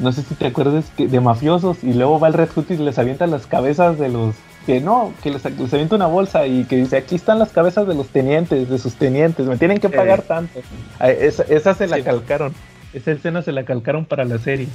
no 0.00 0.12
sé 0.12 0.20
si 0.20 0.34
te 0.34 0.46
acuerdas, 0.46 0.92
que, 0.94 1.08
de 1.08 1.20
mafiosos, 1.20 1.82
y 1.82 1.94
luego 1.94 2.20
va 2.20 2.28
el 2.28 2.34
Red 2.34 2.50
Hood 2.50 2.70
y 2.72 2.76
les 2.76 2.98
avienta 2.98 3.26
las 3.26 3.46
cabezas 3.46 3.98
de 3.98 4.10
los... 4.10 4.34
Que 4.66 4.82
no, 4.82 5.14
que 5.22 5.30
les, 5.30 5.46
avienta 5.46 5.96
una 5.96 6.08
bolsa 6.08 6.46
y 6.46 6.64
que 6.64 6.76
dice, 6.76 6.98
aquí 6.98 7.14
están 7.14 7.38
las 7.38 7.52
cabezas 7.52 7.86
de 7.86 7.94
los 7.94 8.08
tenientes, 8.08 8.68
de 8.68 8.78
sus 8.78 8.96
tenientes, 8.96 9.46
me 9.46 9.56
tienen 9.56 9.78
que 9.78 9.88
pagar 9.88 10.18
eh. 10.18 10.24
tanto. 10.28 10.60
Ah, 11.00 11.08
esa, 11.08 11.72
se 11.72 11.86
la 11.86 12.02
calcaron, 12.02 12.52
esa 12.92 13.12
escena 13.12 13.40
se 13.40 13.52
la 13.52 13.64
calcaron 13.64 14.04
para 14.04 14.26
la 14.26 14.36
serie. 14.38 14.68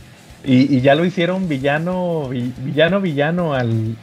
Y, 0.43 0.75
y, 0.75 0.81
ya 0.81 0.95
lo 0.95 1.05
hicieron 1.05 1.47
villano, 1.47 2.29
villano, 2.29 3.01
villano 3.01 3.53
al, 3.53 3.97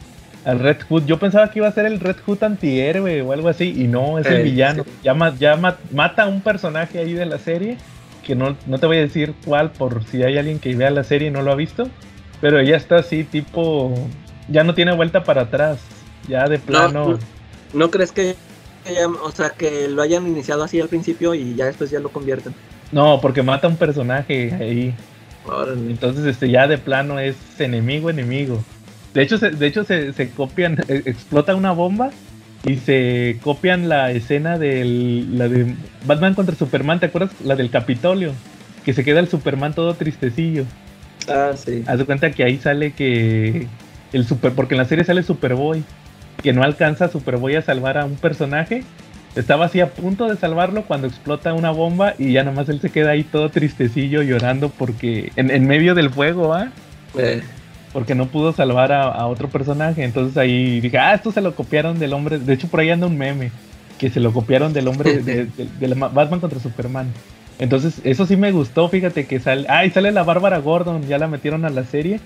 al 0.45 0.59
Red 0.59 0.77
Hood. 0.87 1.05
Yo 1.05 1.19
pensaba 1.19 1.49
que 1.51 1.59
iba 1.59 1.67
a 1.67 1.71
ser 1.71 1.85
el 1.85 1.99
Red 1.99 2.17
Hood 2.25 2.43
antihéroe 2.43 3.21
o 3.21 3.31
algo 3.31 3.49
así, 3.49 3.73
y 3.75 3.87
no, 3.87 4.19
es 4.19 4.25
el 4.27 4.41
eh, 4.41 4.43
villano. 4.43 4.85
Ya, 5.03 5.13
mata 5.13 6.23
a 6.23 6.27
un 6.27 6.41
personaje 6.41 6.99
ahí 6.99 7.13
de 7.13 7.25
la 7.25 7.39
serie, 7.39 7.77
que 8.25 8.35
no, 8.35 8.55
no 8.67 8.77
te 8.77 8.85
voy 8.85 8.97
a 8.97 9.01
decir 9.01 9.33
cuál 9.45 9.71
por 9.71 10.03
si 10.05 10.23
hay 10.23 10.37
alguien 10.37 10.59
que 10.59 10.75
vea 10.75 10.91
la 10.91 11.03
serie 11.03 11.29
y 11.29 11.31
no 11.31 11.41
lo 11.41 11.51
ha 11.51 11.55
visto, 11.55 11.89
pero 12.41 12.61
ya 12.61 12.77
está 12.77 12.97
así, 12.97 13.23
tipo, 13.23 13.93
ya 14.47 14.63
no 14.63 14.73
tiene 14.73 14.93
vuelta 14.93 15.23
para 15.23 15.43
atrás, 15.43 15.79
ya 16.27 16.47
de 16.47 16.59
plano. 16.59 17.19
¿No, 17.73 17.91
crees 17.91 18.11
que, 18.11 18.35
o 19.23 19.31
sea, 19.31 19.51
que 19.51 19.87
lo 19.87 20.01
hayan 20.01 20.27
iniciado 20.27 20.63
así 20.63 20.79
al 20.79 20.87
principio 20.87 21.35
y 21.35 21.55
ya 21.55 21.65
después 21.65 21.91
ya 21.91 21.99
lo 21.99 22.09
convierten? 22.09 22.53
No, 22.91 23.19
porque 23.21 23.43
mata 23.43 23.67
a 23.67 23.69
un 23.69 23.77
personaje 23.77 24.53
ahí. 24.59 24.95
Entonces, 25.87 26.25
este 26.25 26.49
ya 26.49 26.67
de 26.67 26.77
plano 26.77 27.19
es 27.19 27.35
enemigo, 27.59 28.09
enemigo. 28.09 28.63
De 29.13 29.23
hecho, 29.23 29.37
se, 29.37 29.51
de 29.51 29.67
hecho 29.67 29.83
se, 29.83 30.29
copian, 30.35 30.77
e, 30.87 31.03
explota 31.05 31.55
una 31.55 31.71
bomba 31.71 32.11
y 32.65 32.75
se 32.77 33.37
copian 33.41 33.89
la 33.89 34.11
escena 34.11 34.57
del, 34.57 35.37
la 35.37 35.47
de 35.47 35.73
Batman 36.05 36.35
contra 36.35 36.55
Superman, 36.55 36.99
¿te 36.99 37.07
acuerdas? 37.07 37.31
La 37.43 37.55
del 37.55 37.69
Capitolio, 37.69 38.33
que 38.85 38.93
se 38.93 39.03
queda 39.03 39.19
el 39.19 39.27
Superman 39.27 39.73
todo 39.73 39.93
tristecillo. 39.95 40.65
Ah, 41.27 41.51
sí. 41.55 41.83
Haz 41.87 41.99
de 41.99 42.05
cuenta 42.05 42.31
que 42.31 42.43
ahí 42.43 42.57
sale 42.57 42.91
que 42.91 43.67
el 44.13 44.25
super, 44.25 44.53
porque 44.53 44.75
en 44.75 44.79
la 44.79 44.85
serie 44.85 45.03
sale 45.03 45.23
Superboy, 45.23 45.83
que 46.43 46.53
no 46.53 46.63
alcanza 46.63 47.05
a 47.05 47.09
Superboy 47.09 47.55
a 47.55 47.61
salvar 47.61 47.97
a 47.97 48.05
un 48.05 48.15
personaje. 48.15 48.83
Estaba 49.35 49.65
así 49.65 49.79
a 49.79 49.91
punto 49.91 50.27
de 50.27 50.35
salvarlo 50.37 50.83
cuando 50.83 51.07
explota 51.07 51.53
una 51.53 51.71
bomba 51.71 52.15
y 52.17 52.33
ya 52.33 52.43
nomás 52.43 52.67
él 52.67 52.81
se 52.81 52.89
queda 52.89 53.11
ahí 53.11 53.23
todo 53.23 53.49
tristecillo 53.49 54.23
llorando 54.23 54.69
porque 54.69 55.31
en, 55.35 55.51
en 55.51 55.67
medio 55.67 55.93
del 55.93 56.09
fuego, 56.09 56.53
¿ah? 56.53 56.69
Eh 57.17 57.41
porque 57.93 58.15
no 58.15 58.27
pudo 58.27 58.53
salvar 58.53 58.91
a, 58.91 59.25
otro 59.27 59.49
personaje. 59.49 60.03
Entonces 60.03 60.37
ahí 60.37 60.79
dije, 60.79 60.97
ah, 60.97 61.13
esto 61.13 61.31
se 61.31 61.41
lo 61.41 61.55
copiaron 61.55 61.99
del 61.99 62.13
hombre. 62.13 62.39
De 62.39 62.53
hecho, 62.53 62.67
por 62.67 62.79
ahí 62.79 62.89
anda 62.89 63.07
un 63.07 63.17
meme 63.17 63.51
que 63.97 64.09
se 64.09 64.19
lo 64.19 64.31
copiaron 64.31 64.73
del 64.73 64.87
hombre 64.87 65.17
de, 65.19 65.47
Batman 65.95 66.39
contra 66.39 66.59
Superman. 66.59 67.07
Entonces, 67.57 67.99
eso 68.03 68.25
sí 68.25 68.37
me 68.37 68.51
gustó. 68.51 68.87
Fíjate 68.89 69.25
que 69.25 69.39
sale. 69.39 69.65
Ah, 69.69 69.85
y 69.85 69.91
sale 69.91 70.11
la 70.11 70.23
Bárbara 70.23 70.59
Gordon. 70.59 71.07
Ya 71.07 71.17
la 71.17 71.27
metieron 71.27 71.65
a 71.65 71.69
la 71.69 71.83
serie. 71.83 72.19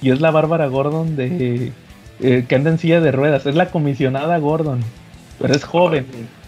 Y 0.00 0.10
es 0.10 0.20
la 0.20 0.30
Bárbara 0.30 0.66
Gordon 0.66 1.16
de. 1.16 1.72
Eh, 2.20 2.44
que 2.48 2.54
anda 2.54 2.70
en 2.70 2.78
silla 2.78 3.00
de 3.00 3.12
ruedas. 3.12 3.44
Es 3.46 3.54
la 3.54 3.70
comisionada 3.70 4.38
Gordon. 4.38 4.80
Pero 5.38 5.54
es 5.54 5.64
joven. 5.64 6.06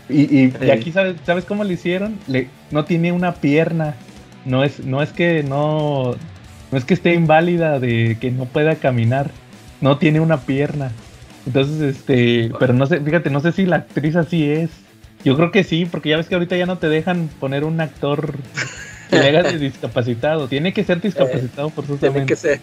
Y, 0.09 0.53
aquí, 0.71 0.91
¿sabes, 0.91 1.17
¿sabes 1.25 1.45
cómo 1.45 1.63
le 1.63 1.75
hicieron? 1.75 2.19
Le, 2.27 2.49
no 2.71 2.85
tiene 2.85 3.13
una 3.13 3.35
pierna. 3.35 3.95
No 4.45 4.65
es, 4.65 4.85
no 4.85 5.03
es 5.03 5.13
que 5.13 5.43
no 5.43 6.17
no 6.71 6.79
es 6.79 6.85
que 6.85 6.95
esté 6.95 7.15
inválida 7.15 7.81
de 7.81 8.17
que 8.21 8.31
no 8.31 8.45
pueda 8.45 8.77
caminar, 8.77 9.31
no 9.81 9.99
tiene 9.99 10.21
una 10.21 10.41
pierna. 10.41 10.93
Entonces, 11.47 11.97
este, 11.97 12.51
pero 12.59 12.73
no 12.73 12.87
sé, 12.87 13.01
fíjate, 13.01 13.31
no 13.31 13.41
sé 13.41 13.53
si 13.53 13.67
la 13.67 13.77
actriz 13.77 14.17
así 14.17 14.51
es. 14.51 14.71
Yo 15.25 15.37
creo 15.37 15.51
que 15.51 15.65
sí, 15.65 15.87
porque 15.91 16.11
ya 16.11 16.17
ves 16.17 16.29
que 16.29 16.35
ahorita 16.35 16.57
ya 16.57 16.67
no 16.67 16.79
te 16.79 16.89
dejan 16.89 17.29
poner 17.41 17.65
un 17.65 17.81
actor 17.81 18.35
Que 19.11 19.19
le 19.19 19.29
hagas 19.29 19.53
de 19.53 19.59
discapacitado. 19.71 20.49
Tiene 20.49 20.73
que 20.73 20.85
ser 20.85 21.01
discapacitado 21.01 21.71
por 21.71 21.85
Tiene 21.85 22.25
que 22.25 22.37
ser. 22.37 22.61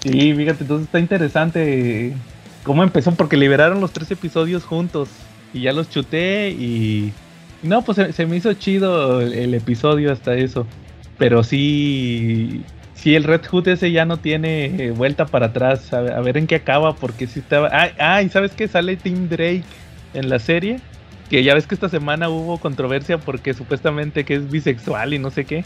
Sí, 0.00 0.32
fíjate, 0.32 0.62
entonces 0.62 0.86
está 0.86 1.00
interesante 1.00 2.14
cómo 2.62 2.82
empezó, 2.82 3.12
porque 3.12 3.36
liberaron 3.36 3.80
los 3.80 3.92
tres 3.92 4.10
episodios 4.10 4.64
juntos. 4.64 5.08
Y 5.52 5.62
ya 5.62 5.72
los 5.72 5.90
chuté 5.90 6.50
y. 6.50 7.12
No, 7.62 7.82
pues 7.82 7.96
se, 7.96 8.12
se 8.12 8.26
me 8.26 8.36
hizo 8.36 8.52
chido 8.54 9.20
el, 9.20 9.32
el 9.32 9.54
episodio 9.54 10.12
hasta 10.12 10.34
eso. 10.34 10.66
Pero 11.18 11.42
sí. 11.42 12.62
Sí, 12.98 13.14
el 13.14 13.22
Red 13.22 13.46
Hood 13.46 13.68
ese 13.68 13.92
ya 13.92 14.04
no 14.04 14.16
tiene 14.16 14.64
eh, 14.66 14.90
vuelta 14.90 15.26
para 15.26 15.46
atrás. 15.46 15.92
A 15.92 16.00
ver, 16.00 16.12
a 16.14 16.20
ver 16.20 16.36
en 16.36 16.48
qué 16.48 16.56
acaba, 16.56 16.94
porque 16.96 17.28
sí 17.28 17.38
estaba. 17.38 17.70
Ah, 17.72 17.90
ah, 17.98 18.22
y 18.22 18.28
sabes 18.28 18.52
que 18.52 18.66
sale 18.66 18.96
Tim 18.96 19.28
Drake 19.28 19.62
en 20.14 20.28
la 20.28 20.40
serie. 20.40 20.80
Que 21.30 21.44
ya 21.44 21.54
ves 21.54 21.66
que 21.66 21.74
esta 21.76 21.88
semana 21.88 22.28
hubo 22.28 22.58
controversia 22.58 23.18
porque 23.18 23.54
supuestamente 23.54 24.24
que 24.24 24.34
es 24.34 24.50
bisexual 24.50 25.14
y 25.14 25.18
no 25.18 25.30
sé 25.30 25.44
qué. 25.44 25.64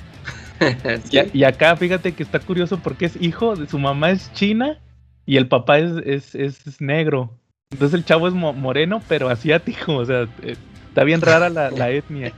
Sí. 1.10 1.18
Y, 1.32 1.38
y 1.38 1.44
acá 1.44 1.74
fíjate 1.76 2.12
que 2.12 2.22
está 2.22 2.38
curioso 2.38 2.78
porque 2.78 3.06
es 3.06 3.20
hijo 3.20 3.56
de 3.56 3.66
su 3.66 3.78
mamá 3.78 4.10
es 4.10 4.32
china 4.32 4.78
y 5.26 5.36
el 5.36 5.48
papá 5.48 5.78
es, 5.78 5.92
es, 6.04 6.34
es 6.34 6.80
negro. 6.80 7.30
Entonces 7.72 7.98
el 7.98 8.04
chavo 8.04 8.28
es 8.28 8.34
mo- 8.34 8.52
moreno 8.52 9.02
pero 9.08 9.28
asiático. 9.28 9.96
O 9.96 10.04
sea, 10.04 10.28
eh, 10.42 10.56
está 10.88 11.04
bien 11.04 11.22
rara 11.22 11.48
la, 11.48 11.70
la 11.70 11.90
etnia. 11.92 12.32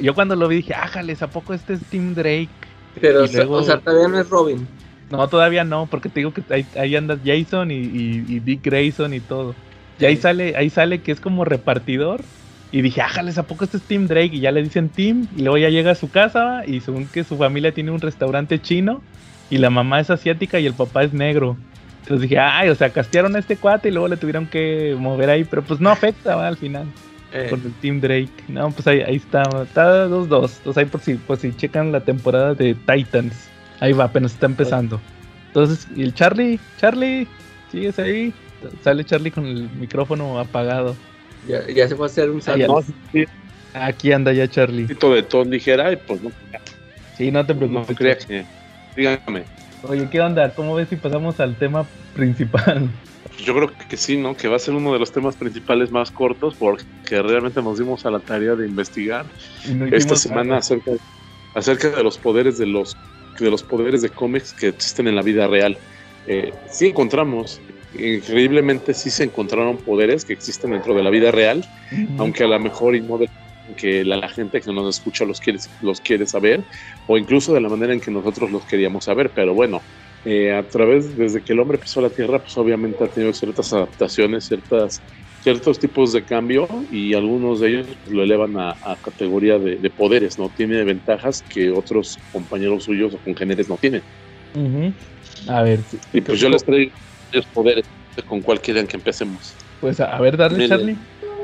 Yo 0.00 0.14
cuando 0.14 0.34
lo 0.34 0.48
vi 0.48 0.56
dije, 0.56 0.74
ájales, 0.74 1.22
¿a 1.22 1.28
poco 1.28 1.52
este 1.52 1.74
es 1.74 1.80
Tim 1.90 2.14
Drake? 2.14 2.48
Pero, 3.00 3.24
o 3.24 3.26
sea- 3.26 3.40
luego- 3.44 3.56
o 3.56 3.62
sea, 3.62 3.78
todavía 3.78 4.08
no 4.08 4.18
es 4.18 4.28
Robin. 4.30 4.66
No, 5.10 5.28
todavía 5.28 5.64
no, 5.64 5.86
porque 5.86 6.08
te 6.08 6.20
digo 6.20 6.32
que 6.32 6.42
ahí, 6.50 6.64
ahí 6.78 6.94
anda 6.96 7.18
Jason 7.24 7.70
y, 7.70 7.74
y- 7.78 8.24
y 8.28 8.40
Dick 8.40 8.64
Grayson 8.64 9.12
y 9.12 9.20
todo. 9.20 9.54
Y 9.98 10.04
ahí 10.04 10.16
Sí. 10.16 10.22
sale, 10.22 10.54
ahí 10.56 10.70
sale 10.70 11.00
que 11.00 11.12
es 11.12 11.20
como 11.20 11.44
repartidor. 11.44 12.20
Y 12.72 12.82
dije, 12.82 13.00
ájales, 13.00 13.36
¿a 13.36 13.42
poco 13.42 13.64
este 13.64 13.78
es 13.78 13.82
Tim 13.82 14.06
Drake? 14.06 14.30
Y 14.36 14.40
ya 14.40 14.52
le 14.52 14.62
dicen 14.62 14.88
Tim, 14.88 15.26
y 15.36 15.40
luego 15.42 15.58
ya 15.58 15.68
llega 15.70 15.90
a 15.90 15.94
su 15.96 16.08
casa, 16.10 16.62
y 16.64 16.80
según 16.80 17.06
que 17.08 17.24
su 17.24 17.36
familia 17.36 17.72
tiene 17.72 17.90
un 17.90 18.00
restaurante 18.00 18.60
chino, 18.60 19.02
y 19.50 19.58
la 19.58 19.70
mamá 19.70 19.98
es 19.98 20.08
asiática 20.10 20.60
y 20.60 20.66
el 20.66 20.74
papá 20.74 21.02
es 21.02 21.12
negro. 21.12 21.56
Entonces 22.02 22.22
dije, 22.22 22.38
ay, 22.38 22.68
o 22.68 22.74
sea, 22.76 22.90
castearon 22.90 23.34
a 23.34 23.40
este 23.40 23.56
cuate 23.56 23.88
y 23.88 23.92
luego 23.92 24.06
le 24.06 24.16
tuvieron 24.16 24.46
que 24.46 24.94
mover 24.96 25.30
ahí, 25.30 25.42
pero 25.42 25.62
pues 25.62 25.80
no 25.80 25.90
afecta 25.90 26.36
¿va? 26.36 26.46
al 26.46 26.56
final 26.56 26.86
Eh, 27.32 27.46
con 27.50 27.60
el 27.64 27.72
Team 27.74 28.00
Drake. 28.00 28.30
No, 28.48 28.70
pues 28.70 28.86
ahí, 28.86 29.00
ahí 29.02 29.16
está, 29.16 29.42
está 29.62 30.08
2-2. 30.08 30.26
Entonces 30.58 30.76
ahí 30.76 30.84
por 30.86 31.00
si, 31.00 31.14
por 31.14 31.36
si 31.38 31.54
checan 31.54 31.92
la 31.92 32.00
temporada 32.00 32.54
de 32.54 32.74
Titans. 32.74 33.48
Ahí 33.80 33.92
va, 33.92 34.04
apenas 34.04 34.32
está 34.32 34.46
empezando. 34.46 35.00
Entonces, 35.48 35.86
y 35.96 36.02
el 36.02 36.14
Charlie, 36.14 36.58
Charlie, 36.78 37.26
sigues 37.72 37.98
ahí. 37.98 38.32
Sale 38.84 39.04
Charlie 39.04 39.30
con 39.30 39.46
el 39.46 39.70
micrófono 39.70 40.38
apagado. 40.38 40.94
ya, 41.48 41.66
ya 41.68 41.88
se 41.88 41.96
fue 41.96 42.06
a 42.06 42.10
hacer 42.10 42.30
un. 42.30 42.42
No, 42.66 42.82
sí, 43.12 43.24
Aquí 43.72 44.12
anda 44.12 44.32
ya 44.32 44.48
Charlie. 44.48 44.82
un 44.82 44.88
poquito 44.88 45.14
de 45.14 45.22
ton 45.22 45.48
dijera 45.50 45.92
y 45.92 45.96
pues 45.96 46.20
no, 46.22 46.30
Sí, 47.16 47.30
no 47.30 47.46
te 47.46 47.54
no 47.54 47.60
preocupes. 47.60 47.96
creía 47.96 48.18
que. 48.18 48.44
Dígame. 48.96 49.44
Oye, 49.84 50.08
¿qué 50.10 50.20
onda? 50.20 50.50
¿Cómo 50.54 50.74
ves 50.74 50.88
si 50.88 50.96
pasamos 50.96 51.40
al 51.40 51.54
tema 51.54 51.86
principal? 52.14 52.90
Yo 53.38 53.54
creo 53.54 53.74
que 53.76 53.96
sí, 53.96 54.16
¿no? 54.16 54.36
Que 54.36 54.48
va 54.48 54.56
a 54.56 54.58
ser 54.58 54.74
uno 54.74 54.92
de 54.92 54.98
los 54.98 55.12
temas 55.12 55.36
principales 55.36 55.90
más 55.90 56.10
cortos 56.10 56.56
porque 56.58 56.84
realmente 57.22 57.62
nos 57.62 57.78
dimos 57.78 58.04
a 58.04 58.10
la 58.10 58.20
tarea 58.20 58.54
de 58.54 58.66
investigar 58.66 59.26
no 59.64 59.86
esta 59.86 60.16
semana 60.16 60.58
acerca, 60.58 60.92
acerca 61.54 61.90
de 61.90 62.02
los 62.02 62.18
poderes 62.18 62.58
de 62.58 62.66
los 62.66 62.96
de 63.38 63.50
los 63.50 63.62
poderes 63.62 64.02
de 64.02 64.10
cómics 64.10 64.52
que 64.52 64.68
existen 64.68 65.08
en 65.08 65.16
la 65.16 65.22
vida 65.22 65.46
real. 65.46 65.78
Eh, 66.26 66.52
sí 66.66 66.88
encontramos, 66.88 67.62
increíblemente 67.92 68.92
sí 68.92 69.10
se 69.10 69.24
encontraron 69.24 69.78
poderes 69.78 70.24
que 70.24 70.32
existen 70.34 70.72
dentro 70.72 70.94
de 70.94 71.02
la 71.02 71.10
vida 71.10 71.30
real, 71.30 71.64
Ujú. 71.92 72.22
aunque 72.22 72.44
a 72.44 72.48
lo 72.48 72.58
mejor 72.60 72.94
y 72.96 73.00
no 73.00 73.18
de 73.18 73.30
que 73.76 74.04
la, 74.04 74.16
la 74.16 74.28
gente 74.28 74.60
que 74.60 74.72
nos 74.72 74.96
escucha 74.96 75.24
los 75.24 75.40
quiere, 75.40 75.58
los 75.80 76.00
quiere 76.00 76.26
saber, 76.26 76.66
o 77.06 77.16
incluso 77.16 77.54
de 77.54 77.60
la 77.60 77.68
manera 77.68 77.92
en 77.94 78.00
que 78.00 78.10
nosotros 78.10 78.50
los 78.50 78.64
queríamos 78.66 79.04
saber, 79.04 79.32
pero 79.34 79.54
bueno, 79.54 79.84
eh, 80.24 80.52
a 80.52 80.66
través, 80.68 81.16
desde 81.16 81.42
que 81.42 81.52
el 81.52 81.60
hombre 81.60 81.78
pisó 81.78 82.00
la 82.00 82.10
Tierra, 82.10 82.40
pues 82.42 82.56
obviamente 82.56 83.04
ha 83.04 83.08
tenido 83.08 83.32
ciertas 83.32 83.72
adaptaciones, 83.72 84.46
ciertas, 84.46 85.02
ciertos 85.38 85.78
tipos 85.78 86.12
de 86.12 86.24
cambio, 86.24 86.68
y 86.90 87.14
algunos 87.14 87.60
de 87.60 87.68
ellos 87.70 87.86
pues, 88.02 88.14
lo 88.14 88.22
elevan 88.22 88.58
a, 88.58 88.72
a 88.80 89.00
categoría 89.02 89.58
de, 89.58 89.76
de 89.76 89.90
poderes, 89.90 90.38
¿no? 90.38 90.50
Tiene 90.50 90.84
ventajas 90.84 91.42
que 91.48 91.70
otros 91.70 92.18
compañeros 92.30 92.84
suyos 92.84 93.14
o 93.14 93.18
congéneres 93.20 93.68
no 93.68 93.78
tienen. 93.78 94.04
Ujú. 94.54 94.94
A 95.48 95.62
ver, 95.62 95.80
Y 96.12 96.20
pues 96.20 96.40
yo 96.40 96.48
les 96.48 96.64
traigo 96.64 96.92
varios 97.32 97.46
poderes, 97.46 97.84
con 98.26 98.42
cuál 98.42 98.60
quieren 98.60 98.86
que 98.86 98.96
empecemos. 98.96 99.56
pues 99.78 100.00
a, 100.00 100.16
a 100.16 100.20
ver, 100.20 100.36
darle 100.36 100.58
Mire. 100.58 100.68
Charlie. 100.68 100.98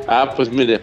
Ah, 0.09 0.33
pues 0.37 0.51
mire, 0.51 0.81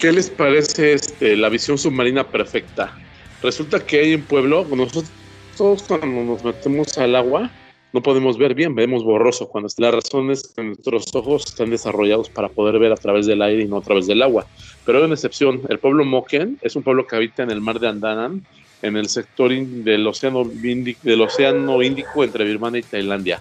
¿qué 0.00 0.12
les 0.12 0.30
parece 0.30 0.94
este, 0.94 1.36
la 1.36 1.48
visión 1.48 1.76
submarina 1.78 2.30
perfecta? 2.30 2.96
Resulta 3.40 3.80
que 3.80 4.00
hay 4.00 4.14
un 4.14 4.26
pueblo, 4.26 4.66
nosotros 4.74 5.12
todos 5.56 5.82
cuando 5.82 6.06
nos 6.06 6.44
metemos 6.44 6.96
al 6.98 7.16
agua 7.16 7.50
no 7.92 8.02
podemos 8.02 8.36
ver 8.36 8.54
bien, 8.54 8.74
vemos 8.74 9.04
borroso. 9.04 9.48
Cuando 9.48 9.70
la 9.78 9.90
razón 9.90 10.30
es 10.30 10.48
que 10.48 10.62
nuestros 10.62 11.14
ojos 11.14 11.46
están 11.46 11.70
desarrollados 11.70 12.28
para 12.28 12.50
poder 12.50 12.78
ver 12.78 12.92
a 12.92 12.96
través 12.96 13.24
del 13.24 13.40
aire 13.40 13.62
y 13.62 13.68
no 13.68 13.78
a 13.78 13.80
través 13.80 14.06
del 14.06 14.22
agua. 14.22 14.46
Pero 14.84 14.98
hay 14.98 15.04
una 15.04 15.14
excepción, 15.14 15.62
el 15.70 15.78
pueblo 15.78 16.04
Moken 16.04 16.58
es 16.60 16.76
un 16.76 16.82
pueblo 16.82 17.06
que 17.06 17.16
habita 17.16 17.42
en 17.42 17.50
el 17.50 17.62
mar 17.62 17.80
de 17.80 17.88
Andaman, 17.88 18.44
en 18.82 18.96
el 18.98 19.08
sector 19.08 19.50
del, 19.50 20.06
océano 20.06 20.42
Índico, 20.62 21.00
del 21.04 21.22
océano 21.22 21.82
Índico 21.82 22.22
entre 22.22 22.44
Birmania 22.44 22.80
y 22.80 22.82
Tailandia. 22.82 23.40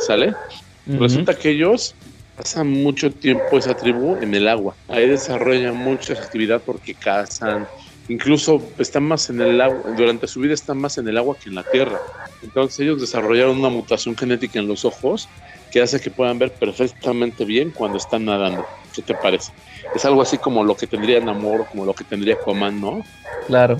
¿Sale? 0.00 0.34
Ujú. 0.86 0.98
Resulta 0.98 1.34
que 1.34 1.50
ellos 1.50 1.94
pasan 2.36 2.68
mucho 2.68 3.10
tiempo 3.10 3.56
esa 3.56 3.74
tribu 3.74 4.16
en 4.20 4.34
el 4.34 4.48
agua. 4.48 4.74
Ahí 4.88 5.08
desarrollan 5.08 5.76
mucha 5.76 6.12
actividad 6.12 6.60
porque 6.60 6.92
cazan, 6.92 7.66
incluso 8.08 8.74
están 8.78 9.04
más 9.04 9.30
en 9.30 9.40
el 9.40 9.60
agua, 9.60 9.90
durante 9.94 10.26
su 10.28 10.40
vida 10.40 10.54
están 10.54 10.78
más 10.78 10.98
en 10.98 11.08
el 11.08 11.16
agua 11.18 11.36
que 11.40 11.48
en 11.48 11.54
la 11.56 11.64
tierra. 11.64 12.02
Entonces 12.40 12.80
ellos 12.80 13.00
desarrollaron 13.00 13.58
una 13.58 13.70
mutación 13.70 14.16
genética 14.16 14.58
en 14.60 14.68
los 14.68 14.84
ojos 14.84 15.32
que 15.70 15.80
hace 15.82 16.00
que 16.00 16.10
puedan 16.10 16.38
ver 16.38 16.56
perfectamente 16.58 17.44
bien 17.44 17.72
cuando 17.72 17.98
están 17.98 18.24
nadando. 18.26 18.70
¿Qué 18.92 19.02
te 19.02 19.14
parece? 19.14 19.52
Es 19.92 20.04
algo 20.04 20.22
así 20.22 20.38
como 20.38 20.64
lo 20.64 20.76
que 20.76 20.86
tendría 20.86 21.20
Namor, 21.20 21.66
como 21.66 21.84
lo 21.86 21.94
que 21.94 22.04
tendría 22.04 22.34
Aquaman, 22.34 22.80
¿no? 22.80 23.08
Claro. 23.46 23.78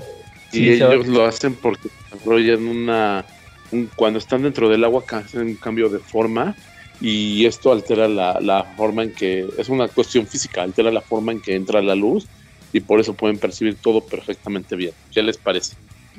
Y 0.51 0.69
Sí, 0.69 0.71
ellos 0.71 1.07
lo 1.07 1.25
hacen 1.25 1.59
porque 1.59 1.89
desarrollan 2.11 2.67
una. 2.67 3.27
un- 3.71 3.91
cuando 3.95 4.19
están 4.19 4.43
dentro 4.43 4.69
del 4.69 4.83
agua, 4.83 5.03
hacen 5.09 5.41
un 5.41 5.57
cambio 5.57 5.89
de 5.89 5.99
forma 5.99 6.55
y 6.99 7.45
esto 7.45 7.71
altera 7.71 8.07
la, 8.07 8.39
la 8.41 8.65
forma 8.75 9.03
en 9.03 9.13
que. 9.13 9.49
Es 9.57 9.69
una 9.69 9.89
cuestión 9.89 10.27
física, 10.27 10.63
altera 10.63 10.91
la 10.91 11.01
forma 11.01 11.31
en 11.33 11.41
que 11.41 11.55
entra 11.55 11.81
la 11.81 11.95
luz 11.95 12.29
y 12.75 12.81
por 12.81 12.99
eso 12.99 13.13
pueden 13.13 13.37
percibir 13.39 13.77
todo 13.81 14.01
perfectamente 14.01 14.75
bien. 14.75 14.91
¿Qué 15.13 15.23
les 15.23 15.37
parece? 15.37 15.75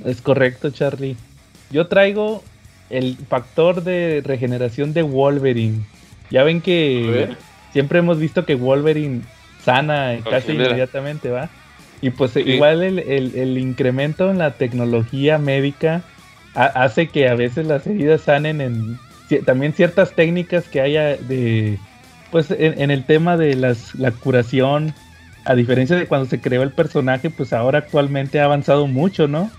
Es 0.07 0.23
correcto, 0.23 0.71
Charlie. 0.71 1.15
Yo 1.71 1.87
traigo 1.87 2.43
el 2.89 3.15
factor 3.29 3.83
de 3.85 4.23
regeneración 4.25 4.95
de 4.95 5.03
Wolverine. 5.03 5.81
Ya 6.31 6.45
ven 6.45 6.63
que 6.63 7.29
siempre 7.75 7.99
hemos 7.99 8.19
visto 8.19 8.47
que 8.47 8.55
Wolverine 8.55 9.21
sana 9.63 10.17
casi 10.31 10.53
inmediatamente, 10.53 11.29
¿va? 11.29 11.51
Y 12.01 12.09
pues 12.09 12.31
Sí. 12.31 12.41
igual 12.41 12.83
el, 12.83 13.01
el- 13.01 13.37
el 13.37 13.59
incremento 13.59 14.31
en 14.31 14.39
la 14.39 14.53
tecnología 14.53 15.37
médica 15.37 16.05
ha- 16.55 16.65
hace 16.85 17.09
que 17.09 17.29
a 17.29 17.35
veces 17.35 17.67
las 17.67 17.87
heridas 17.87 18.23
sanen 18.23 18.63
en 18.63 18.99
también 19.45 19.75
ciertas 19.75 20.13
técnicas 20.15 20.65
que 20.69 20.81
haya 20.81 21.17
de 21.17 21.79
pues 22.31 22.51
en, 22.51 22.81
en 22.81 22.91
el 22.91 23.05
tema 23.05 23.37
de 23.37 23.57
las, 23.57 23.95
la 23.95 24.11
curación 24.11 24.95
a 25.47 25.55
diferencia 25.55 25.97
de 25.97 26.07
cuando 26.07 26.29
se 26.29 26.41
creó 26.41 26.63
el 26.63 26.73
personaje 26.73 27.31
pues 27.31 27.53
ahora 27.53 27.79
actualmente 27.79 28.41
ha 28.41 28.45
avanzado 28.45 28.87
mucho 28.87 29.29
no 29.29 29.51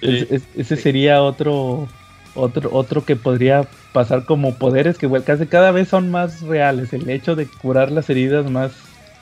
es- 0.00 0.30
es- 0.30 0.42
ese 0.56 0.76
sería 0.76 1.22
otro, 1.22 1.86
otro, 2.34 2.70
otro 2.72 3.04
que 3.04 3.16
podría 3.16 3.66
pasar 3.92 4.24
como 4.24 4.54
poderes 4.54 4.98
que 4.98 5.08
casi 5.22 5.46
cada 5.46 5.70
vez 5.70 5.88
son 5.88 6.10
más 6.10 6.42
reales. 6.42 6.92
El 6.92 7.08
hecho 7.08 7.36
de 7.36 7.46
curar 7.46 7.90
las 7.90 8.10
heridas 8.10 8.50
más, 8.50 8.72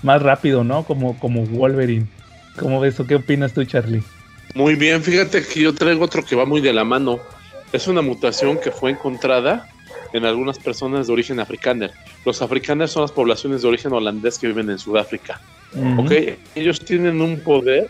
más 0.03 0.23
rápido, 0.23 0.65
¿no? 0.65 0.85
Como, 0.85 1.19
como 1.19 1.45
Wolverine. 1.47 2.07
¿Cómo 2.59 2.81
ves 2.81 2.99
o 3.01 3.07
qué 3.07 3.17
opinas 3.17 3.53
tú, 3.53 3.65
Charlie? 3.65 4.03
Muy 4.55 4.75
bien, 4.75 5.03
fíjate 5.03 5.43
que 5.43 5.61
yo 5.61 5.75
traigo 5.75 6.05
otro 6.05 6.25
que 6.25 6.37
va 6.37 6.45
muy 6.45 6.61
de 6.61 6.73
la 6.73 6.85
mano. 6.85 7.21
Es 7.73 7.87
una 7.87 8.03
mutación 8.03 8.59
que 8.59 8.71
fue 8.71 8.91
encontrada 8.91 9.69
en 10.13 10.25
algunas 10.25 10.59
personas 10.59 11.07
de 11.07 11.13
origen 11.13 11.41
africano. 11.41 11.89
Los 12.25 12.43
africanos 12.43 12.91
son 12.91 13.03
las 13.03 13.13
poblaciones 13.13 13.63
de 13.63 13.69
origen 13.69 13.93
holandés 13.93 14.39
que 14.39 14.47
viven 14.47 14.71
en 14.71 14.79
Sudáfrica. 14.79 15.41
Ujú. 15.75 16.03
Ok, 16.03 16.13
ellos 16.55 16.79
tienen 16.81 17.21
un 17.21 17.41
poder 17.41 17.89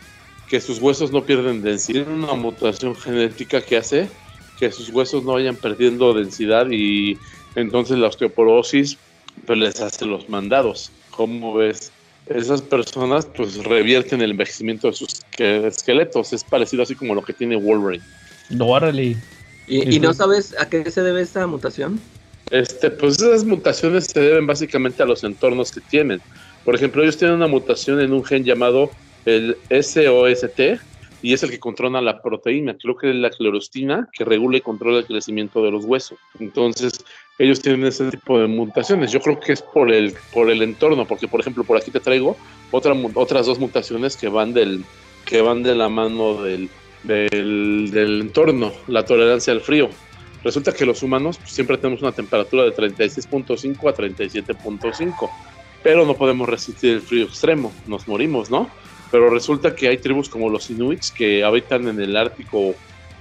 que 0.48 0.60
sus 0.60 0.80
huesos 0.80 1.12
no 1.12 1.24
pierden 1.24 1.62
densidad, 1.62 2.04
Tienen 2.04 2.24
una 2.24 2.34
mutación 2.34 2.94
genética 2.94 3.60
que 3.60 3.76
hace 3.76 4.08
que 4.58 4.70
sus 4.70 4.90
huesos 4.90 5.24
no 5.24 5.32
vayan 5.32 5.56
perdiendo 5.56 6.14
densidad 6.14 6.70
y 6.70 7.18
entonces 7.56 7.98
la 7.98 8.08
osteoporosis 8.08 8.96
pues 9.46 9.58
les 9.58 9.80
hace 9.80 10.04
los 10.06 10.28
mandados. 10.28 10.92
¿Cómo 11.10 11.54
ves? 11.54 11.90
Esas 12.26 12.62
personas 12.62 13.26
pues 13.26 13.64
revierten 13.64 14.22
el 14.22 14.30
envejecimiento 14.30 14.86
de 14.88 14.92
sus 14.92 15.22
que- 15.36 15.66
esqueletos, 15.66 16.32
es 16.32 16.44
parecido 16.44 16.84
así 16.84 16.94
como 16.94 17.14
lo 17.14 17.22
que 17.22 17.32
tiene 17.32 17.56
Wolverine. 17.56 18.04
Órale. 18.60 19.16
¿Y, 19.66 19.96
y 19.96 20.00
no 20.00 20.12
sabes 20.12 20.54
a 20.58 20.68
qué 20.68 20.90
se 20.90 21.02
debe 21.02 21.22
esta 21.22 21.46
mutación? 21.46 22.00
Este, 22.50 22.90
pues 22.90 23.20
esas 23.20 23.44
mutaciones 23.44 24.06
se 24.06 24.20
deben 24.20 24.46
básicamente 24.46 25.02
a 25.02 25.06
los 25.06 25.24
entornos 25.24 25.72
que 25.72 25.80
tienen. 25.80 26.20
Por 26.64 26.74
ejemplo, 26.74 27.02
ellos 27.02 27.16
tienen 27.16 27.36
una 27.36 27.46
mutación 27.46 28.00
en 28.00 28.12
un 28.12 28.24
gen 28.24 28.44
llamado 28.44 28.90
el 29.24 29.56
SOST, 29.70 30.80
y 31.22 31.32
es 31.32 31.42
el 31.44 31.50
que 31.50 31.60
controla 31.60 32.00
la 32.00 32.20
proteína. 32.20 32.76
Creo 32.76 32.96
que 32.96 33.10
es 33.10 33.16
la 33.16 33.30
clorostina 33.30 34.08
que 34.12 34.24
regula 34.24 34.58
y 34.58 34.60
controla 34.60 34.98
el 34.98 35.06
crecimiento 35.06 35.62
de 35.62 35.70
los 35.70 35.84
huesos. 35.84 36.18
Entonces, 36.40 37.04
ellos 37.38 37.60
tienen 37.60 37.86
ese 37.86 38.10
tipo 38.10 38.40
de 38.40 38.48
mutaciones. 38.48 39.12
Yo 39.12 39.20
creo 39.20 39.38
que 39.38 39.52
es 39.52 39.62
por 39.62 39.92
el, 39.92 40.14
por 40.32 40.50
el 40.50 40.62
entorno, 40.62 41.06
porque 41.06 41.28
por 41.28 41.40
ejemplo, 41.40 41.64
por 41.64 41.76
aquí 41.76 41.90
te 41.90 42.00
traigo 42.00 42.36
otra, 42.72 42.94
otras 43.14 43.46
dos 43.46 43.60
mutaciones 43.60 44.16
que 44.16 44.28
van, 44.28 44.52
del, 44.52 44.84
que 45.24 45.40
van 45.40 45.62
de 45.62 45.76
la 45.76 45.88
mano 45.88 46.42
del, 46.42 46.68
del, 47.04 47.90
del 47.90 48.20
entorno, 48.20 48.72
la 48.86 49.04
tolerancia 49.04 49.52
al 49.52 49.60
frío. 49.60 49.90
Resulta 50.44 50.72
que 50.72 50.86
los 50.86 51.02
humanos 51.02 51.38
pues, 51.38 51.52
siempre 51.52 51.78
tenemos 51.78 52.02
una 52.02 52.12
temperatura 52.12 52.64
de 52.64 52.74
36.5 52.74 53.88
a 53.88 53.94
37.5, 53.94 55.30
pero 55.82 56.04
no 56.04 56.14
podemos 56.14 56.48
resistir 56.48 56.94
el 56.94 57.00
frío 57.00 57.24
extremo, 57.24 57.72
nos 57.86 58.08
morimos, 58.08 58.50
¿no? 58.50 58.68
Pero 59.10 59.30
resulta 59.30 59.74
que 59.74 59.88
hay 59.88 59.98
tribus 59.98 60.28
como 60.28 60.48
los 60.48 60.70
inuits 60.70 61.10
que 61.10 61.44
habitan 61.44 61.86
en 61.86 62.00
el 62.00 62.16
Ártico 62.16 62.74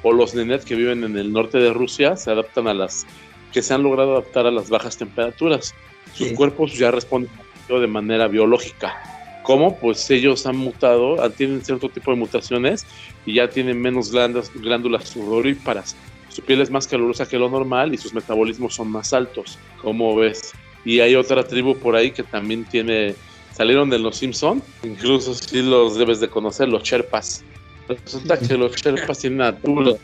o 0.04 0.14
los 0.14 0.34
nenet 0.34 0.64
que 0.64 0.76
viven 0.76 1.04
en 1.04 1.18
el 1.18 1.32
norte 1.32 1.60
de 1.60 1.74
Rusia 1.74 2.16
se 2.16 2.32
adaptan 2.32 2.68
a 2.68 2.74
las 2.74 3.06
que 3.52 3.62
se 3.62 3.74
han 3.74 3.84
logrado 3.84 4.14
adaptar 4.14 4.48
a 4.48 4.52
las 4.52 4.70
bajas 4.70 4.98
temperaturas. 4.98 5.76
Sus 6.14 6.32
cuerpos 6.32 6.78
ya 6.78 6.92
responden 6.92 7.30
de 7.68 7.88
manera 7.88 8.28
biológica. 8.28 9.21
¿Cómo? 9.44 9.78
Pues 9.78 10.10
ellos 10.12 10.46
han 10.46 10.58
mutado, 10.58 11.18
tienen 11.32 11.64
cierto 11.64 11.90
tipo 11.90 12.12
de 12.12 12.18
mutaciones 12.18 12.86
y 13.26 13.34
ya 13.36 13.50
tienen 13.50 13.82
menos 13.82 14.12
glándulas, 14.12 15.08
sudoríparas. 15.10 15.96
Su 16.30 16.42
piel 16.44 16.62
es 16.62 16.70
más 16.70 16.88
calurosa 16.88 17.28
que 17.28 17.38
lo 17.38 17.50
normal 17.50 17.94
y 17.94 17.98
sus 17.98 18.14
metabolismos 18.14 18.76
son 18.76 18.90
más 18.90 19.14
altos. 19.14 19.58
¿Cómo 19.82 20.16
ves? 20.16 20.54
Y 20.86 21.00
hay 21.00 21.16
otra 21.16 21.44
tribu 21.44 21.76
por 21.76 21.96
ahí 21.96 22.12
que 22.12 22.24
también 22.24 22.66
tiene 22.66 23.16
salieron 23.54 23.90
de 23.90 24.00
los 24.00 24.18
Simpson, 24.18 24.64
incluso 24.82 25.34
si 25.36 25.62
los 25.62 25.98
debes 25.98 26.20
de 26.20 26.30
conocer, 26.30 26.70
los 26.70 26.84
Sherpas. 26.84 27.44
Resulta 27.88 28.40
que 28.40 28.58
los 28.58 28.76
Sherpas 28.76 29.20
tienen 29.20 29.42
altura. 29.42 29.98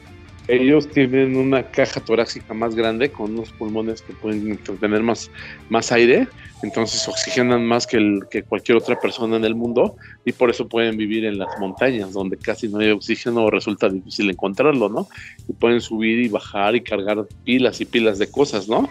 Ellos 0.48 0.90
tienen 0.90 1.36
una 1.36 1.64
caja 1.72 2.00
torácica 2.00 2.54
más 2.54 2.74
grande 2.74 3.12
con 3.12 3.34
unos 3.34 3.52
pulmones 3.52 4.02
que 4.02 4.14
pueden 4.14 4.58
tener 4.80 5.04
más, 5.04 5.30
más 5.70 5.92
aire, 5.92 6.28
entonces 6.64 7.06
oxigenan 7.08 7.66
más 7.66 7.86
que, 7.86 8.20
que 8.32 8.44
cualquier 8.44 8.78
otra 8.78 9.00
persona 9.00 9.36
en 9.36 9.44
el 9.44 9.56
mundo 9.56 9.98
y 10.26 10.32
por 10.32 10.50
eso 10.50 10.68
pueden 10.68 10.96
vivir 10.98 11.26
en 11.26 11.38
las 11.38 11.50
montañas 11.60 12.14
donde 12.14 12.38
casi 12.38 12.70
no 12.70 12.80
hay 12.80 12.92
oxígeno 12.92 13.44
o 13.44 13.52
resulta 13.52 13.90
difícil 13.90 14.30
encontrarlo, 14.30 14.88
¿no? 14.88 15.08
Y 15.48 15.54
pueden 15.54 15.82
subir 15.82 16.20
y 16.20 16.30
bajar 16.30 16.76
y 16.76 16.82
cargar 16.82 17.26
pilas 17.44 17.82
y 17.82 17.86
pilas 17.86 18.18
de 18.18 18.32
cosas, 18.32 18.70
¿no? 18.70 18.90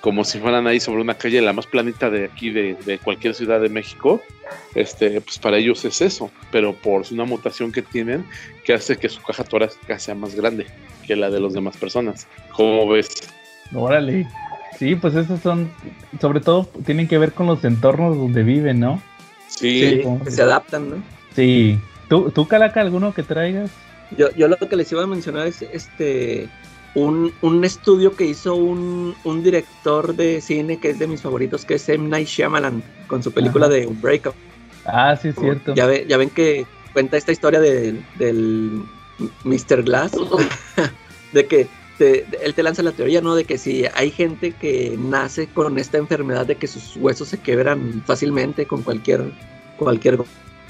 Como 0.00 0.24
si 0.24 0.38
fueran 0.38 0.66
ahí 0.66 0.80
sobre 0.80 1.00
una 1.00 1.14
calle 1.14 1.40
la 1.40 1.52
más 1.52 1.66
planita 1.66 2.10
de 2.10 2.26
aquí 2.26 2.50
de, 2.50 3.00
cualquier 3.02 3.34
ciudad 3.34 3.60
de 3.60 3.68
México, 3.68 4.22
este, 4.74 5.20
pues 5.20 5.38
para 5.38 5.58
ellos 5.58 5.84
es 5.84 6.00
eso, 6.00 6.30
pero 6.50 6.74
por 6.74 7.02
una 7.10 7.24
mutación 7.24 7.72
que 7.72 7.82
tienen 7.82 8.24
que 8.64 8.74
hace 8.74 8.96
que 8.96 9.08
su 9.08 9.20
caja 9.22 9.44
torácica 9.44 9.98
sea 9.98 10.14
más 10.14 10.34
grande 10.34 10.66
que 11.06 11.16
la 11.16 11.30
de 11.30 11.40
las 11.40 11.52
demás 11.52 11.76
personas. 11.76 12.26
¿Cómo 12.52 12.88
ves? 12.88 13.08
Órale. 13.74 14.26
Sí, 14.78 14.94
pues 14.94 15.14
esos 15.14 15.40
son, 15.40 15.70
sobre 16.20 16.40
todo 16.40 16.68
tienen 16.86 17.08
que 17.08 17.18
ver 17.18 17.32
con 17.32 17.46
los 17.46 17.64
entornos 17.64 18.16
donde 18.16 18.44
viven, 18.44 18.78
¿no? 18.78 19.02
Sí, 19.48 20.02
que 20.24 20.30
se 20.30 20.42
adaptan, 20.42 20.90
¿no? 20.90 20.96
Sí. 21.34 21.78
¿Tú, 22.08 22.30
tú 22.30 22.46
Calaca, 22.46 22.80
alguno 22.80 23.12
que 23.12 23.22
traigas? 23.22 23.70
Yo, 24.16 24.30
yo 24.36 24.48
lo 24.48 24.56
que 24.56 24.76
les 24.76 24.90
iba 24.92 25.02
a 25.02 25.06
mencionar 25.06 25.46
es 25.46 25.62
este 25.62 26.48
un, 26.94 27.32
un 27.42 27.64
estudio 27.64 28.16
que 28.16 28.24
hizo 28.24 28.54
un, 28.54 29.14
un, 29.24 29.42
director 29.42 30.14
de 30.14 30.40
cine 30.40 30.78
que 30.78 30.90
es 30.90 30.98
de 30.98 31.06
mis 31.06 31.22
favoritos, 31.22 31.64
que 31.64 31.74
es 31.74 31.88
M. 31.88 32.08
Night 32.08 32.28
Shyamalan, 32.28 32.82
con 33.06 33.22
su 33.22 33.32
película 33.32 33.68
de 33.68 33.86
Breakup. 33.86 34.34
Ah, 34.84 35.16
sí, 35.16 35.28
es 35.28 35.36
cierto. 35.36 35.74
Ya, 35.74 35.86
ya 36.02 36.16
ven 36.16 36.30
que 36.30 36.66
cuenta 36.92 37.16
esta 37.16 37.32
historia 37.32 37.60
de, 37.60 38.00
del 38.18 38.82
Mr. 39.44 39.82
Glass, 39.82 40.12
de 41.32 41.46
que 41.46 41.68
él 41.98 42.54
te 42.54 42.62
lanza 42.62 42.82
la 42.82 42.92
teoría, 42.92 43.20
¿no? 43.20 43.34
De 43.34 43.44
que 43.44 43.58
si 43.58 43.84
hay 43.94 44.10
gente 44.10 44.52
que 44.52 44.96
nace 44.98 45.48
con 45.48 45.78
esta 45.78 45.98
enfermedad 45.98 46.46
de 46.46 46.56
que 46.56 46.66
sus 46.66 46.96
huesos 46.96 47.28
se 47.28 47.38
quebran 47.38 48.02
fácilmente 48.06 48.66
con 48.66 48.82
cualquier, 48.82 49.32
cualquier 49.76 50.18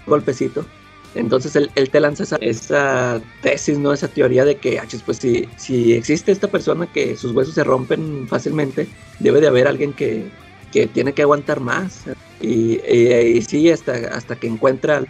golpecito, 0.06 0.64
entonces 1.14 1.56
él, 1.56 1.90
te 1.90 2.00
lanza 2.00 2.36
esa, 2.40 3.20
tesis, 3.42 3.78
¿no? 3.78 3.92
Esa 3.92 4.08
teoría 4.08 4.44
de 4.44 4.56
que, 4.56 4.80
pues 5.04 5.18
si, 5.18 5.48
si 5.56 5.94
existe 5.94 6.32
esta 6.32 6.48
persona 6.48 6.86
que 6.86 7.16
sus 7.16 7.32
huesos 7.32 7.54
se 7.54 7.64
rompen 7.64 8.28
fácilmente, 8.28 8.88
debe 9.18 9.40
de 9.40 9.48
haber 9.48 9.66
alguien 9.66 9.92
que, 9.92 10.30
tiene 10.92 11.12
que 11.12 11.22
aguantar 11.22 11.60
más. 11.60 12.04
Y, 12.40 12.78
y, 12.86 13.42
sí, 13.42 13.70
hasta, 13.70 13.92
hasta 14.14 14.36
que 14.36 14.46
encuentra 14.46 15.02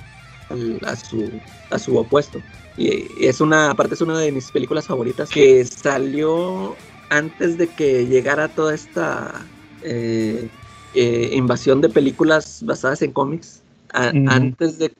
a, 0.87 0.97
su, 0.97 1.31
a 1.71 1.79
su 1.79 1.97
opuesto. 1.97 2.41
Y, 2.77 3.07
es 3.21 3.41
una, 3.41 3.71
aparte 3.71 3.95
es 3.95 4.01
una 4.01 4.19
de 4.19 4.33
mis 4.33 4.51
películas 4.51 4.87
favoritas 4.87 5.29
que 5.29 5.65
salió 5.65 6.77
antes 7.11 7.59
de 7.59 7.67
que 7.67 8.07
llegara 8.07 8.49
toda 8.49 8.75
esta 8.75 9.45
eh, 9.83 10.49
eh, 10.95 11.31
invasión 11.35 11.81
de 11.81 11.89
películas 11.89 12.63
basadas 12.65 13.03
en 13.03 13.13
cómics. 13.13 13.63
Antes 13.93 14.79
de 14.79 14.93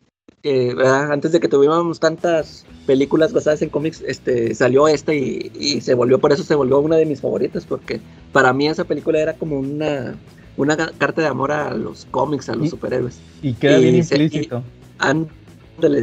que 0.43 0.75
antes 1.11 1.33
de 1.33 1.41
que 1.41 1.49
tuviéramos 1.49 2.01
tantas 2.01 2.65
películas 2.87 3.33
basadas 3.33 3.63
en 3.63 3.71
cómics, 3.71 4.03
este, 4.07 4.55
salió 4.55 4.89
esta 4.89 5.15
y, 5.15 5.81
se 5.81 5.95
volvió, 5.95 6.19
por 6.19 6.33
eso 6.33 6.43
se 6.43 6.55
volvió 6.55 6.79
una 6.79 6.97
de 6.97 7.07
mis 7.07 7.21
favoritas, 7.21 7.65
porque 7.67 8.01
para 8.33 8.53
mí 8.53 8.69
esa 8.69 8.85
película 8.85 9.21
era 9.21 9.35
como 9.35 9.59
una, 9.59 10.17
una 10.57 10.77
carta 10.77 11.23
de 11.23 11.29
amor 11.29 11.53
a 11.53 11.75
los 11.75 12.07
cómics, 12.11 12.49
a 12.49 12.55
los 12.55 12.71
superhéroes. 12.71 13.19
Y 13.43 13.55
queda 13.55 13.79
bien 13.79 13.97
implícito. 13.97 14.63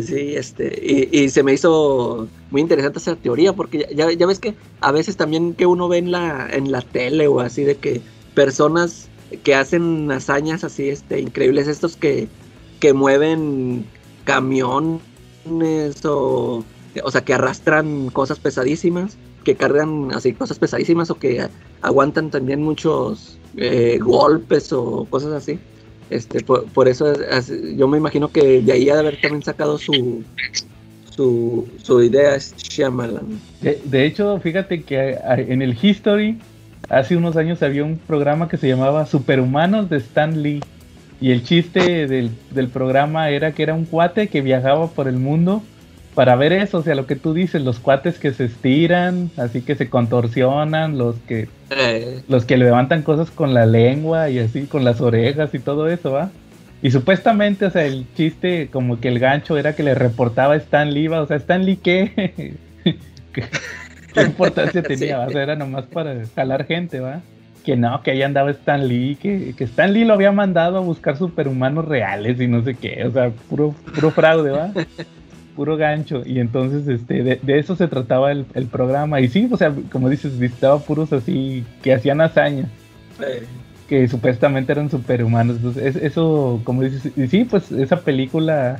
sí, 0.03 0.35
este, 0.35 1.09
y, 1.11 1.29
se 1.29 1.43
me 1.43 1.53
hizo 1.53 2.27
muy 2.51 2.61
interesante 2.61 2.99
esa 2.99 3.15
teoría, 3.15 3.53
porque 3.53 3.87
ya, 3.95 4.11
ya, 4.11 4.25
ves 4.27 4.39
que 4.39 4.53
a 4.81 4.91
veces 4.91 5.17
también 5.17 5.53
que 5.53 5.65
uno 5.65 5.87
ve 5.87 5.97
en 5.97 6.11
la, 6.11 6.47
en 6.51 6.71
la 6.71 6.81
tele 6.81 7.27
o 7.27 7.39
así 7.39 7.63
de 7.63 7.75
que 7.75 8.01
personas 8.33 9.09
que 9.43 9.55
hacen 9.55 10.11
hazañas 10.11 10.63
así 10.63 10.89
este, 10.89 11.19
increíbles, 11.19 11.67
estos 11.67 11.95
que, 11.95 12.27
que 12.79 12.93
mueven 12.93 13.85
camiones 14.25 15.01
o, 16.03 16.63
o 17.03 17.11
sea, 17.11 17.21
que 17.21 17.33
arrastran 17.33 18.09
cosas 18.09 18.39
pesadísimas, 18.39 19.17
que 19.43 19.55
cargan 19.55 20.11
así 20.13 20.33
cosas 20.33 20.59
pesadísimas 20.59 21.09
o 21.09 21.15
que 21.15 21.47
aguantan 21.81 22.31
también 22.31 22.61
muchos 22.61 23.37
eh, 23.55 23.99
golpes 24.01 24.73
o 24.73 25.05
cosas 25.09 25.31
así. 25.31 25.59
Este, 26.09 26.43
por, 26.43 26.87
eso 26.87 27.13
yo 27.75 27.87
me 27.87 27.97
imagino 27.97 28.31
que 28.31 28.61
de 28.61 28.71
ahí 28.71 28.89
ha 28.89 28.93
de 28.95 28.99
haber 28.99 29.21
también 29.21 29.41
sacado 29.41 29.77
su, 29.77 30.23
su, 31.09 31.67
su 31.81 32.03
idea. 32.03 32.37
De, 33.61 33.81
de 33.83 34.05
hecho, 34.05 34.39
fíjate 34.39 34.83
que 34.83 35.17
en 35.23 35.61
el 35.61 35.77
History 35.81 36.39
hace 36.89 37.15
unos 37.15 37.37
años 37.37 37.63
había 37.63 37.83
un 37.83 37.97
programa 37.97 38.47
que 38.47 38.57
se 38.57 38.67
llamaba 38.67 39.05
Superhumanos 39.05 39.89
de 39.89 39.97
Stan 39.97 40.41
Lee. 40.41 40.61
Y 41.21 41.31
el 41.31 41.43
chiste 41.43 42.07
del, 42.07 42.31
del, 42.51 42.67
programa 42.67 43.29
era 43.29 43.53
que 43.53 43.63
era 43.63 43.73
un 43.73 43.85
cuate 43.85 44.27
que 44.27 44.41
viajaba 44.41 44.87
por 44.87 45.07
el 45.07 45.17
mundo 45.17 45.63
para 46.15 46.35
ver 46.37 46.53
eso, 46.53 46.79
o 46.79 46.81
sea, 46.81 46.95
lo 46.95 47.05
que 47.05 47.17
tú 47.17 47.33
dices, 47.33 47.61
los 47.61 47.79
cuates 47.79 48.17
que 48.19 48.31
se 48.31 48.45
estiran, 48.45 49.29
así 49.37 49.61
que 49.61 49.75
se 49.75 49.89
contorsionan, 49.89 50.97
los 50.97 51.17
que 51.27 51.49
eh. 51.69 52.21
los 52.29 52.45
que 52.45 52.57
levantan 52.57 53.03
cosas 53.03 53.29
con 53.31 53.53
la 53.53 53.65
lengua 53.65 54.29
y 54.29 54.39
así 54.39 54.65
con 54.65 54.85
las 54.85 55.01
orejas 55.01 55.53
y 55.53 55.59
todo 55.59 55.89
eso, 55.89 56.13
¿va? 56.13 56.31
Y 56.81 56.91
supuestamente, 56.91 57.65
o 57.65 57.69
sea, 57.69 57.85
el 57.85 58.05
chiste 58.15 58.69
como 58.71 58.99
que 58.99 59.09
el 59.09 59.19
gancho 59.19 59.57
era 59.57 59.75
que 59.75 59.83
le 59.83 59.93
reportaba 59.93 60.53
a 60.53 60.57
Stan 60.57 60.93
Lee, 60.93 61.07
¿va? 61.07 61.21
o 61.21 61.27
sea, 61.27 61.37
Stan 61.37 61.65
Lee 61.65 61.77
qué 61.77 62.55
qué, 63.33 63.45
importancia 64.21 64.81
tenía, 64.83 65.17
¿va? 65.17 65.27
o 65.27 65.31
sea, 65.31 65.43
era 65.43 65.55
nomás 65.55 65.85
para 65.85 66.15
jalar 66.33 66.65
gente, 66.65 67.01
¿va? 67.01 67.21
Que 67.65 67.75
no, 67.75 68.01
que 68.01 68.11
ahí 68.11 68.21
andaba 68.21 68.51
Stan 68.51 68.87
Lee, 68.87 69.17
que, 69.19 69.53
que 69.57 69.63
Stan 69.63 69.91
Lee 69.91 70.05
lo 70.05 70.13
había 70.13 70.31
mandado 70.31 70.77
a 70.77 70.81
buscar 70.81 71.17
superhumanos 71.17 71.85
reales 71.85 72.39
y 72.39 72.47
no 72.47 72.63
sé 72.63 72.75
qué, 72.75 73.03
o 73.05 73.11
sea, 73.11 73.31
puro, 73.49 73.73
puro 73.93 74.11
fraude, 74.11 74.51
¿va? 74.51 74.71
puro 75.55 75.77
gancho. 75.77 76.21
Y 76.25 76.39
entonces, 76.39 76.87
este, 76.87 77.23
de, 77.23 77.59
eso 77.59 77.75
se 77.75 77.87
trataba 77.87 78.31
el, 78.31 78.45
programa. 78.71 79.21
Y 79.21 79.29
sí, 79.29 79.47
o 79.51 79.57
sea, 79.57 79.73
como 79.91 80.09
dices, 80.09 80.37
visitaba 80.37 80.79
puros 80.79 81.11
así 81.13 81.65
que 81.81 81.93
hacían 81.93 82.21
hazañas. 82.21 82.69
Que 83.87 84.07
supuestamente 84.07 84.71
eran 84.73 84.89
superhumanos. 84.89 85.57
Entonces, 85.57 85.95
eso, 85.95 86.61
como 86.63 86.83
dices, 86.83 87.11
y 87.15 87.27
sí, 87.27 87.45
pues 87.45 87.71
esa 87.71 88.01
película 88.01 88.79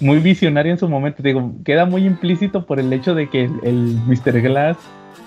muy 0.00 0.18
visionaria 0.18 0.72
en 0.72 0.78
su 0.78 0.88
momento, 0.88 1.22
digo, 1.22 1.54
queda 1.64 1.86
muy 1.86 2.04
implícito 2.04 2.66
por 2.66 2.80
el 2.80 2.92
hecho 2.92 3.14
de 3.14 3.30
que 3.30 3.44
el, 3.44 3.52
el 3.62 3.98
Mr. 4.06 4.42
Glass 4.42 4.76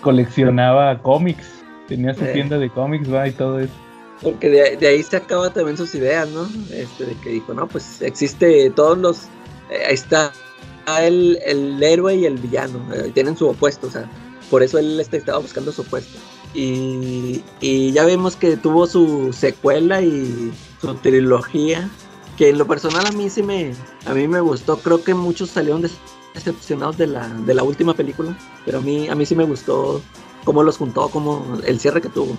coleccionaba 0.02 0.99
cómics 0.99 1.59
Tenía 1.90 2.14
su 2.14 2.24
tienda 2.26 2.57
de 2.57 2.70
cómics, 2.70 3.11
va, 3.11 3.28
y 3.28 3.32
todo 3.32 3.60
eso. 3.60 3.74
Porque 4.22 4.49
de, 4.49 4.88
ahí 4.88 5.03
se 5.03 5.18
acaba 5.18 5.52
también 5.52 5.76
sus 5.76 5.94
ideas, 5.95 6.30
¿no? 6.30 6.48
Este, 6.72 7.06
de 7.06 7.16
que 7.16 7.32
dijo, 7.32 7.53
no, 7.53 7.68
pues 7.68 8.02
existe 8.02 8.70
todos 8.70 8.98
los... 8.98 9.24
Eh, 9.70 9.86
ahí 9.88 9.94
está 9.95 10.32
el, 10.98 11.40
el, 11.45 11.82
héroe 11.82 12.16
y 12.16 12.26
el 12.26 12.38
villano, 12.38 12.80
eh, 12.94 13.11
tienen 13.14 13.38
su 13.38 13.48
opuesto, 13.48 13.88
o 13.88 13.91
sea, 13.91 14.10
por 14.49 14.64
eso 14.64 14.80
él 14.80 14.99
este, 14.99 15.18
estaba 15.18 15.38
buscando 15.40 15.72
su 15.72 15.82
opuesto. 15.82 16.18
Y, 16.53 17.44
y 17.61 17.91
ya 17.91 18.06
vemos 18.06 18.36
que 18.36 18.57
tuvo 18.57 18.88
su 18.88 19.32
secuela 19.34 20.02
y 20.02 20.52
su 20.82 20.95
trilogía, 20.95 21.90
que 22.38 22.49
en 22.49 22.57
lo 22.57 22.66
personal 22.66 23.06
a 23.06 23.11
mí 23.11 23.30
sí 23.30 23.44
me, 23.44 23.74
a 24.06 24.14
mí 24.14 24.28
me 24.28 24.41
gustó, 24.41 24.78
creo 24.78 25.03
que 25.03 25.14
muchos 25.14 25.52
salieron 25.52 25.84
decepcionados 26.34 26.98
de 26.98 27.07
la, 27.07 27.28
de 27.30 27.53
la 27.53 27.64
última 27.64 27.94
película, 27.94 28.36
pero 28.66 28.80
a 28.80 28.82
mí, 28.82 29.07
a 29.07 29.16
mí 29.16 29.26
sí 29.26 29.36
me 29.36 29.44
gustó 29.44 30.02
cómo 30.49 30.63
los 30.63 30.77
juntó, 30.77 31.09
como 31.09 31.59
el 31.63 31.80
cierre 31.80 32.01
que 32.01 32.09
tuvo. 32.09 32.35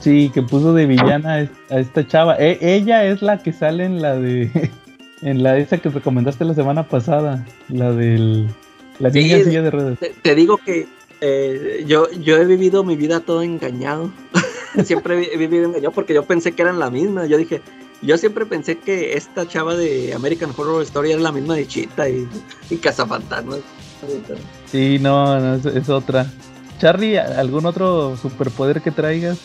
Sí, 0.00 0.30
que 0.34 0.42
puso 0.42 0.74
de 0.74 0.84
villana 0.84 1.32
a 1.32 1.40
es- 1.40 1.50
a 1.70 1.78
esta 1.78 2.06
chava. 2.06 2.36
E- 2.36 2.58
ella 2.60 3.06
es 3.06 3.22
la 3.22 3.38
que 3.42 3.54
sale 3.54 3.86
en 3.86 4.02
la 4.02 4.16
de. 4.16 4.50
En 5.22 5.42
la 5.42 5.56
esa 5.56 5.78
que 5.78 5.88
recomendaste 5.88 6.44
la 6.44 6.52
semana 6.52 6.82
pasada. 6.86 7.42
La 7.70 7.90
del. 7.92 8.46
La 8.98 9.10
Sí, 9.10 9.20
niña 9.20 9.38
silla 9.42 9.62
de 9.62 9.70
ruedas. 9.70 9.98
Te, 9.98 10.10
te 10.20 10.34
digo 10.34 10.58
que 10.58 10.86
eh, 11.22 11.84
yo, 11.86 12.10
yo 12.10 12.36
he 12.36 12.44
vivido 12.44 12.84
mi 12.84 12.96
vida 12.96 13.20
todo 13.20 13.40
engañado. 13.40 14.10
siempre 14.84 15.30
he 15.32 15.38
vivido 15.38 15.64
engañado 15.64 15.92
porque 15.92 16.12
yo 16.12 16.24
pensé 16.24 16.52
que 16.52 16.60
eran 16.60 16.78
la 16.78 16.90
misma. 16.90 17.24
Yo 17.24 17.38
dije, 17.38 17.62
yo 18.02 18.18
siempre 18.18 18.44
pensé 18.44 18.76
que 18.76 19.14
esta 19.16 19.48
chava 19.48 19.74
de 19.74 20.12
American 20.12 20.50
Horror 20.54 20.82
Story 20.82 21.12
era 21.12 21.22
la 21.22 21.32
misma 21.32 21.54
de 21.54 21.66
Chita 21.66 22.06
y, 22.10 22.28
y 22.68 22.76
Cazafantasmas. 22.76 23.60
Sí, 24.70 24.98
no, 25.00 25.40
no, 25.40 25.54
es, 25.54 25.64
es 25.64 25.88
otra. 25.88 26.26
Charlie, 26.78 27.18
¿algún 27.18 27.66
otro 27.66 28.16
superpoder 28.16 28.82
que 28.82 28.90
traigas? 28.90 29.38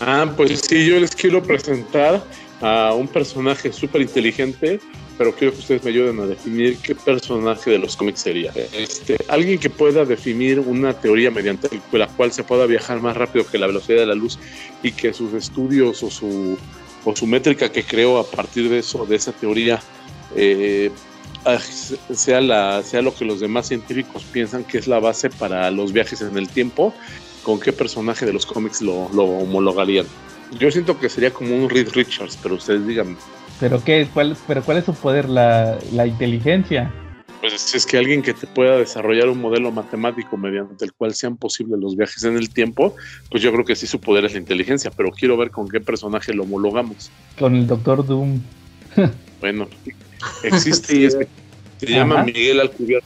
Ah, 0.00 0.30
pues 0.36 0.60
sí, 0.60 0.86
yo 0.86 0.98
les 0.98 1.14
quiero 1.14 1.42
presentar 1.42 2.22
a 2.60 2.92
un 2.94 3.06
personaje 3.06 3.72
súper 3.72 4.02
inteligente, 4.02 4.80
pero 5.16 5.32
quiero 5.34 5.52
que 5.52 5.60
ustedes 5.60 5.84
me 5.84 5.90
ayuden 5.90 6.18
a 6.20 6.26
definir 6.26 6.76
qué 6.78 6.94
personaje 6.94 7.70
de 7.70 7.78
los 7.78 7.96
cómics 7.96 8.20
sería. 8.20 8.52
Este, 8.76 9.16
alguien 9.28 9.58
que 9.58 9.70
pueda 9.70 10.04
definir 10.04 10.58
una 10.60 10.92
teoría 10.92 11.30
mediante 11.30 11.68
la 11.92 12.08
cual 12.08 12.32
se 12.32 12.42
pueda 12.42 12.66
viajar 12.66 13.00
más 13.00 13.16
rápido 13.16 13.46
que 13.46 13.58
la 13.58 13.66
velocidad 13.68 13.98
de 14.00 14.06
la 14.06 14.14
luz 14.14 14.38
y 14.82 14.92
que 14.92 15.12
sus 15.12 15.34
estudios 15.34 16.02
o 16.02 16.10
su, 16.10 16.58
o 17.04 17.14
su 17.14 17.26
métrica 17.26 17.70
que 17.70 17.84
creó 17.84 18.18
a 18.18 18.24
partir 18.24 18.68
de 18.68 18.78
eso, 18.78 19.06
de 19.06 19.16
esa 19.16 19.32
teoría, 19.32 19.80
eh, 20.34 20.90
sea, 22.14 22.40
la, 22.40 22.82
sea 22.82 23.02
lo 23.02 23.14
que 23.14 23.24
los 23.24 23.40
demás 23.40 23.68
científicos 23.68 24.24
piensan 24.32 24.64
que 24.64 24.78
es 24.78 24.86
la 24.86 25.00
base 25.00 25.30
para 25.30 25.70
los 25.70 25.92
viajes 25.92 26.22
en 26.22 26.36
el 26.36 26.48
tiempo, 26.48 26.94
¿con 27.42 27.60
qué 27.60 27.72
personaje 27.72 28.26
de 28.26 28.32
los 28.32 28.46
cómics 28.46 28.80
lo, 28.80 29.08
lo 29.12 29.24
homologarían? 29.24 30.06
Yo 30.58 30.70
siento 30.70 30.98
que 30.98 31.08
sería 31.08 31.32
como 31.32 31.56
un 31.56 31.68
Reed 31.68 31.88
Richards, 31.94 32.38
pero 32.42 32.56
ustedes 32.56 32.86
díganme. 32.86 33.16
¿Pero 33.58 33.82
qué? 33.82 34.08
¿Cuál, 34.12 34.36
pero 34.46 34.62
¿cuál 34.62 34.78
es 34.78 34.84
su 34.84 34.94
poder? 34.94 35.28
La, 35.28 35.78
la 35.92 36.06
inteligencia. 36.06 36.92
Pues 37.40 37.74
es 37.74 37.86
que 37.86 37.98
alguien 37.98 38.22
que 38.22 38.34
te 38.34 38.46
pueda 38.46 38.76
desarrollar 38.76 39.28
un 39.28 39.40
modelo 39.40 39.72
matemático 39.72 40.36
mediante 40.36 40.84
el 40.84 40.92
cual 40.92 41.12
sean 41.14 41.36
posibles 41.36 41.80
los 41.80 41.96
viajes 41.96 42.22
en 42.22 42.36
el 42.36 42.50
tiempo, 42.50 42.94
pues 43.30 43.42
yo 43.42 43.50
creo 43.52 43.64
que 43.64 43.74
sí 43.74 43.88
su 43.88 44.00
poder 44.00 44.24
es 44.24 44.34
la 44.34 44.38
inteligencia, 44.38 44.92
pero 44.96 45.10
quiero 45.10 45.36
ver 45.36 45.50
con 45.50 45.68
qué 45.68 45.80
personaje 45.80 46.32
lo 46.32 46.44
homologamos. 46.44 47.10
Con 47.38 47.56
el 47.56 47.66
Doctor 47.66 48.06
Doom. 48.06 48.40
Bueno, 49.40 49.66
existe 50.42 50.96
y 50.96 51.04
es 51.04 51.16
se 51.78 51.86
llama. 51.86 52.22
Miguel 52.22 52.60
Alcubierre. 52.60 53.04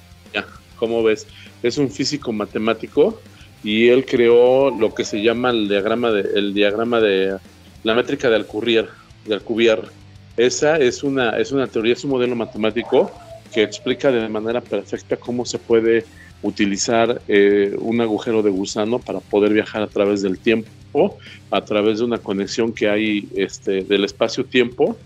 ¿Cómo 0.76 1.02
ves? 1.02 1.26
Es 1.62 1.78
un 1.78 1.90
físico 1.90 2.32
matemático 2.32 3.18
y 3.64 3.88
él 3.88 4.04
creó 4.04 4.70
lo 4.70 4.94
que 4.94 5.04
se 5.04 5.22
llama 5.22 5.50
el 5.50 5.68
diagrama 5.68 6.10
de, 6.10 6.38
el 6.38 6.52
diagrama 6.52 7.00
de 7.00 7.38
la 7.82 7.94
métrica 7.94 8.28
de 8.28 8.36
Alcubierre, 8.36 8.90
de 9.24 9.34
Alcubierre. 9.34 9.88
Esa 10.36 10.76
es 10.76 11.02
una, 11.02 11.30
es 11.38 11.52
una 11.52 11.66
teoría, 11.66 11.94
es 11.94 12.04
un 12.04 12.10
modelo 12.10 12.36
matemático 12.36 13.10
que 13.54 13.62
explica 13.62 14.10
de 14.10 14.28
manera 14.28 14.60
perfecta 14.60 15.16
cómo 15.16 15.46
se 15.46 15.58
puede 15.58 16.04
utilizar 16.42 17.22
eh, 17.26 17.74
un 17.78 18.00
agujero 18.02 18.42
de 18.42 18.50
gusano 18.50 18.98
para 18.98 19.20
poder 19.20 19.54
viajar 19.54 19.82
a 19.82 19.86
través 19.86 20.20
del 20.20 20.38
tiempo, 20.38 21.18
a 21.50 21.64
través 21.64 21.98
de 21.98 22.04
una 22.04 22.18
conexión 22.18 22.72
que 22.72 22.88
hay 22.88 23.28
este, 23.34 23.82
del 23.82 24.04
espacio-tiempo, 24.04 24.96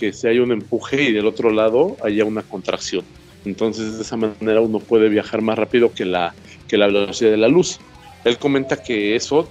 que 0.00 0.12
si 0.14 0.26
hay 0.26 0.38
un 0.38 0.50
empuje 0.50 1.02
y 1.02 1.12
del 1.12 1.26
otro 1.26 1.50
lado 1.50 1.98
haya 2.02 2.24
una 2.24 2.42
contracción. 2.42 3.04
Entonces 3.44 3.96
de 3.96 4.02
esa 4.02 4.16
manera 4.16 4.60
uno 4.62 4.78
puede 4.80 5.08
viajar 5.10 5.42
más 5.42 5.58
rápido 5.58 5.92
que 5.92 6.04
la, 6.06 6.34
que 6.66 6.78
la 6.78 6.86
velocidad 6.86 7.30
de 7.30 7.36
la 7.36 7.48
luz. 7.48 7.78
Él 8.24 8.38
comenta 8.38 8.82
que 8.82 9.14
eso 9.14 9.48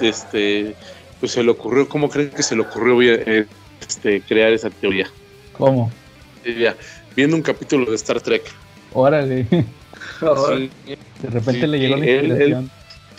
este, 0.00 0.74
pues 1.20 1.32
se 1.32 1.42
le 1.44 1.50
ocurrió, 1.52 1.88
¿cómo 1.88 2.08
creen 2.10 2.30
que 2.30 2.42
se 2.42 2.56
le 2.56 2.62
ocurrió 2.62 3.00
este, 3.80 4.20
crear 4.22 4.52
esa 4.52 4.70
teoría? 4.70 5.08
¿Cómo? 5.56 5.90
Viendo 7.16 7.36
un 7.36 7.42
capítulo 7.42 7.88
de 7.90 7.96
Star 7.96 8.20
Trek. 8.20 8.42
Órale. 8.92 9.46
Sí, 10.20 10.70
De 11.22 11.30
repente 11.30 11.60
Sí, 11.60 11.66
le 11.66 11.78
llegó 11.78 11.96
la 11.96 12.06
él- 12.06 12.10
él- 12.10 12.26
inspiración. 12.30 12.70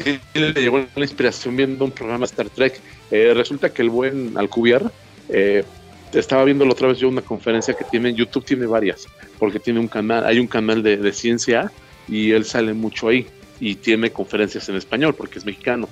Sí, 0.04 0.20
le 0.40 0.54
llegó 0.54 0.86
la 0.96 1.04
inspiración 1.04 1.56
viendo 1.56 1.86
un 1.86 1.92
programa 1.92 2.26
Star 2.26 2.50
Trek. 2.50 2.80
Eh, 3.12 3.34
resulta 3.34 3.70
que 3.74 3.82
el 3.82 3.90
buen 3.90 4.38
Alcubierre 4.38 4.90
eh, 5.30 5.64
estaba 6.14 6.44
viéndolo 6.44 6.72
otra 6.72 6.88
vez 6.88 7.00
yo 7.00 7.10
una 7.10 7.22
conferencia 7.22 7.74
que 7.74 7.84
tiene 7.86 8.10
en 8.10 8.16
YouTube, 8.16 8.46
tiene 8.46 8.66
varias, 8.66 9.08
porque 9.40 9.60
tiene 9.60 9.80
un 9.80 9.88
canal, 9.88 10.26
hay 10.26 10.40
un 10.40 10.48
canal 10.48 10.84
de, 10.84 10.98
de 10.98 11.14
ciencia 11.14 11.72
y 12.08 12.32
él 12.32 12.46
sale 12.46 12.74
mucho 12.74 13.08
ahí 13.08 13.28
y 13.60 13.76
tiene 13.76 14.12
conferencias 14.12 14.68
en 14.70 14.76
español 14.76 15.16
porque 15.16 15.40
es 15.40 15.46
mexicano. 15.46 15.88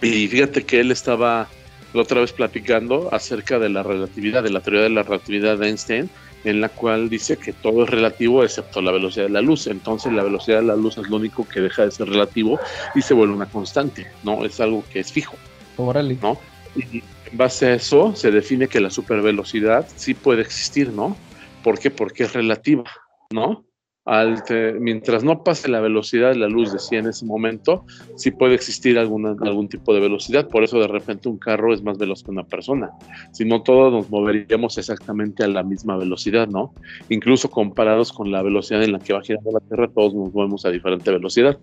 Y 0.00 0.26
fíjate 0.28 0.64
que 0.64 0.80
él 0.80 0.90
estaba 0.90 1.48
la 1.94 2.02
otra 2.02 2.20
vez 2.20 2.32
platicando 2.32 3.08
acerca 3.12 3.58
de 3.58 3.68
la 3.68 3.82
relatividad, 3.82 4.42
de 4.42 4.50
la 4.50 4.60
teoría 4.60 4.82
de 4.82 4.90
la 4.90 5.02
relatividad 5.02 5.58
de 5.58 5.68
Einstein, 5.68 6.10
en 6.44 6.60
la 6.60 6.68
cual 6.68 7.08
dice 7.08 7.36
que 7.36 7.52
todo 7.52 7.84
es 7.84 7.90
relativo 7.90 8.42
excepto 8.42 8.82
la 8.82 8.92
velocidad 8.92 9.26
de 9.26 9.32
la 9.32 9.42
luz. 9.42 9.66
Entonces 9.66 10.12
la 10.12 10.22
velocidad 10.22 10.60
de 10.60 10.66
la 10.66 10.76
luz 10.76 10.98
es 10.98 11.08
lo 11.08 11.16
único 11.16 11.46
que 11.46 11.60
deja 11.60 11.84
de 11.84 11.90
ser 11.90 12.08
relativo 12.08 12.58
y 12.94 13.02
se 13.02 13.14
vuelve 13.14 13.34
una 13.34 13.46
constante, 13.46 14.06
¿no? 14.24 14.44
Es 14.44 14.60
algo 14.60 14.84
que 14.92 15.00
es 15.00 15.12
fijo, 15.12 15.36
Órale. 15.76 16.18
¿no? 16.20 16.38
Y 16.74 17.02
en 17.32 17.38
base 17.38 17.66
a 17.66 17.74
eso 17.74 18.14
se 18.14 18.30
define 18.30 18.68
que 18.68 18.80
la 18.80 18.90
supervelocidad 18.90 19.88
sí 19.96 20.14
puede 20.14 20.42
existir, 20.42 20.92
¿no? 20.92 21.16
¿Por 21.64 21.78
qué? 21.78 21.90
Porque 21.90 22.24
es 22.24 22.32
relativa, 22.32 22.84
¿no? 23.32 23.64
Al 24.04 24.42
te- 24.42 24.72
mientras 24.72 25.22
no 25.22 25.44
pase 25.44 25.68
la 25.68 25.78
velocidad 25.80 26.30
de 26.30 26.36
la 26.36 26.48
luz 26.48 26.72
decía 26.72 26.98
en 26.98 27.06
ese 27.06 27.24
momento, 27.24 27.84
sí 28.16 28.32
puede 28.32 28.56
existir 28.56 28.98
alguna, 28.98 29.36
algún 29.42 29.68
tipo 29.68 29.94
de 29.94 30.00
velocidad, 30.00 30.48
por 30.48 30.64
eso 30.64 30.80
de 30.80 30.88
repente 30.88 31.28
un 31.28 31.38
carro 31.38 31.72
es 31.72 31.84
más 31.84 31.98
veloz 31.98 32.24
que 32.24 32.32
una 32.32 32.42
persona. 32.42 32.90
Si 33.32 33.44
no, 33.44 33.62
todos 33.62 33.92
nos 33.92 34.10
moveríamos 34.10 34.76
exactamente 34.76 35.44
a 35.44 35.48
la 35.48 35.62
misma 35.62 35.96
velocidad, 35.96 36.48
¿no? 36.48 36.74
Incluso 37.10 37.48
comparados 37.48 38.12
con 38.12 38.32
la 38.32 38.42
velocidad 38.42 38.82
en 38.82 38.90
la 38.90 38.98
que 38.98 39.12
va 39.12 39.22
girando 39.22 39.52
la 39.52 39.60
Tierra, 39.60 39.88
todos 39.88 40.12
nos 40.14 40.34
movemos 40.34 40.66
a 40.66 40.70
diferente 40.70 41.12
velocidad. 41.12 41.56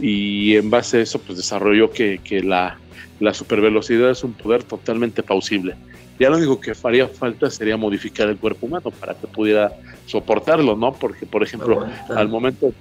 Y 0.00 0.56
en 0.56 0.70
base 0.70 0.98
a 0.98 1.00
eso, 1.02 1.20
pues 1.20 1.38
desarrolló 1.38 1.92
que, 1.92 2.18
que 2.24 2.42
la, 2.42 2.76
la 3.20 3.32
supervelocidad 3.34 4.10
es 4.10 4.24
un 4.24 4.34
poder 4.34 4.64
totalmente 4.64 5.22
pausible. 5.22 5.76
Ya 6.18 6.30
lo 6.30 6.36
único 6.36 6.60
que 6.60 6.72
haría 6.84 7.08
falta 7.08 7.50
sería 7.50 7.76
modificar 7.76 8.28
el 8.28 8.38
cuerpo 8.38 8.66
humano 8.66 8.90
para 9.00 9.14
que 9.14 9.26
pudiera 9.26 9.72
soportarlo, 10.06 10.76
¿no? 10.76 10.92
Porque, 10.92 11.26
por 11.26 11.42
ejemplo, 11.42 11.84
al 12.14 12.28
momento 12.28 12.66
de 12.66 12.74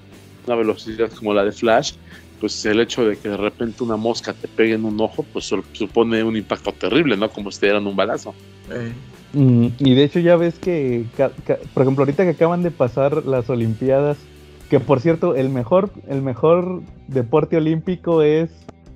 una 0.45 0.55
velocidad 0.55 1.11
como 1.11 1.34
la 1.34 1.43
de 1.43 1.51
Flash, 1.51 1.93
pues 2.39 2.64
el 2.65 2.80
hecho 2.81 3.05
de 3.05 3.18
que 3.18 3.30
de 3.30 3.38
repente 3.38 3.84
una 3.84 3.95
mosca 3.95 4.34
te 4.34 4.47
pegue 4.47 4.73
en 4.73 4.85
un 4.85 4.99
ojo, 4.99 5.26
pues 5.31 5.45
su- 5.45 5.64
supone 5.72 6.23
un 6.23 6.35
impacto 6.35 6.72
terrible, 6.73 7.15
¿no? 7.15 7.30
Como 7.30 7.49
si 7.51 7.61
te 7.61 7.65
dieran 7.68 7.88
un 7.88 7.95
balazo. 7.95 8.35
Eh, 8.72 8.91
Mm, 9.35 9.69
y 9.80 9.95
de 9.95 10.03
hecho 10.03 10.19
ya 10.19 10.35
ves 10.35 10.53
que, 10.60 11.05
ca- 11.18 11.31
ca- 11.47 11.57
por 11.73 11.81
ejemplo, 11.81 12.03
ahorita 12.03 12.23
que 12.23 12.30
acaban 12.31 12.61
de 12.61 12.69
pasar 12.69 13.26
las 13.26 13.49
Olimpiadas, 13.49 14.19
que 14.69 14.80
por 14.80 14.99
cierto, 14.99 15.35
el 15.35 15.49
mejor, 15.49 15.89
el 16.07 16.22
mejor 16.22 16.84
deporte 17.07 17.57
olímpico 17.57 18.22
es 18.22 18.51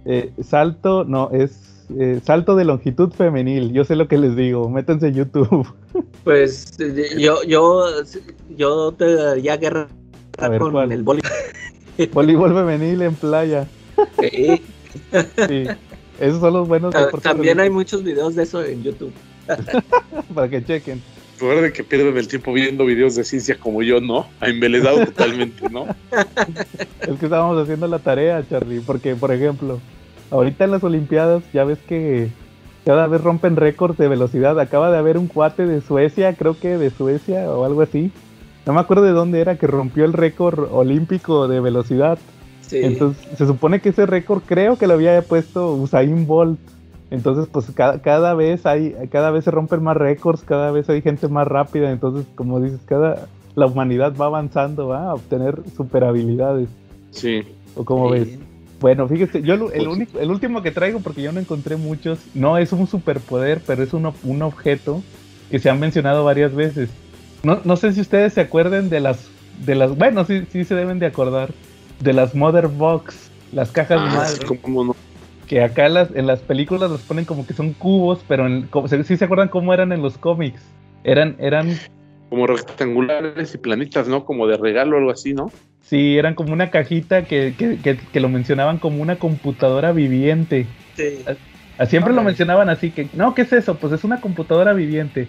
eh, 0.08 0.32
salto, 0.44 1.04
no, 1.04 1.30
es 1.32 1.86
eh, 2.00 2.20
salto 2.24 2.56
de 2.56 2.66
longitud 2.66 3.12
femenil. 3.12 3.72
Yo 3.74 3.84
sé 3.84 3.96
lo 3.96 4.08
que 4.08 4.18
les 4.18 4.36
digo, 4.36 4.70
métanse 4.70 5.08
en 5.10 5.14
YouTube. 5.16 5.68
Pues 6.24 6.78
yo, 7.18 7.42
yo, 7.44 7.86
yo 8.58 8.92
te 8.92 9.16
daría 9.16 9.56
guerra 9.58 9.88
A 10.38 10.50
ver, 10.50 10.60
con 10.60 10.72
¿cuál? 10.74 10.92
el 10.92 11.02
boli. 11.04 11.22
Voleibol 12.14 12.54
femenil 12.54 13.02
en 13.02 13.16
playa. 13.16 13.66
Sí. 14.20 14.62
Esos 16.20 16.40
son 16.42 16.54
los 16.54 16.68
buenos 16.68 16.92
ta- 16.94 17.06
deportes 17.06 17.32
También 17.32 17.60
hay 17.60 17.70
muchos 17.70 18.04
videos 18.04 18.36
de 18.36 18.44
eso 18.44 18.64
en 18.64 18.84
YouTube. 18.84 19.14
para 20.36 20.50
que 20.50 20.64
chequen. 20.64 21.02
Recuerden 21.40 21.72
que 21.72 21.84
pierden 21.84 22.18
el 22.18 22.28
tiempo 22.28 22.52
viendo 22.52 22.84
videos 22.86 23.16
de 23.16 23.24
ciencia 23.24 23.58
como 23.60 23.82
yo, 23.84 24.02
¿no? 24.02 24.28
Ha 24.42 24.50
embelezado 24.50 25.06
totalmente, 25.06 25.70
¿no? 25.70 25.86
Es 27.02 27.20
que 27.20 27.26
estábamos 27.26 27.62
haciendo 27.62 27.88
la 27.88 28.00
tarea, 28.00 28.44
Charlie, 28.50 28.80
porque, 28.82 29.16
por 29.16 29.32
ejemplo, 29.32 29.80
ahorita 30.32 30.66
en 30.66 30.72
las 30.72 30.84
Olimpiadas 30.84 31.44
ya 31.54 31.64
ves 31.64 31.80
que 31.88 32.30
cada 32.86 33.08
vez 33.08 33.22
rompen 33.22 33.56
récords 33.56 33.98
de 33.98 34.08
velocidad. 34.08 34.60
Acaba 34.60 34.92
de 34.92 34.98
haber 34.98 35.18
un 35.18 35.28
cuate 35.28 35.66
de 35.66 35.82
Suecia, 35.82 36.34
creo 36.36 36.58
que 36.60 36.78
de 36.78 36.90
Suecia 36.90 37.50
o 37.52 37.66
algo 37.66 37.82
así. 37.82 38.12
No 38.66 38.74
me 38.74 38.80
acuerdo 38.80 39.04
de 39.04 39.12
dónde 39.12 39.40
era 39.42 39.58
que 39.58 39.68
rompió 39.68 40.06
el 40.06 40.14
récord 40.14 40.72
olímpico 40.72 41.48
de 41.48 41.60
velocidad. 41.60 42.18
Sí. 42.62 42.80
Entonces, 42.84 43.26
se 43.38 43.46
supone 43.48 43.80
que 43.80 43.90
ese 43.90 44.06
récord 44.06 44.42
creo 44.46 44.78
que 44.78 44.88
lo 44.88 44.94
había 44.94 45.22
puesto 45.22 45.74
Usain 45.74 46.28
Bolt. 46.28 46.60
Entonces, 47.10 47.48
pues 47.50 47.72
cada, 47.72 48.02
cada 48.02 48.34
vez 48.34 48.66
hay, 48.66 48.94
cada 49.10 49.32
vez 49.32 49.46
se 49.46 49.52
rompen 49.52 49.82
más 49.84 49.96
récords, 49.96 50.42
cada 50.44 50.72
vez 50.72 50.90
hay 50.90 51.02
gente 51.02 51.30
más 51.30 51.48
rápida. 51.48 51.92
Entonces, 51.92 52.26
como 52.36 52.60
dices, 52.60 52.82
cada 52.86 53.28
la 53.56 53.66
humanidad 53.66 54.14
va 54.16 54.28
avanzando 54.28 54.90
¿va? 54.90 55.10
a 55.10 55.14
obtener 55.16 55.62
super 55.76 56.04
habilidades. 56.04 56.70
Sí. 57.12 57.44
¿O 57.76 57.84
cómo 57.84 58.14
Sí. 58.14 58.20
ves? 58.20 58.40
Bueno, 58.80 59.08
fíjese, 59.08 59.42
yo 59.42 59.56
el, 59.56 59.60
Pues- 59.62 59.88
único, 59.88 60.20
el 60.20 60.30
último 60.30 60.62
que 60.62 60.72
traigo, 60.72 61.00
porque 61.00 61.22
yo 61.24 61.32
no 61.32 61.40
encontré 61.40 61.78
muchos, 61.78 62.20
no 62.34 62.58
es 62.58 62.72
un 62.72 62.88
superpoder, 62.88 63.62
pero 63.66 63.84
es 63.84 63.94
un, 63.94 64.12
un 64.24 64.42
objeto 64.42 65.02
que 65.50 65.60
se 65.60 65.70
han 65.70 65.80
mencionado 65.80 66.24
varias 66.24 66.54
veces. 66.54 66.90
No, 67.44 67.60
no 67.64 67.76
sé 67.76 67.94
si 67.94 68.02
ustedes 68.02 68.34
se 68.34 68.42
acuerden 68.42 68.90
de 68.90 69.00
las 69.00 69.30
de 69.66 69.74
las, 69.76 69.98
bueno, 69.98 70.24
sí, 70.26 70.44
sí 70.52 70.64
se 70.66 70.76
deben 70.76 71.00
de 71.00 71.08
acordar, 71.08 71.50
de 72.00 72.14
las 72.14 72.36
Mother 72.36 72.68
Box, 72.68 73.32
las 73.52 73.72
cajas 73.72 74.00
Ah, 74.02 74.14
madre, 74.16 74.60
¿cómo 74.62 74.84
no? 74.84 74.96
que 75.48 75.64
acá 75.64 75.90
las, 75.90 76.14
en 76.14 76.28
las 76.28 76.42
películas 76.42 76.92
los 76.92 77.02
ponen 77.02 77.26
como 77.26 77.48
que 77.48 77.54
son 77.54 77.74
cubos, 77.74 78.20
pero 78.28 78.46
en, 78.46 78.68
como, 78.68 78.88
¿sí 78.88 79.18
se 79.18 79.26
acuerdan 79.26 79.48
cómo 79.48 79.74
eran 79.74 79.92
en 79.94 80.02
los 80.02 80.18
cómics? 80.18 80.62
Eran, 81.04 81.36
eran, 81.40 81.70
Como 82.30 82.48
rectangulares 82.48 83.54
y 83.56 83.58
planitas, 83.58 84.08
¿no? 84.08 84.26
Como 84.26 84.48
de 84.48 84.58
regalo 84.58 84.96
o 84.96 85.00
algo 85.00 85.12
así, 85.12 85.34
¿no? 85.34 85.52
sí, 85.84 86.18
eran 86.18 86.36
como 86.36 86.52
una 86.52 86.70
cajita 86.70 87.24
que, 87.24 87.54
que, 87.58 87.78
que, 87.78 87.96
que 87.96 88.20
lo 88.20 88.28
mencionaban 88.28 88.78
como 88.78 89.02
una 89.02 89.16
computadora 89.16 89.94
viviente. 89.94 90.66
Sí. 90.96 91.24
Ah, 91.78 91.86
Siempre 91.86 92.12
lo 92.14 92.20
Ok. 92.22 92.26
mencionaban 92.28 92.68
así, 92.70 92.92
que 92.92 93.08
no, 93.14 93.34
¿qué 93.34 93.44
es 93.44 93.54
eso? 93.54 93.76
Pues 93.78 93.94
es 93.94 94.04
una 94.04 94.20
computadora 94.20 94.74
viviente. 94.74 95.28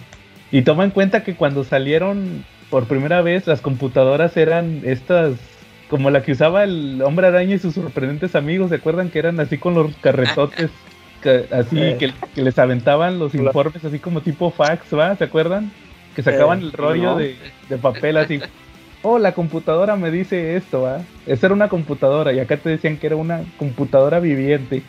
Y 0.51 0.63
toma 0.63 0.83
en 0.85 0.91
cuenta 0.91 1.23
que 1.23 1.35
cuando 1.35 1.63
salieron 1.63 2.43
por 2.71 2.87
primera 2.87 3.23
vez, 3.23 3.47
las 3.47 3.61
computadoras 3.61 4.37
eran 4.37 4.81
estas, 4.85 5.37
como 5.89 6.11
la 6.11 6.23
que 6.23 6.33
usaba 6.33 6.65
el 6.65 7.01
hombre 7.03 7.29
araña 7.29 7.55
y 7.55 7.59
sus 7.59 7.75
sorprendentes 7.75 8.35
amigos, 8.35 8.71
¿se 8.71 8.77
acuerdan 8.77 9.11
que 9.11 9.19
eran 9.21 9.39
así 9.39 9.59
con 9.59 9.75
los 9.75 9.95
carretotes? 9.99 10.71
que- 11.23 11.45
así 11.53 11.79
Eh. 11.81 11.97
que, 12.01 12.13
que 12.35 12.43
les 12.43 12.59
aventaban 12.59 13.19
los 13.21 13.35
informes 13.35 13.85
así 13.85 13.99
como 14.01 14.23
tipo 14.23 14.51
fax, 14.51 14.93
¿va? 14.93 15.15
¿Se 15.17 15.25
acuerdan? 15.25 15.71
Que 16.19 16.23
sacaban 16.25 16.61
Eh, 16.61 16.65
el 16.65 16.73
rollo 16.73 17.13
no. 17.13 17.17
de, 17.17 17.37
de 17.69 17.79
papel 17.79 18.17
así. 18.17 18.41
Oh, 19.03 19.19
la 19.19 19.33
computadora 19.35 19.97
me 19.97 20.11
dice 20.11 20.57
esto, 20.57 20.83
¿va? 20.83 21.07
Esa 21.27 21.47
era 21.47 21.55
una 21.55 21.69
computadora 21.69 22.33
y 22.33 22.41
acá 22.41 22.57
te 22.57 22.71
decían 22.71 22.99
que 22.99 23.07
era 23.07 23.17
una 23.17 23.45
computadora 23.57 24.19
viviente. 24.21 24.83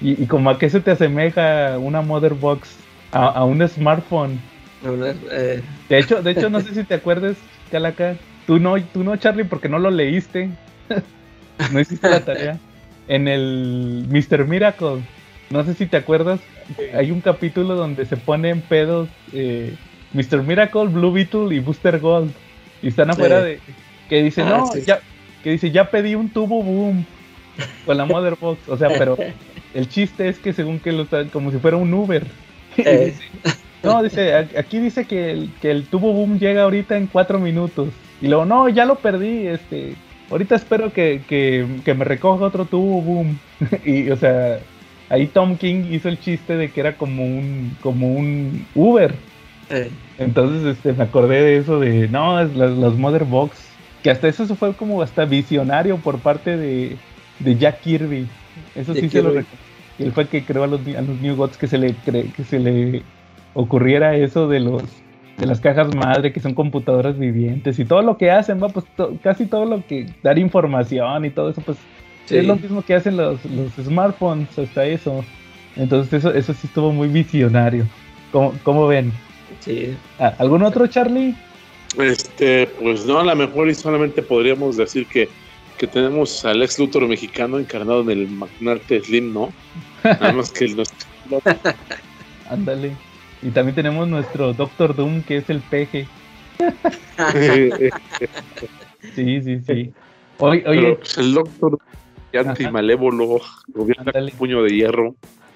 Y, 0.00 0.22
y 0.22 0.26
como 0.26 0.50
a 0.50 0.58
qué 0.58 0.68
se 0.68 0.80
te 0.80 0.90
asemeja 0.90 1.78
una 1.78 2.02
mother 2.02 2.34
box 2.34 2.86
a, 3.12 3.28
a 3.28 3.44
un 3.44 3.66
smartphone. 3.66 4.40
Eh, 4.82 5.62
De 5.88 5.98
hecho, 5.98 6.22
de 6.22 6.32
hecho 6.32 6.50
no 6.50 6.60
sé 6.60 6.74
si 6.74 6.84
te 6.84 6.94
acuerdas, 6.94 7.38
Calaca. 7.70 8.20
Tú 8.46 8.58
no, 8.58 8.74
tú 8.92 9.04
no, 9.04 9.16
Charlie, 9.16 9.44
porque 9.44 9.70
no 9.70 9.78
lo 9.78 9.90
leíste. 9.90 10.58
no 11.72 11.80
hiciste 11.80 12.08
la 12.10 12.24
tarea. 12.24 12.60
En 13.06 13.28
el 13.28 14.06
Mr. 14.08 14.46
Miracle, 14.46 15.06
no 15.50 15.64
sé 15.64 15.74
si 15.74 15.86
te 15.86 15.96
acuerdas, 15.96 16.40
hay 16.94 17.10
un 17.10 17.20
capítulo 17.20 17.74
donde 17.76 18.06
se 18.06 18.16
ponen 18.16 18.62
pedos 18.62 19.10
eh, 19.32 19.78
Mr. 20.14 20.42
Miracle, 20.42 20.86
Blue 20.86 21.12
Beetle 21.12 21.54
y 21.54 21.58
Booster 21.60 21.98
Gold. 22.00 22.32
Y 22.82 22.88
están 22.88 23.10
afuera 23.10 23.40
Sí. 23.40 23.44
de. 23.46 23.60
Que 24.08 24.22
dice, 24.22 24.42
Ah, 24.42 24.58
no, 24.58 24.66
sí. 24.68 24.82
ya. 24.86 25.00
Que 25.42 25.50
dice, 25.50 25.70
ya 25.70 25.90
pedí 25.90 26.14
un 26.14 26.30
tubo 26.30 26.62
boom 26.62 27.04
con 27.84 27.96
la 27.96 28.04
Mother 28.06 28.36
Box. 28.40 28.68
O 28.68 28.76
sea, 28.76 28.88
pero 28.96 29.16
el 29.74 29.88
chiste 29.88 30.28
es 30.28 30.38
que 30.38 30.52
según 30.52 30.78
que 30.78 30.92
lo 30.92 31.02
están, 31.02 31.28
como 31.28 31.50
si 31.50 31.58
fuera 31.58 31.76
un 31.76 31.92
Uber. 31.92 32.24
Eh. 32.76 33.12
dice, 33.14 33.24
no, 33.84 34.02
dice, 34.02 34.34
aquí 34.34 34.78
dice 34.80 35.04
que 35.04 35.30
el, 35.30 35.50
que 35.62 35.70
el 35.70 35.84
tubo 35.84 36.12
boom 36.12 36.38
llega 36.40 36.62
ahorita 36.64 36.96
en 36.96 37.06
cuatro 37.06 37.38
minutos. 37.38 37.90
Y 38.20 38.28
luego, 38.28 38.44
no, 38.46 38.68
ya 38.68 38.84
lo 38.84 38.96
perdí, 38.96 39.46
este. 39.46 39.94
Ahorita 40.30 40.54
espero 40.56 40.92
que, 40.92 41.20
que, 41.28 41.66
que 41.84 41.94
me 41.94 42.04
recoja 42.04 42.46
otro 42.46 42.64
tubo 42.64 43.00
boom. 43.02 43.38
y, 43.84 44.10
o 44.10 44.16
sea, 44.16 44.58
ahí 45.10 45.26
Tom 45.26 45.56
King 45.56 45.84
hizo 45.90 46.08
el 46.08 46.18
chiste 46.18 46.56
de 46.56 46.70
que 46.70 46.80
era 46.80 46.96
como 46.96 47.24
un, 47.24 47.76
como 47.82 48.08
un 48.14 48.66
Uber. 48.74 49.14
Eh, 49.70 49.90
Entonces, 50.18 50.76
este, 50.76 50.92
me 50.92 51.04
acordé 51.04 51.42
de 51.42 51.56
eso 51.58 51.80
de, 51.80 52.08
no, 52.08 52.40
es 52.40 52.54
las, 52.56 52.70
las 52.72 52.94
Mother 52.94 53.24
Box. 53.24 53.58
Que 54.02 54.10
hasta 54.10 54.28
eso 54.28 54.46
fue 54.56 54.74
como 54.74 55.00
hasta 55.00 55.24
visionario 55.24 55.96
por 55.98 56.18
parte 56.18 56.56
de, 56.58 56.96
de 57.38 57.56
Jack 57.56 57.80
Kirby. 57.80 58.26
Eso 58.74 58.94
sí 58.94 59.08
se 59.08 59.22
lo 59.22 59.30
recuerdo. 59.30 59.64
Él 59.98 60.12
fue 60.12 60.24
el 60.24 60.28
que 60.28 60.44
creó 60.44 60.64
a 60.64 60.66
los, 60.66 60.80
a 60.86 61.00
los 61.00 61.20
New 61.20 61.36
Gods 61.36 61.56
que 61.56 61.66
se 61.68 61.78
le 61.78 61.94
cre- 62.04 62.30
que 62.32 62.44
se 62.44 62.58
le 62.58 63.02
ocurriera 63.54 64.14
eso 64.16 64.48
de 64.48 64.60
los 64.60 64.82
de 65.38 65.46
las 65.46 65.58
cajas 65.58 65.92
madre 65.96 66.32
que 66.32 66.38
son 66.38 66.54
computadoras 66.54 67.18
vivientes 67.18 67.78
y 67.80 67.84
todo 67.84 68.02
lo 68.02 68.16
que 68.16 68.30
hacen, 68.30 68.62
va, 68.62 68.68
pues 68.68 68.86
to- 68.96 69.18
casi 69.22 69.46
todo 69.46 69.64
lo 69.64 69.84
que 69.84 70.06
dar 70.22 70.38
información 70.38 71.24
y 71.24 71.30
todo 71.30 71.50
eso, 71.50 71.60
pues 71.60 71.76
sí. 72.26 72.36
es 72.36 72.46
lo 72.46 72.54
mismo 72.56 72.82
que 72.82 72.94
hacen 72.94 73.16
los, 73.16 73.44
los 73.46 73.72
smartphones, 73.72 74.56
hasta 74.56 74.84
eso. 74.84 75.24
Entonces 75.76 76.12
eso, 76.12 76.32
eso 76.32 76.52
sí 76.54 76.66
estuvo 76.68 76.92
muy 76.92 77.08
visionario. 77.08 77.84
¿Cómo, 78.30 78.52
cómo 78.62 78.86
ven? 78.86 79.12
Sí. 79.64 79.96
Ah, 80.18 80.34
¿Algún 80.38 80.62
otro, 80.62 80.86
Charlie? 80.86 81.34
Este, 81.98 82.66
pues 82.80 83.06
no, 83.06 83.20
a 83.20 83.24
lo 83.24 83.36
mejor 83.36 83.68
y 83.68 83.74
solamente 83.74 84.22
podríamos 84.22 84.76
decir 84.76 85.06
que, 85.06 85.28
que 85.78 85.86
tenemos 85.86 86.44
al 86.44 86.62
ex 86.62 86.78
Luthor 86.78 87.06
mexicano 87.06 87.58
encarnado 87.58 88.02
en 88.02 88.10
el 88.10 88.28
magnate 88.28 89.02
Slim, 89.02 89.32
¿no? 89.32 89.52
Nada 90.02 90.32
más 90.32 90.50
que 90.50 90.66
el 90.66 90.76
nuestro. 90.76 91.08
Ándale. 92.50 92.92
Y 93.42 93.50
también 93.50 93.74
tenemos 93.74 94.08
nuestro 94.08 94.52
Doctor 94.52 94.94
Doom, 94.94 95.22
que 95.22 95.38
es 95.38 95.50
el 95.50 95.60
peje. 95.60 96.06
Sí, 99.14 99.42
sí, 99.42 99.60
sí. 99.66 99.92
Oye, 100.38 100.62
Pero, 100.64 100.70
oye, 100.70 100.94
pues, 100.94 101.18
el 101.18 101.34
doctor 101.34 101.78
antimalévolo, 102.32 103.40
gobierna 103.68 104.12
con 104.12 104.30
puño 104.30 104.62
de 104.62 104.70
hierro. 104.70 105.14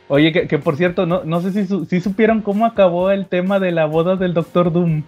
Oye 0.09 0.33
que, 0.33 0.47
que 0.49 0.59
por 0.59 0.77
cierto, 0.77 1.07
no, 1.07 1.23
no 1.25 1.41
sé 1.41 1.53
si, 1.53 1.67
su- 1.67 1.85
si 1.85 2.01
supieron 2.01 2.41
cómo 2.43 2.67
acabó 2.67 3.11
el 3.11 3.27
tema 3.27 3.61
de 3.61 3.73
la 3.73 3.87
boda 3.87 4.17
del 4.17 4.35
Doctor 4.35 4.73
Doom. 4.73 5.03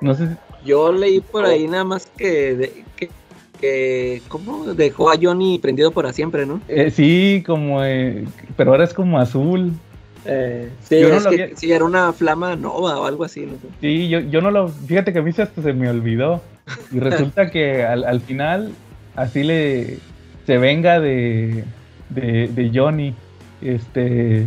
No 0.00 0.14
sé 0.14 0.28
si... 0.28 0.34
Yo 0.64 0.92
leí 0.92 1.20
por 1.20 1.44
ahí 1.44 1.66
nada 1.66 1.84
más 1.84 2.06
que, 2.06 2.54
de- 2.54 2.84
que, 2.96 3.08
que 3.60 4.22
¿cómo? 4.28 4.64
Dejó 4.74 5.10
a 5.10 5.14
Johnny 5.20 5.58
prendido 5.58 5.90
para 5.90 6.12
siempre, 6.12 6.46
¿no? 6.46 6.60
eh, 6.68 6.90
sí, 6.90 7.42
como... 7.46 7.82
eh, 7.84 8.24
pero 8.56 8.72
ahora 8.72 8.84
es 8.84 8.94
como 8.94 9.18
azul. 9.18 9.72
Eh, 10.24 10.68
sí, 10.84 11.00
Yo 11.00 11.08
no 11.08 11.16
es 11.16 11.24
lo 11.24 11.30
que 11.30 11.42
había- 11.42 11.56
sí, 11.56 11.72
era 11.72 11.84
una 11.84 12.12
flama 12.12 12.54
nova 12.54 12.98
o 13.00 13.06
algo 13.06 13.24
así, 13.24 13.40
no 13.40 13.52
sé. 13.54 13.68
Sí, 13.80 14.08
yo, 14.08 14.20
yo 14.20 14.40
no 14.40 14.50
lo... 14.50 14.68
Fíjate 14.68 15.12
que 15.12 15.18
a 15.18 15.22
mí 15.22 15.32
se- 15.32 15.42
hasta 15.42 15.62
se 15.62 15.72
me 15.72 15.88
olvidó. 15.90 16.40
Y 16.92 17.00
resulta 17.00 17.50
que 17.50 17.84
al, 17.84 18.04
al 18.04 18.20
final 18.20 18.72
así 19.16 19.42
le... 19.42 19.98
Se 20.46 20.58
venga 20.58 20.98
de, 21.00 21.64
de, 22.10 22.48
de 22.48 22.70
Johnny. 22.74 23.14
Este... 23.62 24.46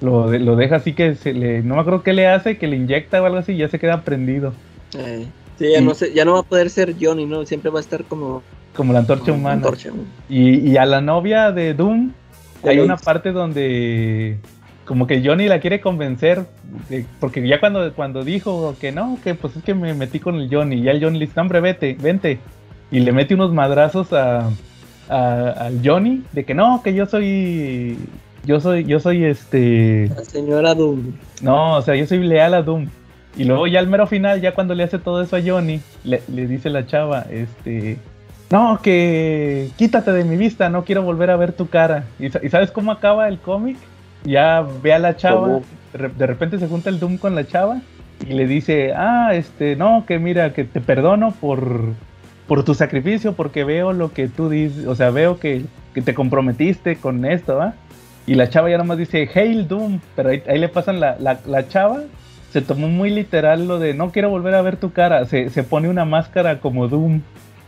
Lo, 0.00 0.30
de- 0.30 0.38
lo 0.38 0.56
deja 0.56 0.76
así 0.76 0.94
que 0.94 1.14
se 1.14 1.34
le... 1.34 1.62
No 1.62 1.74
me 1.74 1.82
acuerdo 1.82 2.02
qué 2.02 2.14
le 2.14 2.26
hace, 2.26 2.56
que 2.56 2.66
le 2.66 2.76
inyecta 2.76 3.20
o 3.20 3.26
algo 3.26 3.36
así 3.38 3.52
y 3.52 3.58
ya 3.58 3.68
se 3.68 3.78
queda 3.78 4.00
prendido. 4.02 4.54
Eh, 4.96 5.26
sí, 5.58 5.66
ya 5.72 5.80
Y- 5.80 5.84
no 5.84 5.94
sé, 5.94 6.14
ya 6.14 6.24
no 6.24 6.32
va 6.34 6.40
a 6.40 6.44
poder 6.44 6.70
ser 6.70 6.94
Johnny, 6.98 7.26
¿no? 7.26 7.44
Siempre 7.44 7.70
va 7.70 7.80
a 7.80 7.82
estar 7.82 8.04
como 8.04 8.42
Como 8.74 8.92
la 8.94 9.00
antorcha 9.00 9.26
como 9.26 9.36
humana. 9.38 9.62
Y, 10.28 10.70
y 10.70 10.76
a 10.78 10.86
la 10.86 11.02
novia 11.02 11.52
de 11.52 11.74
Doom 11.74 12.12
hay 12.64 12.78
una 12.78 12.96
parte 12.96 13.30
donde 13.32 14.38
como 14.86 15.06
que 15.06 15.22
Johnny 15.24 15.46
la 15.48 15.60
quiere 15.60 15.80
convencer, 15.82 16.46
de- 16.88 17.04
porque 17.20 17.46
ya 17.46 17.60
cuando, 17.60 17.92
cuando 17.92 18.24
dijo 18.24 18.74
que 18.80 18.92
no, 18.92 19.18
que 19.22 19.34
pues 19.34 19.54
es 19.56 19.62
que 19.62 19.74
me 19.74 19.92
metí 19.94 20.18
con 20.18 20.36
el 20.40 20.48
Johnny, 20.50 20.82
ya 20.82 20.92
el 20.92 21.02
Johnny 21.04 21.18
le 21.18 21.26
dice, 21.26 21.34
"No, 21.36 21.42
hombre, 21.42 21.60
vete, 21.60 21.94
vente. 22.00 22.38
Y 22.90 23.00
le 23.00 23.12
mete 23.12 23.34
unos 23.34 23.52
madrazos 23.52 24.12
a- 24.14 24.48
al 25.08 25.80
Johnny 25.84 26.22
de 26.32 26.44
que 26.44 26.54
no, 26.54 26.82
que 26.82 26.94
yo 26.94 27.04
soy, 27.06 27.98
yo 28.44 28.60
soy, 28.60 28.84
yo 28.84 29.00
soy 29.00 29.24
este, 29.24 30.10
La 30.16 30.24
señora 30.24 30.74
Doom. 30.74 31.12
no, 31.42 31.76
o 31.76 31.82
sea, 31.82 31.94
yo 31.96 32.06
soy 32.06 32.18
leal 32.20 32.54
a 32.54 32.62
Doom. 32.62 32.86
Y 33.36 33.44
luego 33.44 33.66
ya 33.68 33.78
al 33.78 33.86
mero 33.86 34.06
final, 34.08 34.40
ya 34.40 34.54
cuando 34.54 34.74
le 34.74 34.82
hace 34.82 34.98
todo 34.98 35.22
eso 35.22 35.36
a 35.36 35.40
Johnny, 35.44 35.80
le, 36.04 36.20
le 36.28 36.46
dice 36.48 36.68
la 36.68 36.84
chava, 36.86 37.26
este, 37.30 37.96
no, 38.50 38.80
que 38.82 39.68
quítate 39.76 40.12
de 40.12 40.24
mi 40.24 40.36
vista, 40.36 40.68
no 40.68 40.84
quiero 40.84 41.02
volver 41.02 41.30
a 41.30 41.36
ver 41.36 41.52
tu 41.52 41.68
cara. 41.68 42.04
¿Y, 42.18 42.30
sa- 42.30 42.40
y 42.42 42.48
sabes 42.48 42.72
cómo 42.72 42.90
acaba 42.90 43.28
el 43.28 43.38
cómic? 43.38 43.76
Ya 44.24 44.66
ve 44.82 44.92
a 44.92 44.98
la 44.98 45.16
chava, 45.16 45.40
¿Cómo? 45.46 45.62
de 45.92 45.98
re- 45.98 46.08
de 46.16 46.26
repente 46.26 46.58
se 46.58 46.66
junta 46.66 46.90
el 46.90 46.98
Doom 46.98 47.18
con 47.18 47.34
la 47.36 47.46
chava 47.46 47.80
y 48.28 48.32
le 48.34 48.46
dice, 48.48 48.92
ah, 48.94 49.30
este, 49.32 49.76
no, 49.76 50.04
que 50.06 50.18
mira, 50.18 50.52
que 50.52 50.64
te 50.64 50.80
perdono 50.80 51.30
por, 51.40 51.94
por 52.48 52.64
tu 52.64 52.74
sacrificio, 52.74 53.34
porque 53.34 53.62
veo 53.62 53.92
lo 53.92 54.12
que 54.12 54.26
tú 54.28 54.48
dices, 54.50 54.86
o 54.88 54.94
sea, 54.96 55.10
veo 55.10 55.38
que, 55.38 55.64
que 55.94 56.02
te 56.02 56.14
comprometiste 56.14 56.96
con 56.96 57.24
esto, 57.24 57.56
¿va? 57.56 57.74
Y 58.26 58.34
la 58.34 58.48
chava 58.48 58.70
ya 58.70 58.78
nomás 58.78 58.98
dice, 58.98 59.28
Hail 59.34 59.66
Doom, 59.68 60.00
pero 60.14 60.30
ahí, 60.30 60.42
ahí 60.48 60.58
le 60.58 60.68
pasan 60.68 61.00
la, 61.00 61.16
la, 61.18 61.40
la 61.46 61.68
chava, 61.68 62.04
se 62.50 62.62
tomó 62.62 62.88
muy 62.88 63.10
literal 63.10 63.66
lo 63.66 63.78
de, 63.78 63.94
no 63.94 64.12
quiero 64.12 64.30
volver 64.30 64.54
a 64.54 64.62
ver 64.62 64.76
tu 64.76 64.92
cara, 64.92 65.24
se, 65.26 65.50
se 65.50 65.64
pone 65.64 65.88
una 65.88 66.04
máscara 66.04 66.60
como 66.60 66.88
Doom, 66.88 67.22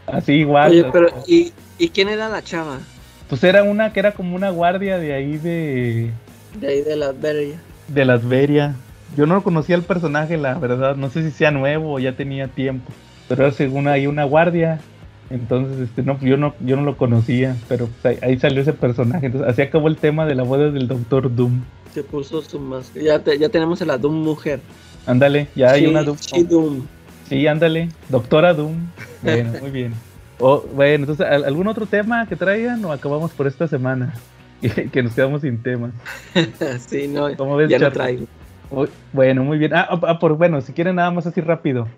así 0.06 0.34
igual. 0.34 0.70
Oye, 0.70 0.84
pero 0.92 1.08
¿y, 1.26 1.52
¿y 1.78 1.90
quién 1.90 2.08
era 2.08 2.28
la 2.28 2.42
chava? 2.42 2.88
Pues 3.28 3.42
era 3.44 3.62
una 3.64 3.92
que 3.92 4.00
era 4.00 4.12
como 4.14 4.36
una 4.36 4.50
guardia 4.50 4.98
de 4.98 5.12
ahí 5.14 5.38
de, 5.38 6.18
De 6.54 6.68
ahí 6.68 6.82
de 6.82 6.96
la 6.96 7.12
Berry. 7.12 7.60
de 7.88 8.04
Las 8.04 8.26
Veria. 8.26 8.76
Yo 9.14 9.26
no 9.26 9.42
conocía 9.42 9.76
el 9.76 9.84
personaje, 9.84 10.36
la 10.38 10.54
verdad. 10.58 10.96
No 10.96 11.10
sé 11.10 11.22
si 11.22 11.30
sea 11.30 11.50
nuevo 11.50 11.94
o 11.94 11.98
ya 11.98 12.16
tenía 12.16 12.48
tiempo. 12.48 12.94
Pero 13.28 13.44
era 13.44 13.52
según 13.52 13.88
ahí 13.88 14.06
una 14.06 14.24
guardia. 14.24 14.84
Entonces, 15.32 15.80
este, 15.80 16.02
no, 16.02 16.18
yo 16.20 16.36
no, 16.36 16.54
yo 16.60 16.76
no 16.76 16.82
lo 16.82 16.96
conocía. 16.96 17.56
Pero 17.68 17.88
pues, 18.00 18.22
ahí, 18.22 18.30
ahí 18.30 18.38
salió 18.38 18.60
ese 18.62 18.72
personaje. 18.72 19.26
Entonces, 19.26 19.48
así 19.50 19.62
acabó 19.62 19.88
el 19.88 19.96
tema 19.96 20.26
de 20.26 20.34
la 20.34 20.42
boda 20.42 20.70
del 20.70 20.88
Doctor 20.88 21.34
Doom. 21.34 21.62
Se 21.94 22.02
puso 22.02 22.40
su 22.42 22.59
máscara. 22.60 23.04
Ya, 23.04 23.18
te- 23.18 23.38
ya 23.38 23.48
tenemos 23.48 23.80
a 23.82 23.84
la 23.86 23.98
Doom 23.98 24.14
mujer. 24.22 24.60
Ándale, 25.06 25.48
ya 25.54 25.72
hay 25.72 25.86
una 25.86 26.02
Doom. 26.02 26.16
She 26.18 26.44
Doom. 26.44 26.82
Sí, 27.28 27.46
ándale. 27.46 27.88
Doctora 28.09 28.54
Doom. 28.54 28.74
Bueno, 29.22 29.52
muy 29.60 29.70
bien. 29.70 29.94
Oh, 30.38 30.64
bueno, 30.74 31.04
entonces, 31.04 31.26
¿al- 31.26 31.44
¿algún 31.44 31.66
otro 31.68 31.86
tema 31.86 32.26
que 32.26 32.36
traigan 32.36 32.84
o 32.84 32.92
acabamos 32.92 33.30
por 33.32 33.46
esta 33.46 33.66
semana? 33.68 34.14
que 34.92 35.02
nos 35.02 35.12
quedamos 35.14 35.42
sin 35.42 35.62
temas. 35.62 35.92
sí, 36.88 37.09
no, 37.09 37.34
¿Cómo 37.36 37.56
ves, 37.56 37.70
ya 37.70 37.78
no 37.78 37.90
traigo. 37.92 38.26
Uy, 38.70 38.88
Bueno, 39.12 39.44
muy 39.44 39.59
bien. 39.59 39.74
Ah, 39.74 39.86
ah, 39.90 40.00
ah, 40.06 40.18
por 40.18 40.36
bueno, 40.36 40.60
si 40.62 40.72
quieren 40.72 40.96
nada 40.96 41.10
más 41.10 41.26
así 41.26 41.40
rápido. 41.40 41.88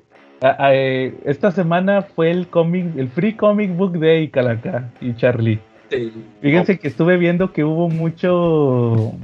Ah, 0.45 0.57
ah, 0.59 0.75
eh, 0.75 1.15
esta 1.25 1.51
semana 1.51 2.03
fue 2.03 2.31
el 2.31 2.49
cómic, 2.49 2.99
el 2.99 3.09
Free 3.09 3.33
Comic 3.33 3.75
Book 3.75 3.99
Day, 3.99 4.29
Calaca 4.29 4.91
y 5.01 5.15
Charlie. 5.15 5.59
Sí. 5.91 6.13
Fíjense 6.43 6.79
que 6.79 6.87
estuve 6.87 7.17
viendo 7.17 7.55
que 7.55 7.65
hubo 7.65 7.89
mucho 7.89 9.15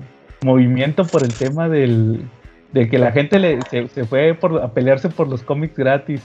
movimiento 0.41 1.05
por 1.05 1.23
el 1.23 1.35
tema 1.35 1.69
del 1.69 2.23
de 2.73 2.89
que 2.89 2.99
la 2.99 3.13
gente 3.13 3.39
le, 3.39 3.61
se, 3.69 3.89
se 3.89 4.07
fue 4.07 4.33
por, 4.33 4.63
a 4.63 4.73
pelearse 4.73 5.11
por 5.11 5.29
los 5.29 5.43
cómics 5.43 5.77
gratis. 5.77 6.23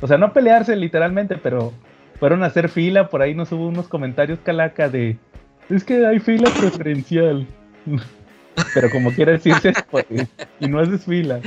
O 0.00 0.06
sea, 0.06 0.16
no 0.16 0.24
a 0.24 0.32
pelearse 0.32 0.74
literalmente, 0.76 1.36
pero 1.36 1.74
fueron 2.18 2.42
a 2.42 2.46
hacer 2.46 2.70
fila. 2.70 3.10
Por 3.10 3.20
ahí 3.20 3.34
nos 3.34 3.52
hubo 3.52 3.68
unos 3.68 3.86
comentarios 3.86 4.38
calaca 4.38 4.88
de 4.88 5.18
es 5.68 5.84
que 5.84 6.06
hay 6.06 6.20
fila 6.20 6.48
preferencial. 6.58 7.46
pero 8.74 8.88
como 8.88 9.10
quiera 9.12 9.32
decirse 9.32 9.74
y 10.58 10.68
no 10.68 10.80
es 10.80 11.04
fila. 11.04 11.40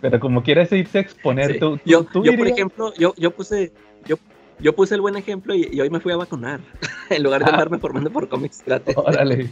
Pero 0.00 0.20
como 0.20 0.42
quieras 0.42 0.70
irse 0.72 0.98
a 0.98 1.00
exponer, 1.00 1.52
Sí. 1.54 1.58
tú, 1.58 1.76
tú- 1.76 1.82
Yo, 1.84 2.04
tú 2.04 2.24
yo, 2.24 2.36
por 2.36 2.46
ejemplo, 2.46 2.92
yo, 2.98 3.14
yo 3.16 3.30
puse 3.32 3.72
yo, 4.06 4.16
yo 4.60 4.74
puse 4.74 4.94
el 4.94 5.00
buen 5.00 5.16
ejemplo 5.16 5.54
y, 5.54 5.68
y 5.72 5.80
hoy 5.80 5.90
me 5.90 6.00
fui 6.00 6.12
a 6.12 6.16
vacunar. 6.16 6.60
en 7.10 7.22
lugar 7.22 7.40
de 7.44 7.46
Ah. 7.50 7.54
andarme 7.54 7.78
formando 7.78 8.10
por 8.10 8.28
cómics 8.28 8.62
gratis. 8.66 8.94
Órale, 8.96 9.48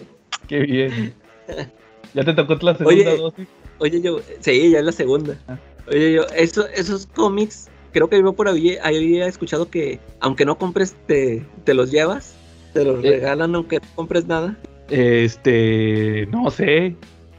qué 0.49 0.61
bien. 0.61 1.15
¿Ya 2.15 2.25
te 2.25 2.35
tocó 2.35 2.55
la 2.61 2.77
segunda 2.77 2.87
Oye, 3.11 3.17
dosis? 3.17 3.49
Oye, 3.79 4.01
yo, 4.03 4.21
sí, 4.41 4.71
ya 4.71 4.79
es 4.81 4.85
la 4.85 4.93
segunda. 4.93 5.39
Ah. 5.49 5.59
Oye, 5.89 6.13
yo, 6.13 6.23
eso, 6.37 6.69
esos 6.69 7.07
cómics, 7.07 7.69
creo 7.93 8.09
que 8.09 8.21
yo 8.21 8.33
por 8.35 8.47
ahí 8.49 8.77
había 8.83 9.27
escuchado 9.27 9.69
que 9.71 9.99
aunque 10.21 10.45
no 10.45 10.57
compres, 10.59 10.95
te, 11.07 11.45
te 11.65 11.75
los 11.75 11.91
llevas, 11.91 12.35
te 12.75 12.85
los 12.85 13.03
Eh. 13.05 13.11
regalan 13.11 13.55
aunque 13.55 13.77
no 13.81 13.87
compres 13.97 14.27
nada. 14.27 14.57
Este, 14.91 16.27
no 16.31 16.51
sé. 16.51 16.95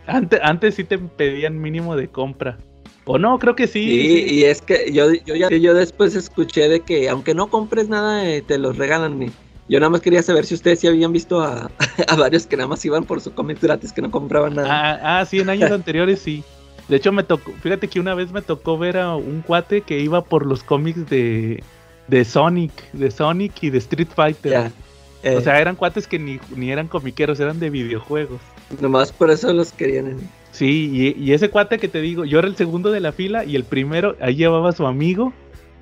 Antes, 0.07 0.39
antes 0.43 0.75
sí 0.75 0.83
te 0.83 0.97
pedían 0.97 1.61
mínimo 1.61 1.95
de 1.95 2.07
compra. 2.07 2.57
O 3.05 3.17
no, 3.17 3.37
creo 3.39 3.55
que 3.55 3.67
sí. 3.67 3.83
Sí. 3.83 4.25
y 4.35 4.43
es 4.45 4.61
que 4.61 4.91
yo, 4.93 5.11
yo, 5.25 5.35
ya, 5.35 5.49
yo 5.49 5.73
después 5.73 6.15
escuché 6.15 6.69
de 6.69 6.79
que 6.81 7.09
aunque 7.09 7.33
no 7.33 7.49
compres 7.49 7.89
nada, 7.89 8.25
eh, 8.29 8.41
te 8.41 8.57
los 8.57 8.77
regalan. 8.77 9.21
Y 9.23 9.31
yo 9.67 9.79
nada 9.79 9.89
más 9.89 10.01
quería 10.01 10.23
saber 10.23 10.45
si 10.45 10.55
ustedes 10.55 10.79
sí 10.79 10.87
habían 10.87 11.11
visto 11.11 11.41
a, 11.41 11.69
a 12.07 12.15
varios 12.15 12.47
que 12.47 12.55
nada 12.57 12.67
más 12.69 12.83
iban 12.85 13.03
por 13.03 13.19
su 13.21 13.33
cómics 13.33 13.61
gratis, 13.61 13.91
que 13.91 14.01
no 14.01 14.09
compraban 14.11 14.55
nada. 14.55 14.69
Ah, 14.69 15.19
ah, 15.19 15.25
sí, 15.25 15.39
en 15.39 15.49
años 15.49 15.71
anteriores 15.71 16.19
sí. 16.19 16.43
De 16.87 16.97
hecho, 16.97 17.11
me 17.13 17.23
tocó, 17.23 17.51
fíjate 17.61 17.87
que 17.87 17.99
una 17.99 18.13
vez 18.13 18.31
me 18.31 18.41
tocó 18.41 18.77
ver 18.77 18.97
a 18.97 19.15
un 19.15 19.41
cuate 19.41 19.81
que 19.81 19.99
iba 19.99 20.23
por 20.23 20.45
los 20.45 20.63
cómics 20.63 21.09
de, 21.09 21.63
de 22.07 22.25
Sonic, 22.25 22.91
de 22.91 23.09
Sonic 23.09 23.63
y 23.63 23.69
de 23.69 23.77
Street 23.77 24.09
Fighter. 24.13 24.71
Eh, 25.23 25.37
O 25.37 25.41
sea, 25.41 25.61
eran 25.61 25.77
cuates 25.77 26.07
que 26.07 26.19
ni, 26.19 26.39
ni 26.55 26.71
eran 26.71 26.89
comiqueros, 26.89 27.39
eran 27.39 27.59
de 27.59 27.69
videojuegos. 27.69 28.41
Nomás 28.81 29.11
por 29.11 29.29
eso 29.31 29.51
los 29.53 29.71
querían. 29.73 30.07
eh. 30.07 30.15
Sí, 30.51 31.15
y, 31.17 31.23
y 31.23 31.33
ese 31.33 31.49
cuate 31.49 31.79
que 31.79 31.87
te 31.87 31.99
digo, 32.01 32.25
yo 32.25 32.37
era 32.39 32.47
el 32.47 32.55
segundo 32.55 32.91
de 32.91 32.99
la 32.99 33.11
fila 33.11 33.43
y 33.43 33.55
el 33.55 33.63
primero, 33.63 34.15
ahí 34.21 34.35
llevaba 34.35 34.69
a 34.69 34.73
su 34.73 34.85
amigo 34.85 35.33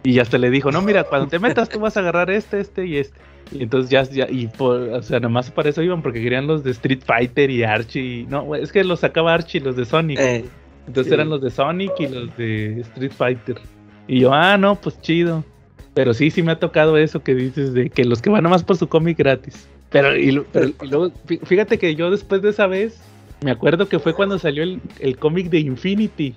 y 0.03 0.19
hasta 0.19 0.37
le 0.37 0.49
dijo, 0.49 0.71
no, 0.71 0.81
mira, 0.81 1.03
cuando 1.03 1.27
te 1.27 1.39
metas 1.39 1.67
tú 1.69 1.79
vas 1.79 1.97
a 1.97 1.99
agarrar 1.99 2.29
este, 2.31 2.59
este 2.61 2.85
y 2.85 2.97
este. 2.97 3.19
Y 3.51 3.63
entonces 3.63 3.89
ya, 3.91 4.03
ya 4.03 4.27
y 4.29 4.47
por, 4.47 4.79
o 4.79 5.03
sea, 5.03 5.19
nomás 5.19 5.51
para 5.51 5.67
eso 5.69 5.81
iban 5.81 6.01
porque 6.01 6.21
querían 6.21 6.47
los 6.47 6.63
de 6.63 6.71
Street 6.71 7.01
Fighter 7.05 7.49
y 7.49 7.63
Archie. 7.63 8.25
No, 8.29 8.55
es 8.55 8.71
que 8.71 8.83
los 8.85 9.01
sacaba 9.01 9.33
Archie, 9.33 9.59
los 9.59 9.75
de 9.75 9.83
Sonic. 9.83 10.19
Eh, 10.19 10.45
Entonces 10.87 11.09
Sí. 11.09 11.13
eran 11.15 11.29
los 11.29 11.41
de 11.41 11.49
Sonic 11.51 11.91
y 11.99 12.07
los 12.07 12.37
de 12.37 12.79
Street 12.79 13.11
Fighter. 13.11 13.57
Y 14.07 14.21
yo, 14.21 14.33
ah, 14.33 14.57
no, 14.57 14.75
pues 14.75 15.01
chido. 15.01 15.43
Pero 15.93 16.13
sí, 16.13 16.31
sí 16.31 16.41
me 16.43 16.53
ha 16.53 16.59
tocado 16.59 16.95
eso 16.95 17.21
que 17.21 17.35
dices 17.35 17.73
de 17.73 17.89
que 17.89 18.05
los 18.05 18.21
que 18.21 18.29
van 18.29 18.43
nomás 18.43 18.63
por 18.63 18.77
su 18.77 18.87
cómic 18.87 19.17
gratis. 19.17 19.67
Pero, 19.91 20.17
y, 20.17 20.39
pero- 20.51 20.67
y 20.81 20.87
luego, 20.87 21.11
fí- 21.27 21.39
fíjate 21.45 21.77
que 21.77 21.95
yo 21.95 22.09
después 22.09 22.41
de 22.41 22.49
esa 22.49 22.65
vez, 22.67 23.01
me 23.43 23.51
acuerdo 23.51 23.87
que 23.89 23.99
fue 23.99 24.13
cuando 24.13 24.39
salió 24.39 24.63
el, 24.63 24.79
el 24.99 25.17
cómic 25.17 25.49
de 25.49 25.59
Infinity. 25.59 26.33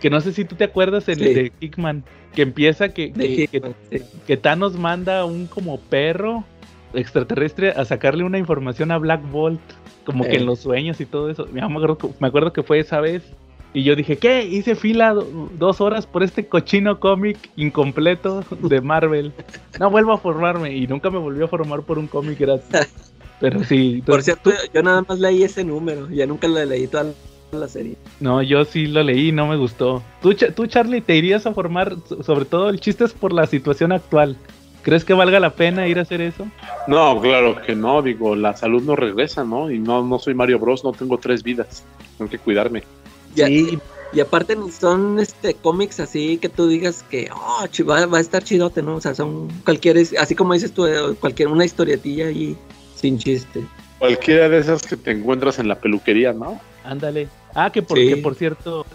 Que 0.00 0.10
no 0.10 0.20
sé 0.20 0.32
si 0.32 0.44
tú 0.44 0.54
te 0.54 0.64
acuerdas, 0.64 1.08
el 1.08 1.18
Sí. 1.18 1.34
de 1.34 1.52
Hickman. 1.60 2.04
Que 2.34 2.42
empieza 2.42 2.90
que, 2.90 3.12
que, 3.12 3.20
que- 3.20 3.48
Hitman, 3.50 3.74
sí. 3.90 3.98
que 4.26 4.36
Thanos 4.36 4.78
manda 4.78 5.20
a 5.20 5.24
un 5.24 5.46
como 5.46 5.80
perro 5.80 6.44
extraterrestre 6.94 7.70
a 7.70 7.84
sacarle 7.84 8.24
una 8.24 8.38
información 8.38 8.90
a 8.92 8.98
Black 8.98 9.22
Bolt, 9.30 9.60
como 10.04 10.24
que 10.24 10.32
Eh. 10.32 10.36
en 10.36 10.46
los 10.46 10.60
sueños 10.60 11.00
y 11.00 11.06
todo 11.06 11.30
eso. 11.30 11.46
Me 11.52 11.60
acuerdo, 11.62 11.98
me 12.20 12.28
acuerdo 12.28 12.52
que 12.52 12.62
fue 12.62 12.78
esa 12.78 13.00
vez. 13.00 13.22
Y 13.74 13.84
yo 13.84 13.94
dije, 13.94 14.16
¿qué? 14.16 14.44
Hice 14.44 14.74
fila 14.74 15.12
do- 15.14 15.50
dos 15.58 15.80
horas 15.80 16.06
por 16.06 16.22
este 16.22 16.46
cochino 16.46 16.98
cómic 17.00 17.36
incompleto 17.56 18.42
de 18.62 18.80
Marvel. 18.80 19.32
No 19.78 19.90
vuelvo 19.90 20.12
a 20.12 20.18
formarme 20.18 20.74
y 20.74 20.86
nunca 20.86 21.10
me 21.10 21.18
volví 21.18 21.42
a 21.44 21.48
formar 21.48 21.82
por 21.82 21.98
un 21.98 22.06
cómic 22.06 22.38
gratis. 22.38 22.68
Pero 23.40 23.62
sí, 23.64 24.02
Por 24.06 24.22
cierto, 24.22 24.50
yo 24.72 24.82
nada 24.82 25.04
más 25.06 25.18
leí 25.18 25.42
ese 25.42 25.64
número, 25.64 26.08
ya 26.10 26.26
nunca 26.26 26.48
le 26.48 26.64
leí 26.66 26.86
toda 26.86 27.12
la 27.52 27.68
serie. 27.68 27.96
no, 28.20 28.42
yo 28.42 28.64
sí 28.64 28.86
lo 28.86 29.02
leí 29.02 29.28
y 29.28 29.32
no 29.32 29.46
me 29.46 29.56
gustó. 29.56 30.02
¿Tú, 30.22 30.34
tú, 30.34 30.66
Charlie, 30.66 31.00
te 31.00 31.16
irías 31.16 31.46
a 31.46 31.52
formar, 31.52 31.94
so- 32.08 32.22
sobre 32.22 32.46
todo 32.46 32.70
el 32.70 32.80
chiste 32.80 33.04
es 33.04 33.12
por 33.12 33.32
la 33.32 33.46
situación 33.46 33.92
actual. 33.92 34.36
¿Crees 34.82 35.04
que 35.04 35.12
valga 35.12 35.38
la 35.40 35.50
pena 35.50 35.86
ir 35.88 35.98
a 35.98 36.02
hacer 36.02 36.20
eso? 36.22 36.46
No, 36.86 37.20
claro 37.20 37.60
que 37.60 37.74
no, 37.74 38.00
digo, 38.00 38.34
la 38.34 38.56
salud 38.56 38.82
no 38.82 38.96
regresa, 38.96 39.44
¿no? 39.44 39.70
Y 39.70 39.78
no, 39.78 40.02
no 40.04 40.18
soy 40.18 40.32
Mario 40.34 40.58
Bros, 40.58 40.82
no 40.84 40.92
tengo 40.92 41.18
tres 41.18 41.42
vidas, 41.42 41.84
tengo 42.16 42.30
que 42.30 42.38
cuidarme. 42.38 42.82
Sí, 43.34 43.78
Y 44.12 44.20
aparte 44.20 44.56
son 44.78 45.18
este 45.18 45.54
cómics 45.54 46.00
así 46.00 46.38
que 46.38 46.48
tú 46.48 46.66
digas 46.66 47.04
que 47.10 47.28
oh, 47.34 47.64
va, 47.84 48.06
va 48.06 48.18
a 48.18 48.20
estar 48.20 48.42
chidote, 48.42 48.82
¿no? 48.82 48.96
O 48.96 49.00
sea, 49.00 49.14
son 49.14 49.48
cualquier, 49.64 49.98
así 50.18 50.34
como 50.34 50.54
dices 50.54 50.72
tú, 50.72 50.86
eh, 50.86 51.14
cualquier 51.20 51.48
una 51.48 51.64
historietilla 51.64 52.28
ahí 52.28 52.56
sin 52.94 53.18
chiste. 53.18 53.64
Cualquiera 53.98 54.48
de 54.48 54.58
esas 54.58 54.82
que 54.82 54.96
te 54.96 55.10
encuentras 55.10 55.58
en 55.58 55.68
la 55.68 55.78
peluquería, 55.80 56.32
¿no? 56.32 56.60
Ándale. 56.84 57.28
Ah, 57.54 57.70
que 57.72 57.82
por, 57.82 57.98
Sí. 57.98 58.08
que 58.08 58.16
por 58.18 58.34
cierto, 58.34 58.86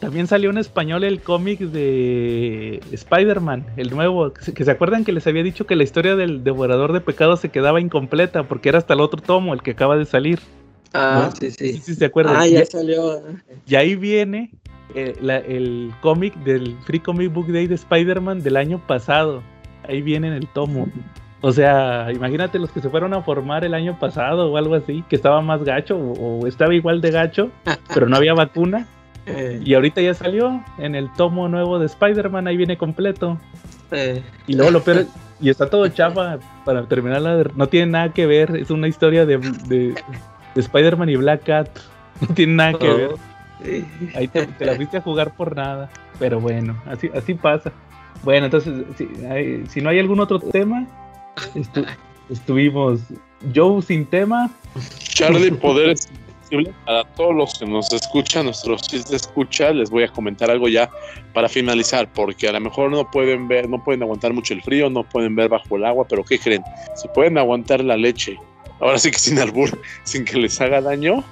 también 0.00 0.26
salió 0.26 0.50
en 0.50 0.58
español 0.58 1.04
el 1.04 1.20
cómic 1.22 1.60
de 1.60 2.80
Spider-Man, 2.92 3.64
el 3.76 3.90
nuevo. 3.90 4.32
Que 4.32 4.42
se, 4.44 4.54
que 4.54 4.64
se 4.64 4.70
acuerdan 4.70 5.04
que 5.04 5.12
les 5.12 5.26
había 5.26 5.42
dicho 5.42 5.66
que 5.66 5.74
la 5.74 5.84
historia 5.84 6.14
del 6.14 6.44
devorador 6.44 6.92
de 6.92 7.00
pecados 7.00 7.40
se 7.40 7.48
quedaba 7.48 7.80
incompleta 7.80 8.42
porque 8.44 8.68
era 8.68 8.78
hasta 8.78 8.94
el 8.94 9.00
otro 9.00 9.22
tomo, 9.22 9.54
el 9.54 9.62
que 9.62 9.72
acaba 9.72 9.96
de 9.96 10.04
salir. 10.04 10.40
Ah, 10.94 11.28
¿No? 11.30 11.36
sí, 11.36 11.50
sí. 11.50 11.72
Sí, 11.74 11.78
sí, 11.80 11.94
se 11.96 12.04
acuerdan. 12.04 12.36
Ah, 12.38 12.46
y, 12.46 12.52
ya 12.52 12.64
salió. 12.64 13.20
y 13.66 13.74
ahí 13.74 13.96
viene 13.96 14.50
eh, 14.94 15.16
la- 15.20 15.38
el 15.38 15.92
cómic 16.00 16.34
del 16.44 16.76
Free 16.84 17.00
Comic 17.00 17.32
Book 17.32 17.48
Day 17.48 17.66
de 17.66 17.74
Spider-Man 17.74 18.42
del 18.42 18.56
año 18.56 18.80
pasado. 18.86 19.42
Ahí 19.88 20.02
viene 20.02 20.28
en 20.28 20.34
el 20.34 20.46
tomo. 20.48 20.86
O 21.40 21.52
sea, 21.52 22.10
imagínate 22.12 22.58
los 22.58 22.70
que 22.70 22.80
se 22.80 22.88
fueron 22.88 23.12
a 23.12 23.20
formar 23.22 23.64
el 23.64 23.74
año 23.74 23.98
pasado 23.98 24.50
o 24.50 24.56
algo 24.56 24.74
así, 24.76 25.02
que 25.10 25.16
estaba 25.16 25.42
más 25.42 25.62
gacho 25.64 25.96
o, 25.98 26.40
o 26.40 26.46
estaba 26.46 26.74
igual 26.74 27.00
de 27.00 27.10
gacho, 27.10 27.50
pero 27.92 28.08
no 28.08 28.16
había 28.16 28.34
vacuna. 28.34 28.86
Eh, 29.26 29.60
Y 29.64 29.74
ahorita 29.74 30.00
ya 30.00 30.14
salió 30.14 30.62
en 30.78 30.94
el 30.94 31.12
tomo 31.14 31.48
nuevo 31.48 31.78
de 31.78 31.86
Spider-Man, 31.86 32.46
ahí 32.46 32.56
viene 32.56 32.78
completo. 32.78 33.38
eh, 33.90 34.22
Y 34.46 34.54
luego 34.54 34.70
lo 34.70 34.82
peor, 34.84 34.98
es- 34.98 35.08
y 35.40 35.50
está 35.50 35.68
todo 35.68 35.88
chafa 35.88 36.38
para 36.64 36.86
terminar 36.86 37.20
la 37.20 37.42
no 37.56 37.66
tiene 37.68 37.90
nada 37.90 38.12
que 38.12 38.26
ver, 38.26 38.54
es 38.56 38.70
una 38.70 38.86
historia 38.86 39.26
de 39.26 39.94
Spider-Man 40.60 41.08
y 41.10 41.16
Black 41.16 41.44
Cat. 41.44 41.68
No 42.20 42.28
tiene 42.34 42.52
nada 42.54 42.78
que 42.78 42.88
oh, 42.88 42.96
ver. 42.96 43.84
Ahí 44.14 44.28
te, 44.28 44.46
te 44.46 44.64
la 44.66 44.76
fuiste 44.76 44.98
a 44.98 45.00
jugar 45.00 45.34
por 45.34 45.56
nada. 45.56 45.90
Pero 46.20 46.38
bueno, 46.38 46.80
así, 46.86 47.10
así 47.12 47.34
pasa. 47.34 47.72
Bueno, 48.22 48.44
entonces, 48.46 48.72
si, 48.96 49.08
hay- 49.26 49.66
si 49.66 49.80
no 49.80 49.90
hay 49.90 49.98
algún 49.98 50.20
otro 50.20 50.38
tema, 50.38 50.86
estu- 51.56 51.84
estuvimos 52.30 53.00
Joe 53.52 53.82
sin 53.82 54.06
tema. 54.06 54.48
Charlie, 54.98 55.50
poderes. 55.60 56.08
Para 56.84 57.02
todos 57.14 57.34
los 57.34 57.58
que 57.58 57.66
nos 57.66 57.92
escuchan, 57.92 58.44
nuestros 58.44 58.82
chis 58.82 59.08
de 59.08 59.16
escucha, 59.16 59.72
les 59.72 59.90
voy 59.90 60.04
a 60.04 60.08
comentar 60.08 60.50
algo 60.52 60.68
ya 60.68 60.88
para 61.32 61.48
finalizar, 61.48 62.08
porque 62.12 62.46
a 62.48 62.52
lo 62.52 62.60
mejor 62.60 62.92
no 62.92 63.10
pueden 63.10 63.48
ver, 63.48 63.68
no 63.68 63.82
pueden 63.82 64.02
aguantar 64.04 64.32
mucho 64.32 64.54
el 64.54 64.62
frío, 64.62 64.88
no 64.88 65.02
pueden 65.02 65.34
ver 65.34 65.48
bajo 65.48 65.76
el 65.76 65.84
agua, 65.84 66.06
pero 66.08 66.22
¿qué 66.22 66.38
creen? 66.38 66.62
Si 66.94 67.08
pueden 67.08 67.38
aguantar 67.38 67.82
la 67.82 67.96
leche, 67.96 68.36
ahora 68.80 68.98
sí 68.98 69.10
que 69.10 69.18
sin 69.18 69.38
albur, 69.38 69.70
sin 70.04 70.24
que 70.24 70.36
les 70.38 70.60
haga 70.60 70.80
daño, 70.80 71.24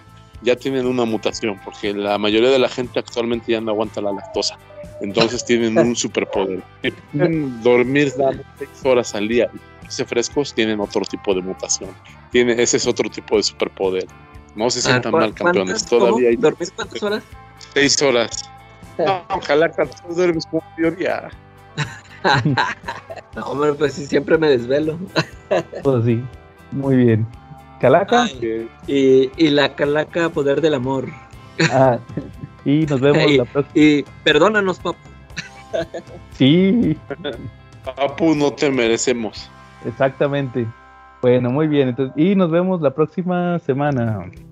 ya 0.43 0.57
tienen 0.57 0.87
una 0.87 1.05
mutación, 1.05 1.61
porque 1.65 1.93
la 1.95 2.19
mayoría 2.19 2.51
de 2.51 2.59
la 2.59 2.69
gente 2.69 2.99
actualmente 2.99 3.53
ya 3.53 3.61
no 3.61 3.71
aguanta 3.71 4.01
la 4.01 4.13
lactosa. 4.13 4.57
Entonces 5.01 5.45
tienen 5.45 5.79
un 5.79 5.95
superpoder. 5.97 6.63
Si 6.83 6.91
pueden 6.91 7.63
dormir 7.63 8.13
seis 8.59 8.71
horas 8.85 9.15
al 9.15 9.29
día 9.29 9.49
y 9.55 10.05
frescos, 10.05 10.55
tienen 10.55 10.81
otro 10.81 11.03
tipo 11.03 11.35
de 11.35 11.43
mutación. 11.43 11.91
Tiene, 12.31 12.61
ese 12.61 12.79
es 12.79 12.87
otro 12.87 13.09
tipo 13.11 13.37
de 13.37 13.43
superpoder. 13.43 14.07
No 14.55 14.71
se 14.71 14.79
Ah, 14.81 14.83
sientan 14.83 15.13
¿cu- 15.13 15.19
mal, 15.19 15.35
campeones. 15.35 15.85
Todavía 15.85 16.31
hay 16.31 16.37
¿Dormís 16.37 16.71
cuántas 16.73 17.03
horas? 17.03 17.23
seis 17.75 18.01
horas. 18.03 18.31
No, 18.99 19.25
ojalá 19.31 19.71
que 19.71 19.87
tú 19.87 20.15
duermes 20.15 20.47
como 20.47 20.63
mayoría. 20.77 21.29
No, 23.35 23.47
hombre, 23.47 23.73
pues 23.75 23.95
sí, 23.95 24.07
siempre 24.07 24.37
me 24.39 24.49
desvelo. 24.49 24.99
Pues 25.83 26.05
sí, 26.05 26.23
muy 26.73 26.97
bien. 26.97 27.27
Calaca. 27.81 28.25
Ay, 28.25 28.69
y, 28.87 29.31
y 29.37 29.51
la 29.51 29.75
calaca 29.75 30.29
poder 30.29 30.61
del 30.61 30.75
amor. 30.75 31.07
Ah, 31.71 31.99
y 32.65 32.87
nos 32.87 33.01
vemos 33.01 33.23
Y- 33.31 33.37
la 33.39 33.45
próxima. 33.45 33.85
Y 33.85 34.05
perdónanos, 34.25 34.79
papá. 34.79 34.99
Sí, 36.33 36.97
Papu, 37.85 38.35
no 38.35 38.53
te 38.53 38.71
merecemos. 38.71 39.49
exactamente. 39.87 40.67
Bueno, 41.23 41.51
muy 41.51 41.67
bien. 41.69 41.89
Entonces, 41.89 42.15
y 42.17 42.35
nos 42.35 42.51
vemos 42.51 42.81
la 42.83 42.91
próxima 42.91 43.59
semana. 43.61 44.31